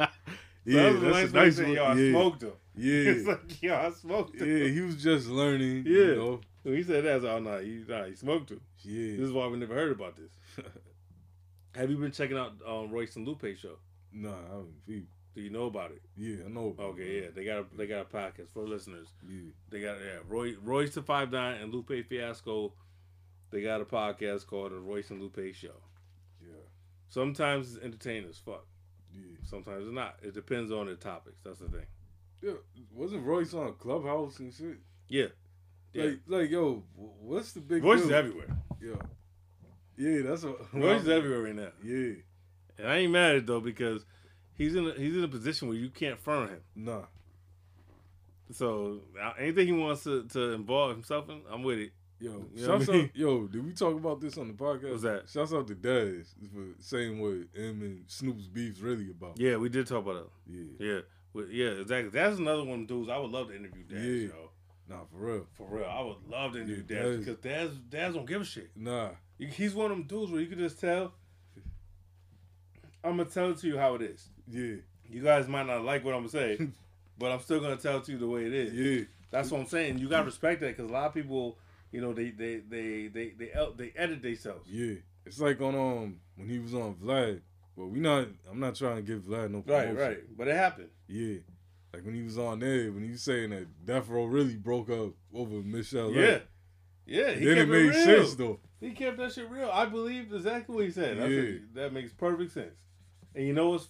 yeah, 0.66 0.89
that 0.94 1.02
that's 1.02 1.04
nice 1.04 1.30
a 1.30 1.34
nice 1.34 1.56
say, 1.58 1.64
one. 1.64 1.74
Yo, 1.74 1.84
I 1.84 1.94
yeah, 1.96 2.12
smoked 2.12 2.44
him. 2.44 2.52
It's 2.76 3.26
yeah, 3.26 3.32
like, 3.32 3.62
yo, 3.62 3.76
I 3.76 3.89
smoked 3.92 4.39
him. 4.39 4.48
yeah. 4.48 4.68
He 4.70 4.82
was 4.82 4.96
just 4.96 5.28
learning. 5.28 5.84
Yeah. 5.86 5.98
you 5.98 6.16
know? 6.16 6.42
He 6.64 6.84
said 6.84 7.04
that, 7.04 7.12
I 7.12 7.16
was 7.16 7.24
like, 7.24 7.34
oh, 7.34 7.39
no, 7.39 7.58
you, 7.60 7.86
nah, 7.88 8.06
he 8.06 8.16
smoked 8.16 8.52
him. 8.52 8.62
yeah. 8.84 9.18
This 9.18 9.26
is 9.26 9.34
why 9.34 9.48
we 9.48 9.58
never 9.58 9.74
heard 9.74 9.92
about 9.92 10.16
this. 10.16 10.66
Have 11.76 11.89
you 11.89 11.98
been 11.98 12.12
checking 12.12 12.38
out 12.38 12.54
um, 12.68 12.92
Royce 12.92 13.16
and 13.16 13.28
Lupe 13.28 13.46
show? 13.58 13.78
Nah, 14.14 14.30
I 14.30 14.56
haven't. 14.56 15.08
Do 15.34 15.41
you 15.41 15.49
know 15.49 15.65
about 15.65 15.91
it? 15.91 16.01
yeah, 16.17 16.45
I 16.45 16.49
know. 16.49 16.67
about 16.69 16.88
Okay, 16.91 17.03
it. 17.03 17.23
yeah, 17.23 17.29
they 17.34 17.45
got 17.45 17.59
a, 17.59 17.65
they 17.77 17.88
got 17.88 18.01
a 18.01 18.05
podcast 18.05 18.49
for 18.53 18.63
listeners. 18.67 19.07
yeah. 19.27 19.51
They 19.69 19.79
got 19.82 19.97
yeah, 19.99 20.19
Roy 20.27 20.55
Royce 20.61 20.93
the 20.93 21.01
Five 21.01 21.32
Nine 21.32 21.61
and 21.61 21.73
Lupe 21.73 21.91
Fiasco. 22.09 22.73
They 23.49 23.61
got 23.61 23.82
a 23.82 23.86
podcast 23.86 24.47
called 24.47 24.71
the 24.71 24.79
Royce 24.79 25.09
and 25.09 25.21
Lupe 25.21 25.53
Show. 25.55 25.69
Yeah, 26.41 26.55
Sometimes 27.09 27.75
it's 27.75 27.84
entertaining 27.84 28.29
as 28.29 28.38
fuck. 28.38 28.65
yeah, 29.13 29.21
Sometimes 29.43 29.86
it's 29.86 29.93
not. 29.93 30.15
It 30.21 30.34
depends 30.34 30.71
on 30.71 30.88
the 30.88 30.95
topics. 30.95 31.39
That's 31.43 31.59
the 31.59 31.67
thing. 31.69 31.86
yeah. 32.41 32.53
Wasn't 32.93 33.25
Royce 33.25 33.53
on 33.53 33.73
Clubhouse 33.75 34.39
and 34.39 34.53
shit? 34.53 34.79
Yeah, 35.07 35.27
yeah. 35.93 36.03
Like, 36.05 36.19
like, 36.27 36.49
yo, 36.49 36.84
what's 36.95 37.53
the 37.53 37.61
big 37.61 37.84
Royce 37.84 38.01
is 38.01 38.11
everywhere. 38.11 38.47
Yeah, 38.82 38.95
yeah. 39.97 40.21
That's 40.23 40.43
what. 40.43 40.73
Royce 40.73 41.03
is 41.03 41.07
everywhere 41.19 41.41
right 41.43 41.55
now. 41.55 41.71
Yeah, 41.84 42.13
And 42.77 42.88
I 42.88 42.97
ain't 42.97 43.11
mad 43.13 43.32
at 43.32 43.36
it 43.38 43.47
though 43.47 43.59
because 43.61 44.05
he's 44.62 44.76
in 44.76 44.88
a, 44.88 44.93
he's 44.93 45.16
in 45.16 45.24
a 45.24 45.28
position 45.28 45.68
where 45.68 45.78
you 45.78 45.89
can't 45.89 46.20
front 46.20 46.51
him. 46.51 46.59
nah. 46.76 47.01
So 48.51 48.99
anything 49.39 49.68
he 49.68 49.72
wants 49.74 50.03
to, 50.03 50.24
to 50.30 50.51
involve 50.51 50.91
himself 50.91 51.30
in, 51.30 51.41
I'm 51.49 51.64
with 51.64 51.80
it. 51.80 51.91
Yo, 52.20 52.45
You 52.53 52.68
know 52.68 52.78
shouts 52.78 52.89
I 52.89 52.91
mean? 52.91 53.03
out, 53.05 53.09
yo, 53.16 53.47
did 53.47 53.66
we 53.66 53.72
talk 53.74 53.95
about 53.95 54.20
this 54.22 54.38
on 54.38 54.47
the 54.49 54.53
podcast? 54.53 54.91
What's 54.91 55.03
that? 55.03 55.30
Shouts 55.30 55.53
out 55.53 55.68
to 55.70 55.74
Daz 55.76 56.36
for 56.53 56.66
saying 56.80 57.20
what 57.20 57.32
him 57.59 57.82
and 57.82 58.03
Snoop's 58.07 58.47
beef's 58.47 58.80
really 58.82 59.09
about. 59.09 59.39
Yeah, 59.39 59.55
we 59.55 59.70
did 59.70 59.88
talk 59.88 60.03
about 60.05 60.18
it. 60.18 60.30
Yeah, 60.80 60.86
Yeah, 60.88 60.99
Well, 61.34 61.45
yeah, 61.49 61.70
exactly. 61.82 62.09
That's 62.12 62.38
another 62.38 62.64
one 62.64 62.82
of 62.82 62.88
dudes 62.88 63.09
I 63.09 63.18
would 63.18 63.32
love 63.32 63.47
to 63.47 63.55
interview. 63.55 63.84
Daz, 63.86 64.03
Yeah. 64.03 64.28
yo. 64.28 64.49
nah, 64.89 65.05
for 65.05 65.18
real. 65.18 65.47
For 65.53 65.66
real, 65.68 65.86
I 65.86 66.01
would 66.03 66.18
love 66.30 66.51
to 66.53 66.59
interview 66.62 66.84
Yeah, 66.89 66.95
Daz 67.03 67.16
Daz- 67.16 67.26
because 67.26 67.38
Daz 67.38 67.70
Daz 67.89 68.14
don't 68.14 68.26
give 68.28 68.41
a 68.41 68.45
shit. 68.45 68.70
Nah, 68.76 69.09
He's 69.39 69.74
one 69.74 69.89
of 69.91 69.97
them 69.97 70.05
dudes 70.05 70.32
where 70.32 70.41
you 70.41 70.47
can 70.47 70.59
just 70.59 70.80
tell. 70.80 71.14
I'm 73.03 73.18
gonna 73.18 73.26
tell 73.30 73.49
it 73.51 73.57
to 73.59 73.68
you 73.68 73.78
how 73.80 73.95
it 73.95 74.03
is. 74.03 74.30
Yeah, 74.52 74.76
You 75.10 75.24
guys 75.24 75.47
might 75.47 75.66
not 75.68 75.84
like 75.84 76.04
what 76.04 76.14
I'm 76.14 76.22
gonna 76.22 76.30
say, 76.30 76.60
but 77.18 77.32
I'm 77.32 77.39
still 77.39 77.60
gonna 77.60 77.78
tell 77.78 77.97
it 77.97 78.04
to 78.06 78.12
you 78.14 78.18
the 78.18 78.28
way 78.28 78.45
it 78.45 78.54
is. 78.54 78.74
yeah, 78.74 79.06
That's 79.32 79.49
what 79.52 79.62
I'm 79.62 79.68
saying. 79.68 79.99
You 79.99 80.10
gotta 80.10 80.26
respect 80.26 80.62
that 80.62 80.76
because 80.78 80.89
a 80.89 80.93
lot 80.93 81.06
of 81.08 81.14
people, 81.14 81.58
you 81.91 82.02
know, 82.02 82.14
they 82.14 82.30
they 82.32 82.58
they 82.58 83.08
they 83.08 83.30
they 83.30 83.52
they 83.78 83.93
edit 83.95 84.22
themselves. 84.22 84.70
yeah. 84.70 84.95
It's 85.26 85.39
like 85.39 85.62
on 85.62 85.76
um 85.76 86.20
when 86.36 86.49
he 86.49 86.58
was 86.60 86.74
on 86.74 86.95
Vlad. 86.95 87.41
Well, 87.76 87.88
we 87.88 87.99
not. 87.99 88.28
I'm 88.49 88.60
not 88.60 88.76
trying 88.76 88.95
to 88.97 89.02
give 89.02 89.22
Vlad 89.22 89.52
no 89.52 89.62
promotion. 89.62 89.95
right. 89.95 90.08
right. 90.08 90.38
But 90.38 90.47
it 90.47 90.56
happened. 90.56 90.89
Yeah, 91.08 91.38
like 91.93 92.04
when 92.04 92.16
he 92.16 92.24
was 92.24 92.38
on 92.39 92.60
there 92.60 92.91
when 92.91 93.04
he 93.04 93.12
was 93.12 93.22
saying 93.22 93.52
that 93.52 93.86
Death 93.86 94.10
Row 94.10 94.26
really 94.26 94.56
broke 94.58 94.89
up 94.89 95.12
over 95.34 95.56
Michelle. 95.62 96.12
Yeah, 96.12 96.39
yeah. 97.06 97.32
He 97.34 97.45
then 97.45 97.58
it 97.60 97.68
made 97.70 97.89
real. 97.89 97.93
sense 97.93 98.34
though. 98.36 98.60
He 98.80 98.91
kept 98.91 99.18
that 99.18 99.32
shit 99.32 99.47
real. 99.49 99.70
I 99.72 99.86
believe 99.86 100.34
exactly 100.34 100.74
what 100.76 100.86
he 100.86 100.91
said. 100.91 101.20
That's 101.20 101.30
Yeah. 101.30 101.39
a- 101.41 101.60
that 101.76 101.93
makes 101.93 102.12
perfect 102.14 102.52
sense. 102.54 102.74
And 103.36 103.45
you 103.47 103.53
know 103.53 103.69
what's 103.69 103.88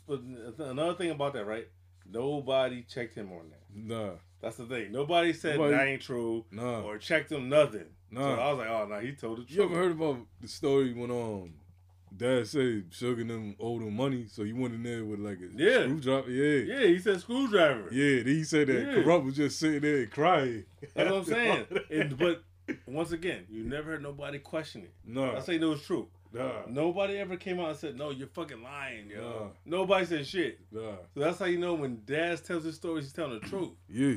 another 0.60 0.94
thing 0.96 1.12
about 1.12 1.34
that, 1.34 1.46
right? 1.46 1.68
Nobody 2.12 2.84
checked 2.84 3.16
him 3.16 3.32
on 3.32 3.50
that. 3.50 3.62
Nah, 3.74 4.12
That's 4.42 4.58
the 4.58 4.66
thing. 4.66 4.92
Nobody 4.92 5.34
said 5.34 5.58
Nobody- 5.58 5.76
that 5.78 5.88
ain't 5.88 6.02
true 6.02 6.46
nah. 6.52 6.82
or 6.82 6.98
checked 6.98 7.32
him 7.32 7.50
nothing. 7.50 7.86
Nah. 8.12 8.36
So 8.36 8.42
I 8.42 8.50
was 8.50 8.58
like, 8.60 8.68
oh 8.70 8.88
no, 8.88 9.00
he 9.00 9.14
told 9.14 9.38
the 9.40 9.44
truth. 9.44 9.56
You 9.58 9.64
ever 9.64 9.76
heard 9.76 9.92
about 9.94 10.18
the 10.42 10.48
story 10.48 10.94
when 10.94 11.10
um 11.12 11.54
dad 12.16 12.46
said 12.48 12.90
Suge 12.92 13.26
them 13.28 13.56
owed 13.60 13.82
him 13.84 13.96
money, 13.96 14.26
so 14.30 14.44
he 14.44 14.52
went 14.52 14.74
in 14.74 14.84
there 14.84 15.06
with 15.06 15.20
like 15.20 15.38
a 15.40 15.50
Yeah. 15.56 15.84
screwdriver? 15.84 16.30
Yeah. 16.32 16.76
Yeah, 16.80 16.88
he 16.88 17.00
said 17.00 17.22
screwdriver. 17.22 17.88
Yeah, 17.92 18.18
then 18.24 18.28
he 18.36 18.44
said 18.44 18.68
that 18.68 18.82
Yeah. 18.82 19.04
Kurupt 19.04 19.24
was 19.26 19.36
just 19.38 19.58
sitting 19.60 19.82
there 19.82 20.06
crying. 20.08 20.66
That's 20.94 21.10
what 21.10 21.20
I'm 21.20 21.26
saying. 21.34 21.66
And- 21.90 22.18
but 22.18 22.44
once 22.86 23.12
again, 23.14 23.46
you 23.50 23.64
never 23.64 23.92
heard 23.92 24.04
nobody 24.04 24.40
question 24.40 24.84
it. 24.84 24.92
nah, 25.06 25.38
I 25.38 25.40
say 25.40 25.58
no, 25.58 25.72
it's 25.72 25.86
true. 25.86 26.08
Nah, 26.34 26.62
Nobody 26.70 27.18
ever 27.18 27.36
came 27.36 27.60
out 27.60 27.70
and 27.70 27.78
said, 27.78 27.98
"No, 27.98 28.10
you're 28.12 28.28
fucking 28.28 28.64
lying, 28.64 29.10
yo." 29.10 29.22
Nah. 29.22 29.48
Nobody 29.66 30.06
said 30.06 30.26
shit. 30.26 30.60
nah. 30.72 30.96
So 31.14 31.20
that's 31.20 31.40
how 31.40 31.46
you 31.46 31.60
know 31.60 31.74
when 31.74 32.02
Daz 32.06 32.40
tells 32.42 32.64
his 32.64 32.76
stories, 32.76 33.06
he's 33.06 33.14
telling 33.14 33.40
the 33.40 33.48
truth. 33.48 33.72
Yeah. 33.90 34.16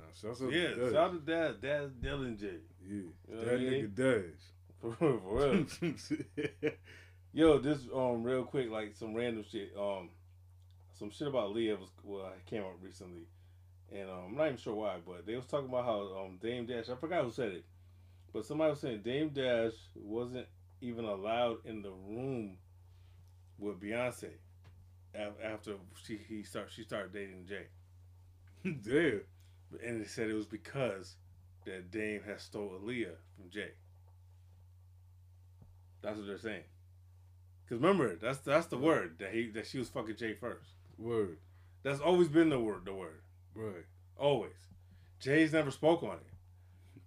Nah, 0.00 0.06
shouts 0.20 0.42
out 0.42 0.52
Yeah, 0.52 0.68
to 0.70 0.74
Dad. 0.76 0.92
shout 0.92 0.96
out 0.96 1.12
to 1.12 1.32
Daz, 1.32 1.56
Daz 1.60 1.90
Dillinger. 2.02 2.42
Yeah, 2.42 2.58
You 2.88 3.12
know 3.28 3.44
that 3.44 3.54
I 3.54 3.56
mean? 3.58 3.72
nigga 3.72 3.94
Dash. 3.94 4.40
For 4.80 4.96
real, 4.98 5.20
for 5.20 5.34
real. 5.82 6.72
Yo, 7.32 7.58
this 7.58 7.78
um 7.94 8.24
real 8.24 8.42
quick, 8.44 8.70
like 8.70 8.94
some 8.96 9.14
random 9.14 9.44
shit. 9.48 9.72
Um, 9.78 10.08
some 10.98 11.10
shit 11.10 11.28
about 11.28 11.52
Leah 11.54 11.76
was 11.76 11.90
well, 12.02 12.32
came 12.46 12.62
out 12.62 12.76
recently, 12.82 13.26
and 13.92 14.08
um, 14.10 14.24
I'm 14.30 14.36
not 14.36 14.46
even 14.46 14.56
sure 14.56 14.74
why, 14.74 14.96
but 15.06 15.26
they 15.26 15.36
was 15.36 15.46
talking 15.46 15.68
about 15.68 15.84
how 15.84 16.00
um 16.24 16.38
Dame 16.42 16.66
Dash. 16.66 16.88
I 16.88 16.96
forgot 16.96 17.24
who 17.24 17.30
said 17.30 17.52
it, 17.52 17.64
but 18.32 18.44
somebody 18.44 18.70
was 18.70 18.80
saying 18.80 19.02
Dame 19.02 19.28
Dash 19.28 19.72
wasn't 19.94 20.46
even 20.80 21.04
allowed 21.04 21.58
in 21.64 21.82
the 21.82 21.90
room 21.90 22.56
with 23.58 23.80
Beyonce 23.80 24.30
after 25.14 25.74
she 26.04 26.16
he 26.28 26.42
start 26.42 26.70
she 26.74 26.82
started 26.82 27.12
dating 27.12 27.46
Jay, 27.46 27.66
Damn. 28.64 29.20
and 29.84 30.00
they 30.00 30.06
said 30.06 30.30
it 30.30 30.34
was 30.34 30.46
because 30.46 31.16
that 31.66 31.90
Dame 31.90 32.22
had 32.24 32.40
stole 32.40 32.70
Aaliyah 32.82 33.16
from 33.36 33.50
Jay. 33.50 33.72
That's 36.02 36.16
what 36.16 36.26
they're 36.26 36.38
saying. 36.38 36.62
Cause 37.68 37.78
remember, 37.78 38.16
that's 38.16 38.38
that's 38.38 38.66
the 38.66 38.78
word 38.78 39.16
that 39.18 39.32
he 39.32 39.50
that 39.50 39.66
she 39.66 39.78
was 39.78 39.88
fucking 39.88 40.16
Jay 40.16 40.32
first. 40.34 40.70
Word. 40.98 41.38
That's 41.82 42.00
always 42.00 42.28
been 42.28 42.48
the 42.50 42.60
word. 42.60 42.84
The 42.84 42.94
word 42.94 43.20
Right. 43.54 43.84
always. 44.16 44.52
Jay's 45.18 45.52
never 45.52 45.70
spoke 45.70 46.02
on 46.02 46.14
it, 46.16 46.32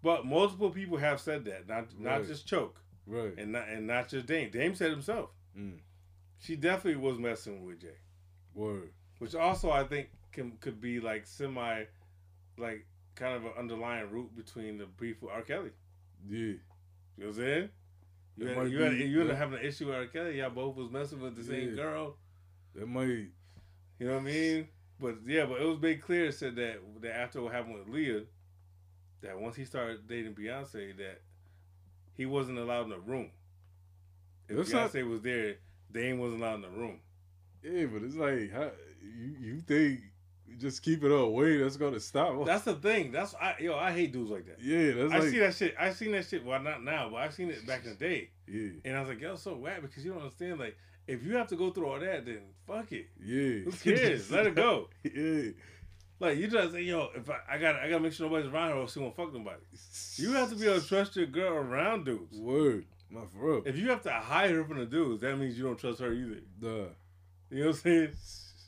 but 0.03 0.26
multiple 0.26 0.69
people 0.69 0.97
have 0.97 1.19
said 1.19 1.45
that. 1.45 1.67
Not 1.67 1.97
not 1.99 2.26
just 2.28 2.45
Choke 2.45 2.80
Right. 3.06 3.34
and 3.38 3.51
not 3.51 3.68
and 3.68 3.88
not 3.88 4.08
just 4.10 4.26
Dame. 4.26 4.49
Dame 4.51 4.76
said 4.76 4.91
himself. 4.91 5.30
Mm. 5.58 5.80
She 6.39 6.56
definitely 6.56 7.01
was 7.01 7.18
messing 7.20 7.66
with 7.66 7.82
Jay, 7.82 7.97
Word. 8.54 8.89
which 9.20 9.36
also 9.36 9.72
I 9.72 9.84
think 9.84 10.10
can 10.32 10.54
could 10.62 10.82
be 10.82 10.99
like 10.99 11.26
semi, 11.26 11.84
like 12.58 12.86
kind 13.16 13.36
of 13.36 13.45
an 13.45 13.51
underlying 13.58 14.10
root 14.10 14.36
between 14.36 14.78
the 14.78 14.86
beef 14.86 15.22
with 15.22 15.32
R. 15.32 15.41
Kelly. 15.41 15.72
Yeah. 16.28 16.38
You 16.38 16.60
know 17.18 17.28
what 17.28 17.28
I'm 17.28 17.34
saying? 17.36 17.70
You 18.36 18.47
had, 18.47 18.72
you, 18.72 18.82
had, 18.82 18.91
be- 18.91 18.97
you 18.97 19.22
ended 19.22 19.28
yeah. 19.30 19.36
having 19.36 19.60
an 19.60 19.66
issue 19.66 19.86
with 19.88 19.95
R. 19.95 20.06
Kelly. 20.08 20.39
Y'all 20.39 20.49
both 20.49 20.76
was 20.76 20.89
messing 20.89 21.22
with 21.22 21.36
the 21.36 21.43
same 21.43 21.70
Yeah. 21.70 21.76
girl. 21.76 22.16
That 22.76 22.88
might. 22.88 23.06
You 23.99 24.08
know 24.08 24.14
what 24.14 24.22
I 24.22 24.26
mean? 24.26 24.68
But 24.99 25.18
yeah, 25.26 25.45
but 25.45 25.62
it 25.62 25.66
was 25.66 25.80
made 25.80 26.01
clear. 26.01 26.32
Said 26.32 26.56
that 26.56 26.80
that 27.01 27.16
after 27.16 27.41
what 27.41 27.54
happened 27.54 27.76
with 27.76 27.88
Leah, 27.89 28.22
that 29.22 29.39
once 29.39 29.56
he 29.56 29.66
started 29.66 30.08
dating 30.08 30.34
Beyonce, 30.34 30.97
that 30.97 31.22
he 32.16 32.26
wasn't 32.26 32.57
allowed 32.59 32.84
in 32.84 32.89
the 32.89 32.99
room. 32.99 33.30
If 34.49 34.57
That's 34.57 34.72
Beyonce 34.72 35.01
not- 35.03 35.09
was 35.09 35.22
there, 35.22 35.55
Dame 35.91 36.20
wasn't 36.20 36.41
allowed 36.41 36.55
in 36.55 36.61
the 36.61 36.70
room. 36.70 36.99
Yeah, 37.64 37.86
but 37.86 38.03
it's 38.03 38.16
like 38.16 38.51
how, 38.51 38.72
you 39.01 39.36
you 39.39 39.59
think 39.61 40.01
just 40.59 40.84
keep 40.84 41.03
it 41.03 41.11
away 41.11 41.57
that's 41.57 41.78
gonna 41.78 41.99
stop? 41.99 42.45
That's 42.45 42.66
the 42.66 42.76
thing. 42.76 43.11
That's 43.11 43.34
I 43.36 43.55
yo. 43.59 43.76
I 43.76 43.91
hate 43.91 44.11
dudes 44.11 44.30
like 44.32 44.45
that. 44.47 44.57
yeah. 44.61 44.91
That's 44.91 45.14
I 45.14 45.20
like 45.20 45.30
see 45.30 45.39
that 45.39 45.55
shit. 45.55 45.76
I 45.80 45.93
seen 45.93 46.11
that 46.11 46.26
shit. 46.28 46.45
Well, 46.45 46.61
not 46.61 46.84
now, 46.84 47.09
but 47.09 47.18
I've 47.18 47.34
seen 47.34 47.49
it 47.49 47.66
back 47.66 47.84
in 47.86 47.91
the 47.91 47.95
day. 47.95 48.30
yeah, 48.47 48.70
And 48.86 48.97
I 48.97 48.99
was 48.99 49.09
like, 49.09 49.22
yo, 49.22 49.36
so 49.36 49.55
whack 49.55 49.82
because 49.82 50.03
you 50.05 50.11
don't 50.11 50.22
understand. 50.22 50.59
Like, 50.59 50.78
if 51.07 51.24
you 51.24 51.36
have 51.38 51.47
to 51.47 51.55
go 51.55 51.72
through 51.72 51.88
all 51.88 51.99
that, 51.99 52.26
then 52.26 52.41
fuck 52.68 52.91
it. 52.91 53.07
yeah. 53.24 53.64
Who 53.64 53.72
cares? 53.84 54.30
Let 54.30 54.45
it 54.47 54.55
go. 54.55 54.89
yeah. 55.03 55.51
Like 56.24 56.38
you 56.38 56.47
just 56.47 56.71
say, 56.74 56.82
yo, 56.84 57.09
if 57.15 57.30
I, 57.30 57.39
I 57.49 57.57
got 57.57 57.76
I 57.76 57.89
gotta 57.89 57.99
make 58.01 58.13
sure 58.13 58.28
nobody's 58.30 58.51
around 58.51 58.69
her 58.69 58.76
or 58.78 58.88
she 58.88 58.99
won't 58.99 59.15
fuck 59.15 59.34
nobody. 59.34 59.59
You 60.15 60.32
have 60.34 60.49
to 60.51 60.55
be 60.55 60.67
able 60.67 60.80
to 60.80 60.88
trust 60.88 61.15
your 61.17 61.26
girl 61.26 61.53
around 61.53 62.05
dudes. 62.05 62.38
Word. 62.39 62.86
Not 63.11 63.32
for 63.32 63.39
real. 63.51 63.63
If 63.65 63.78
you 63.78 63.89
have 63.89 64.01
to 64.03 64.11
hide 64.11 64.51
her 64.51 64.63
from 64.63 64.80
the 64.80 64.86
dudes, 64.86 65.21
that 65.21 65.38
means 65.38 65.57
you 65.57 65.65
don't 65.65 65.78
trust 65.78 65.99
her 65.99 66.13
either. 66.13 66.39
Duh. 66.61 66.67
You 67.49 67.59
know 67.59 67.67
what 67.67 67.67
I'm 67.67 67.74
saying? 67.74 68.09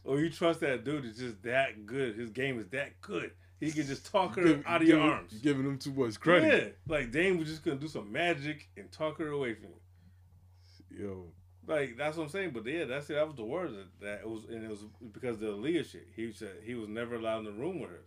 Or 0.03 0.19
you 0.19 0.29
trust 0.29 0.59
that 0.59 0.83
dude 0.83 1.05
is 1.05 1.17
just 1.17 1.41
that 1.43 1.85
good. 1.85 2.17
His 2.17 2.29
game 2.29 2.59
is 2.59 2.67
that 2.69 2.99
good. 3.01 3.31
He 3.59 3.71
can 3.71 3.87
just 3.87 4.11
talk 4.11 4.35
her 4.35 4.43
Give- 4.43 4.63
out 4.67 4.81
of 4.81 4.87
your 4.87 4.99
him- 4.99 5.09
arms. 5.09 5.33
Giving 5.41 5.63
them 5.63 5.77
too 5.77 5.93
much 5.93 6.19
credit. 6.19 6.77
Yeah. 6.87 6.93
Like 6.97 7.11
Dame 7.11 7.37
was 7.39 7.47
just 7.47 7.63
gonna 7.63 7.77
do 7.77 7.87
some 7.87 8.11
magic 8.11 8.67
and 8.75 8.91
talk 8.91 9.17
her 9.19 9.29
away 9.29 9.53
from 9.55 9.69
you. 9.69 11.05
Yo. 11.07 11.25
Like 11.67 11.97
that's 11.97 12.17
what 12.17 12.23
I'm 12.23 12.29
saying. 12.29 12.51
But 12.51 12.65
yeah, 12.65 12.85
that's 12.85 13.09
it. 13.09 13.13
That 13.13 13.27
was 13.27 13.35
the 13.35 13.43
word 13.43 13.71
that, 13.71 14.05
that 14.05 14.19
it 14.21 14.29
was, 14.29 14.43
and 14.49 14.63
it 14.63 14.69
was 14.69 14.85
because 15.11 15.35
of 15.35 15.41
the 15.41 15.51
Leah 15.51 15.83
shit. 15.83 16.07
He 16.15 16.31
said 16.31 16.57
he 16.63 16.75
was 16.75 16.89
never 16.89 17.15
allowed 17.15 17.39
in 17.39 17.45
the 17.45 17.51
room 17.51 17.79
with 17.79 17.89
her. 17.89 18.01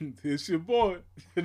it's 0.22 0.48
your 0.48 0.58
boy. 0.58 0.98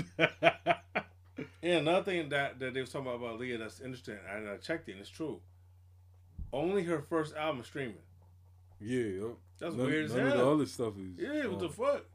And 1.62 1.88
another 1.88 2.04
thing 2.04 2.30
that, 2.30 2.60
that 2.60 2.74
they 2.74 2.82
was 2.82 2.92
talking 2.92 3.08
about 3.08 3.22
about 3.22 3.40
Leah 3.40 3.58
that's 3.58 3.82
interesting, 3.82 4.18
and 4.34 4.48
I 4.48 4.58
checked 4.58 4.90
it, 4.90 4.94
and 4.94 5.02
it's 5.02 5.10
true. 5.10 5.40
Only 6.54 6.84
her 6.84 7.02
first 7.02 7.36
album 7.36 7.64
streaming. 7.64 7.98
yeah. 8.80 9.30
That's 9.60 9.74
none, 9.74 9.88
weird 9.88 10.06
as 10.06 10.14
none 10.14 10.28
of 10.28 10.38
the 10.38 10.48
other 10.48 10.66
stuff 10.68 10.94
is. 10.98 11.18
Yeah, 11.18 11.48
what 11.48 11.60
the 11.60 11.66
um, 11.66 11.72
fuck? 11.72 12.06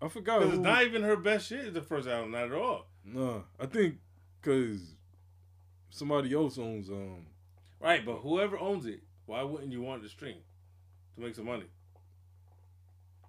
I 0.00 0.08
forgot. 0.08 0.38
Because 0.38 0.54
it's 0.54 0.62
not 0.62 0.84
even 0.84 1.02
her 1.02 1.16
best 1.16 1.48
shit. 1.48 1.74
The 1.74 1.82
first 1.82 2.06
album, 2.06 2.30
not 2.30 2.44
at 2.44 2.52
all. 2.52 2.86
nah, 3.04 3.40
I 3.58 3.66
think 3.66 3.96
because 4.40 4.94
somebody 5.90 6.32
else 6.32 6.58
owns 6.58 6.88
um. 6.88 7.26
Right, 7.80 8.04
but 8.04 8.16
whoever 8.16 8.58
owns 8.58 8.86
it, 8.86 9.00
why 9.26 9.42
wouldn't 9.42 9.72
you 9.72 9.82
want 9.82 10.02
it 10.02 10.06
to 10.06 10.10
stream 10.10 10.38
to 11.14 11.20
make 11.20 11.34
some 11.34 11.44
money? 11.46 11.64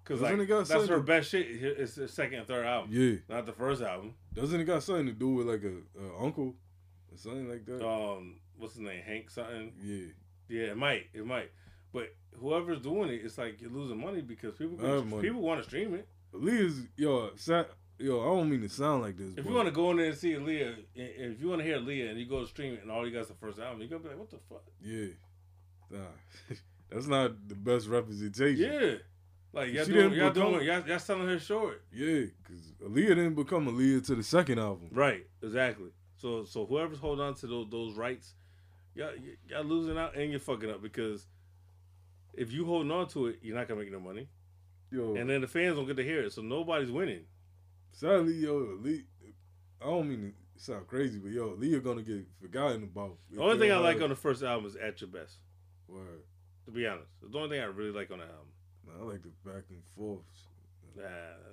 Because 0.02 0.22
like, 0.22 0.38
that's 0.48 0.70
her 0.70 0.86
to- 0.96 1.02
best 1.02 1.30
shit. 1.30 1.46
It's 1.50 1.94
the 1.94 2.08
second 2.08 2.38
and 2.38 2.46
third 2.48 2.64
album, 2.64 2.90
Yeah. 2.92 3.16
not 3.28 3.44
the 3.44 3.52
first 3.52 3.82
album. 3.82 4.14
Doesn't 4.32 4.58
it 4.58 4.64
got 4.64 4.82
something 4.82 5.06
to 5.06 5.12
do 5.12 5.28
with 5.30 5.46
like 5.46 5.62
a, 5.64 5.76
a 6.02 6.24
uncle 6.24 6.54
or 7.12 7.16
something 7.18 7.48
like 7.48 7.66
that? 7.66 7.86
Um, 7.86 8.36
what's 8.56 8.74
his 8.74 8.82
name? 8.82 9.02
Hank 9.02 9.30
something. 9.30 9.72
yeah. 9.82 10.06
Yeah, 10.48 10.68
it 10.70 10.78
might, 10.78 11.08
it 11.12 11.26
might. 11.26 11.50
But 11.92 12.14
whoever's 12.40 12.80
doing 12.80 13.10
it, 13.10 13.20
it's 13.22 13.36
like 13.36 13.60
you're 13.60 13.70
losing 13.70 14.00
money 14.00 14.22
because 14.22 14.54
people 14.54 14.78
people 15.20 15.42
want 15.42 15.60
to 15.62 15.68
stream 15.68 15.92
it. 15.94 16.08
Leah's 16.32 16.86
yo, 16.96 17.30
yo. 17.98 18.20
I 18.20 18.24
don't 18.24 18.48
mean 18.50 18.60
to 18.62 18.68
sound 18.68 19.02
like 19.02 19.16
this. 19.16 19.34
If 19.36 19.44
you 19.46 19.52
want 19.54 19.66
to 19.68 19.72
go 19.72 19.90
in 19.90 19.96
there 19.98 20.06
and 20.06 20.16
see 20.16 20.36
Leah, 20.36 20.74
if 20.94 21.40
you 21.40 21.48
want 21.48 21.60
to 21.60 21.64
hear 21.66 21.78
Leah 21.78 22.10
and 22.10 22.18
you 22.18 22.26
go 22.26 22.40
to 22.40 22.46
stream 22.46 22.74
it 22.74 22.82
and 22.82 22.90
all 22.90 23.06
you 23.06 23.12
got 23.12 23.20
is 23.22 23.28
the 23.28 23.34
first 23.34 23.58
album, 23.58 23.80
you're 23.80 23.88
gonna 23.88 24.02
be 24.02 24.08
like, 24.10 24.18
what 24.18 24.30
the 24.30 24.38
fuck? 24.48 24.62
yeah, 24.82 25.06
nah, 25.90 25.98
that's 26.90 27.06
not 27.06 27.48
the 27.48 27.54
best 27.54 27.86
representation. 27.88 28.72
Yeah, 28.72 28.94
like 29.52 29.72
y'all 29.72 29.84
She 29.84 29.92
doing, 29.92 30.12
y'all 30.14 30.30
become- 30.30 30.52
doing, 30.52 30.66
y'all, 30.66 30.86
y'all 30.86 30.98
selling 30.98 31.26
her 31.28 31.38
short. 31.38 31.82
yeah, 31.92 32.26
because 32.42 32.72
Aaliyah 32.84 33.08
didn't 33.08 33.34
become 33.34 33.66
Aaliyah 33.66 34.04
to 34.06 34.14
the 34.14 34.22
second 34.22 34.58
album. 34.58 34.88
Right, 34.92 35.26
exactly. 35.42 35.90
So 36.16 36.44
so 36.44 36.66
whoever's 36.66 36.98
holding 36.98 37.24
on 37.24 37.34
to 37.36 37.46
those 37.46 37.66
those 37.70 37.94
rights, 37.96 38.34
y'all 38.94 39.12
y'all 39.48 39.64
losing 39.64 39.96
out 39.96 40.16
and 40.16 40.30
you're 40.30 40.40
fucking 40.40 40.70
up 40.70 40.82
because 40.82 41.26
if 42.34 42.52
you 42.52 42.64
holding 42.64 42.90
on 42.92 43.08
to 43.08 43.26
it, 43.28 43.38
you're 43.42 43.56
not 43.56 43.66
gonna 43.68 43.80
make 43.80 43.90
no 43.92 44.00
money, 44.00 44.28
Yo, 44.90 45.14
and 45.16 45.28
then 45.28 45.40
the 45.40 45.46
fans 45.46 45.76
don't 45.76 45.86
get 45.86 45.96
to 45.96 46.04
hear 46.04 46.22
it, 46.22 46.32
so 46.32 46.42
nobody's 46.42 46.90
winning. 46.90 47.22
Sadly, 47.92 48.34
yo, 48.34 48.60
Aaliyah, 48.60 49.04
I 49.80 49.84
don't 49.84 50.08
mean 50.08 50.32
to 50.56 50.62
sound 50.62 50.86
crazy, 50.86 51.18
but 51.18 51.30
yo, 51.32 51.50
Aaliyah 51.56 51.82
gonna 51.82 52.02
get 52.02 52.26
forgotten 52.40 52.82
about. 52.84 53.16
The 53.30 53.40
only 53.42 53.58
thing 53.58 53.72
I 53.72 53.76
like 53.78 54.00
on 54.00 54.08
the 54.10 54.16
first 54.16 54.42
album 54.42 54.66
is 54.66 54.76
"At 54.76 55.00
Your 55.00 55.08
Best." 55.08 55.36
Word. 55.88 56.22
To 56.66 56.70
be 56.70 56.86
honest, 56.86 57.08
it's 57.22 57.32
the 57.32 57.38
only 57.38 57.50
thing 57.56 57.60
I 57.62 57.66
really 57.66 57.92
like 57.92 58.10
on 58.10 58.18
the 58.18 58.24
album. 58.24 58.48
Nah, 58.86 59.02
I 59.04 59.12
like 59.12 59.22
the 59.22 59.30
back 59.44 59.64
and 59.70 59.82
forth. 59.96 60.20
Nah, 60.96 61.04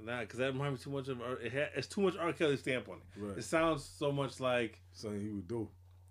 nah, 0.03 0.21
because 0.21 0.39
that 0.39 0.53
reminds 0.53 0.79
me 0.79 0.83
too 0.83 0.97
much 0.97 1.07
of 1.07 1.21
R- 1.21 1.37
it. 1.39 1.71
It's 1.75 1.87
too 1.87 2.01
much 2.01 2.17
R. 2.17 2.33
Kelly 2.33 2.57
stamp 2.57 2.89
on 2.89 2.95
it. 2.97 3.03
Right. 3.21 3.37
It 3.37 3.43
sounds 3.43 3.83
so 3.83 4.11
much 4.11 4.39
like 4.39 4.81
Something 4.93 5.21
he 5.21 5.29
would 5.29 5.47
do. 5.47 5.69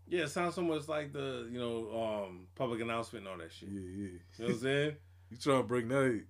yeah, 0.09 0.22
it 0.22 0.29
sounds 0.31 0.55
so 0.55 0.62
much 0.62 0.87
like 0.89 1.12
the 1.12 1.49
you 1.51 1.59
know 1.59 2.25
um 2.27 2.47
public 2.55 2.81
announcement 2.81 3.27
and 3.27 3.33
all 3.33 3.39
that 3.39 3.53
shit. 3.53 3.68
Yeah, 3.70 3.81
yeah. 3.81 4.07
You 4.07 4.12
know 4.39 4.45
what 4.47 4.51
I'm 4.55 4.59
saying? 4.61 4.97
You 5.31 5.37
trying 5.39 5.62
to 5.62 5.66
break 5.66 5.89
that? 5.89 6.22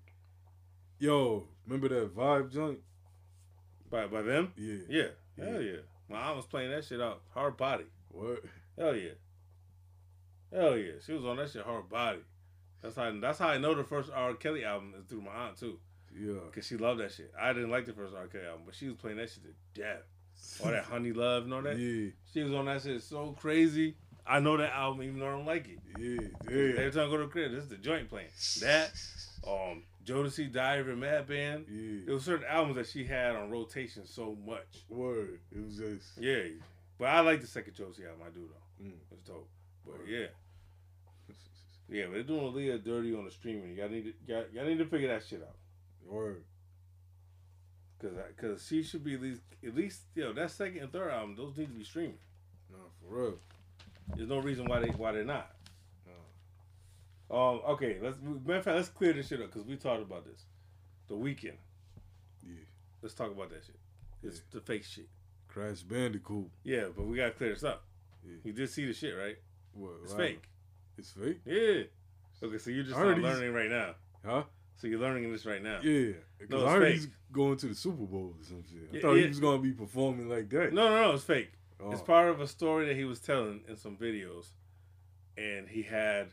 Yo, 0.99 1.47
remember 1.67 1.89
that 1.89 2.15
vibe 2.17 2.51
joint? 2.53 2.79
By 3.95 4.07
by 4.09 4.23
them. 4.23 4.53
Yeah. 4.57 4.77
Yeah, 4.89 5.03
Yeah. 5.37 5.45
hell 5.45 5.63
yeah. 5.63 5.77
My 6.09 6.19
aunt 6.19 6.37
was 6.37 6.47
playing 6.47 6.71
that 6.73 6.85
shit 6.85 7.01
out 7.01 7.23
hard 7.33 7.57
body. 7.57 7.85
What? 8.11 8.43
Hell 8.79 8.95
yeah. 8.97 9.11
Hell 10.53 10.77
yeah. 10.77 10.93
She 11.05 11.13
was 11.13 11.25
on 11.25 11.37
that 11.37 11.51
shit 11.51 11.63
hard 11.65 11.89
body. 11.89 12.21
That's 12.83 12.97
how 12.97 13.11
that's 13.21 13.39
how 13.39 13.49
I 13.49 13.59
know 13.59 13.75
the 13.75 13.85
first 13.85 14.11
R. 14.13 14.35
Kelly 14.35 14.65
album 14.65 14.95
is 14.99 15.05
through 15.07 15.23
my 15.23 15.33
aunt 15.33 15.59
too, 15.59 15.79
Yeah. 16.15 16.35
cause 16.55 16.67
she 16.67 16.77
loved 16.77 17.01
that 17.01 17.13
shit. 17.13 17.33
I 17.41 17.53
didn't 17.53 17.71
like 17.71 17.87
the 17.87 17.93
first 17.93 18.15
R. 18.15 18.27
Kelly 18.27 18.45
album, 18.47 18.63
but 18.67 18.75
she 18.75 18.89
was 18.89 18.97
playing 18.97 19.17
that 19.19 19.31
shit 19.31 19.43
to 19.45 19.81
death. 19.81 20.03
All 20.65 20.71
that 20.71 20.85
honey 20.85 21.13
love 21.13 21.45
and 21.45 21.55
all 21.55 21.63
that. 21.63 21.79
Yeah. 21.79 22.11
She 22.33 22.43
was 22.43 22.53
on 22.53 22.67
that 22.67 22.83
shit 22.83 23.03
so 23.03 23.33
crazy. 23.41 23.97
I 24.27 24.41
know 24.41 24.57
that 24.57 24.73
album 24.73 25.03
even 25.03 25.19
though 25.21 25.29
I 25.29 25.33
don't 25.33 25.47
like 25.47 25.69
it. 25.69 25.79
Yeah, 25.99 26.29
yeah. 26.51 26.79
Every 26.81 26.91
time 26.91 27.07
I 27.09 27.11
go 27.11 27.17
to 27.19 27.25
the 27.25 27.29
crib, 27.29 27.53
this 27.53 27.63
is 27.65 27.69
the 27.71 27.77
joint 27.77 28.09
playing. 28.09 28.29
That, 28.61 28.93
um, 29.47 29.83
Jodeci, 30.05 30.53
Diary, 30.53 30.95
Mad 30.97 31.27
Band. 31.27 31.67
yeah. 31.71 32.01
There 32.07 32.15
were 32.15 32.21
certain 32.21 32.47
albums 32.49 32.77
that 32.77 32.87
she 32.87 33.05
had 33.05 33.35
on 33.37 33.51
rotation 33.51 34.07
so 34.07 34.37
much. 34.47 34.85
Word. 34.89 35.41
It 35.51 35.65
was 35.65 35.77
just. 35.77 36.19
Yeah, 36.21 36.43
but 36.99 37.07
I 37.07 37.21
like 37.21 37.41
the 37.41 37.47
second 37.47 37.75
Jodeci 37.75 38.07
album. 38.07 38.27
I 38.27 38.31
do 38.31 38.49
though. 38.49 38.85
Mm. 38.85 38.93
It's 39.13 39.23
dope. 39.23 39.49
But 39.87 39.97
yeah, 40.09 40.27
yeah, 41.89 42.05
but 42.07 42.13
they're 42.15 42.23
doing 42.23 42.53
Aaliyah 42.53 42.85
dirty 42.85 43.15
on 43.15 43.25
the 43.25 43.31
streaming. 43.31 43.77
Y'all 43.77 43.89
need 43.89 44.05
to, 44.05 44.33
y'all, 44.33 44.45
y'all 44.53 44.65
need 44.67 44.79
to 44.79 44.87
figure 44.87 45.09
that 45.09 45.25
shit 45.27 45.43
out. 45.43 45.57
Word. 46.07 46.43
Cause, 48.01 48.13
I- 48.19 48.41
cause 48.41 48.67
she 48.69 48.83
should 48.83 49.03
be 49.05 49.15
at 49.15 49.23
least, 49.23 49.41
at 49.67 49.75
least, 49.75 50.01
you 50.15 50.25
know, 50.25 50.33
that 50.35 50.51
second 50.51 50.79
and 50.83 50.93
third 50.93 51.11
album, 51.11 51.37
those 51.37 51.57
need 51.57 51.67
to 51.69 51.73
be 51.79 51.85
streaming. 51.85 52.19
Nah, 52.71 52.79
for 53.01 53.15
real. 53.17 53.35
There's 54.17 54.29
no 54.29 54.39
reason 54.41 54.67
why 54.67 54.81
they, 54.81 54.89
why 54.89 55.13
they're 55.13 55.25
not. 55.25 55.54
Um, 57.31 57.61
okay, 57.69 57.99
let's 58.03 58.19
matter 58.21 58.59
of 58.59 58.65
fact, 58.65 58.77
let's 58.77 58.89
clear 58.89 59.13
this 59.13 59.29
shit 59.29 59.41
up 59.41 59.47
because 59.53 59.67
we 59.67 59.77
talked 59.77 60.03
about 60.03 60.25
this. 60.25 60.45
The 61.09 61.15
Weeknd. 61.15 61.55
Yeah. 62.47 62.55
Let's 63.03 63.15
talk 63.15 63.31
about 63.31 63.51
that 63.51 63.63
shit. 63.65 63.77
It's 64.23 64.43
the 64.51 64.61
fake 64.61 64.85
shit. 64.85 65.09
Crash 65.49 65.83
Bandicoot. 65.83 66.49
Yeah, 66.65 66.87
but 66.97 67.07
we 67.07 67.17
gotta 67.17 67.31
clear 67.33 67.51
this 67.55 67.65
up. 67.65 67.85
Yeah. 68.27 68.37
You 68.45 68.53
did 68.53 68.71
see 68.71 68.87
the 68.87 68.93
shit, 68.93 69.17
right? 69.17 69.37
What? 69.75 69.93
It's 70.05 70.15
fake. 70.15 70.43
It's 70.99 71.11
fake? 71.13 71.41
Yeah. 71.45 71.83
Okay, 72.43 72.59
so 72.59 72.71
you're 72.71 72.85
just 72.85 72.97
not 72.99 73.19
learning 73.19 73.53
right 73.53 73.71
now. 73.71 73.95
Huh? 74.25 74.45
So 74.77 74.87
you're 74.87 74.99
learning 75.01 75.31
this 75.33 75.47
right 75.47 75.63
now. 75.63 75.81
Yeah. 75.83 76.13
Because 76.39 76.63
No, 76.63 76.67
I 76.67 76.75
it's 76.75 76.83
heard 76.83 76.93
he's 76.93 77.09
going 77.33 77.57
to 77.59 77.67
the 77.69 77.75
Super 77.75 78.05
Bowl 78.05 78.35
or 78.39 78.45
some 78.45 78.63
shit. 78.71 78.89
I 78.93 78.97
Yeah, 78.97 79.03
thought 79.03 79.13
yeah. 79.15 79.23
he 79.23 79.29
was 79.29 79.41
going 79.41 79.59
to 79.59 79.63
be 79.63 79.73
performing 79.73 80.29
like 80.29 80.49
that. 80.51 80.73
No, 80.73 80.89
no, 80.89 81.03
no, 81.09 81.15
it's 81.15 81.25
fake. 81.25 81.53
It's 81.91 82.01
Oh. 82.01 82.05
part 82.05 82.29
of 82.29 82.41
a 82.41 82.47
story 82.47 82.87
that 82.87 82.97
he 82.97 83.05
was 83.05 83.21
telling 83.21 83.63
in 83.69 83.77
some 83.77 83.97
videos, 83.97 84.47
and 85.37 85.69
he 85.69 85.83
had 85.83 86.29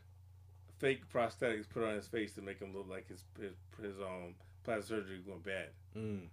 fake 0.82 1.08
prosthetics 1.14 1.70
put 1.70 1.84
on 1.84 1.94
his 1.94 2.08
face 2.08 2.34
to 2.34 2.42
make 2.42 2.60
him 2.60 2.76
look 2.76 2.88
like 2.90 3.08
his 3.08 3.24
his, 3.40 3.54
his 3.82 4.02
um 4.02 4.34
plastic 4.64 4.88
surgery 4.88 5.20
went 5.26 5.44
bad. 5.44 5.68
Mm. 5.96 6.24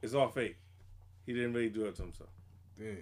It's 0.00 0.14
all 0.14 0.28
fake. 0.28 0.56
He 1.26 1.34
didn't 1.34 1.52
really 1.52 1.68
do 1.68 1.84
it 1.86 1.96
to 1.96 2.02
himself. 2.02 2.30
Damn. 2.78 2.98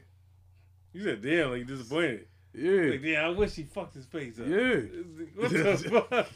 You 0.95 1.05
said, 1.05 1.23
"Damn, 1.23 1.51
like 1.51 1.67
disappointed." 1.67 2.27
Yeah. 2.55 2.91
Like, 2.93 3.03
damn, 3.03 3.25
I 3.27 3.29
wish 3.29 3.55
he 3.55 3.65
fucked 3.65 3.95
his 3.95 4.07
face 4.07 4.39
up. 4.41 4.47
Yeah. 4.47 4.81
What 5.37 5.51
the 5.51 6.07
fuck? 6.11 6.29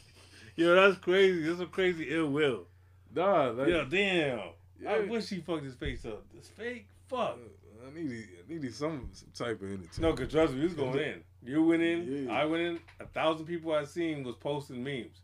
Yo, 0.54 0.74
that's 0.74 0.98
crazy. 0.98 1.48
That's 1.48 1.60
a 1.60 1.66
crazy 1.66 2.08
ill 2.10 2.28
will. 2.28 2.66
Nah, 3.14 3.48
like, 3.50 3.68
Yo, 3.68 3.84
damn. 3.86 4.40
I 4.86 5.00
wish 5.00 5.28
he 5.28 5.40
fucked 5.40 5.64
his 5.64 5.74
face 5.74 6.04
up. 6.04 6.24
It's 6.36 6.48
fake. 6.48 6.86
Fuck. 7.08 7.38
I 7.86 7.98
needed, 7.98 8.28
I 8.38 8.52
needed 8.52 8.74
some, 8.74 9.08
some 9.12 9.30
type 9.34 9.62
of 9.62 9.68
entertainment. 9.68 9.98
No, 10.00 10.12
cause 10.12 10.30
trust 10.30 10.52
me, 10.52 10.62
was 10.62 10.74
going 10.74 10.98
in. 10.98 11.24
You 11.42 11.62
went 11.64 11.82
in. 11.82 12.26
Yeah. 12.26 12.32
I 12.32 12.44
went 12.44 12.62
in. 12.62 12.80
A 13.00 13.06
thousand 13.06 13.46
people 13.46 13.72
I 13.72 13.84
seen 13.84 14.24
was 14.24 14.36
posting 14.36 14.82
memes 14.84 15.20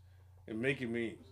and 0.47 0.59
making 0.59 0.91
memes. 0.91 1.27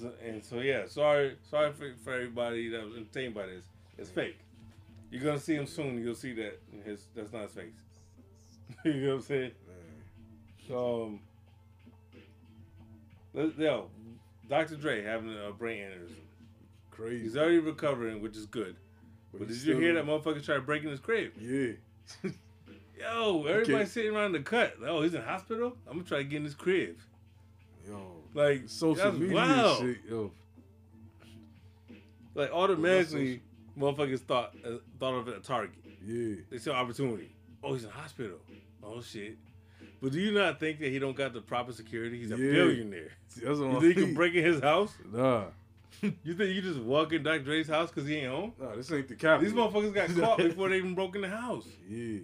So- 0.00 0.12
And 0.24 0.44
so 0.44 0.60
yeah, 0.60 0.86
sorry, 0.86 1.36
sorry 1.48 1.72
for, 1.72 1.92
for 2.04 2.12
everybody 2.12 2.68
that 2.70 2.84
was 2.84 2.96
entertained 2.96 3.34
by 3.34 3.46
this. 3.46 3.64
It's 3.98 4.10
fake. 4.10 4.36
You're 5.10 5.22
gonna 5.22 5.38
see 5.40 5.54
him 5.54 5.66
soon. 5.66 5.98
You'll 6.02 6.14
see 6.16 6.32
that 6.34 6.60
his 6.84 7.06
that's 7.14 7.32
not 7.32 7.42
his 7.42 7.52
face. 7.52 7.74
you 8.84 8.92
know 8.94 9.08
what 9.08 9.14
I'm 9.16 9.22
saying? 9.22 9.50
Um, 10.74 11.20
yo, 13.56 13.88
Dr. 14.48 14.76
Dre 14.76 15.02
having 15.02 15.34
a 15.38 15.52
brain 15.52 15.82
aneurysm. 15.84 16.14
Crazy. 16.90 17.22
He's 17.24 17.36
already 17.36 17.58
recovering, 17.60 18.20
which 18.20 18.36
is 18.36 18.46
good. 18.46 18.76
But 19.32 19.48
he's 19.48 19.64
did 19.64 19.68
you 19.74 19.78
hear 19.80 19.94
that 19.94 20.04
motherfucker 20.06 20.42
try 20.44 20.58
breaking 20.58 20.90
his 20.90 21.00
crib? 21.00 21.32
Yeah. 21.40 21.72
Yo, 22.98 23.44
everybody 23.46 23.74
Okay. 23.74 23.84
sitting 23.84 24.14
around 24.16 24.32
the 24.32 24.40
cut. 24.40 24.74
Oh, 24.86 25.02
he's 25.02 25.14
in 25.14 25.22
hospital. 25.22 25.76
I'm 25.86 25.94
gonna 25.98 26.04
try 26.08 26.18
to 26.18 26.24
get 26.24 26.38
in 26.38 26.44
his 26.44 26.54
crib. 26.54 26.96
Yo. 27.86 28.22
Like 28.34 28.62
Social 28.66 29.12
media 29.12 29.34
wild. 29.34 29.78
shit. 29.80 29.98
Yo. 30.08 30.32
Like 32.34 32.50
automatically, 32.52 33.42
motherfuckers 33.78 34.20
thought 34.20 34.54
uh, 34.64 34.76
thought 34.98 35.14
of 35.14 35.28
it 35.28 35.36
a 35.36 35.40
target. 35.40 35.76
Yeah. 36.04 36.36
They 36.50 36.58
saw 36.58 36.72
opportunity. 36.72 37.34
Oh, 37.62 37.72
he's 37.74 37.84
in 37.84 37.90
hospital. 37.90 38.38
Oh 38.82 39.00
shit. 39.00 39.36
But 40.02 40.12
do 40.12 40.20
you 40.20 40.32
not 40.32 40.60
think 40.60 40.78
that 40.80 40.90
he 40.90 40.98
don't 40.98 41.16
got 41.16 41.32
the 41.32 41.40
proper 41.40 41.72
security? 41.72 42.18
He's 42.18 42.30
a 42.30 42.36
Yeah. 42.36 42.52
billionaire. 42.52 43.12
That's 43.42 43.58
what 43.58 43.72
You 43.72 43.80
think 43.80 43.96
he 43.98 44.04
can 44.04 44.14
break 44.14 44.34
in 44.34 44.44
his 44.44 44.60
house? 44.60 44.94
Nah. 45.12 45.44
You 46.02 46.34
think 46.34 46.54
you 46.54 46.60
just 46.60 46.78
walk 46.80 47.14
in 47.14 47.22
Dr. 47.22 47.38
Dre's 47.38 47.68
house 47.68 47.88
because 47.90 48.06
he 48.06 48.16
ain't 48.16 48.28
home? 48.30 48.52
Nah, 48.60 48.74
this 48.76 48.92
ain't 48.92 49.08
the 49.08 49.14
cap. 49.14 49.40
These 49.40 49.54
motherfuckers 49.54 49.94
got 49.94 50.10
caught 50.10 50.36
before 50.48 50.68
they 50.68 50.76
even 50.76 50.94
broke 50.94 51.14
in 51.16 51.22
the 51.22 51.28
house. 51.28 51.66
Yeah. 51.88 52.18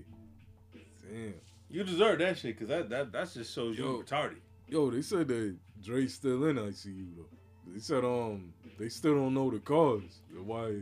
Damn. 1.12 1.34
You 1.70 1.84
deserve 1.84 2.18
that 2.20 2.38
shit 2.38 2.58
because 2.58 2.68
that, 2.68 2.88
that 2.90 3.12
that 3.12 3.32
just 3.32 3.54
shows 3.54 3.76
you 3.78 3.84
Yo. 3.84 4.02
retarded. 4.02 4.36
Yo, 4.68 4.90
they 4.90 5.02
said 5.02 5.28
that 5.28 5.56
Dre's 5.84 6.14
still 6.14 6.44
in 6.46 6.56
ICU 6.56 7.06
though. 7.16 7.72
They 7.72 7.80
said 7.80 8.04
um 8.04 8.52
they 8.78 8.88
still 8.88 9.14
don't 9.14 9.34
know 9.34 9.50
the 9.50 9.58
cause. 9.58 10.20
Why? 10.44 10.74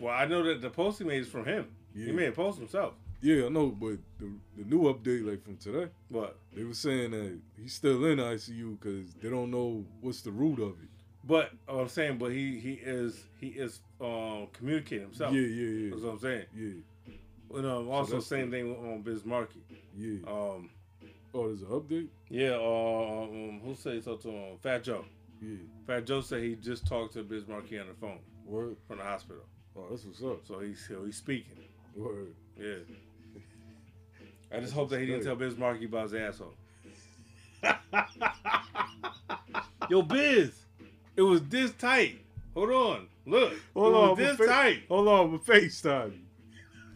Well, 0.00 0.14
I 0.14 0.26
know 0.26 0.42
that 0.44 0.60
the 0.60 0.70
post 0.70 0.98
he 0.98 1.04
made 1.04 1.20
is 1.22 1.28
from 1.28 1.44
him. 1.44 1.66
He 1.94 2.04
Yeah. 2.06 2.12
made 2.12 2.28
a 2.28 2.32
post 2.32 2.58
himself. 2.58 2.94
Yeah, 3.22 3.46
I 3.46 3.48
know, 3.48 3.68
but 3.68 3.98
the 4.18 4.30
the 4.58 4.64
new 4.64 4.92
update 4.92 5.26
like 5.28 5.42
from 5.42 5.56
today, 5.56 5.88
But 6.10 6.36
they 6.54 6.64
were 6.64 6.74
saying 6.74 7.10
that 7.12 7.38
he's 7.60 7.72
still 7.74 8.04
in 8.06 8.18
ICU 8.18 8.78
because 8.78 9.14
they 9.22 9.30
don't 9.30 9.50
know 9.50 9.84
what's 10.02 10.20
the 10.20 10.30
root 10.32 10.58
of 10.60 10.72
it. 10.82 10.88
but 11.24 11.50
oh, 11.68 11.80
I'm 11.80 11.88
saying, 11.88 12.18
but 12.18 12.30
he 12.32 12.58
he 12.60 12.74
is 12.74 13.24
he 13.40 13.48
is 13.48 13.80
um 14.00 14.48
communicating 14.52 15.06
himself. 15.06 15.32
Yeah, 15.34 15.40
yeah, 15.40 15.90
That's 15.90 16.02
yeah, 16.02 16.06
what 16.08 16.12
I'm 16.14 16.20
saying. 16.20 16.44
yeah, 16.54 16.72
And 17.56 17.66
um, 17.66 17.88
also 17.88 18.14
that's 18.14 18.26
same 18.26 18.50
the- 18.50 18.56
thing 18.58 18.76
on 18.76 19.02
Biz 19.02 19.24
Markie. 19.24 19.62
yeah. 19.96 20.18
Um, 20.28 20.70
Oh, 21.34 21.48
there's 21.48 21.60
an 21.60 21.68
update. 21.68 22.08
yeah. 22.30 22.52
Uh, 22.52 23.24
um, 23.24 23.60
who 23.62 23.74
said 23.74 24.02
so 24.02 24.16
to 24.16 24.28
him? 24.30 24.56
Fat 24.62 24.84
Joe. 24.84 25.04
Yeah, 25.42 25.56
Fat 25.86 26.06
Joe 26.06 26.22
said 26.22 26.42
he 26.42 26.54
just 26.54 26.86
talked 26.86 27.12
to 27.14 27.22
Biz 27.22 27.46
Markie 27.46 27.78
on 27.78 27.88
the 27.88 27.94
phone 27.94 28.18
word. 28.46 28.76
from 28.88 28.98
the 28.98 29.04
hospital. 29.04 29.42
Oh, 29.76 29.84
that's 29.90 30.04
what's 30.06 30.22
up. 30.22 30.46
So 30.46 30.60
he's 30.60 30.82
so 30.88 31.04
he's 31.04 31.16
speaking. 31.16 31.52
Word. 31.94 32.32
Yeah. 32.58 32.76
I 34.56 34.60
just 34.60 34.72
hope 34.72 34.88
that 34.90 35.00
he 35.00 35.06
didn't 35.06 35.24
tell 35.24 35.36
Biz 35.36 35.58
Markie 35.58 35.84
about 35.84 36.04
his 36.10 36.14
asshole. 36.14 36.54
Yo, 39.90 40.02
Biz, 40.02 40.52
it 41.16 41.22
was 41.22 41.42
this 41.42 41.72
tight. 41.72 42.18
Hold 42.54 42.70
on, 42.70 43.06
look. 43.26 43.52
Hold 43.74 43.92
it 43.92 43.96
on, 43.96 44.08
was 44.10 44.18
this 44.18 44.36
fa- 44.36 44.46
tight. 44.46 44.82
Hold 44.88 45.08
on, 45.08 45.20
I'm 45.34 45.38
FaceTime. 45.40 46.18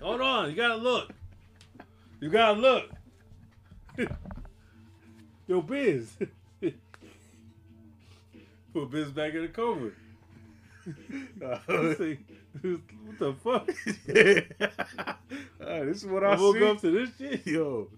Hold 0.01 0.21
on, 0.21 0.51
you 0.51 0.57
gotta 0.57 0.77
look. 0.77 1.13
You 2.21 2.31
gotta 2.31 2.59
look. 2.59 2.91
Yo, 5.47 5.61
Biz. 5.63 6.13
Put 8.73 8.91
Biz 8.91 9.11
back 9.11 9.35
in 9.35 9.43
the 9.43 9.49
coma. 9.49 9.91
See, 11.97 12.19
what 12.63 13.19
the 13.19 13.35
fuck? 13.45 13.69
Ah, 15.61 15.85
this 15.85 15.99
is 15.99 16.07
what 16.07 16.25
I, 16.25 16.33
I 16.33 16.41
woke 16.41 16.57
see. 16.57 16.65
up 16.65 16.81
to 16.81 16.91
this 16.91 17.11
shit. 17.19 17.47
Yo, 17.47 17.89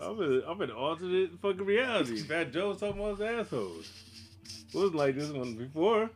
I'm 0.00 0.20
in, 0.20 0.42
I'm 0.46 0.60
in 0.62 0.70
alternate 0.70 1.30
fucking 1.40 1.64
reality. 1.64 2.18
Fat 2.18 2.52
Joe's 2.52 2.80
talking 2.80 3.00
about 3.00 3.18
his 3.18 3.46
assholes. 3.46 3.90
Wasn't 4.74 4.94
like 4.94 5.16
this 5.16 5.30
one 5.30 5.54
before. 5.54 6.10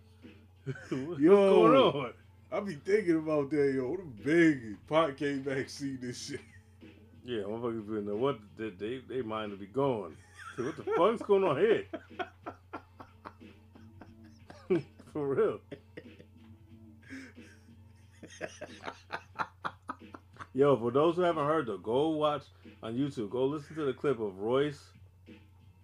What's 0.65 1.21
Yo. 1.21 1.37
going 1.37 1.77
on? 1.77 2.13
I 2.53 2.61
be 2.61 2.75
thinking 2.75 3.17
about 3.17 3.51
that. 3.51 3.73
Yo, 3.75 3.89
what 3.91 4.01
a 4.01 4.05
big 4.05 4.77
pot 4.87 5.17
came 5.17 5.43
back 5.43 5.69
see 5.69 5.97
this 5.97 6.27
shit. 6.29 6.41
Yeah, 7.25 7.41
motherfuckers 7.43 7.87
been 7.87 8.07
know 8.07 8.17
what 8.17 8.39
they, 8.57 8.71
they 8.71 8.99
they 9.09 9.23
mind 9.23 9.51
to 9.51 9.57
be 9.57 9.67
going. 9.67 10.17
Say, 10.57 10.63
what 10.63 10.77
the 10.77 10.85
fuck's 10.85 11.23
going 11.23 11.43
on 11.45 11.57
here? 11.57 11.85
For 15.13 15.27
real. 15.35 15.61
Yo, 20.55 20.77
for 20.77 20.91
those 20.91 21.17
who 21.17 21.23
haven't 21.23 21.47
heard 21.47 21.67
though, 21.67 21.77
go 21.79 22.11
watch 22.11 22.43
on 22.83 22.95
YouTube. 22.95 23.31
Go 23.31 23.45
listen 23.47 23.77
to 23.77 23.85
the 23.85 23.93
clip 23.93 24.21
of 24.21 24.39
Royce, 24.39 24.83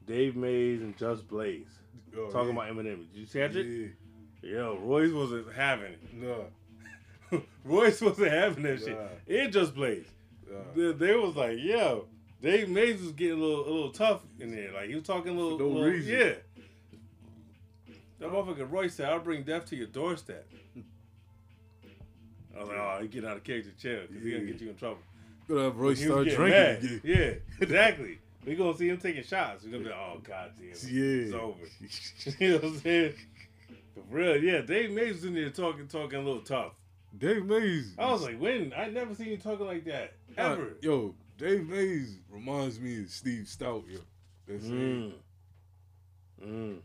Dave 0.07 0.35
Mays, 0.37 0.81
and 0.81 0.97
Just 0.97 1.29
Blaze 1.29 1.67
Oh, 2.17 2.31
talking 2.31 2.55
yeah. 2.55 2.65
about 2.65 2.77
Eminem. 2.77 3.11
Did 3.13 3.21
you 3.21 3.27
catch 3.27 3.55
it? 3.57 3.93
Yeah, 4.43 4.51
Yo, 4.51 4.79
Royce 4.83 5.13
wasn't 5.13 5.53
having 5.53 5.93
it. 5.93 6.01
No. 6.13 6.47
Royce 7.65 8.01
wasn't 8.01 8.33
having 8.33 8.63
that 8.65 8.81
shit. 8.81 8.99
It 9.27 9.49
just 9.49 9.75
Blaze. 9.75 10.07
nah. 10.51 10.59
they, 10.75 10.93
they 10.93 11.15
was 11.17 11.37
like, 11.37 11.59
yo, 11.61 12.07
Dave 12.41 12.69
Mays 12.69 13.01
was 13.01 13.13
getting 13.13 13.39
a 13.39 13.43
little, 13.43 13.65
a 13.65 13.71
little 13.73 13.91
tough 13.93 14.21
in 14.41 14.51
there. 14.55 14.73
Like 14.73 14.89
he 14.89 14.95
was 14.97 15.05
talking 15.05 15.37
a 15.37 15.41
little, 15.41 15.59
For 15.59 15.65
no 15.65 15.71
little- 15.71 15.91
reason. 15.91 16.15
yeah. 16.19 16.33
That 18.19 18.31
motherfucker 18.31 18.71
Royce 18.71 18.95
said, 18.95 19.09
"I'll 19.09 19.19
bring 19.19 19.43
death 19.43 19.67
to 19.67 19.77
your 19.77 19.89
doorstep." 19.89 20.47
I 22.57 22.61
was 22.61 22.69
like, 22.69 22.79
"Oh, 22.79 22.99
he 23.03 23.09
getting 23.09 23.29
out 23.29 23.37
of 23.37 23.43
character, 23.45 23.71
chill, 23.77 24.03
because 24.09 24.25
he 24.25 24.31
gonna 24.31 24.45
get 24.45 24.61
you 24.61 24.71
in 24.71 24.77
trouble." 24.77 24.99
Gonna 25.49 25.63
have 25.65 25.77
Roy 25.77 25.95
He 25.97 26.07
was 26.09 26.29
start 26.29 26.29
drinking 26.29 27.01
again. 27.01 27.01
Yeah, 27.03 27.33
exactly. 27.61 28.19
We 28.47 28.55
gonna 28.55 28.77
see 28.77 28.89
him 28.89 28.99
taking 28.99 29.25
shots. 29.25 29.65
We're 29.65 29.73
gonna 29.73 29.85
be 29.85 29.91
like, 29.91 29.99
"Oh 29.99 30.21
God 30.23 30.53
damn, 30.57 30.69
it. 30.71 30.85
Yeah. 30.85 31.25
it's 31.25 31.35
over." 31.35 32.37
you 32.45 32.49
know 32.51 32.55
what 32.59 32.65
I'm 32.65 32.79
saying? 32.79 33.15
For 33.95 34.03
real, 34.11 34.43
yeah. 34.43 34.61
Dave 34.63 34.91
Mays 34.93 35.15
was 35.17 35.25
in 35.25 35.35
there 35.35 35.51
talking, 35.51 35.87
talking 35.87 36.19
a 36.19 36.23
little 36.23 36.41
tough. 36.43 36.73
Dave 37.17 37.45
Mays. 37.45 37.95
I 37.99 38.11
was 38.11 38.23
like, 38.23 38.41
"When? 38.41 38.73
I 38.75 38.89
never 38.89 39.15
seen 39.15 39.29
you 39.29 39.37
talking 39.37 39.67
like 39.67 39.85
that 39.85 40.15
ever." 40.39 40.77
yo, 40.81 41.15
Dave 41.37 41.69
Mays 41.69 42.19
reminds 42.31 42.81
me 42.81 43.03
of 43.03 43.11
Steve 43.11 43.45
Stoute, 43.45 43.85
yo. 43.91 43.99
That 44.47 44.63
same, 44.63 45.15
Mm. 46.43 46.49
Mm. 46.49 46.79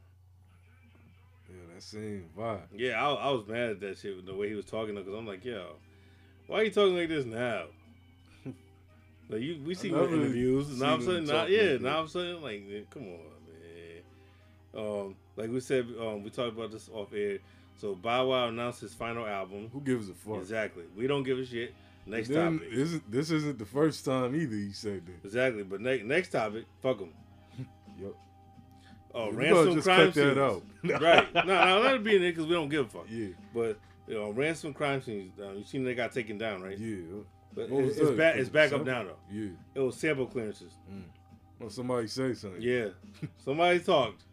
yeah, 1.50 1.56
that 1.74 1.82
same 1.82 2.30
vibe. 2.38 2.62
Yeah, 2.76 3.02
I, 3.04 3.14
I 3.14 3.32
was 3.32 3.48
mad 3.48 3.70
at 3.70 3.80
that 3.80 3.98
shit 3.98 4.16
with 4.16 4.26
the 4.26 4.36
way 4.36 4.50
he 4.50 4.56
was 4.56 4.66
talking 4.66 4.96
because 4.96 5.14
I'm 5.14 5.26
like, 5.26 5.44
yo, 5.46 5.78
why 6.48 6.60
are 6.60 6.64
you 6.64 6.72
talking 6.72 6.96
like 6.96 7.10
this 7.10 7.26
now? 7.26 7.64
like 9.30 9.42
you, 9.42 9.62
we 9.66 9.74
see 9.76 9.90
interviews, 9.90 10.80
now 10.80 10.94
I'm 10.94 11.02
saying, 11.02 11.26
talk 11.26 11.34
nah, 11.36 11.42
like 11.44 11.50
yeah, 11.52 11.78
now 11.78 12.02
I'm 12.02 12.08
saying 12.08 12.42
like, 12.42 12.90
come 12.92 13.04
on. 13.04 13.20
Um, 14.78 15.16
like 15.36 15.50
we 15.50 15.60
said, 15.60 15.88
um, 16.00 16.24
we 16.24 16.30
talked 16.30 16.56
about 16.56 16.72
this 16.72 16.90
off 16.94 17.14
air. 17.14 17.40
So 17.80 17.96
Bow 17.96 18.28
Wow 18.30 18.48
announced 18.48 18.82
his 18.82 18.94
final 18.94 19.26
album. 19.26 19.70
Who 19.74 19.82
gives 19.82 20.10
a 20.10 20.14
fuck? 20.14 20.38
Exactly. 20.38 20.84
We 20.96 21.08
don't 21.08 21.24
give 21.24 21.40
a 21.40 21.46
shit. 21.46 21.74
Next 22.06 22.30
Then, 22.30 22.60
topic. 22.60 22.74
Isn't, 22.74 23.12
this 23.12 23.32
isn't 23.32 23.60
the 23.60 23.66
first 23.66 24.06
time 24.06 24.36
either 24.36 24.56
he 24.56 24.72
said 24.72 25.06
that. 25.06 25.26
Exactly. 25.28 25.64
But 25.64 25.82
ne- 25.82 26.04
next 26.04 26.30
topic, 26.30 26.66
fuck 26.82 27.00
them. 27.00 27.10
yep. 28.00 28.14
Oh, 29.14 29.30
We 29.32 29.36
ransom 29.38 29.74
just 29.76 29.86
crime 29.86 30.12
cut 30.12 30.14
that 30.14 30.24
scenes. 30.24 30.38
out. 30.38 30.64
right. 31.02 31.34
No, 31.34 31.44
no, 31.44 31.82
let 31.82 31.96
it 31.96 32.04
be 32.04 32.16
in 32.16 32.22
there 32.22 32.32
because 32.32 32.46
we 32.46 32.54
don't 32.54 32.70
give 32.70 32.86
a 32.86 32.90
fuck. 32.90 33.06
yeah, 33.10 33.28
But 33.54 33.78
you 34.08 34.14
know, 34.16 34.30
ransom 34.32 34.74
crime 34.74 35.02
scenes. 35.02 35.38
Uh, 35.40 35.52
you 35.54 35.64
seen 35.66 35.84
they 35.84 35.96
got 35.96 36.14
taken 36.14 36.38
down, 36.38 36.62
right? 36.62 36.78
yeah. 36.78 36.98
But 37.54 37.70
What 37.70 37.84
it- 37.86 37.98
it's 37.98 38.12
back. 38.12 38.36
It's 38.38 38.50
back 38.50 38.72
up 38.72 38.86
now 38.86 39.04
though. 39.04 39.16
Yeah. 39.32 39.50
It 39.76 39.80
was 39.80 39.96
sample 39.98 40.28
clearances. 40.28 40.72
Oh, 41.62 41.70
somebody 41.70 42.08
say 42.08 42.34
something. 42.36 42.62
Yeah, 42.62 42.90
somebody 43.44 43.80
talked. 43.80 44.24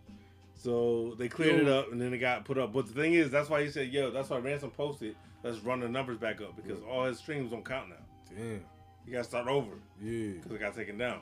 So 0.64 1.14
they 1.18 1.28
cleared 1.28 1.60
it 1.60 1.68
up 1.68 1.92
and 1.92 2.00
then 2.00 2.14
it 2.14 2.18
got 2.18 2.46
put 2.46 2.56
up. 2.56 2.72
But 2.72 2.86
the 2.86 2.94
thing 2.94 3.12
is, 3.12 3.30
that's 3.30 3.50
why 3.50 3.62
he 3.62 3.70
said, 3.70 3.88
"Yo, 3.92 4.10
that's 4.10 4.30
why 4.30 4.38
ransom 4.38 4.70
posted. 4.70 5.14
Let's 5.42 5.58
run 5.58 5.80
the 5.80 5.88
numbers 5.90 6.16
back 6.16 6.40
up 6.40 6.56
because 6.56 6.82
all 6.90 7.04
his 7.04 7.18
streams 7.18 7.50
don't 7.50 7.62
count 7.64 7.90
now. 7.90 7.96
Damn. 8.34 8.60
You 9.06 9.12
got 9.12 9.18
to 9.18 9.24
start 9.24 9.46
over 9.46 9.72
Yeah. 10.00 10.32
because 10.32 10.52
it 10.52 10.60
got 10.60 10.74
taken 10.74 10.96
down. 10.96 11.20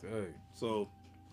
Dang. 0.00 0.32
So 0.54 0.88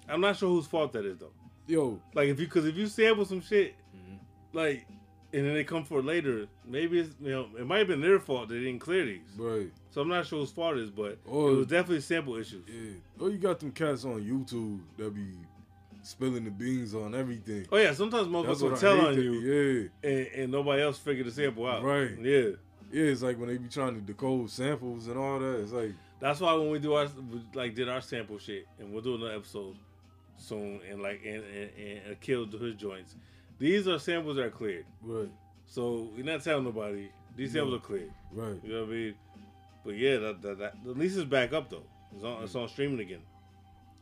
I'm 0.09 0.19
not 0.19 0.35
sure 0.35 0.49
whose 0.49 0.65
fault 0.65 0.93
that 0.93 1.05
is 1.05 1.19
though. 1.19 1.31
Yo, 1.67 2.01
Like 2.15 2.29
if 2.29 2.39
you 2.39 2.47
because 2.47 2.65
if 2.65 2.75
you 2.75 2.87
sample 2.87 3.23
some 3.25 3.39
shit, 3.41 3.75
Mhm. 3.95 4.17
like 4.53 4.87
and 5.31 5.45
then 5.45 5.53
they 5.53 5.63
come 5.63 5.83
for 5.83 5.99
it 5.99 6.05
later, 6.05 6.47
maybe 6.65 6.99
it's 6.99 7.15
you 7.21 7.29
know 7.29 7.49
it 7.55 7.67
might 7.67 7.77
have 7.79 7.87
been 7.87 8.01
their 8.01 8.19
fault 8.19 8.49
they 8.49 8.55
didn't 8.59 8.79
clear 8.79 9.05
these. 9.05 9.29
right. 9.37 9.71
So 9.91 10.01
I'm 10.01 10.07
not 10.09 10.25
sure 10.25 10.39
whose 10.39 10.51
fault 10.51 10.75
it 10.77 10.81
is, 10.81 10.89
but 10.89 11.11
it 11.11 11.27
was 11.29 11.67
definitely 11.67 12.01
sample 12.01 12.35
issues. 12.35 12.63
Yeah. 12.67 12.93
Oh, 13.19 13.27
you 13.27 13.37
got 13.37 13.59
them 13.59 13.71
cats 13.71 14.05
on 14.05 14.23
YouTube 14.23 14.79
that 14.97 15.13
be 15.13 15.27
spilling 16.03 16.43
the 16.43 16.51
beans 16.51 16.93
on 16.93 17.15
everything. 17.15 17.65
Oh 17.71 17.77
yeah, 17.77 17.93
sometimes 17.93 18.27
motherfuckers 18.27 18.61
will 18.61 18.77
tell 18.77 18.99
on 19.07 19.15
that- 19.15 19.21
you 19.21 19.89
Yeah. 20.03 20.09
and, 20.09 20.27
and 20.35 20.51
nobody 20.51 20.81
else 20.83 20.97
figure 20.99 21.23
the 21.23 21.31
sample 21.31 21.65
out. 21.65 21.83
Right. 21.83 22.11
Yeah. 22.19 22.49
Yeah, 22.91 23.05
it's 23.05 23.23
like 23.23 23.39
when 23.39 23.49
they 23.49 23.57
be 23.57 23.69
trying 23.69 23.95
to 23.95 24.01
decode 24.01 24.49
samples 24.51 25.07
and 25.07 25.17
all 25.17 25.39
that. 25.39 25.61
It's 25.61 25.71
like, 25.71 25.93
That's 26.19 26.39
why 26.39 26.53
when 26.53 26.69
we 26.69 26.77
do 26.79 26.93
our 26.93 27.07
like 27.55 27.73
did 27.73 27.89
our 27.89 28.01
sample 28.01 28.37
shit 28.37 28.67
and 28.79 28.93
we'll 28.93 29.01
do 29.01 29.15
another 29.15 29.33
episode 29.33 29.75
soon 30.37 30.79
and 30.89 31.01
like 31.01 31.21
and 31.25 31.43
and, 31.43 32.01
and, 32.07 32.21
kill 32.21 32.45
his 32.45 32.75
joints. 32.75 33.15
These 33.57 33.87
are 33.87 33.97
samples 33.97 34.35
that 34.35 34.45
are 34.45 34.49
cleared. 34.51 34.85
right, 35.01 35.29
So 35.65 36.09
we're 36.15 36.25
not 36.25 36.43
telling 36.43 36.65
nobody. 36.65 37.09
These 37.35 37.53
samples 37.53 37.75
are 37.75 37.85
cleared. 37.85 38.11
right. 38.31 38.59
You 38.63 38.73
know 38.73 38.81
what 38.81 38.89
I 38.89 38.93
mean? 38.93 39.15
But 39.85 39.95
yeah, 39.95 40.17
that, 40.17 40.41
that, 40.43 40.59
that 40.59 40.75
at 40.87 40.97
least 40.97 41.17
it's 41.17 41.25
back 41.25 41.51
up 41.53 41.69
though. 41.69 41.83
It's 42.15 42.23
on 42.23 42.43
it's 42.43 42.55
on 42.55 42.67
streaming 42.69 42.99
again. 42.99 43.21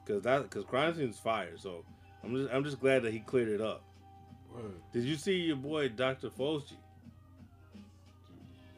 Cause 0.08 0.22
that 0.24 0.49
cause 0.49 0.66
crime 0.66 0.95
scene's 0.95 1.20
fire. 1.20 1.58
So 1.58 1.84
I'm 2.24 2.36
just 2.36 2.54
I'm 2.54 2.64
just 2.64 2.80
glad 2.80 3.04
that 3.04 3.14
he 3.14 3.20
cleared 3.20 3.49
it 3.49 3.62
up. 3.62 3.84
Did 4.91 5.04
you 5.04 5.16
see 5.16 5.36
your 5.36 5.56
boy 5.56 5.89
Dr. 5.89 6.30
Fauci? 6.30 6.74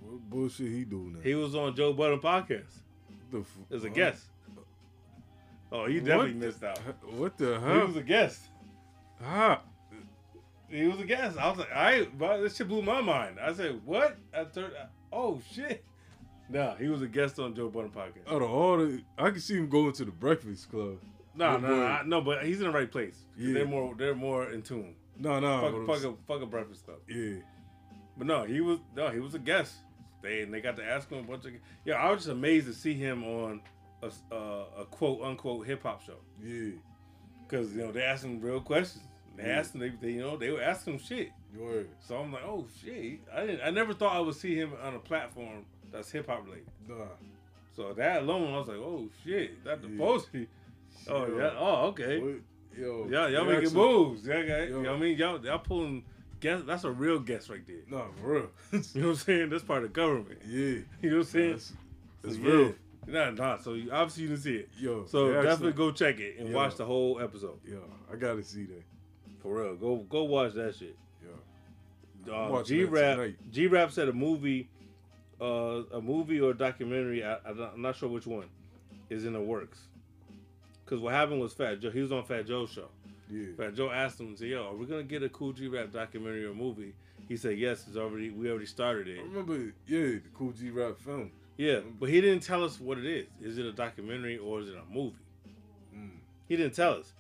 What 0.02 0.30
bullshit 0.30 0.68
he 0.72 0.84
do 0.84 1.12
now? 1.14 1.20
He 1.24 1.34
was 1.36 1.56
on 1.56 1.76
Joe 1.76 1.94
Budden 1.94 2.20
podcast 2.20 2.72
the 3.32 3.40
f- 3.40 3.58
as 3.72 3.84
a 3.84 3.88
huh? 3.90 3.94
guest. 3.96 4.26
Oh, 5.72 5.82
What 5.84 5.88
definitely 6.06 6.34
the- 6.34 6.46
missed 6.46 6.64
out. 6.64 6.78
What 7.18 7.38
the 7.38 7.60
hell? 7.60 7.74
He 7.80 7.86
was 7.88 7.96
a 7.96 8.04
guest. 8.04 8.42
Ah, 9.24 9.62
He 10.70 10.86
was 10.86 11.00
a 11.00 11.06
guest. 11.06 11.38
I 11.38 11.50
was 11.50 11.58
like, 11.60 11.72
right, 11.72 12.18
but 12.18 12.42
this 12.42 12.56
shit 12.58 12.68
blew 12.68 12.82
my 12.84 13.02
mind. 13.02 13.40
I 13.40 13.54
said, 13.54 13.82
what? 13.86 14.18
I 14.38 14.44
turned, 14.44 14.74
oh 15.12 15.42
shit. 15.52 15.84
Nah, 16.50 16.76
he 16.76 16.88
was 16.90 17.02
a 17.02 17.08
guest 17.08 17.40
on 17.40 17.56
Joe 17.56 17.70
Budden 17.70 17.90
podcast. 17.92 18.28
out 18.32 18.42
of 18.44 18.52
all 18.52 18.78
the, 18.78 19.02
I 19.18 19.32
can 19.32 19.40
see 19.40 19.56
him 19.56 19.70
going 19.70 19.94
to 19.94 20.06
the 20.06 20.12
Breakfast 20.12 20.70
Club. 20.70 20.98
No, 21.36 21.58
no, 21.58 21.68
no, 21.76 21.84
I- 21.86 22.04
no, 22.04 22.22
but 22.22 22.44
he's 22.46 22.60
in 22.62 22.68
the 22.68 22.72
right 22.74 22.92
place. 22.92 23.18
Yeah. 23.38 23.54
They're 23.54 23.66
more, 23.66 23.96
they're 23.96 24.16
more 24.16 24.50
in 24.52 24.62
tune. 24.62 24.96
No, 25.18 25.40
no, 25.40 25.86
Fuck, 25.86 26.02
fuck 26.02 26.12
a, 26.12 26.16
fuck 26.28 26.42
a 26.42 26.46
breakfast 26.46 26.86
club. 26.86 26.98
yeah, 27.08 27.36
But 28.18 28.28
no, 28.28 28.44
he 28.44 28.62
was, 28.62 28.80
no, 28.96 29.10
he 29.10 29.20
was 29.20 29.34
a 29.36 29.40
guest. 29.40 29.76
They 30.22 30.42
and 30.42 30.54
they 30.54 30.62
got 30.62 30.76
to 30.78 30.84
ask 30.86 31.10
him 31.10 31.20
a 31.20 31.24
bunch 31.24 31.46
of. 31.46 31.52
Yeah, 31.86 31.96
I 31.96 32.10
was 32.12 32.20
just 32.20 32.30
amazed 32.30 32.68
to 32.68 32.74
see 32.74 32.94
him 32.94 33.24
on 33.24 33.62
a, 34.02 34.08
uh, 34.34 34.66
a 34.80 34.86
quote 34.86 35.22
unquote 35.22 35.66
hip 35.68 35.84
hop 35.84 36.02
show 36.02 36.16
yeah. 36.42 36.72
because 37.44 37.74
you 37.76 37.80
know 37.84 37.92
they 37.92 38.04
asked 38.04 38.24
him 38.24 38.40
real 38.40 38.62
questions. 38.62 39.04
They 39.36 39.44
Yeah. 39.44 39.60
asked 39.60 39.76
him, 39.76 39.82
they, 39.82 39.90
they 39.90 40.12
you 40.12 40.22
know 40.22 40.38
they 40.38 40.50
were 40.52 40.62
asking 40.62 40.94
him 40.94 41.00
shit. 41.00 41.30
Heard. 41.60 41.90
So 42.00 42.18
I'm 42.18 42.32
like, 42.32 42.44
oh 42.46 42.66
shit! 42.82 43.20
I 43.36 43.42
didn't. 43.46 43.62
I 43.62 43.70
never 43.70 43.94
thought 43.94 44.16
I 44.16 44.20
would 44.22 44.36
see 44.36 44.56
him 44.56 44.72
on 44.82 44.96
a 44.96 45.00
platform 45.00 45.66
that's 45.92 46.10
hip 46.10 46.28
hop 46.28 46.46
related. 46.46 46.68
Nah. 46.88 46.96
So 47.76 47.92
that 47.94 48.22
alone, 48.24 48.54
I 48.54 48.58
was 48.60 48.68
like, 48.70 48.78
oh 48.78 49.10
shit, 49.26 49.64
that 49.66 49.82
the 49.82 49.90
Yeah. 49.90 49.98
Posty. 49.98 50.48
Oh 51.10 51.26
Yo. 51.28 51.38
yeah. 51.38 51.52
Oh 51.58 51.88
okay. 51.88 52.18
Yo, 52.76 53.08
Y'all, 53.08 53.30
y'all 53.30 53.46
making 53.46 53.66
actually- 53.68 53.76
moves. 53.76 54.26
Yeah, 54.28 54.34
okay. 54.36 54.70
Yo. 54.70 54.78
You 54.78 54.84
know 54.84 54.92
what 54.94 54.98
I 54.98 55.02
mean, 55.02 55.18
y'all, 55.18 55.46
y'all 55.46 55.60
pulling. 55.60 56.04
Guess 56.40 56.64
that's 56.66 56.84
a 56.84 56.92
real 56.92 57.20
guess 57.20 57.50
right 57.50 57.66
there. 57.66 57.78
Nah, 57.90 58.08
for 58.22 58.34
real. 58.34 58.50
You 58.72 58.80
know 59.02 59.08
what 59.08 59.12
I'm 59.12 59.16
saying? 59.16 59.50
That's 59.50 59.64
part 59.64 59.84
of 59.86 59.94
government. 59.94 60.40
yeah, 60.46 60.60
You 60.60 60.86
know 61.04 61.10
what 61.10 61.18
I'm 61.20 61.24
saying? 61.26 61.52
that's, 61.52 61.74
that's 62.22 62.36
So, 62.36 62.42
real. 62.42 62.74
Yeah. 63.08 63.30
Nah, 63.30 63.30
nah. 63.32 63.58
So 63.60 63.74
you, 63.74 63.92
obviously 63.92 64.24
you 64.24 64.30
didn't 64.30 64.42
see 64.44 64.56
it. 64.56 64.70
Yo, 64.78 65.06
So 65.06 65.30
actually- 65.30 65.44
definitely 65.44 65.74
go 65.74 65.92
check 65.92 66.20
it 66.20 66.40
and 66.40 66.50
Yo. 66.50 66.56
watch 66.56 66.76
the 66.76 66.86
whole 66.86 67.22
episode. 67.22 67.60
Yo, 67.66 67.82
I 68.12 68.16
gotta 68.18 68.44
see 68.44 68.66
that. 68.66 68.84
For 69.42 69.62
real. 69.62 69.76
Go 69.76 69.98
go 70.10 70.24
watch 70.24 70.54
that 70.56 70.76
shit. 70.76 70.98
Yo, 72.26 72.34
Uh, 72.34 72.64
G 72.64 72.84
Rap. 72.86 73.20
G 73.52 73.68
Rap 73.68 73.92
said 73.92 74.10
a 74.10 74.14
movie, 74.14 74.70
uh, 75.42 75.84
a 75.94 76.02
movie 76.02 76.40
or 76.42 76.52
a 76.52 76.58
documentary. 76.58 77.24
I, 77.24 77.38
I'm 77.46 77.82
not 77.82 77.96
sure 77.96 78.10
which 78.10 78.26
one 78.26 78.48
is 79.10 79.26
in 79.26 79.34
the 79.34 79.42
works. 79.42 79.80
Because 80.84 81.00
what 81.02 81.14
happened 81.14 81.40
was 81.40 81.54
Fat 81.54 81.80
Joe. 81.80 81.92
He 81.92 82.02
was 82.02 82.12
on 82.12 82.24
Fat 82.24 82.46
Joe's 82.46 82.70
show. 82.72 82.90
yeah, 83.30 83.48
Fat 83.58 83.76
Joe 83.76 83.90
asked 83.90 84.20
him, 84.20 84.36
"Say, 84.36 84.48
yo, 84.48 84.68
are 84.68 84.76
we 84.76 84.86
gonna 84.86 85.04
get 85.04 85.24
a 85.24 85.30
Kool 85.30 85.54
G 85.54 85.68
Rap 85.68 85.92
documentary 85.92 86.46
or 86.46 86.54
movie?" 86.54 86.94
He 87.28 87.38
said, 87.38 87.58
"Yes, 87.58 87.86
it's 87.88 87.98
already. 87.98 88.30
We 88.30 88.50
already 88.50 88.66
started 88.66 89.08
it." 89.08 89.20
I 89.20 89.24
remember. 89.24 89.74
Yeah, 89.88 90.00
the 90.00 90.30
Kool 90.34 90.52
G 90.52 90.70
Rap 90.70 90.98
film. 91.00 91.32
Yeah, 91.58 91.80
but 92.00 92.10
he 92.10 92.20
didn't 92.20 92.44
tell 92.44 92.64
us 92.64 92.80
what 92.80 92.98
it 92.98 93.06
is. 93.06 93.28
Is 93.42 93.58
it 93.58 93.66
a 93.66 93.72
documentary 93.72 94.38
or 94.38 94.60
is 94.62 94.70
it 94.70 94.76
a 94.76 94.94
movie? 94.94 95.16
Mm. 95.96 96.10
He 96.48 96.56
didn't 96.58 96.74
tell 96.74 96.94
us. 96.94 97.14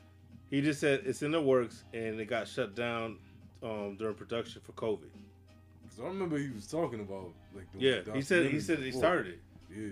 He 0.49 0.61
just 0.61 0.79
said 0.79 1.03
it's 1.05 1.21
in 1.21 1.31
the 1.31 1.41
works 1.41 1.83
and 1.93 2.19
it 2.19 2.25
got 2.25 2.47
shut 2.47 2.75
down 2.75 3.17
um, 3.61 3.95
during 3.97 4.15
production 4.15 4.61
for 4.63 4.71
COVID. 4.73 5.09
Cause 5.89 5.99
I 6.03 6.07
remember 6.07 6.37
he 6.37 6.49
was 6.49 6.67
talking 6.67 6.99
about 6.99 7.31
like. 7.55 7.71
The 7.73 7.79
Yeah, 7.79 8.13
he 8.13 8.21
said 8.21 8.47
he 8.51 8.59
said 8.59 8.79
he 8.79 8.91
started 8.91 9.27
it, 9.27 9.39
Yeah, 9.75 9.89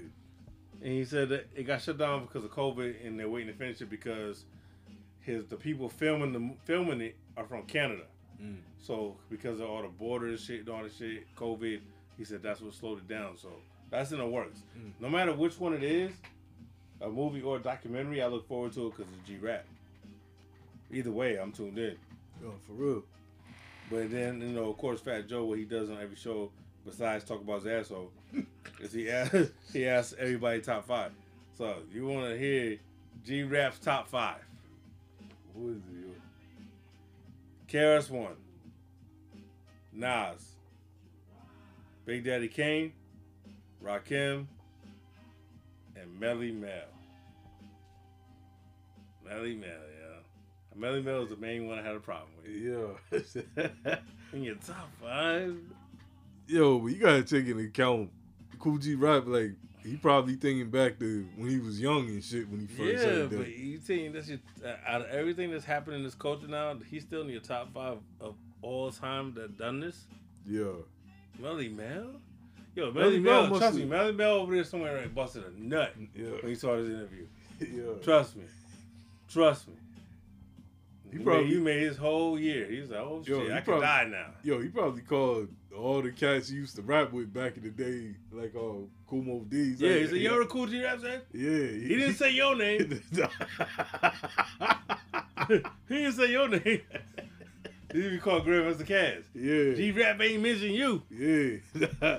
and 0.82 0.92
he 0.92 1.06
said 1.06 1.30
that 1.30 1.48
it 1.56 1.64
got 1.64 1.82
shut 1.82 1.98
down 1.98 2.26
because 2.26 2.44
of 2.44 2.52
COVID, 2.52 3.06
and 3.06 3.20
they're 3.20 3.30
waiting 3.30 3.52
to 3.52 3.58
finish 3.58 3.82
it 3.82 3.90
because 3.90 4.46
his 5.22 5.46
the 5.46 5.56
people 5.56 5.90
filming 5.90 6.34
the 6.34 6.54
filming 6.66 7.02
it 7.02 7.16
are 7.38 7.46
from 7.46 7.64
Canada. 7.64 8.04
Mm. 8.42 8.58
So 8.80 9.16
because 9.30 9.60
of 9.60 9.70
all 9.70 9.84
the 9.84 9.88
borders 9.88 10.44
shit 10.44 10.62
and 10.62 10.70
all 10.70 10.84
the 10.84 10.90
shit, 10.90 11.24
COVID, 11.36 11.80
he 12.18 12.24
said 12.26 12.42
that's 12.42 12.62
what 12.62 12.74
slowed 12.74 13.00
it 13.00 13.08
down. 13.08 13.38
So 13.38 13.50
that's 13.90 14.12
in 14.12 14.18
the 14.18 14.26
works. 14.26 14.64
Mm. 14.78 14.92
No 15.00 15.10
matter 15.10 15.34
which 15.34 15.60
one 15.60 15.74
it 15.74 15.84
is, 15.84 16.12
a 17.00 17.10
movie 17.10 17.42
or 17.42 17.58
a 17.58 17.60
documentary, 17.60 18.22
I 18.22 18.28
look 18.28 18.48
forward 18.48 18.74
to 18.74 18.88
it 18.88 18.98
because 18.98 19.12
it's 19.14 19.28
G 19.28 19.38
Rap. 19.38 19.66
Either 20.92 21.12
way, 21.12 21.38
I'm 21.38 21.52
tuned 21.52 21.78
in. 21.78 21.96
yo, 22.42 22.54
for 22.66 22.74
real. 22.74 23.04
But 23.90 24.10
then, 24.12 24.42
you 24.42 24.48
know, 24.50 24.70
of 24.70 24.78
course, 24.78 25.02
Fat 25.02 25.28
Joe, 25.28 25.46
what 25.46 25.58
he 25.58 25.66
does 25.66 25.90
on 25.90 25.98
every 26.02 26.16
show, 26.16 26.52
besides 26.86 27.24
talk 27.24 27.42
about 27.42 27.64
his 27.64 27.68
asshole, 27.68 28.12
is 28.80 28.94
he 28.94 29.10
asks, 29.10 29.52
he 29.74 29.88
asks 29.88 30.16
everybody 30.18 30.62
top 30.62 30.86
five. 30.86 31.12
So 31.58 31.76
you 31.94 32.08
want 32.08 32.30
to 32.30 32.38
hear 32.38 32.78
G 33.24 33.44
Rap's 33.44 33.80
top 33.80 34.08
five? 34.08 34.42
Who 35.56 35.70
is 35.70 35.78
it? 35.78 36.18
KRS 37.72 38.10
One, 38.10 38.36
Nas, 39.94 40.56
Big 42.06 42.26
Daddy 42.26 42.48
Kane, 42.48 42.92
Rakim, 43.84 44.46
and 45.96 46.20
Melle 46.20 46.54
Mel. 46.54 46.70
Melle 49.26 49.58
Mel, 49.58 49.70
yeah. 49.70 50.78
Melle 50.78 51.04
Mel 51.04 51.24
is 51.24 51.30
the 51.30 51.38
main 51.38 51.68
one 51.68 51.80
I 51.80 51.82
had 51.82 51.96
a 51.96 52.00
problem 52.00 52.30
with. 52.42 52.52
Yeah. 52.52 53.96
In 54.34 54.44
your 54.44 54.56
top 54.56 54.90
five, 55.02 55.56
Yo, 56.52 56.80
but 56.80 56.88
you 56.88 56.98
gotta 56.98 57.24
take 57.24 57.48
into 57.48 57.64
account 57.64 58.10
Kool 58.62 58.78
G 58.78 58.96
Rap. 58.96 59.24
Like 59.26 59.52
he 59.84 59.98
probably 59.98 60.36
thinking 60.36 60.70
back 60.70 61.00
to 61.00 61.28
when 61.36 61.50
he 61.50 61.60
was 61.60 61.80
young 61.82 62.08
and 62.08 62.24
shit 62.24 62.48
when 62.50 62.60
he 62.62 62.68
first 62.68 63.06
yeah, 63.06 63.26
but 63.26 63.50
you 63.50 63.78
think 63.80 64.14
that's 64.14 64.30
your 64.30 64.40
out 64.88 65.02
of 65.02 65.08
everything 65.10 65.52
that's 65.52 65.66
happened 65.66 65.96
in 65.98 66.04
this 66.04 66.16
culture 66.16 66.48
now, 66.48 66.76
he's 66.90 67.02
still 67.04 67.22
in 67.24 67.30
your 67.30 67.42
top 67.42 67.74
five 67.74 67.98
of 68.20 68.36
all 68.62 68.92
time 68.92 69.34
that 69.36 69.58
done 69.58 69.80
this. 69.80 70.06
Yeah, 70.48 70.66
Melle 71.42 71.76
Mel, 71.76 72.06
Yo, 72.76 72.92
Melly 72.92 72.94
Melly 72.94 73.20
Mel 73.20 73.48
Mel, 73.50 73.60
trust 73.60 73.76
me, 73.78 73.86
Melle 73.86 74.16
Mel 74.16 74.32
over 74.36 74.54
there 74.56 74.64
somewhere 74.64 74.96
right 74.98 75.14
busted 75.14 75.44
a 75.46 75.62
nut 75.64 75.94
Yeah. 76.16 76.28
when 76.42 76.48
he 76.50 76.56
saw 76.56 76.78
this 76.78 76.88
interview. 76.88 77.26
yeah. 77.60 78.04
Trust 78.04 78.36
me. 78.38 78.44
Trust 79.30 79.68
me. 79.68 79.74
He 81.12 81.18
He, 81.18 81.24
probably- 81.24 81.44
made, 81.46 81.54
he 81.54 81.60
made 81.60 81.82
his 81.82 81.98
whole 81.98 82.40
year. 82.40 82.66
He's 82.70 82.90
like, 82.90 83.00
oh 83.02 83.24
Yo, 83.26 83.42
shit, 83.44 83.52
I 83.52 83.62
probably- 83.62 83.86
die 83.86 84.06
now. 84.10 84.28
Yo, 84.44 84.62
he 84.62 84.70
probably 84.70 85.02
called 85.02 85.50
all 85.78 86.02
the 86.02 86.12
cats 86.12 86.50
he 86.50 86.56
used 86.58 86.76
to 86.76 86.82
rap 86.82 87.12
with 87.14 87.34
back 87.34 87.58
in 87.58 87.64
the 87.64 87.70
day, 87.70 88.16
like 88.32 88.54
uh, 88.56 88.74
Kumo 89.10 89.40
D's. 89.50 89.80
Yeah, 89.82 89.90
like, 89.92 90.00
he 90.02 90.08
said, 90.08 90.18
yo, 90.18 90.40
the 90.40 90.46
Kool 90.46 90.68
G 90.68 90.84
Rap 90.84 91.00
said? 91.02 91.22
Yeah, 91.34 91.50
He 91.88 91.96
didn't 91.96 92.16
say 92.16 92.32
your 92.32 92.56
name. 92.56 93.02
he 95.88 95.96
didn't 95.96 96.14
say 96.14 96.32
your 96.32 96.48
name. 96.50 96.62
he 97.94 98.00
even 98.06 98.20
called 98.20 98.46
Grandmaster 98.46 98.86
Caz. 98.86 99.24
yeah, 99.34 99.74
G 99.76 99.92
Rap 99.92 100.20
ain't 100.22 100.42
mention 100.44 100.72
you. 100.72 101.02
yeah, 101.10 102.18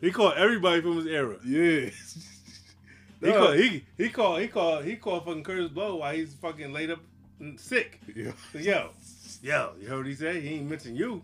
He 0.00 0.10
called 0.10 0.34
everybody 0.36 0.80
from 0.82 0.96
his 0.98 1.06
era. 1.06 1.36
yeah. 1.44 1.90
He 3.22 3.32
called 3.32 3.56
he 3.56 3.84
he 3.96 4.08
called 4.10 4.40
he 4.42 4.48
called 4.48 4.84
he 4.84 4.96
called 4.96 5.24
fucking 5.24 5.42
Kurtis 5.42 5.72
Blow 5.72 5.96
while 5.96 6.14
he's 6.14 6.34
fucking 6.34 6.70
laid 6.72 6.90
up 6.90 7.00
sick. 7.56 7.98
Yeah. 8.14 8.32
Yo, 8.52 8.90
yo, 9.42 9.72
you 9.80 9.88
heard 9.88 9.96
what 9.98 10.06
he 10.06 10.14
said? 10.14 10.36
He 10.42 10.50
ain't 10.56 10.68
mention 10.68 10.94
you. 10.96 11.22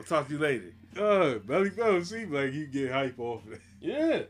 I'll 0.00 0.04
talk 0.06 0.26
to 0.28 0.32
you 0.34 0.38
later. 0.38 0.72
Uh, 0.98 1.38
Belly 1.38 1.70
Bell 1.70 2.02
seemed 2.04 2.32
like 2.32 2.52
you 2.52 2.66
get 2.66 2.90
hype 2.90 3.18
off 3.18 3.42
it. 3.50 3.60
Yeah. 3.80 4.22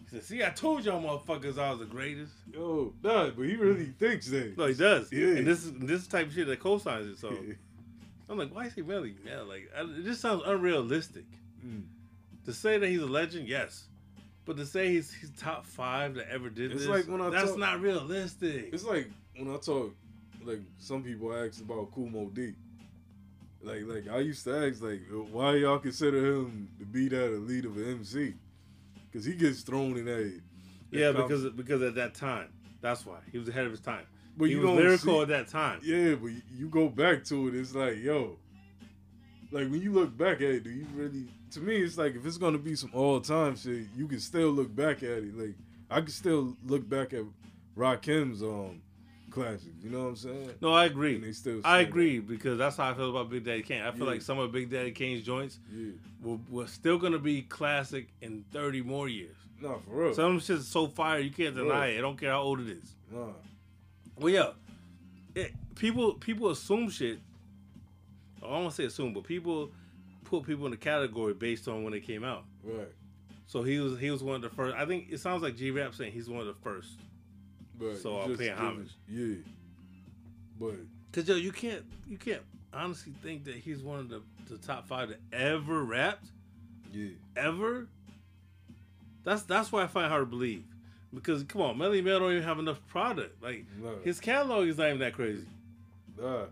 He 0.00 0.06
said, 0.10 0.24
see, 0.24 0.42
I 0.42 0.50
told 0.50 0.84
y'all 0.84 1.02
motherfuckers 1.02 1.58
I 1.58 1.70
was 1.70 1.80
the 1.80 1.84
greatest. 1.84 2.32
Yo, 2.52 2.94
nah, 3.02 3.28
but 3.30 3.42
he 3.42 3.56
really 3.56 3.86
thinks 3.98 4.28
that. 4.28 4.56
No, 4.56 4.66
he 4.66 4.74
does. 4.74 5.12
Yeah. 5.12 5.36
And 5.36 5.46
this 5.46 5.64
is 5.64 5.72
this 5.80 6.06
type 6.06 6.28
of 6.28 6.32
shit 6.32 6.46
that 6.46 6.60
co-signs 6.60 7.06
it. 7.06 7.18
So 7.18 7.30
Yeah. 7.30 7.54
I'm 8.30 8.38
like, 8.38 8.54
why 8.54 8.64
is 8.66 8.74
he 8.74 8.82
really 8.82 9.14
mad? 9.24 9.46
Like, 9.46 9.70
I, 9.76 9.82
it 9.82 10.04
just 10.04 10.20
sounds 10.22 10.42
unrealistic. 10.46 11.24
Mm. 11.64 11.84
To 12.46 12.52
say 12.54 12.78
that 12.78 12.86
he's 12.88 13.00
a 13.02 13.06
legend, 13.06 13.48
yes. 13.48 13.84
But 14.46 14.56
to 14.56 14.64
say 14.64 14.88
he's 14.88 15.12
he's 15.12 15.30
top 15.32 15.66
five 15.66 16.14
that 16.14 16.30
ever 16.30 16.48
did 16.48 16.72
It's 16.72 16.80
this, 16.82 16.88
like 16.88 17.04
when 17.06 17.20
I 17.20 17.28
that's 17.28 17.50
talk- 17.50 17.58
not 17.58 17.80
realistic. 17.82 18.70
It's 18.72 18.84
like 18.84 19.10
when 19.36 19.52
I 19.54 19.58
talk, 19.58 19.94
like 20.42 20.60
some 20.78 21.02
people 21.02 21.34
ask 21.34 21.60
about 21.60 21.90
Kool 21.92 22.08
Moe 22.08 22.30
Dee. 22.32 22.54
Like, 23.62 23.82
like 23.86 24.08
I 24.08 24.18
used 24.20 24.44
to 24.44 24.68
ask, 24.68 24.82
like, 24.82 25.02
why 25.32 25.56
y'all 25.56 25.78
consider 25.78 26.18
him 26.18 26.68
to 26.78 26.84
be 26.84 27.08
that 27.08 27.34
elite 27.34 27.64
of 27.64 27.76
an 27.76 27.88
MC? 27.90 28.34
Because 29.10 29.24
he 29.24 29.34
gets 29.34 29.62
thrown 29.62 29.96
in 29.96 30.04
that. 30.04 30.40
that 30.92 30.98
Yeah, 30.98 31.12
because 31.12 31.44
because 31.50 31.82
at 31.82 31.94
that 31.96 32.14
time, 32.14 32.48
that's 32.80 33.04
why 33.04 33.18
he 33.32 33.38
was 33.38 33.48
ahead 33.48 33.64
of 33.64 33.72
his 33.72 33.80
time. 33.80 34.04
But 34.36 34.44
he 34.46 34.52
you 34.52 34.58
was 34.60 34.66
don't 34.68 34.76
lyrical 34.76 35.14
see- 35.16 35.22
at 35.22 35.28
that 35.28 35.48
time. 35.48 35.80
yeah, 35.82 36.14
but 36.14 36.30
you 36.56 36.68
go 36.68 36.88
back 36.88 37.24
to 37.24 37.48
it, 37.48 37.54
it's 37.56 37.74
like, 37.74 37.98
yo, 37.98 38.38
like 39.50 39.68
when 39.70 39.80
you 39.80 39.92
look 39.92 40.16
back 40.16 40.36
at 40.36 40.42
it, 40.42 40.64
do 40.64 40.70
you 40.70 40.86
really? 40.94 41.26
To 41.52 41.60
me, 41.60 41.76
it's 41.76 41.98
like 41.98 42.14
if 42.14 42.24
it's 42.24 42.36
gonna 42.38 42.58
be 42.58 42.76
some 42.76 42.90
all 42.94 43.20
time 43.20 43.56
shit, 43.56 43.86
you 43.96 44.06
can 44.06 44.20
still 44.20 44.50
look 44.50 44.74
back 44.74 44.98
at 44.98 45.24
it. 45.24 45.36
Like 45.36 45.54
I 45.90 46.00
can 46.00 46.10
still 46.10 46.56
look 46.66 46.88
back 46.88 47.12
at 47.14 47.22
Rakim's 47.76 48.42
um 48.42 48.82
classics. 49.30 49.66
You 49.82 49.90
know 49.90 50.02
what 50.04 50.08
I'm 50.08 50.16
saying? 50.16 50.50
No, 50.60 50.72
I 50.72 50.84
agree. 50.86 51.16
And 51.16 51.24
they 51.24 51.32
still 51.32 51.60
I 51.64 51.80
agree 51.80 52.18
because 52.20 52.58
that's 52.58 52.76
how 52.76 52.90
I 52.90 52.94
feel 52.94 53.10
about 53.10 53.30
Big 53.30 53.44
Daddy 53.44 53.62
Kane. 53.62 53.82
I 53.82 53.90
feel 53.90 54.04
Yeah. 54.06 54.12
like 54.12 54.22
some 54.22 54.38
of 54.38 54.50
Big 54.52 54.70
Daddy 54.70 54.92
Kane's 54.92 55.24
joints 55.24 55.58
Yeah, 55.72 55.92
were, 56.22 56.38
were 56.50 56.66
still 56.66 56.98
gonna 56.98 57.18
be 57.18 57.42
classic 57.42 58.08
in 58.22 58.44
30 58.52 58.82
more 58.82 59.08
years. 59.08 59.36
nah, 59.60 59.78
for 59.78 59.90
real. 60.04 60.14
Some 60.14 60.24
of 60.24 60.30
them 60.32 60.40
shit's 60.40 60.68
so 60.68 60.86
fire 60.88 61.18
you 61.18 61.30
can't 61.30 61.54
deny 61.54 61.88
it. 61.88 61.98
I 61.98 62.00
don't 62.00 62.18
care 62.18 62.30
how 62.32 62.42
old 62.42 62.60
it 62.60 62.68
is. 62.68 62.94
nah, 63.12 63.28
Well, 64.18 64.32
yeah, 64.32 64.50
it, 65.34 65.52
people 65.74 66.14
people 66.14 66.50
assume 66.50 66.90
shit. 66.90 67.18
I 68.38 68.46
don't 68.46 68.62
want 68.64 68.70
to 68.70 68.74
say 68.76 68.84
assume, 68.86 69.12
but 69.14 69.24
people 69.24 69.70
put 70.24 70.44
people 70.44 70.66
in 70.66 70.72
a 70.72 70.76
category 70.76 71.34
based 71.34 71.68
on 71.68 71.82
when 71.84 71.92
they 71.92 72.00
came 72.00 72.24
out. 72.24 72.44
right. 72.64 72.88
So 73.46 73.62
he 73.62 73.78
was 73.78 73.98
he 73.98 74.10
was 74.10 74.22
one 74.22 74.36
of 74.36 74.42
the 74.42 74.50
first. 74.50 74.76
I 74.76 74.84
think 74.84 75.06
it 75.10 75.18
sounds 75.20 75.42
like 75.42 75.56
G 75.56 75.70
Rap 75.70 75.94
saying 75.94 76.12
he's 76.12 76.28
one 76.28 76.40
of 76.40 76.46
the 76.46 76.54
first. 76.62 76.90
But 77.78 77.98
So 77.98 78.16
I'm 78.18 78.36
paying 78.36 78.52
homage. 78.54 78.90
Yeah, 79.08 79.36
but 80.58 80.74
Cause 81.12 81.28
yo, 81.28 81.36
you 81.36 81.52
can't 81.52 81.84
you 82.08 82.18
can't 82.18 82.42
honestly 82.72 83.12
think 83.22 83.44
that 83.44 83.54
he's 83.54 83.82
one 83.82 83.98
of 84.00 84.08
the, 84.08 84.22
the 84.48 84.58
top 84.58 84.86
five 84.86 85.08
that 85.08 85.20
ever 85.32 85.82
rapped 85.84 86.26
yeah, 86.92 87.10
ever. 87.36 87.86
That's 89.24 89.42
that's 89.42 89.70
why 89.72 89.82
I 89.84 89.86
find 89.86 90.06
it 90.06 90.10
hard 90.10 90.22
to 90.22 90.26
believe. 90.26 90.64
Because 91.14 91.42
come 91.44 91.62
on, 91.62 91.76
Melle 91.78 92.02
Mel 92.04 92.18
don't 92.20 92.32
even 92.32 92.42
have 92.42 92.58
enough 92.58 92.84
product. 92.88 93.42
Like 93.42 93.64
No. 93.82 93.96
his 94.04 94.20
catalog 94.20 94.66
is 94.68 94.76
not 94.78 94.88
even 94.88 94.98
that 95.00 95.14
crazy. 95.14 95.46
nah. 96.20 96.44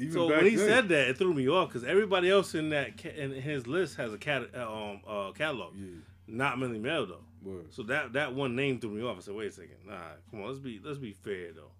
Even 0.00 0.12
so 0.12 0.28
back 0.28 0.42
when 0.42 0.50
he 0.50 0.54
then, 0.56 0.68
said 0.68 0.88
that, 0.90 1.08
it 1.08 1.18
threw 1.18 1.34
me 1.34 1.48
off 1.48 1.68
because 1.70 1.82
everybody 1.82 2.30
else 2.30 2.54
in 2.54 2.68
that 2.70 2.96
ca- 3.02 3.10
in 3.16 3.32
his 3.32 3.66
list 3.66 3.96
has 3.96 4.12
a 4.12 4.18
cat 4.18 4.42
uh, 4.56 4.72
um 4.72 5.00
uh, 5.08 5.32
catalog, 5.32 5.74
yeah, 5.76 5.86
not 6.28 6.56
Melle 6.58 6.80
Mel 6.80 7.06
though. 7.06 7.24
But 7.42 7.72
So 7.72 7.82
that 7.84 8.12
that 8.14 8.34
one 8.34 8.56
name 8.56 8.80
threw 8.80 8.90
me 8.90 9.02
off. 9.02 9.18
I 9.18 9.20
said, 9.20 9.34
wait 9.34 9.48
a 9.48 9.52
second, 9.52 9.76
nah, 9.86 9.94
come 10.30 10.42
on, 10.42 10.48
let's 10.48 10.58
be 10.58 10.80
let's 10.82 10.98
be 10.98 11.12
fair 11.12 11.52
though. 11.52 11.70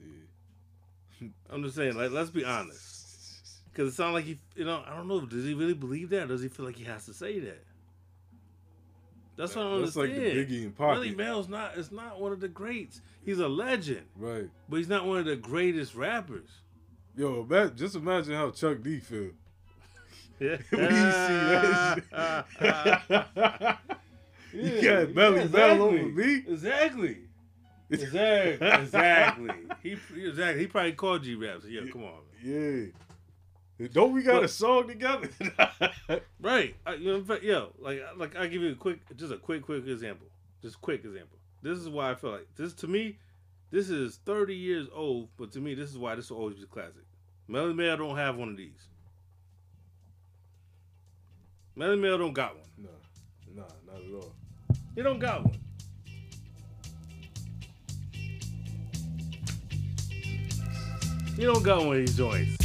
yeah, 0.00 1.28
I'm 1.50 1.62
just 1.62 1.76
saying, 1.76 1.96
like, 1.96 2.10
let's 2.10 2.30
be 2.30 2.44
honest. 2.44 3.02
Because 3.70 3.92
it 3.92 3.96
sounds 3.96 4.14
like 4.14 4.24
he, 4.24 4.38
you 4.54 4.64
know, 4.64 4.84
I 4.86 4.96
don't 4.96 5.08
know. 5.08 5.20
Does 5.26 5.44
he 5.44 5.54
really 5.54 5.74
believe 5.74 6.10
that? 6.10 6.28
Does 6.28 6.42
he 6.42 6.48
feel 6.48 6.64
like 6.66 6.76
he 6.76 6.84
has 6.84 7.06
to 7.06 7.14
say 7.14 7.40
that? 7.40 7.64
That's 9.36 9.56
what 9.56 9.66
I 9.66 9.70
don't 9.70 9.80
That's 9.82 9.96
like 9.96 10.14
the 10.14 10.20
Biggie 10.20 10.62
and 10.62 10.76
Pac. 10.76 10.98
Melle 10.98 11.16
Mel's 11.16 11.48
not. 11.48 11.76
It's 11.76 11.90
not 11.90 12.20
one 12.20 12.30
of 12.30 12.38
the 12.38 12.46
greats. 12.48 13.00
He's 13.24 13.40
a 13.40 13.48
legend, 13.48 14.06
right. 14.16 14.48
but 14.68 14.76
he's 14.76 14.88
not 14.88 15.06
one 15.06 15.18
of 15.18 15.24
the 15.24 15.34
greatest 15.34 15.96
rappers. 15.96 16.50
Yo, 17.16 17.42
ima- 17.42 17.70
just 17.70 17.96
imagine 17.96 18.34
how 18.34 18.50
Chuck 18.50 18.80
D 18.80 19.00
feel. 19.00 19.30
Yeah. 20.38 20.56
when 20.70 20.82
you 20.82 20.88
see 20.88 21.32
that. 22.60 23.78
you 24.54 24.62
Yeah, 24.80 25.04
got 25.04 25.14
Belly 25.14 25.40
yeah, 25.40 25.46
Bell 25.46 25.82
over 25.82 25.96
exactly. 25.96 26.38
me. 26.46 26.52
Exactly. 26.52 27.18
Exactly. 27.90 28.66
exactly. 28.82 29.50
He 29.82 29.92
exactly. 30.16 30.60
He 30.62 30.66
probably 30.66 30.92
called 30.92 31.22
G 31.22 31.34
Rap. 31.34 31.60
Yeah, 31.68 31.82
"Yo, 31.82 31.92
come 31.92 32.04
on, 32.04 32.12
man." 32.42 32.92
Yeah. 33.78 33.88
Don't 33.92 34.12
we 34.12 34.22
got 34.22 34.42
a 34.42 34.48
song 34.48 34.88
together? 34.88 35.28
Right. 36.40 36.74
I, 36.86 36.94
you 36.94 37.12
know, 37.12 37.22
fact, 37.22 37.42
yo, 37.42 37.72
like, 37.78 38.00
like 38.16 38.36
I'll 38.36 38.48
give 38.48 38.62
you 38.62 38.72
a 38.72 38.74
quick, 38.74 39.00
just 39.16 39.32
a 39.32 39.36
quick, 39.36 39.62
quick 39.62 39.86
example. 39.86 40.28
Just 40.62 40.80
quick 40.80 41.04
example. 41.04 41.38
This 41.62 41.78
is 41.78 41.88
why 41.88 42.10
I 42.10 42.14
feel 42.14 42.32
like 42.32 42.48
this 42.56 42.72
to 42.74 42.86
me, 42.88 43.18
this 43.70 43.90
is 43.90 44.18
30 44.24 44.54
years 44.54 44.88
old, 44.94 45.28
but 45.36 45.52
to 45.52 45.60
me, 45.60 45.74
this 45.74 45.90
is 45.90 45.98
why 45.98 46.14
this 46.14 46.30
will 46.30 46.38
always 46.38 46.56
be 46.56 46.62
a 46.62 46.66
classic. 46.66 47.04
Melle 47.50 47.74
Mel 47.74 47.96
don't 47.96 48.16
have 48.16 48.36
one 48.36 48.48
of 48.50 48.56
these. 48.56 48.88
Melle 51.76 51.98
Mel 51.98 52.18
don't 52.18 52.32
got 52.32 52.56
one. 52.56 52.68
nah, 52.78 52.88
nah, 53.54 53.62
not 53.86 53.96
at 53.96 54.14
all. 54.14 54.34
He 54.94 55.02
don't 55.02 55.18
got 55.18 55.44
one. 55.44 55.58
You 61.36 61.52
don't 61.52 61.62
got 61.62 61.84
one 61.84 61.96
of 61.96 62.06
these 62.06 62.16
joints. 62.16 62.56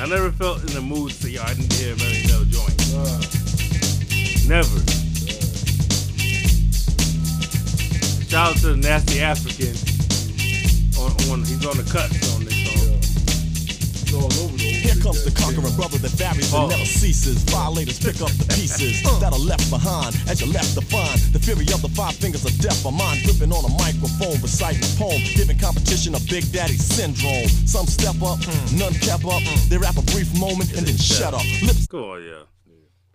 I 0.00 0.06
never 0.06 0.30
felt 0.32 0.60
in 0.60 0.72
the 0.74 0.80
mood 0.80 1.12
to 1.12 1.30
y'all. 1.30 1.44
I 1.44 1.52
didn't 1.52 1.72
hear 1.74 1.94
Melle 1.94 2.28
Mel 2.28 2.44
joint. 2.44 2.76
Nah, 2.92 3.20
Never. 4.48 4.80
Shout 8.30 8.48
out 8.48 8.56
to 8.62 8.68
the 8.68 8.76
Nasty 8.76 9.20
African. 9.20 9.76
On, 10.98 11.10
on 11.30 11.40
he's 11.40 11.66
on 11.66 11.76
the 11.76 11.84
cut 11.92 12.08
on 12.34 12.44
this 12.44 12.49
Here 14.10 14.98
comes 14.98 15.22
the 15.22 15.30
conquering 15.30 15.70
brother 15.78 15.98
that 16.02 16.10
varies 16.18 16.50
Oh. 16.52 16.62
and 16.66 16.70
never 16.74 16.84
ceases. 16.84 17.42
Violators 17.46 18.00
pick 18.02 18.18
up 18.20 18.30
the 18.34 18.46
pieces 18.58 19.06
uh. 19.06 19.18
that 19.20 19.32
are 19.32 19.38
left 19.38 19.70
behind 19.70 20.18
as 20.26 20.40
you 20.42 20.50
left 20.52 20.74
to 20.74 20.82
find. 20.90 21.14
The 21.30 21.38
fury 21.38 21.62
of 21.70 21.78
the 21.82 21.90
five 21.94 22.16
fingers 22.18 22.44
of 22.44 22.50
death 22.58 22.82
are 22.84 22.90
mine, 22.90 23.22
gripping 23.22 23.52
on 23.54 23.62
a 23.64 23.72
microphone, 23.78 24.34
reciting 24.42 24.82
a 24.82 24.90
poem, 24.98 25.22
giving 25.38 25.58
competition 25.58 26.14
a 26.18 26.20
Big 26.26 26.42
Daddy 26.50 26.74
syndrome. 26.74 27.46
Some 27.70 27.86
step 27.86 28.18
up, 28.26 28.42
hmm. 28.42 28.78
none 28.82 28.94
kept 28.98 29.22
up. 29.30 29.42
Hmm. 29.46 29.68
They 29.70 29.78
rap 29.78 29.94
a 29.96 30.02
brief 30.10 30.26
moment 30.34 30.74
and 30.74 30.82
then 30.86 30.98
shut 30.98 31.30
up. 31.34 31.46
Lips 31.62 31.86
Come 31.86 32.02
on, 32.10 32.22
yeah. 32.26 32.42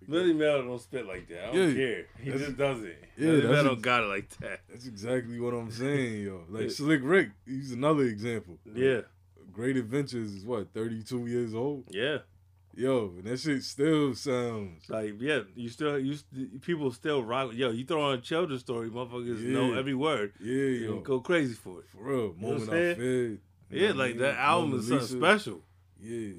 Melle 0.08 0.36
Mel 0.36 0.62
don't 0.64 0.80
spit 0.80 1.06
like 1.08 1.28
that. 1.28 1.50
I 1.50 1.52
don't 1.52 1.70
Yeah. 1.70 1.74
care. 1.76 2.06
He 2.24 2.32
just 2.32 2.56
does 2.58 2.84
it. 2.84 3.04
yeah, 3.18 3.28
Melle 3.28 3.52
Mel 3.52 3.64
don't 3.66 3.82
got 3.82 4.04
it 4.04 4.08
like 4.08 4.30
that. 4.40 4.62
That's 4.70 4.86
exactly 4.88 5.40
what 5.42 5.54
I'm 5.54 5.72
saying, 5.72 6.24
yo. 6.24 6.44
Like 6.48 6.64
Yeah. 6.64 6.70
Slick 6.70 7.02
Rick, 7.04 7.32
he's 7.46 7.72
another 7.74 8.04
example. 8.04 8.60
Yeah, 8.72 9.02
Great 9.56 9.78
Adventures 9.78 10.34
is 10.34 10.46
what, 10.46 10.74
32 10.74 11.28
years 11.28 11.56
old? 11.56 11.86
yeah. 11.90 12.18
Yo, 12.78 13.14
and 13.18 13.24
that 13.24 13.40
shit 13.40 13.64
still 13.64 14.14
sounds. 14.14 14.84
Like, 14.90 15.14
yeah, 15.22 15.44
you 15.56 15.70
still, 15.70 15.98
you 15.98 16.16
st- 16.16 16.62
people 16.62 16.92
still 16.92 17.24
rock. 17.24 17.52
Yo, 17.54 17.72
you 17.72 17.86
throw 17.86 18.02
on 18.02 18.16
a 18.16 18.22
children's 18.22 18.60
story, 18.64 18.90
motherfuckers 18.90 19.40
know 19.44 19.74
every 19.76 19.94
word. 19.96 20.34
Yeah, 20.42 20.52
You 20.54 20.96
yo. 20.96 21.00
go 21.00 21.22
crazy 21.22 21.54
for 21.54 21.80
it. 21.80 21.86
For 21.90 22.04
real. 22.04 22.36
know 22.38 22.48
Moment 22.50 22.64
I'm 22.64 22.70
I 22.76 22.94
fed. 22.96 22.98
Yeah, 23.00 23.80
know 23.80 23.88
what 23.88 23.96
I 23.96 23.98
like 24.00 24.10
mean? 24.16 24.18
that 24.24 24.36
album 24.36 24.70
Mona 24.72 24.82
is 24.82 24.88
something 24.90 25.08
Lisa. 25.08 25.18
special. 25.18 25.62
Yeah. 26.02 26.34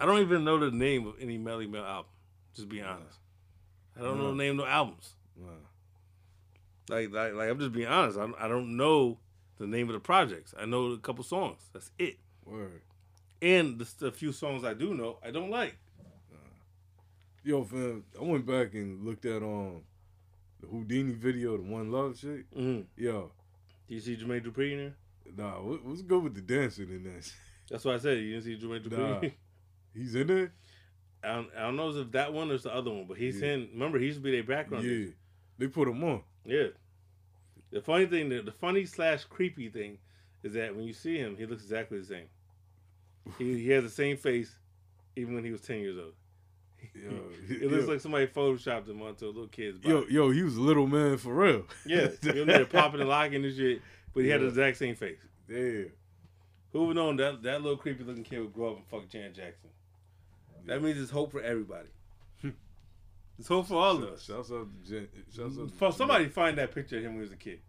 I 0.00 0.06
don't 0.06 0.20
even 0.22 0.42
know 0.44 0.58
the 0.58 0.70
name 0.70 1.06
of 1.06 1.16
any 1.20 1.36
Melle 1.38 1.68
Mel 1.68 1.84
album. 1.84 2.10
Just 2.54 2.70
be 2.70 2.80
honest. 2.80 3.18
I 3.94 4.00
don't 4.00 4.16
know 4.16 4.28
the 4.28 4.36
name 4.42 4.52
of 4.58 4.64
no 4.64 4.72
albums. 4.72 5.16
Nah. 5.38 5.48
Like, 6.88 7.12
like, 7.12 7.34
like 7.34 7.50
I'm 7.50 7.58
just 7.58 7.72
being 7.72 7.88
honest. 7.88 8.18
I, 8.18 8.26
I 8.42 8.48
don't 8.48 8.78
know 8.78 9.18
the 9.58 9.66
name 9.66 9.88
of 9.90 9.92
the 9.92 10.00
projects. 10.00 10.54
I 10.58 10.64
know 10.64 10.92
a 10.92 10.98
couple 10.98 11.24
songs. 11.24 11.60
That's 11.74 11.90
it. 11.98 12.16
Word. 12.50 12.80
And 13.40 13.78
the, 13.78 13.88
the 13.98 14.12
few 14.12 14.32
songs 14.32 14.64
I 14.64 14.74
do 14.74 14.94
know, 14.94 15.18
I 15.24 15.30
don't 15.30 15.50
like. 15.50 15.76
Yo, 17.44 17.62
fam, 17.64 18.04
I 18.20 18.24
went 18.24 18.44
back 18.46 18.74
and 18.74 19.04
looked 19.04 19.24
at 19.24 19.42
um 19.42 19.82
the 20.60 20.66
Whodini 20.66 21.14
video, 21.14 21.56
the 21.56 21.62
One 21.62 21.90
Love 21.90 22.18
shit. 22.18 22.50
Mm-hmm. 22.54 22.80
Yo, 23.02 23.30
Do 23.88 23.94
you 23.94 24.00
see 24.00 24.16
Jermaine 24.16 24.44
Dupri 24.44 24.72
in 24.72 24.78
there? 24.78 24.94
nah, 25.36 25.60
what, 25.60 25.84
what's 25.84 26.02
good 26.02 26.22
with 26.22 26.34
the 26.34 26.40
dancing 26.40 26.88
in 26.90 27.04
that? 27.04 27.32
That's 27.70 27.84
why 27.84 27.94
I 27.94 27.98
said 27.98 28.18
you 28.18 28.32
didn't 28.40 28.44
see 28.44 28.66
Jermaine 28.66 28.84
Dupri. 28.86 29.22
Nah. 29.22 29.28
He's 29.94 30.14
in 30.14 30.26
there. 30.26 30.52
I, 31.24 31.34
don't, 31.34 31.48
I 31.56 31.60
don't 31.62 31.76
know 31.76 31.90
if 31.90 32.10
that 32.12 32.32
one 32.32 32.50
or 32.50 32.54
it's 32.54 32.64
the 32.64 32.74
other 32.74 32.90
one, 32.90 33.06
but 33.06 33.16
he's 33.18 33.40
Yeah. 33.40 33.52
in. 33.54 33.68
Remember, 33.72 33.98
he 33.98 34.06
used 34.06 34.18
to 34.18 34.22
be 34.22 34.30
their 34.32 34.42
background. 34.44 34.84
Yeah, 34.84 34.90
dancer. 34.90 35.14
they 35.58 35.66
put 35.68 35.88
him 35.88 36.02
on. 36.04 36.22
Yeah. 36.44 36.66
The 37.70 37.80
funny 37.80 38.06
thing, 38.06 38.28
the, 38.28 38.40
the 38.42 38.52
funny 38.52 38.84
slash 38.84 39.24
creepy 39.24 39.68
thing, 39.68 39.98
is 40.42 40.54
that 40.54 40.74
when 40.74 40.84
you 40.84 40.92
see 40.92 41.16
him, 41.18 41.36
he 41.36 41.46
looks 41.46 41.62
exactly 41.62 41.98
the 41.98 42.04
same. 42.04 42.26
He 43.38 43.58
he 43.62 43.70
has 43.70 43.84
the 43.84 43.90
same 43.90 44.16
face, 44.16 44.50
even 45.16 45.34
when 45.34 45.44
he 45.44 45.50
was 45.50 45.60
ten 45.60 45.80
years 45.80 45.98
old. 45.98 46.14
Yo, 46.94 47.10
It 47.48 47.70
looks 47.70 47.86
yo, 47.86 47.92
like 47.92 48.00
somebody 48.00 48.26
photoshopped 48.28 48.88
him 48.88 49.02
onto 49.02 49.26
a 49.26 49.28
little 49.28 49.48
kid's 49.48 49.78
body. 49.78 49.92
yo, 49.94 50.04
yo, 50.08 50.30
he 50.30 50.42
was 50.42 50.56
a 50.56 50.60
little 50.60 50.86
man 50.86 51.16
for 51.18 51.34
real. 51.34 51.64
yeah, 51.84 52.08
he 52.22 52.30
was 52.38 52.46
there 52.46 52.64
popping 52.66 53.00
and 53.00 53.08
locking 53.08 53.44
and 53.44 53.54
shit, 53.56 53.82
but 54.14 54.22
he 54.22 54.28
had 54.30 54.40
the 54.40 54.46
exact 54.46 54.76
same 54.78 54.94
face. 54.94 55.18
Damn. 55.48 55.90
Who 56.72 56.86
would 56.86 56.96
known 56.96 57.16
that 57.16 57.42
that 57.42 57.62
little 57.62 57.76
creepy 57.78 58.04
looking 58.04 58.22
kid 58.24 58.40
would 58.40 58.52
grow 58.52 58.70
up 58.72 58.76
and 58.76 58.86
fuck 58.86 59.08
Janet 59.08 59.34
Jackson? 59.34 59.70
That 60.66 60.82
means 60.82 61.00
it's 61.00 61.10
hope 61.10 61.32
for 61.32 61.40
everybody. 61.40 61.88
Hmm. 62.42 62.50
it's 63.38 63.48
hope 63.48 63.66
for 63.66 63.74
all 63.82 63.96
of 63.96 64.02
us. 64.04 64.24
Shouts 64.24 64.50
out 64.52 64.68
to 64.84 64.90
Jen. 64.90 65.08
Shouts 65.34 65.58
out 65.58 65.68
to 65.70 65.74
For 65.74 65.92
somebody 65.92 66.28
find 66.28 66.58
that 66.58 66.74
picture 66.74 66.98
of 66.98 67.02
him 67.04 67.12
when 67.12 67.20
he 67.24 67.28
was 67.28 67.32
a 67.32 67.36
kid. 67.36 67.60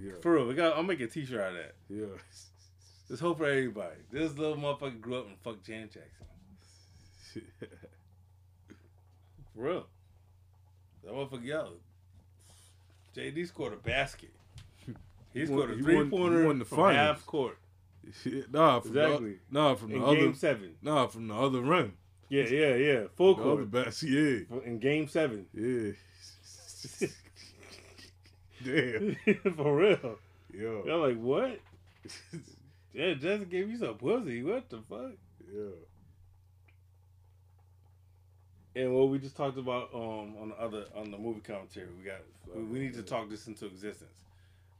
Yeah, 0.00 0.12
For 0.22 0.34
real, 0.34 0.46
we 0.46 0.54
got. 0.54 0.76
I'll 0.76 0.82
make 0.84 1.00
a 1.00 1.06
T-shirt 1.08 1.40
out 1.40 1.48
of 1.50 1.56
that. 1.56 1.74
yeah. 1.88 2.06
There's 3.10 3.18
hope 3.18 3.38
for 3.38 3.46
everybody. 3.46 3.96
This 4.12 4.38
little 4.38 4.54
motherfucker 4.56 5.00
grew 5.00 5.18
up 5.18 5.26
and 5.26 5.36
fucked 5.42 5.66
Janet 5.66 5.90
Jackson. 5.90 7.42
For 9.52 9.62
real. 9.62 9.86
That 11.02 11.12
motherfucker 11.14 11.44
yo. 11.44 11.70
JD 13.16 13.48
scored 13.48 13.72
a 13.72 13.76
basket. 13.76 14.30
He 15.34 15.44
scored 15.44 15.72
a 15.72 15.74
three 15.82 16.08
pointer 16.08 16.54
the 16.54 16.64
from 16.64 16.76
finals. 16.78 16.96
half 16.96 17.26
court 17.26 17.58
nah, 18.52 18.78
from 18.78 18.90
Exactly. 18.90 19.30
the, 19.32 19.38
nah, 19.50 19.74
from 19.74 19.90
in 19.92 20.00
the 20.00 20.06
game 20.14 20.28
other, 20.28 20.34
seven. 20.34 20.74
nah, 20.80 21.06
from 21.08 21.26
the 21.26 21.34
other 21.34 21.60
rim. 21.62 21.92
Yeah, 22.28 22.44
yeah, 22.44 22.74
yeah. 22.76 23.00
Full 23.16 23.34
The 23.34 23.42
court 23.42 23.70
basket, 23.72 24.08
yeah, 24.08 24.58
in 24.64 24.78
game 24.78 25.08
seven. 25.08 25.46
yeah. 25.52 25.92
Damn, 28.64 29.16
For 29.56 29.76
real. 29.76 30.18
yo, 30.52 30.84
I'm 30.88 31.00
like, 31.00 31.18
what? 31.20 31.60
Yeah, 32.92 33.14
Jessica 33.14 33.44
gave 33.44 33.70
you 33.70 33.78
some 33.78 33.94
pussy. 33.94 34.42
What 34.42 34.68
the 34.68 34.78
fuck? 34.88 35.12
yeah. 35.52 35.70
And 38.76 38.94
what 38.94 39.08
we 39.08 39.18
just 39.18 39.36
talked 39.36 39.58
about 39.58 39.90
um 39.92 40.36
on 40.40 40.50
the 40.50 40.54
other 40.60 40.84
on 40.94 41.10
the 41.10 41.18
movie 41.18 41.40
commentary, 41.40 41.88
we 41.98 42.04
got 42.04 42.20
we, 42.54 42.62
we 42.62 42.78
need 42.78 42.94
to 42.94 43.02
talk 43.02 43.28
this 43.28 43.46
into 43.46 43.66
existence. 43.66 44.10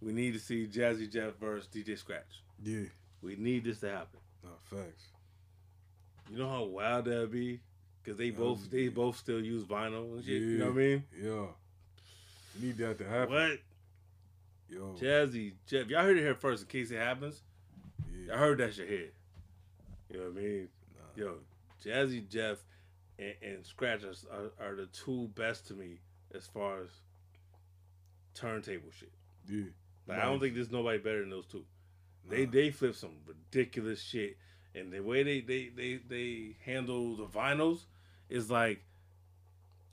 We 0.00 0.12
need 0.12 0.32
to 0.34 0.38
see 0.38 0.66
Jazzy 0.66 1.10
Jeff 1.12 1.34
versus 1.40 1.68
DJ 1.72 1.98
Scratch. 1.98 2.42
Yeah, 2.62 2.84
We 3.22 3.36
need 3.36 3.64
this 3.64 3.80
to 3.80 3.90
happen. 3.90 4.20
nah, 4.44 4.50
facts. 4.64 5.06
You 6.30 6.38
know 6.38 6.48
how 6.48 6.62
wild 6.64 7.06
that'd 7.06 7.30
be? 7.32 7.60
Cause 8.06 8.16
they 8.16 8.30
both 8.30 8.70
they 8.70 8.88
both 8.88 9.16
still 9.16 9.40
use 9.44 9.64
vinyl 9.64 10.14
and 10.14 10.24
shit. 10.24 10.34
Yeah. 10.40 10.48
You 10.48 10.58
know 10.58 10.64
what 10.66 10.72
I 10.72 10.76
mean? 10.76 11.04
Yeah, 11.20 11.46
We 12.58 12.66
need 12.68 12.78
that 12.78 12.98
to 12.98 13.04
happen. 13.08 13.34
What? 13.34 13.58
Yo, 14.68 14.94
Jazzy 15.00 15.52
Jeff, 15.66 15.88
y'all 15.88 16.04
heard 16.04 16.16
it 16.16 16.20
here 16.20 16.34
first. 16.36 16.62
In 16.62 16.68
case 16.68 16.90
it 16.92 16.98
happens, 16.98 17.42
I 18.32 18.36
heard 18.36 18.58
that 18.58 18.74
shit 18.74 18.88
here. 18.88 19.10
You 20.10 20.18
know 20.18 20.24
what 20.26 20.38
I 20.38 20.42
mean? 20.42 20.68
Nah. 20.94 21.24
Yo, 21.24 21.34
Jazzy 21.84 22.28
Jeff 22.28 22.58
and, 23.18 23.34
and 23.42 23.66
Scratch 23.66 24.02
are, 24.04 24.52
are, 24.60 24.74
the 24.74 24.86
two 24.86 25.30
best 25.34 25.66
to 25.68 25.74
me 25.74 26.00
as 26.34 26.46
far 26.46 26.82
as 26.82 26.90
turntable 28.34 28.90
shit. 28.98 29.12
yeah. 29.48 29.64
Like 30.06 30.18
I 30.18 30.24
don't 30.24 30.40
think 30.40 30.54
there's 30.54 30.70
nobody 30.70 30.98
better 30.98 31.20
than 31.20 31.30
those 31.30 31.46
two. 31.46 31.64
They 32.28 32.44
they 32.44 32.70
flip 32.70 32.94
some 32.94 33.16
ridiculous 33.26 34.02
shit, 34.02 34.36
and 34.74 34.92
the 34.92 35.00
way 35.00 35.22
they 35.22 35.40
they 35.40 35.68
they 35.68 36.00
they 36.08 36.56
handle 36.64 37.16
the 37.16 37.26
vinyls 37.26 37.84
is 38.28 38.50
like. 38.50 38.82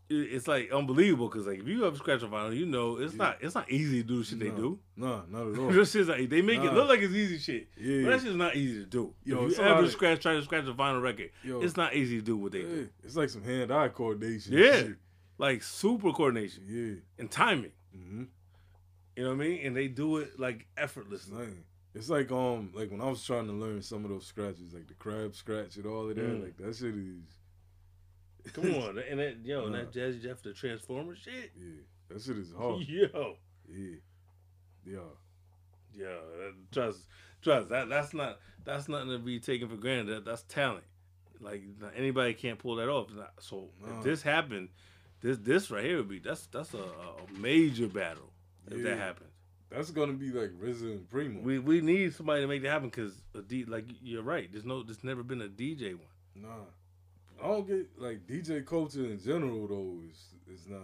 It- 0.10 0.16
It's 0.34 0.48
like 0.48 0.72
unbelievable 0.72 1.28
because 1.30 1.48
like 1.48 1.60
if 1.60 1.68
you 1.68 1.86
ever 1.86 1.96
scratch 1.98 2.22
a 2.24 2.28
vinyl, 2.28 2.56
you 2.56 2.66
know 2.66 2.98
it's 2.98 3.14
Yeah. 3.14 3.18
not 3.26 3.38
it's 3.42 3.56
not 3.56 3.70
easy 3.72 4.02
to 4.02 4.08
do 4.08 4.20
the 4.20 4.24
shit 4.24 4.40
they 4.40 4.50
do. 4.50 4.80
Nah, 4.96 5.24
not 5.30 5.48
at 5.54 5.60
all. 5.60 5.70
This 5.72 5.94
like 5.96 6.30
they 6.30 6.42
make 6.42 6.60
it 6.62 6.74
look 6.74 6.88
like 6.90 7.02
it's 7.02 7.14
easy 7.14 7.38
shit, 7.38 7.68
Yeah. 7.78 8.04
but 8.04 8.10
that 8.12 8.22
shit's 8.22 8.36
not 8.36 8.56
easy 8.56 8.80
to 8.80 8.86
do. 8.86 9.14
Yo, 9.24 9.48
if 9.48 9.58
you 9.58 9.64
ever 9.64 9.90
scratch 9.90 10.22
try 10.22 10.34
to 10.36 10.44
scratch 10.44 10.66
a 10.68 10.74
vinyl 10.74 11.02
record, 11.02 11.32
Yo. 11.44 11.62
it's 11.62 11.76
not 11.78 11.96
easy 11.96 12.18
to 12.18 12.22
do 12.24 12.38
what 12.38 12.52
they 12.54 12.62
Yeah, 12.62 12.68
do. 12.68 12.90
it's 13.04 13.16
like 13.16 13.30
some 13.30 13.44
hand-eye 13.44 13.90
coordination. 13.90 14.54
Yeah, 14.54 14.78
shit. 14.78 14.96
like 15.38 15.62
super 15.64 16.12
coordination 16.14 16.64
yeah. 16.68 16.96
and 17.20 17.30
timing. 17.30 17.72
Mm-hmm. 17.96 18.24
You 19.18 19.24
know 19.24 19.30
what 19.30 19.36
I 19.36 19.48
mean? 19.48 19.66
And 19.66 19.76
they 19.76 19.88
do 19.88 20.18
it 20.18 20.40
like 20.40 20.68
effortlessly. 20.78 21.48
It's 21.96 22.10
like 22.10 22.32
um 22.32 22.70
like 22.76 22.92
when 22.92 23.02
I 23.02 23.10
was 23.10 23.24
trying 23.26 23.48
to 23.48 23.54
learn 23.54 23.82
some 23.82 24.04
of 24.06 24.12
those 24.12 24.26
scratches, 24.28 24.74
like 24.74 24.88
the 24.88 24.94
crab 24.94 25.36
scratch 25.36 25.76
and 25.78 25.86
all 25.88 26.08
of 26.10 26.16
that. 26.16 26.24
Mm. 26.24 26.44
Like 26.44 26.58
that 26.58 26.76
shit 26.76 26.94
is 26.96 27.24
Come 28.53 28.74
on, 28.84 28.98
and 28.98 29.19
that 29.19 29.38
yo, 29.44 29.64
and 29.65 29.74
Nah. 29.74 29.80
that 29.80 29.94
Jazzy 29.94 30.22
Jeff 30.22 30.41
the 30.41 30.53
Transformer 30.53 31.15
shit. 31.15 31.52
yeah, 31.57 31.82
that 32.10 32.22
shit 32.22 32.38
is 32.38 32.52
hard. 32.57 32.82
Yo, 32.88 33.36
yeah, 33.69 33.95
yeah, 34.86 34.99
yo, 35.94 36.19
that- 36.40 36.53
trust, 36.72 37.02
trust. 37.41 37.69
That 37.69 37.90
that's 37.90 38.14
not 38.14 38.40
that's 38.64 38.88
nothing 38.88 39.10
to 39.10 39.19
be 39.19 39.40
taken 39.40 39.68
for 39.69 39.76
granted. 39.78 40.07
That 40.07 40.26
that's 40.26 40.44
talent. 40.44 40.84
Like 41.40 41.64
anybody 41.95 42.34
can't 42.34 42.57
pull 42.60 42.76
that 42.78 42.90
off. 42.90 43.10
So 43.40 43.69
Nah. 43.82 43.98
if 43.99 44.03
this 44.03 44.22
happened, 44.22 44.69
this 45.22 45.38
this 45.38 45.69
right 45.72 45.84
here 45.84 45.98
would 45.98 46.10
be 46.10 46.19
that's 46.19 46.48
that's 46.48 46.74
a, 46.74 46.78
a 46.80 47.40
major 47.40 47.88
battle 47.88 48.32
if 48.72 48.78
Yeah. 48.78 48.84
that 48.91 48.98
happens. 48.98 49.30
that's 49.69 49.91
gonna 49.91 50.14
be 50.14 50.32
like 50.32 50.49
RZA 50.60 50.91
and 50.94 51.10
Primo. 51.10 51.41
We 51.41 51.60
we 51.60 51.82
need 51.82 52.14
somebody 52.15 52.41
to 52.41 52.48
make 52.48 52.64
that 52.64 52.69
happen 52.72 52.90
because 52.90 53.22
a 53.36 53.41
D 53.41 53.65
like 53.65 53.86
you're 54.02 54.24
right. 54.24 54.49
There's 54.52 54.65
no 54.65 54.82
there's 54.84 55.03
never 55.03 55.22
been 55.24 55.41
a 55.41 55.48
DJ 55.48 55.94
one. 55.94 56.07
nah, 56.36 56.65
I 57.44 57.48
don't 57.48 57.68
get 57.68 57.88
like 57.98 58.26
DJ 58.28 58.66
culture 58.66 59.06
in 59.06 59.20
general 59.24 59.68
though 59.68 60.02
is 60.10 60.34
is 60.54 60.68
not 60.68 60.82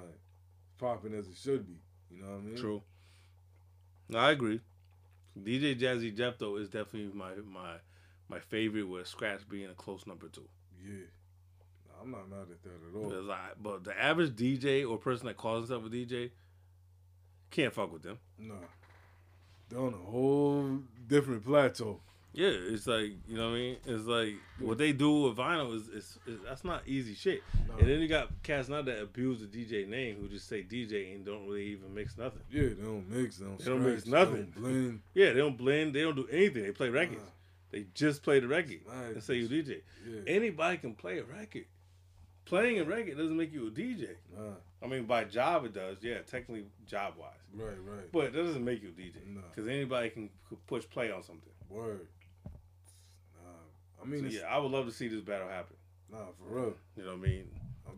popping 0.77 1.13
as 1.13 1.27
it 1.27 1.35
should 1.35 1.65
be. 1.67 1.77
You 2.11 2.21
know 2.21 2.29
what 2.29 2.37
I 2.37 2.41
mean? 2.41 2.55
True. 2.57 2.81
No, 4.09 4.19
I 4.19 4.31
agree. 4.31 4.59
DJ 5.41 5.79
Jazzy 5.79 6.15
Jeff 6.15 6.37
though 6.37 6.57
is 6.57 6.69
definitely 6.69 7.11
my 7.13 7.31
my 7.45 7.75
my 8.29 8.39
favorite 8.39 8.83
with 8.83 9.07
Scratch 9.07 9.47
being 9.49 9.69
a 9.69 9.73
close 9.73 10.05
number 10.05 10.27
two. 10.27 10.47
Yeah, 10.85 11.05
I'm 12.01 12.11
not 12.11 12.29
mad 12.29 12.47
at 12.51 12.61
that 12.63 12.69
at 12.69 12.95
all. 12.95 13.31
I, 13.31 13.49
but 13.59 13.83
the 13.83 13.99
average 13.99 14.31
DJ 14.35 14.87
or 14.89 14.97
person 14.97 15.27
that 15.27 15.37
calls 15.37 15.67
himself 15.69 15.85
a 15.85 15.89
DJ 15.89 16.31
can't 17.49 17.73
fuck 17.73 17.91
with 17.93 18.03
them. 18.03 18.17
No. 18.37 18.55
they're 19.69 19.79
on 19.79 19.93
a 19.93 19.97
whole 20.11 20.79
different 21.07 21.45
plateau. 21.45 21.99
Yeah, 22.35 22.49
it's 22.49 22.87
like 22.87 23.11
you 23.27 23.37
know 23.37 23.49
what 23.49 23.55
I 23.55 23.59
mean. 23.59 23.77
It's 23.85 24.05
like 24.05 24.33
what 24.59 24.77
they 24.79 24.91
do 24.91 25.21
with 25.23 25.37
vinyl 25.37 25.75
is, 25.75 25.87
is, 25.89 26.17
is 26.25 26.39
that's 26.43 26.63
not 26.63 26.81
easy 26.87 27.13
shit. 27.13 27.43
Nah. 27.67 27.77
And 27.77 27.87
then 27.87 27.99
you 27.99 28.07
got 28.07 28.29
cats 28.41 28.69
now 28.69 28.81
that 28.81 29.01
abuse 29.01 29.39
the 29.41 29.45
DJ 29.45 29.87
name 29.87 30.17
who 30.19 30.27
just 30.27 30.47
say 30.49 30.63
DJ 30.63 31.13
and 31.15 31.23
don't 31.23 31.45
really 31.47 31.65
even 31.67 31.93
mix 31.93 32.17
nothing. 32.17 32.41
Yeah, 32.49 32.69
they 32.69 32.83
don't 32.83 33.07
mix, 33.09 33.37
they 33.37 33.45
don't, 33.45 33.59
They 33.59 33.65
don't 33.65 33.83
mix 33.85 34.03
scratch, 34.03 34.05
they 34.05 34.31
nothing. 34.31 34.51
don't 34.51 34.55
blend. 34.63 35.01
Yeah, 35.13 35.33
they 35.33 35.39
don't 35.39 35.57
blend. 35.57 35.93
They 35.93 36.01
don't 36.01 36.15
do 36.15 36.27
anything. 36.31 36.63
They 36.63 36.71
play 36.71 36.89
records. 36.89 37.21
Nah. 37.21 37.29
They 37.71 37.85
just 37.93 38.23
play 38.23 38.39
the 38.39 38.47
record 38.47 38.79
Right. 38.87 39.13
and 39.13 39.23
say 39.23 39.35
you 39.35 39.47
DJ. 39.47 39.81
Yeah, 40.07 40.21
Anybody 40.27 40.77
can 40.77 40.95
play 40.95 41.19
a 41.19 41.23
record. 41.23 41.65
Playing 42.45 42.79
a 42.79 42.83
record 42.83 43.15
doesn't 43.17 43.37
make 43.37 43.53
you 43.53 43.67
a 43.67 43.71
DJ. 43.71 44.09
nah, 44.35 44.55
I 44.83 44.87
mean, 44.87 45.05
by 45.05 45.23
job 45.23 45.65
it 45.65 45.73
does. 45.73 45.97
Yeah, 46.01 46.17
technically 46.29 46.65
job 46.85 47.13
wise, 47.17 47.29
right, 47.55 47.77
right. 47.87 48.11
but 48.11 48.33
that 48.33 48.43
doesn't 48.43 48.65
make 48.65 48.81
you 48.83 48.89
a 48.89 48.91
DJ 48.91 49.15
No. 49.27 49.41
because 49.49 49.67
anybody 49.69 50.09
can 50.09 50.29
push 50.67 50.83
play 50.89 51.09
on 51.11 51.23
something. 51.23 51.49
Word. 51.69 52.07
I 54.03 54.05
mean, 54.07 54.29
So, 54.29 54.37
yeah, 54.39 54.45
I 54.47 54.57
would 54.57 54.71
love 54.71 54.85
to 54.85 54.91
see 54.91 55.07
this 55.07 55.21
battle 55.21 55.47
happen. 55.47 55.75
nah, 56.11 56.17
for 56.37 56.55
real. 56.55 56.73
You 56.97 57.03
know 57.05 57.11
what 57.15 57.19
I 57.19 57.29
mean? 57.29 57.47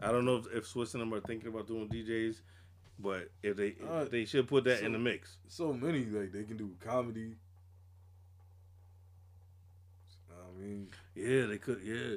I 0.01 0.11
don't 0.11 0.25
know 0.25 0.37
if, 0.37 0.45
if 0.53 0.73
Swizz 0.73 0.93
and 0.93 1.01
them 1.01 1.13
are 1.13 1.21
thinking 1.21 1.47
about 1.47 1.67
doing 1.67 1.87
DJs, 1.87 2.41
but 2.99 3.29
if 3.43 3.55
they 3.57 3.67
if 3.69 3.89
Uh, 3.89 4.03
they 4.05 4.25
should 4.25 4.47
put 4.47 4.63
that 4.65 4.81
in 4.83 4.91
the 4.91 4.99
mix. 4.99 5.37
So 5.47 5.71
many 5.73 6.05
like 6.05 6.31
they 6.31 6.43
can 6.43 6.57
do 6.57 6.71
comedy. 6.79 7.35
I 10.29 10.59
mean, 10.61 10.87
Yeah, 11.15 11.45
they 11.45 11.57
could. 11.57 11.81
Yeah, 11.83 12.15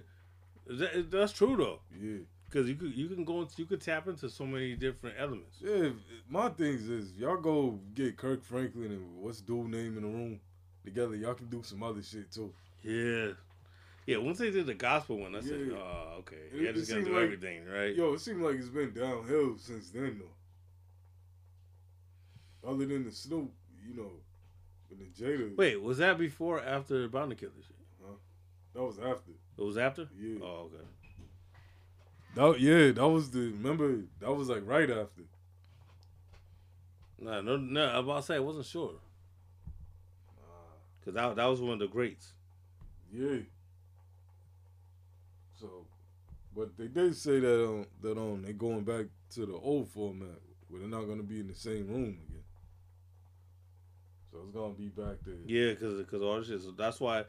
that, 0.67 1.11
that's 1.11 1.33
true 1.33 1.57
though, 1.57 1.81
yeah, 2.01 2.19
because 2.47 2.69
you 2.69 2.75
could 2.75 2.95
you 2.95 3.09
can 3.09 3.25
go 3.25 3.43
into, 3.43 3.55
you 3.59 3.67
could 3.67 3.81
tap 3.81 4.07
into 4.09 4.29
so 4.29 4.45
many 4.45 4.75
different 4.75 5.17
elements. 5.19 5.59
yeah. 5.61 5.91
My 6.29 6.49
things 6.51 6.89
is 6.89 7.13
y'all 7.17 7.41
go 7.41 7.79
get 7.95 8.17
Kirk 8.17 8.43
Franklin 8.45 8.93
and 8.93 9.17
what's 9.17 9.41
dude 9.41 9.71
name 9.71 9.97
in 9.97 10.03
the 10.03 10.09
room 10.09 10.41
together. 10.85 11.17
Y'all 11.17 11.35
can 11.35 11.47
do 11.49 11.63
some 11.63 11.83
other 11.83 12.03
shit 12.03 12.31
too. 12.31 12.53
Yeah. 12.83 13.33
Yeah, 14.09 14.17
once 14.17 14.39
they 14.39 14.51
did 14.51 14.65
the 14.65 14.73
gospel 14.73 15.19
one, 15.19 15.35
I 15.37 15.41
said, 15.41 15.69
Yeah. 15.69 15.77
oh, 15.77 16.15
okay. 16.21 16.37
It- 16.51 16.63
Yeah, 16.63 16.73
just 16.73 16.91
gonna 16.91 17.05
do 17.05 17.13
like- 17.13 17.25
everything, 17.25 17.67
right? 17.67 17.95
Yo, 17.95 18.15
it 18.15 18.21
seems 18.21 18.41
like 18.41 18.57
it's 18.57 18.71
been 18.71 18.95
downhill 18.95 19.59
since 19.59 19.91
then 19.91 20.19
though. 22.63 22.71
Other 22.71 22.87
than 22.87 23.05
the 23.05 23.13
Snoop, 23.13 23.53
you 23.87 23.93
know, 23.93 24.11
and 24.91 24.99
the 24.99 25.05
Jada. 25.23 25.55
Wait, 25.57 25.77
was 25.83 25.99
that 25.99 26.17
before 26.17 26.57
or 26.57 26.63
after 26.63 27.07
Bound 27.09 27.29
to 27.33 27.37
Kill 27.37 27.51
this 27.55 27.67
shit? 27.67 27.75
that 28.73 28.83
was 28.83 28.99
after. 28.99 29.33
It 29.59 29.63
was 29.63 29.77
after? 29.77 30.09
Yeah. 30.17 30.39
Oh, 30.43 30.71
okay. 30.73 30.85
That, 32.35 32.61
yeah, 32.61 32.93
that 32.93 33.09
was 33.09 33.31
the 33.31 33.41
remember 33.51 34.05
that 34.21 34.33
was 34.33 34.49
like 34.49 34.65
right 34.65 34.89
after. 34.89 35.23
Nah, 37.19 37.43
no, 37.43 37.59
no. 37.59 37.85
I 37.85 37.97
was 37.99 38.05
about 38.05 38.17
to 38.21 38.23
say 38.23 38.37
I 38.37 38.39
wasn't 38.39 38.65
sure. 38.65 38.95
Cause 41.05 41.13
that 41.15 41.37
that 41.37 41.45
was 41.47 41.61
one 41.61 41.73
of 41.75 41.79
the 41.81 41.89
greats. 41.89 42.33
Yeah. 43.13 43.41
So, 45.61 45.87
but 46.59 46.77
they 46.77 46.89
did 46.89 47.15
say 47.17 47.39
that 47.39 47.65
um 47.69 47.87
that 48.03 48.19
um 48.19 48.43
they 48.45 48.53
going 48.53 48.83
back 48.83 49.07
to 49.35 49.47
the 49.47 49.55
old 49.55 49.89
format 49.89 50.41
where 50.69 50.81
they're 50.81 50.89
not 50.91 51.05
gonna 51.05 51.23
be 51.23 51.39
in 51.41 51.47
the 51.47 51.55
same 51.55 51.87
room 51.89 52.19
again. 52.29 52.43
So 54.33 54.39
it's 54.45 54.53
gonna 54.55 54.75
be 54.75 54.89
back 54.89 55.23
to 55.25 55.39
Yeah, 55.47 55.75
cause 55.75 56.05
cause 56.11 56.21
all 56.21 56.39
this 56.39 56.49
shit. 56.49 56.61
So 56.63 56.73
that's 56.73 56.99
why 57.01 57.25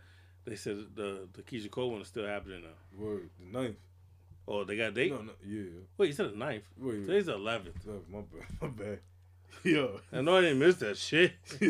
they 0.45 0.55
said 0.55 0.77
the 0.95 1.27
the 1.33 1.43
Keyshia 1.43 1.69
Cole 1.69 1.91
one 1.91 2.01
is 2.01 2.07
still 2.07 2.25
happening 2.25 2.63
now. 2.63 2.69
word 3.05 3.29
the 3.39 3.45
ninth. 3.57 3.77
Oh, 4.47 4.63
they 4.63 4.75
got 4.75 4.87
a 4.89 4.91
date. 4.93 5.11
No, 5.11 5.21
no, 5.21 5.31
yeah. 5.45 5.63
Wait, 5.97 6.07
you 6.07 6.13
said 6.13 6.31
the 6.33 6.37
ninth. 6.37 6.63
Wait, 6.75 7.05
Today's 7.05 7.27
the 7.27 7.35
eleventh. 7.35 7.85
my 8.09 8.21
bad, 8.21 8.47
my 8.61 8.67
bad. 8.69 8.99
Yo, 9.63 9.99
I 10.11 10.21
know 10.21 10.37
I 10.37 10.41
didn't 10.41 10.59
miss 10.59 10.77
that 10.77 10.97
shit. 10.97 11.33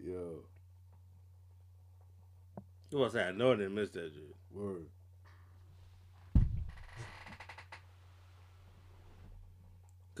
yo, 0.00 0.42
What 2.90 3.00
was 3.00 3.12
that? 3.12 3.28
I 3.28 3.30
know 3.32 3.52
I 3.52 3.56
didn't 3.56 3.74
miss 3.74 3.90
that 3.90 4.10
shit. 4.12 4.34
word. 4.52 4.86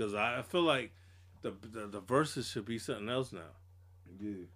Cause 0.00 0.14
I 0.14 0.40
feel 0.40 0.62
like 0.62 0.92
the 1.42 1.52
the, 1.60 1.86
the 1.86 2.00
verses 2.00 2.48
should 2.48 2.64
be 2.64 2.78
something 2.78 3.10
else 3.10 3.34
now. 3.34 3.52
Yeah, 4.18 4.46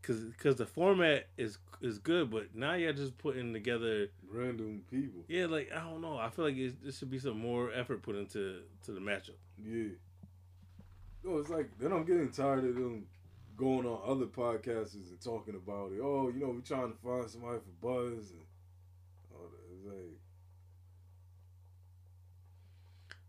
Cause 0.00 0.20
cause 0.40 0.54
the 0.54 0.64
format 0.64 1.26
is 1.36 1.58
is 1.80 1.98
good, 1.98 2.30
but 2.30 2.54
now 2.54 2.74
you're 2.74 2.92
just 2.92 3.18
putting 3.18 3.52
together. 3.52 4.06
random 4.30 4.84
people. 4.88 5.24
Yeah, 5.26 5.46
like 5.46 5.72
I 5.74 5.80
don't 5.80 6.00
know. 6.02 6.18
I 6.18 6.30
feel 6.30 6.44
like 6.44 6.56
it, 6.56 6.76
should 6.94 7.10
be 7.10 7.18
some 7.18 7.36
more 7.40 7.72
effort 7.72 8.02
put 8.02 8.14
into 8.14 8.60
to 8.84 8.92
the 8.92 9.00
matchup. 9.00 9.30
Yeah. 9.60 9.88
No, 11.24 11.38
it's 11.38 11.50
like 11.50 11.68
then 11.80 11.92
I'm 11.92 12.04
getting 12.04 12.30
tired 12.30 12.64
of 12.64 12.76
them 12.76 13.06
going 13.56 13.86
on 13.86 14.00
other 14.06 14.26
podcasts 14.26 14.94
and 14.94 15.20
talking 15.20 15.56
about 15.56 15.90
it. 15.90 15.98
Oh, 16.00 16.28
you 16.28 16.38
know, 16.38 16.50
we're 16.50 16.60
trying 16.60 16.92
to 16.92 16.98
find 16.98 17.28
somebody 17.28 17.58
for 17.58 17.88
Buzz 17.88 18.30
and 18.30 18.44
all 19.34 19.48
that. 19.50 19.74
It's 19.74 19.84
like, 19.84 20.20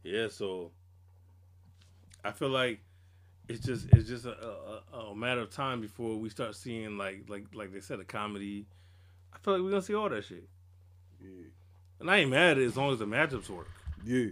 Yeah, 0.04 0.28
so 0.28 0.72
I 2.28 2.32
feel 2.32 2.50
like 2.50 2.80
it's 3.48 3.66
just 3.66 3.88
it's 3.94 4.08
just 4.10 4.26
a, 4.26 4.36
a, 4.94 4.98
a 4.98 5.16
matter 5.16 5.42
of 5.42 5.50
time 5.50 5.82
before 5.82 6.18
we 6.18 6.30
start 6.30 6.56
seeing 6.56 6.98
like 6.98 7.26
like 7.30 7.46
like 7.54 7.72
they 7.74 7.80
said 7.82 8.00
a 8.00 8.06
comedy. 8.06 8.66
I 9.34 9.38
feel 9.40 9.54
like 9.54 9.64
we're 9.64 9.70
gonna 9.70 9.82
see 9.82 9.96
all 9.96 10.10
that 10.10 10.26
shit, 10.26 10.48
yeah, 11.22 11.46
and 12.00 12.10
I 12.12 12.18
ain't 12.18 12.32
mad 12.32 12.52
at 12.52 12.58
it 12.58 12.66
as 12.66 12.76
long 12.78 12.92
as 12.92 13.00
the 13.00 13.06
matchups 13.06 13.50
work. 13.50 13.70
yeah. 14.06 14.28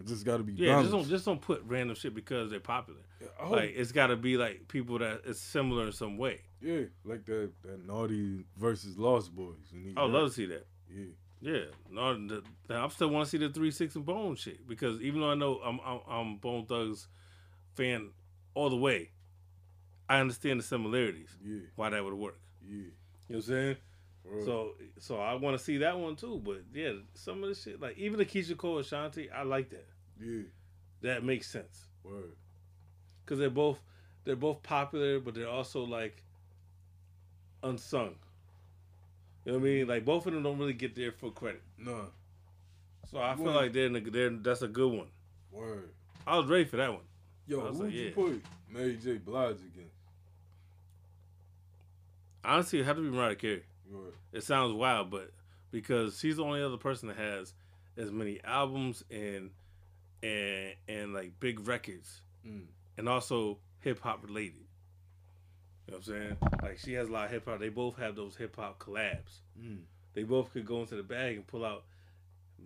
It 0.00 0.06
just 0.06 0.24
got 0.24 0.36
to 0.36 0.44
be 0.44 0.52
Yeah, 0.52 0.80
just 0.80 0.92
don't 0.92 1.08
just 1.08 1.24
don't 1.24 1.40
put 1.40 1.60
random 1.66 1.96
shit 1.96 2.14
because 2.14 2.50
they're 2.50 2.60
popular. 2.60 3.00
Hope, 3.36 3.56
Like 3.56 3.72
it's 3.74 3.90
got 3.90 4.08
to 4.08 4.16
be 4.16 4.36
like 4.36 4.68
people 4.68 4.96
that 5.00 5.22
is 5.24 5.40
similar 5.40 5.86
in 5.86 5.92
some 5.92 6.16
way. 6.16 6.42
yeah, 6.60 6.82
like 7.04 7.24
that 7.24 7.50
that 7.64 7.84
naughty 7.84 8.44
versus 8.56 8.96
Lost 8.96 9.34
Boyz. 9.34 9.56
I 9.96 10.02
would 10.04 10.12
love 10.12 10.28
to 10.28 10.34
see 10.34 10.46
that. 10.46 10.66
Yeah, 10.88 11.06
Yeah, 11.40 11.64
no, 11.90 12.14
the, 12.14 12.44
the, 12.68 12.76
I 12.76 12.86
still 12.88 13.08
want 13.08 13.24
to 13.24 13.30
see 13.30 13.38
the 13.38 13.48
three 13.52 13.72
six 13.72 13.96
and 13.96 14.06
Bone 14.06 14.36
shit 14.36 14.68
because 14.68 15.00
even 15.00 15.20
though 15.20 15.30
I 15.30 15.34
know 15.34 15.60
I'm 15.64 15.80
I'm, 15.84 16.00
I'm 16.08 16.36
Bone 16.36 16.66
Thugs 16.66 17.08
fan 17.78 18.10
all 18.54 18.70
the 18.70 18.76
way, 18.76 19.10
I 20.08 20.20
understand 20.20 20.58
the 20.60 20.64
similarities. 20.64 21.30
yeah, 21.44 21.60
Why 21.76 21.90
that 21.90 22.04
would 22.04 22.14
work. 22.14 22.38
yeah. 22.66 22.74
You 22.76 22.82
know 22.82 22.90
what 23.28 23.36
I'm 23.36 23.42
saying? 23.42 23.76
Word. 24.24 24.44
So 24.44 24.74
so 24.98 25.20
I 25.20 25.34
want 25.34 25.56
to 25.56 25.62
see 25.64 25.78
that 25.78 25.98
one 25.98 26.16
too. 26.16 26.40
But 26.44 26.62
yeah, 26.74 26.92
some 27.14 27.42
of 27.42 27.48
the 27.50 27.54
shit 27.54 27.80
like 27.80 27.96
even 27.98 28.18
the 28.18 28.24
Keyshia 28.26 28.56
Cole 28.56 28.78
Ashanti, 28.78 29.30
I 29.30 29.42
like 29.42 29.70
that. 29.70 29.86
yeah, 30.20 30.42
That 31.02 31.24
makes 31.24 31.48
sense 31.48 31.86
word. 32.02 32.32
because 33.24 33.38
they're 33.38 33.48
both 33.50 33.80
they're 34.24 34.36
both 34.36 34.62
popular, 34.62 35.20
but 35.20 35.34
they're 35.34 35.48
also 35.48 35.84
like 35.84 36.22
unsung. 37.62 38.14
You 39.44 39.52
know 39.52 39.58
what 39.58 39.64
I 39.66 39.70
mean? 39.70 39.86
Like 39.86 40.04
both 40.04 40.26
of 40.26 40.32
them 40.34 40.42
don't 40.42 40.58
really 40.58 40.72
get 40.74 40.94
their 40.94 41.12
full 41.12 41.30
credit. 41.30 41.62
No. 41.78 42.06
So 43.10 43.18
I 43.18 43.34
feel 43.36 43.52
like 43.52 43.72
they're, 43.72 43.86
in 43.86 43.94
the, 43.94 44.00
they're 44.00 44.28
that's 44.30 44.60
a 44.62 44.68
good 44.68 44.92
one. 44.92 45.08
word. 45.50 45.88
I 46.26 46.36
was 46.36 46.46
ready 46.46 46.66
for 46.66 46.76
that 46.76 46.90
one. 46.92 47.04
Yo, 47.48 47.60
who'd 47.60 47.76
like, 47.86 47.92
you 47.92 48.02
yeah. 48.04 48.10
put 48.14 48.42
Mary 48.70 48.96
J. 49.02 49.14
Blige 49.16 49.56
against? 49.56 49.94
Honestly, 52.44 52.80
it 52.80 52.84
had 52.86 52.96
to 52.96 53.02
be 53.02 53.08
Mariah 53.10 53.34
Carey. 53.34 53.62
Word. 53.90 54.12
It 54.32 54.44
sounds 54.44 54.72
wild, 54.74 55.10
but 55.10 55.30
because 55.70 56.18
she's 56.18 56.36
the 56.36 56.44
only 56.44 56.62
other 56.62 56.76
person 56.76 57.08
that 57.08 57.16
has 57.16 57.54
as 57.96 58.10
many 58.10 58.40
albums 58.44 59.02
and 59.10 59.50
and 60.22 60.74
and 60.88 61.14
like 61.14 61.38
big 61.40 61.66
records, 61.66 62.20
Mm. 62.46 62.66
and 62.96 63.08
also 63.08 63.58
hip 63.80 64.00
hop 64.00 64.22
related. 64.24 64.64
You 65.86 65.92
know 65.92 65.98
what 65.98 66.08
I'm 66.08 66.14
saying? 66.20 66.36
Like 66.62 66.78
she 66.78 66.92
has 66.94 67.08
a 67.08 67.12
lot 67.12 67.26
of 67.26 67.30
hip 67.32 67.46
hop. 67.46 67.58
They 67.60 67.68
both 67.70 67.96
have 67.96 68.14
those 68.14 68.36
hip 68.36 68.56
hop 68.56 68.78
collabs. 68.78 69.40
Mm. 69.60 69.80
They 70.14 70.22
both 70.22 70.52
could 70.52 70.66
go 70.66 70.80
into 70.80 70.96
the 70.96 71.02
bag 71.02 71.36
and 71.36 71.46
pull 71.46 71.64
out 71.64 71.84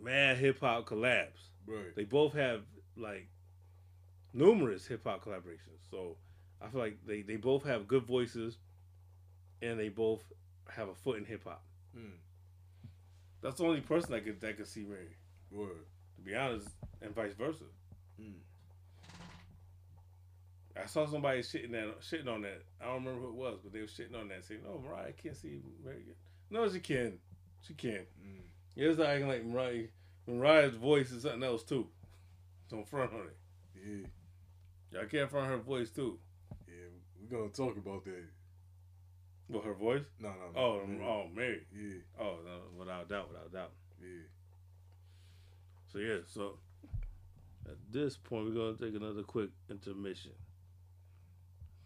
mad 0.02 0.36
hip 0.38 0.60
hop 0.60 0.86
collabs. 0.86 1.50
Right. 1.66 1.94
They 1.94 2.04
both 2.04 2.34
have 2.34 2.62
like 2.96 3.28
numerous 4.32 4.86
hip 4.86 5.04
hop 5.04 5.24
collaborations. 5.24 5.90
So 5.90 6.16
I 6.60 6.68
feel 6.68 6.80
like 6.80 6.98
they, 7.06 7.22
they 7.22 7.36
both 7.36 7.64
have 7.64 7.88
good 7.88 8.04
voices 8.04 8.59
and 9.60 9.78
they 9.78 9.88
both 9.88 10.22
have 10.68 10.88
a 10.88 10.94
foot 10.94 11.18
in 11.18 11.24
hip 11.24 11.44
hop. 11.44 11.62
Mm. 11.96 12.12
That's 13.42 13.59
the 13.59 13.64
only 13.64 13.80
person 13.80 14.12
that 14.12 14.24
could 14.24 14.40
that 14.40 14.56
could 14.56 14.68
see 14.68 14.84
Mary, 14.84 15.16
Word. 15.50 15.84
to 16.16 16.22
be 16.22 16.34
honest, 16.34 16.68
and 17.00 17.14
vice 17.14 17.34
versa. 17.34 17.64
Mm. 18.20 18.34
I 20.80 20.86
saw 20.86 21.06
somebody 21.06 21.40
shitting 21.40 21.72
that 21.72 22.00
shitting 22.00 22.32
on 22.32 22.42
that. 22.42 22.62
I 22.80 22.86
don't 22.86 23.04
remember 23.04 23.20
who 23.20 23.28
it 23.28 23.34
was, 23.34 23.59
but 23.62 23.72
they 23.72 23.80
were 23.80 23.86
shitting 23.86 24.18
on 24.18 24.28
that, 24.28 24.44
saying, 24.44 24.62
"No, 24.64 24.80
Mariah 24.80 25.12
can't 25.12 25.36
see 25.36 25.60
Mary." 25.84 26.04
No, 26.50 26.68
she 26.70 26.80
can. 26.80 27.18
She 27.66 27.74
can. 27.74 28.06
Mm. 28.24 28.42
Yeah, 28.74 28.88
it's 28.88 28.98
not 28.98 29.09
acting 29.09 29.28
like 29.28 29.44
Mariah. 29.44 29.86
Mariah's 30.26 30.74
voice 30.74 31.10
is 31.10 31.22
something 31.22 31.42
else 31.42 31.64
too. 31.64 31.88
Don't 32.70 32.88
front 32.88 33.12
on 33.12 33.20
it. 33.20 33.36
Yeah. 33.74 34.06
Y'all 34.93 35.06
can't 35.06 35.31
find 35.31 35.47
her 35.47 35.59
voice 35.59 35.90
too. 35.90 36.19
Yeah. 36.69 36.74
We're 37.20 37.39
gonna 37.39 37.51
talk 37.51 37.77
about 37.77 38.05
that. 38.05 38.24
Well, 39.48 39.62
her 39.62 39.74
voice? 39.74 40.05
No, 40.20 40.28
no, 40.28 40.35
no. 40.55 40.60
Oh, 40.60 40.81
yeah. 40.86 41.05
oh, 41.05 41.24
Mary. 41.35 41.66
Yeah. 41.74 42.01
Oh, 42.20 42.36
no, 42.44 42.78
without 42.78 43.09
doubt, 43.09 43.28
without 43.28 43.52
doubt. 43.52 43.70
Yeah. 44.01 44.23
So 45.93 45.98
yeah, 45.98 46.19
so 46.27 46.59
at 47.66 47.77
this 47.90 48.16
point, 48.16 48.47
we're 48.47 48.55
gonna 48.55 48.77
take 48.77 48.98
another 48.98 49.23
quick 49.23 49.51
intermission 49.70 50.32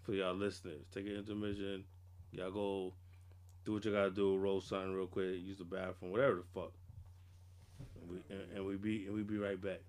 for 0.03 0.13
y'all 0.13 0.35
listeners. 0.35 0.87
Take 0.95 1.07
an 1.07 1.17
intermission. 1.17 1.85
Y'all 2.31 2.53
go 2.53 2.93
do 3.65 3.73
what 3.73 3.85
you 3.85 3.93
gotta 3.93 4.11
do. 4.11 4.37
Roll 4.37 4.61
something 4.61 4.95
real 4.95 5.07
quick. 5.07 5.41
Use 5.43 5.59
the 5.59 5.65
bathroom, 5.65 6.13
whatever 6.13 6.37
the 6.37 6.43
fuck. 6.55 6.73
And 8.01 8.11
we 8.11 8.17
and, 8.31 8.57
and 8.57 8.67
we 8.67 8.77
be 8.77 9.07
and 9.07 9.15
we 9.15 9.23
be 9.23 9.39
right 9.39 9.61
back. 9.61 9.81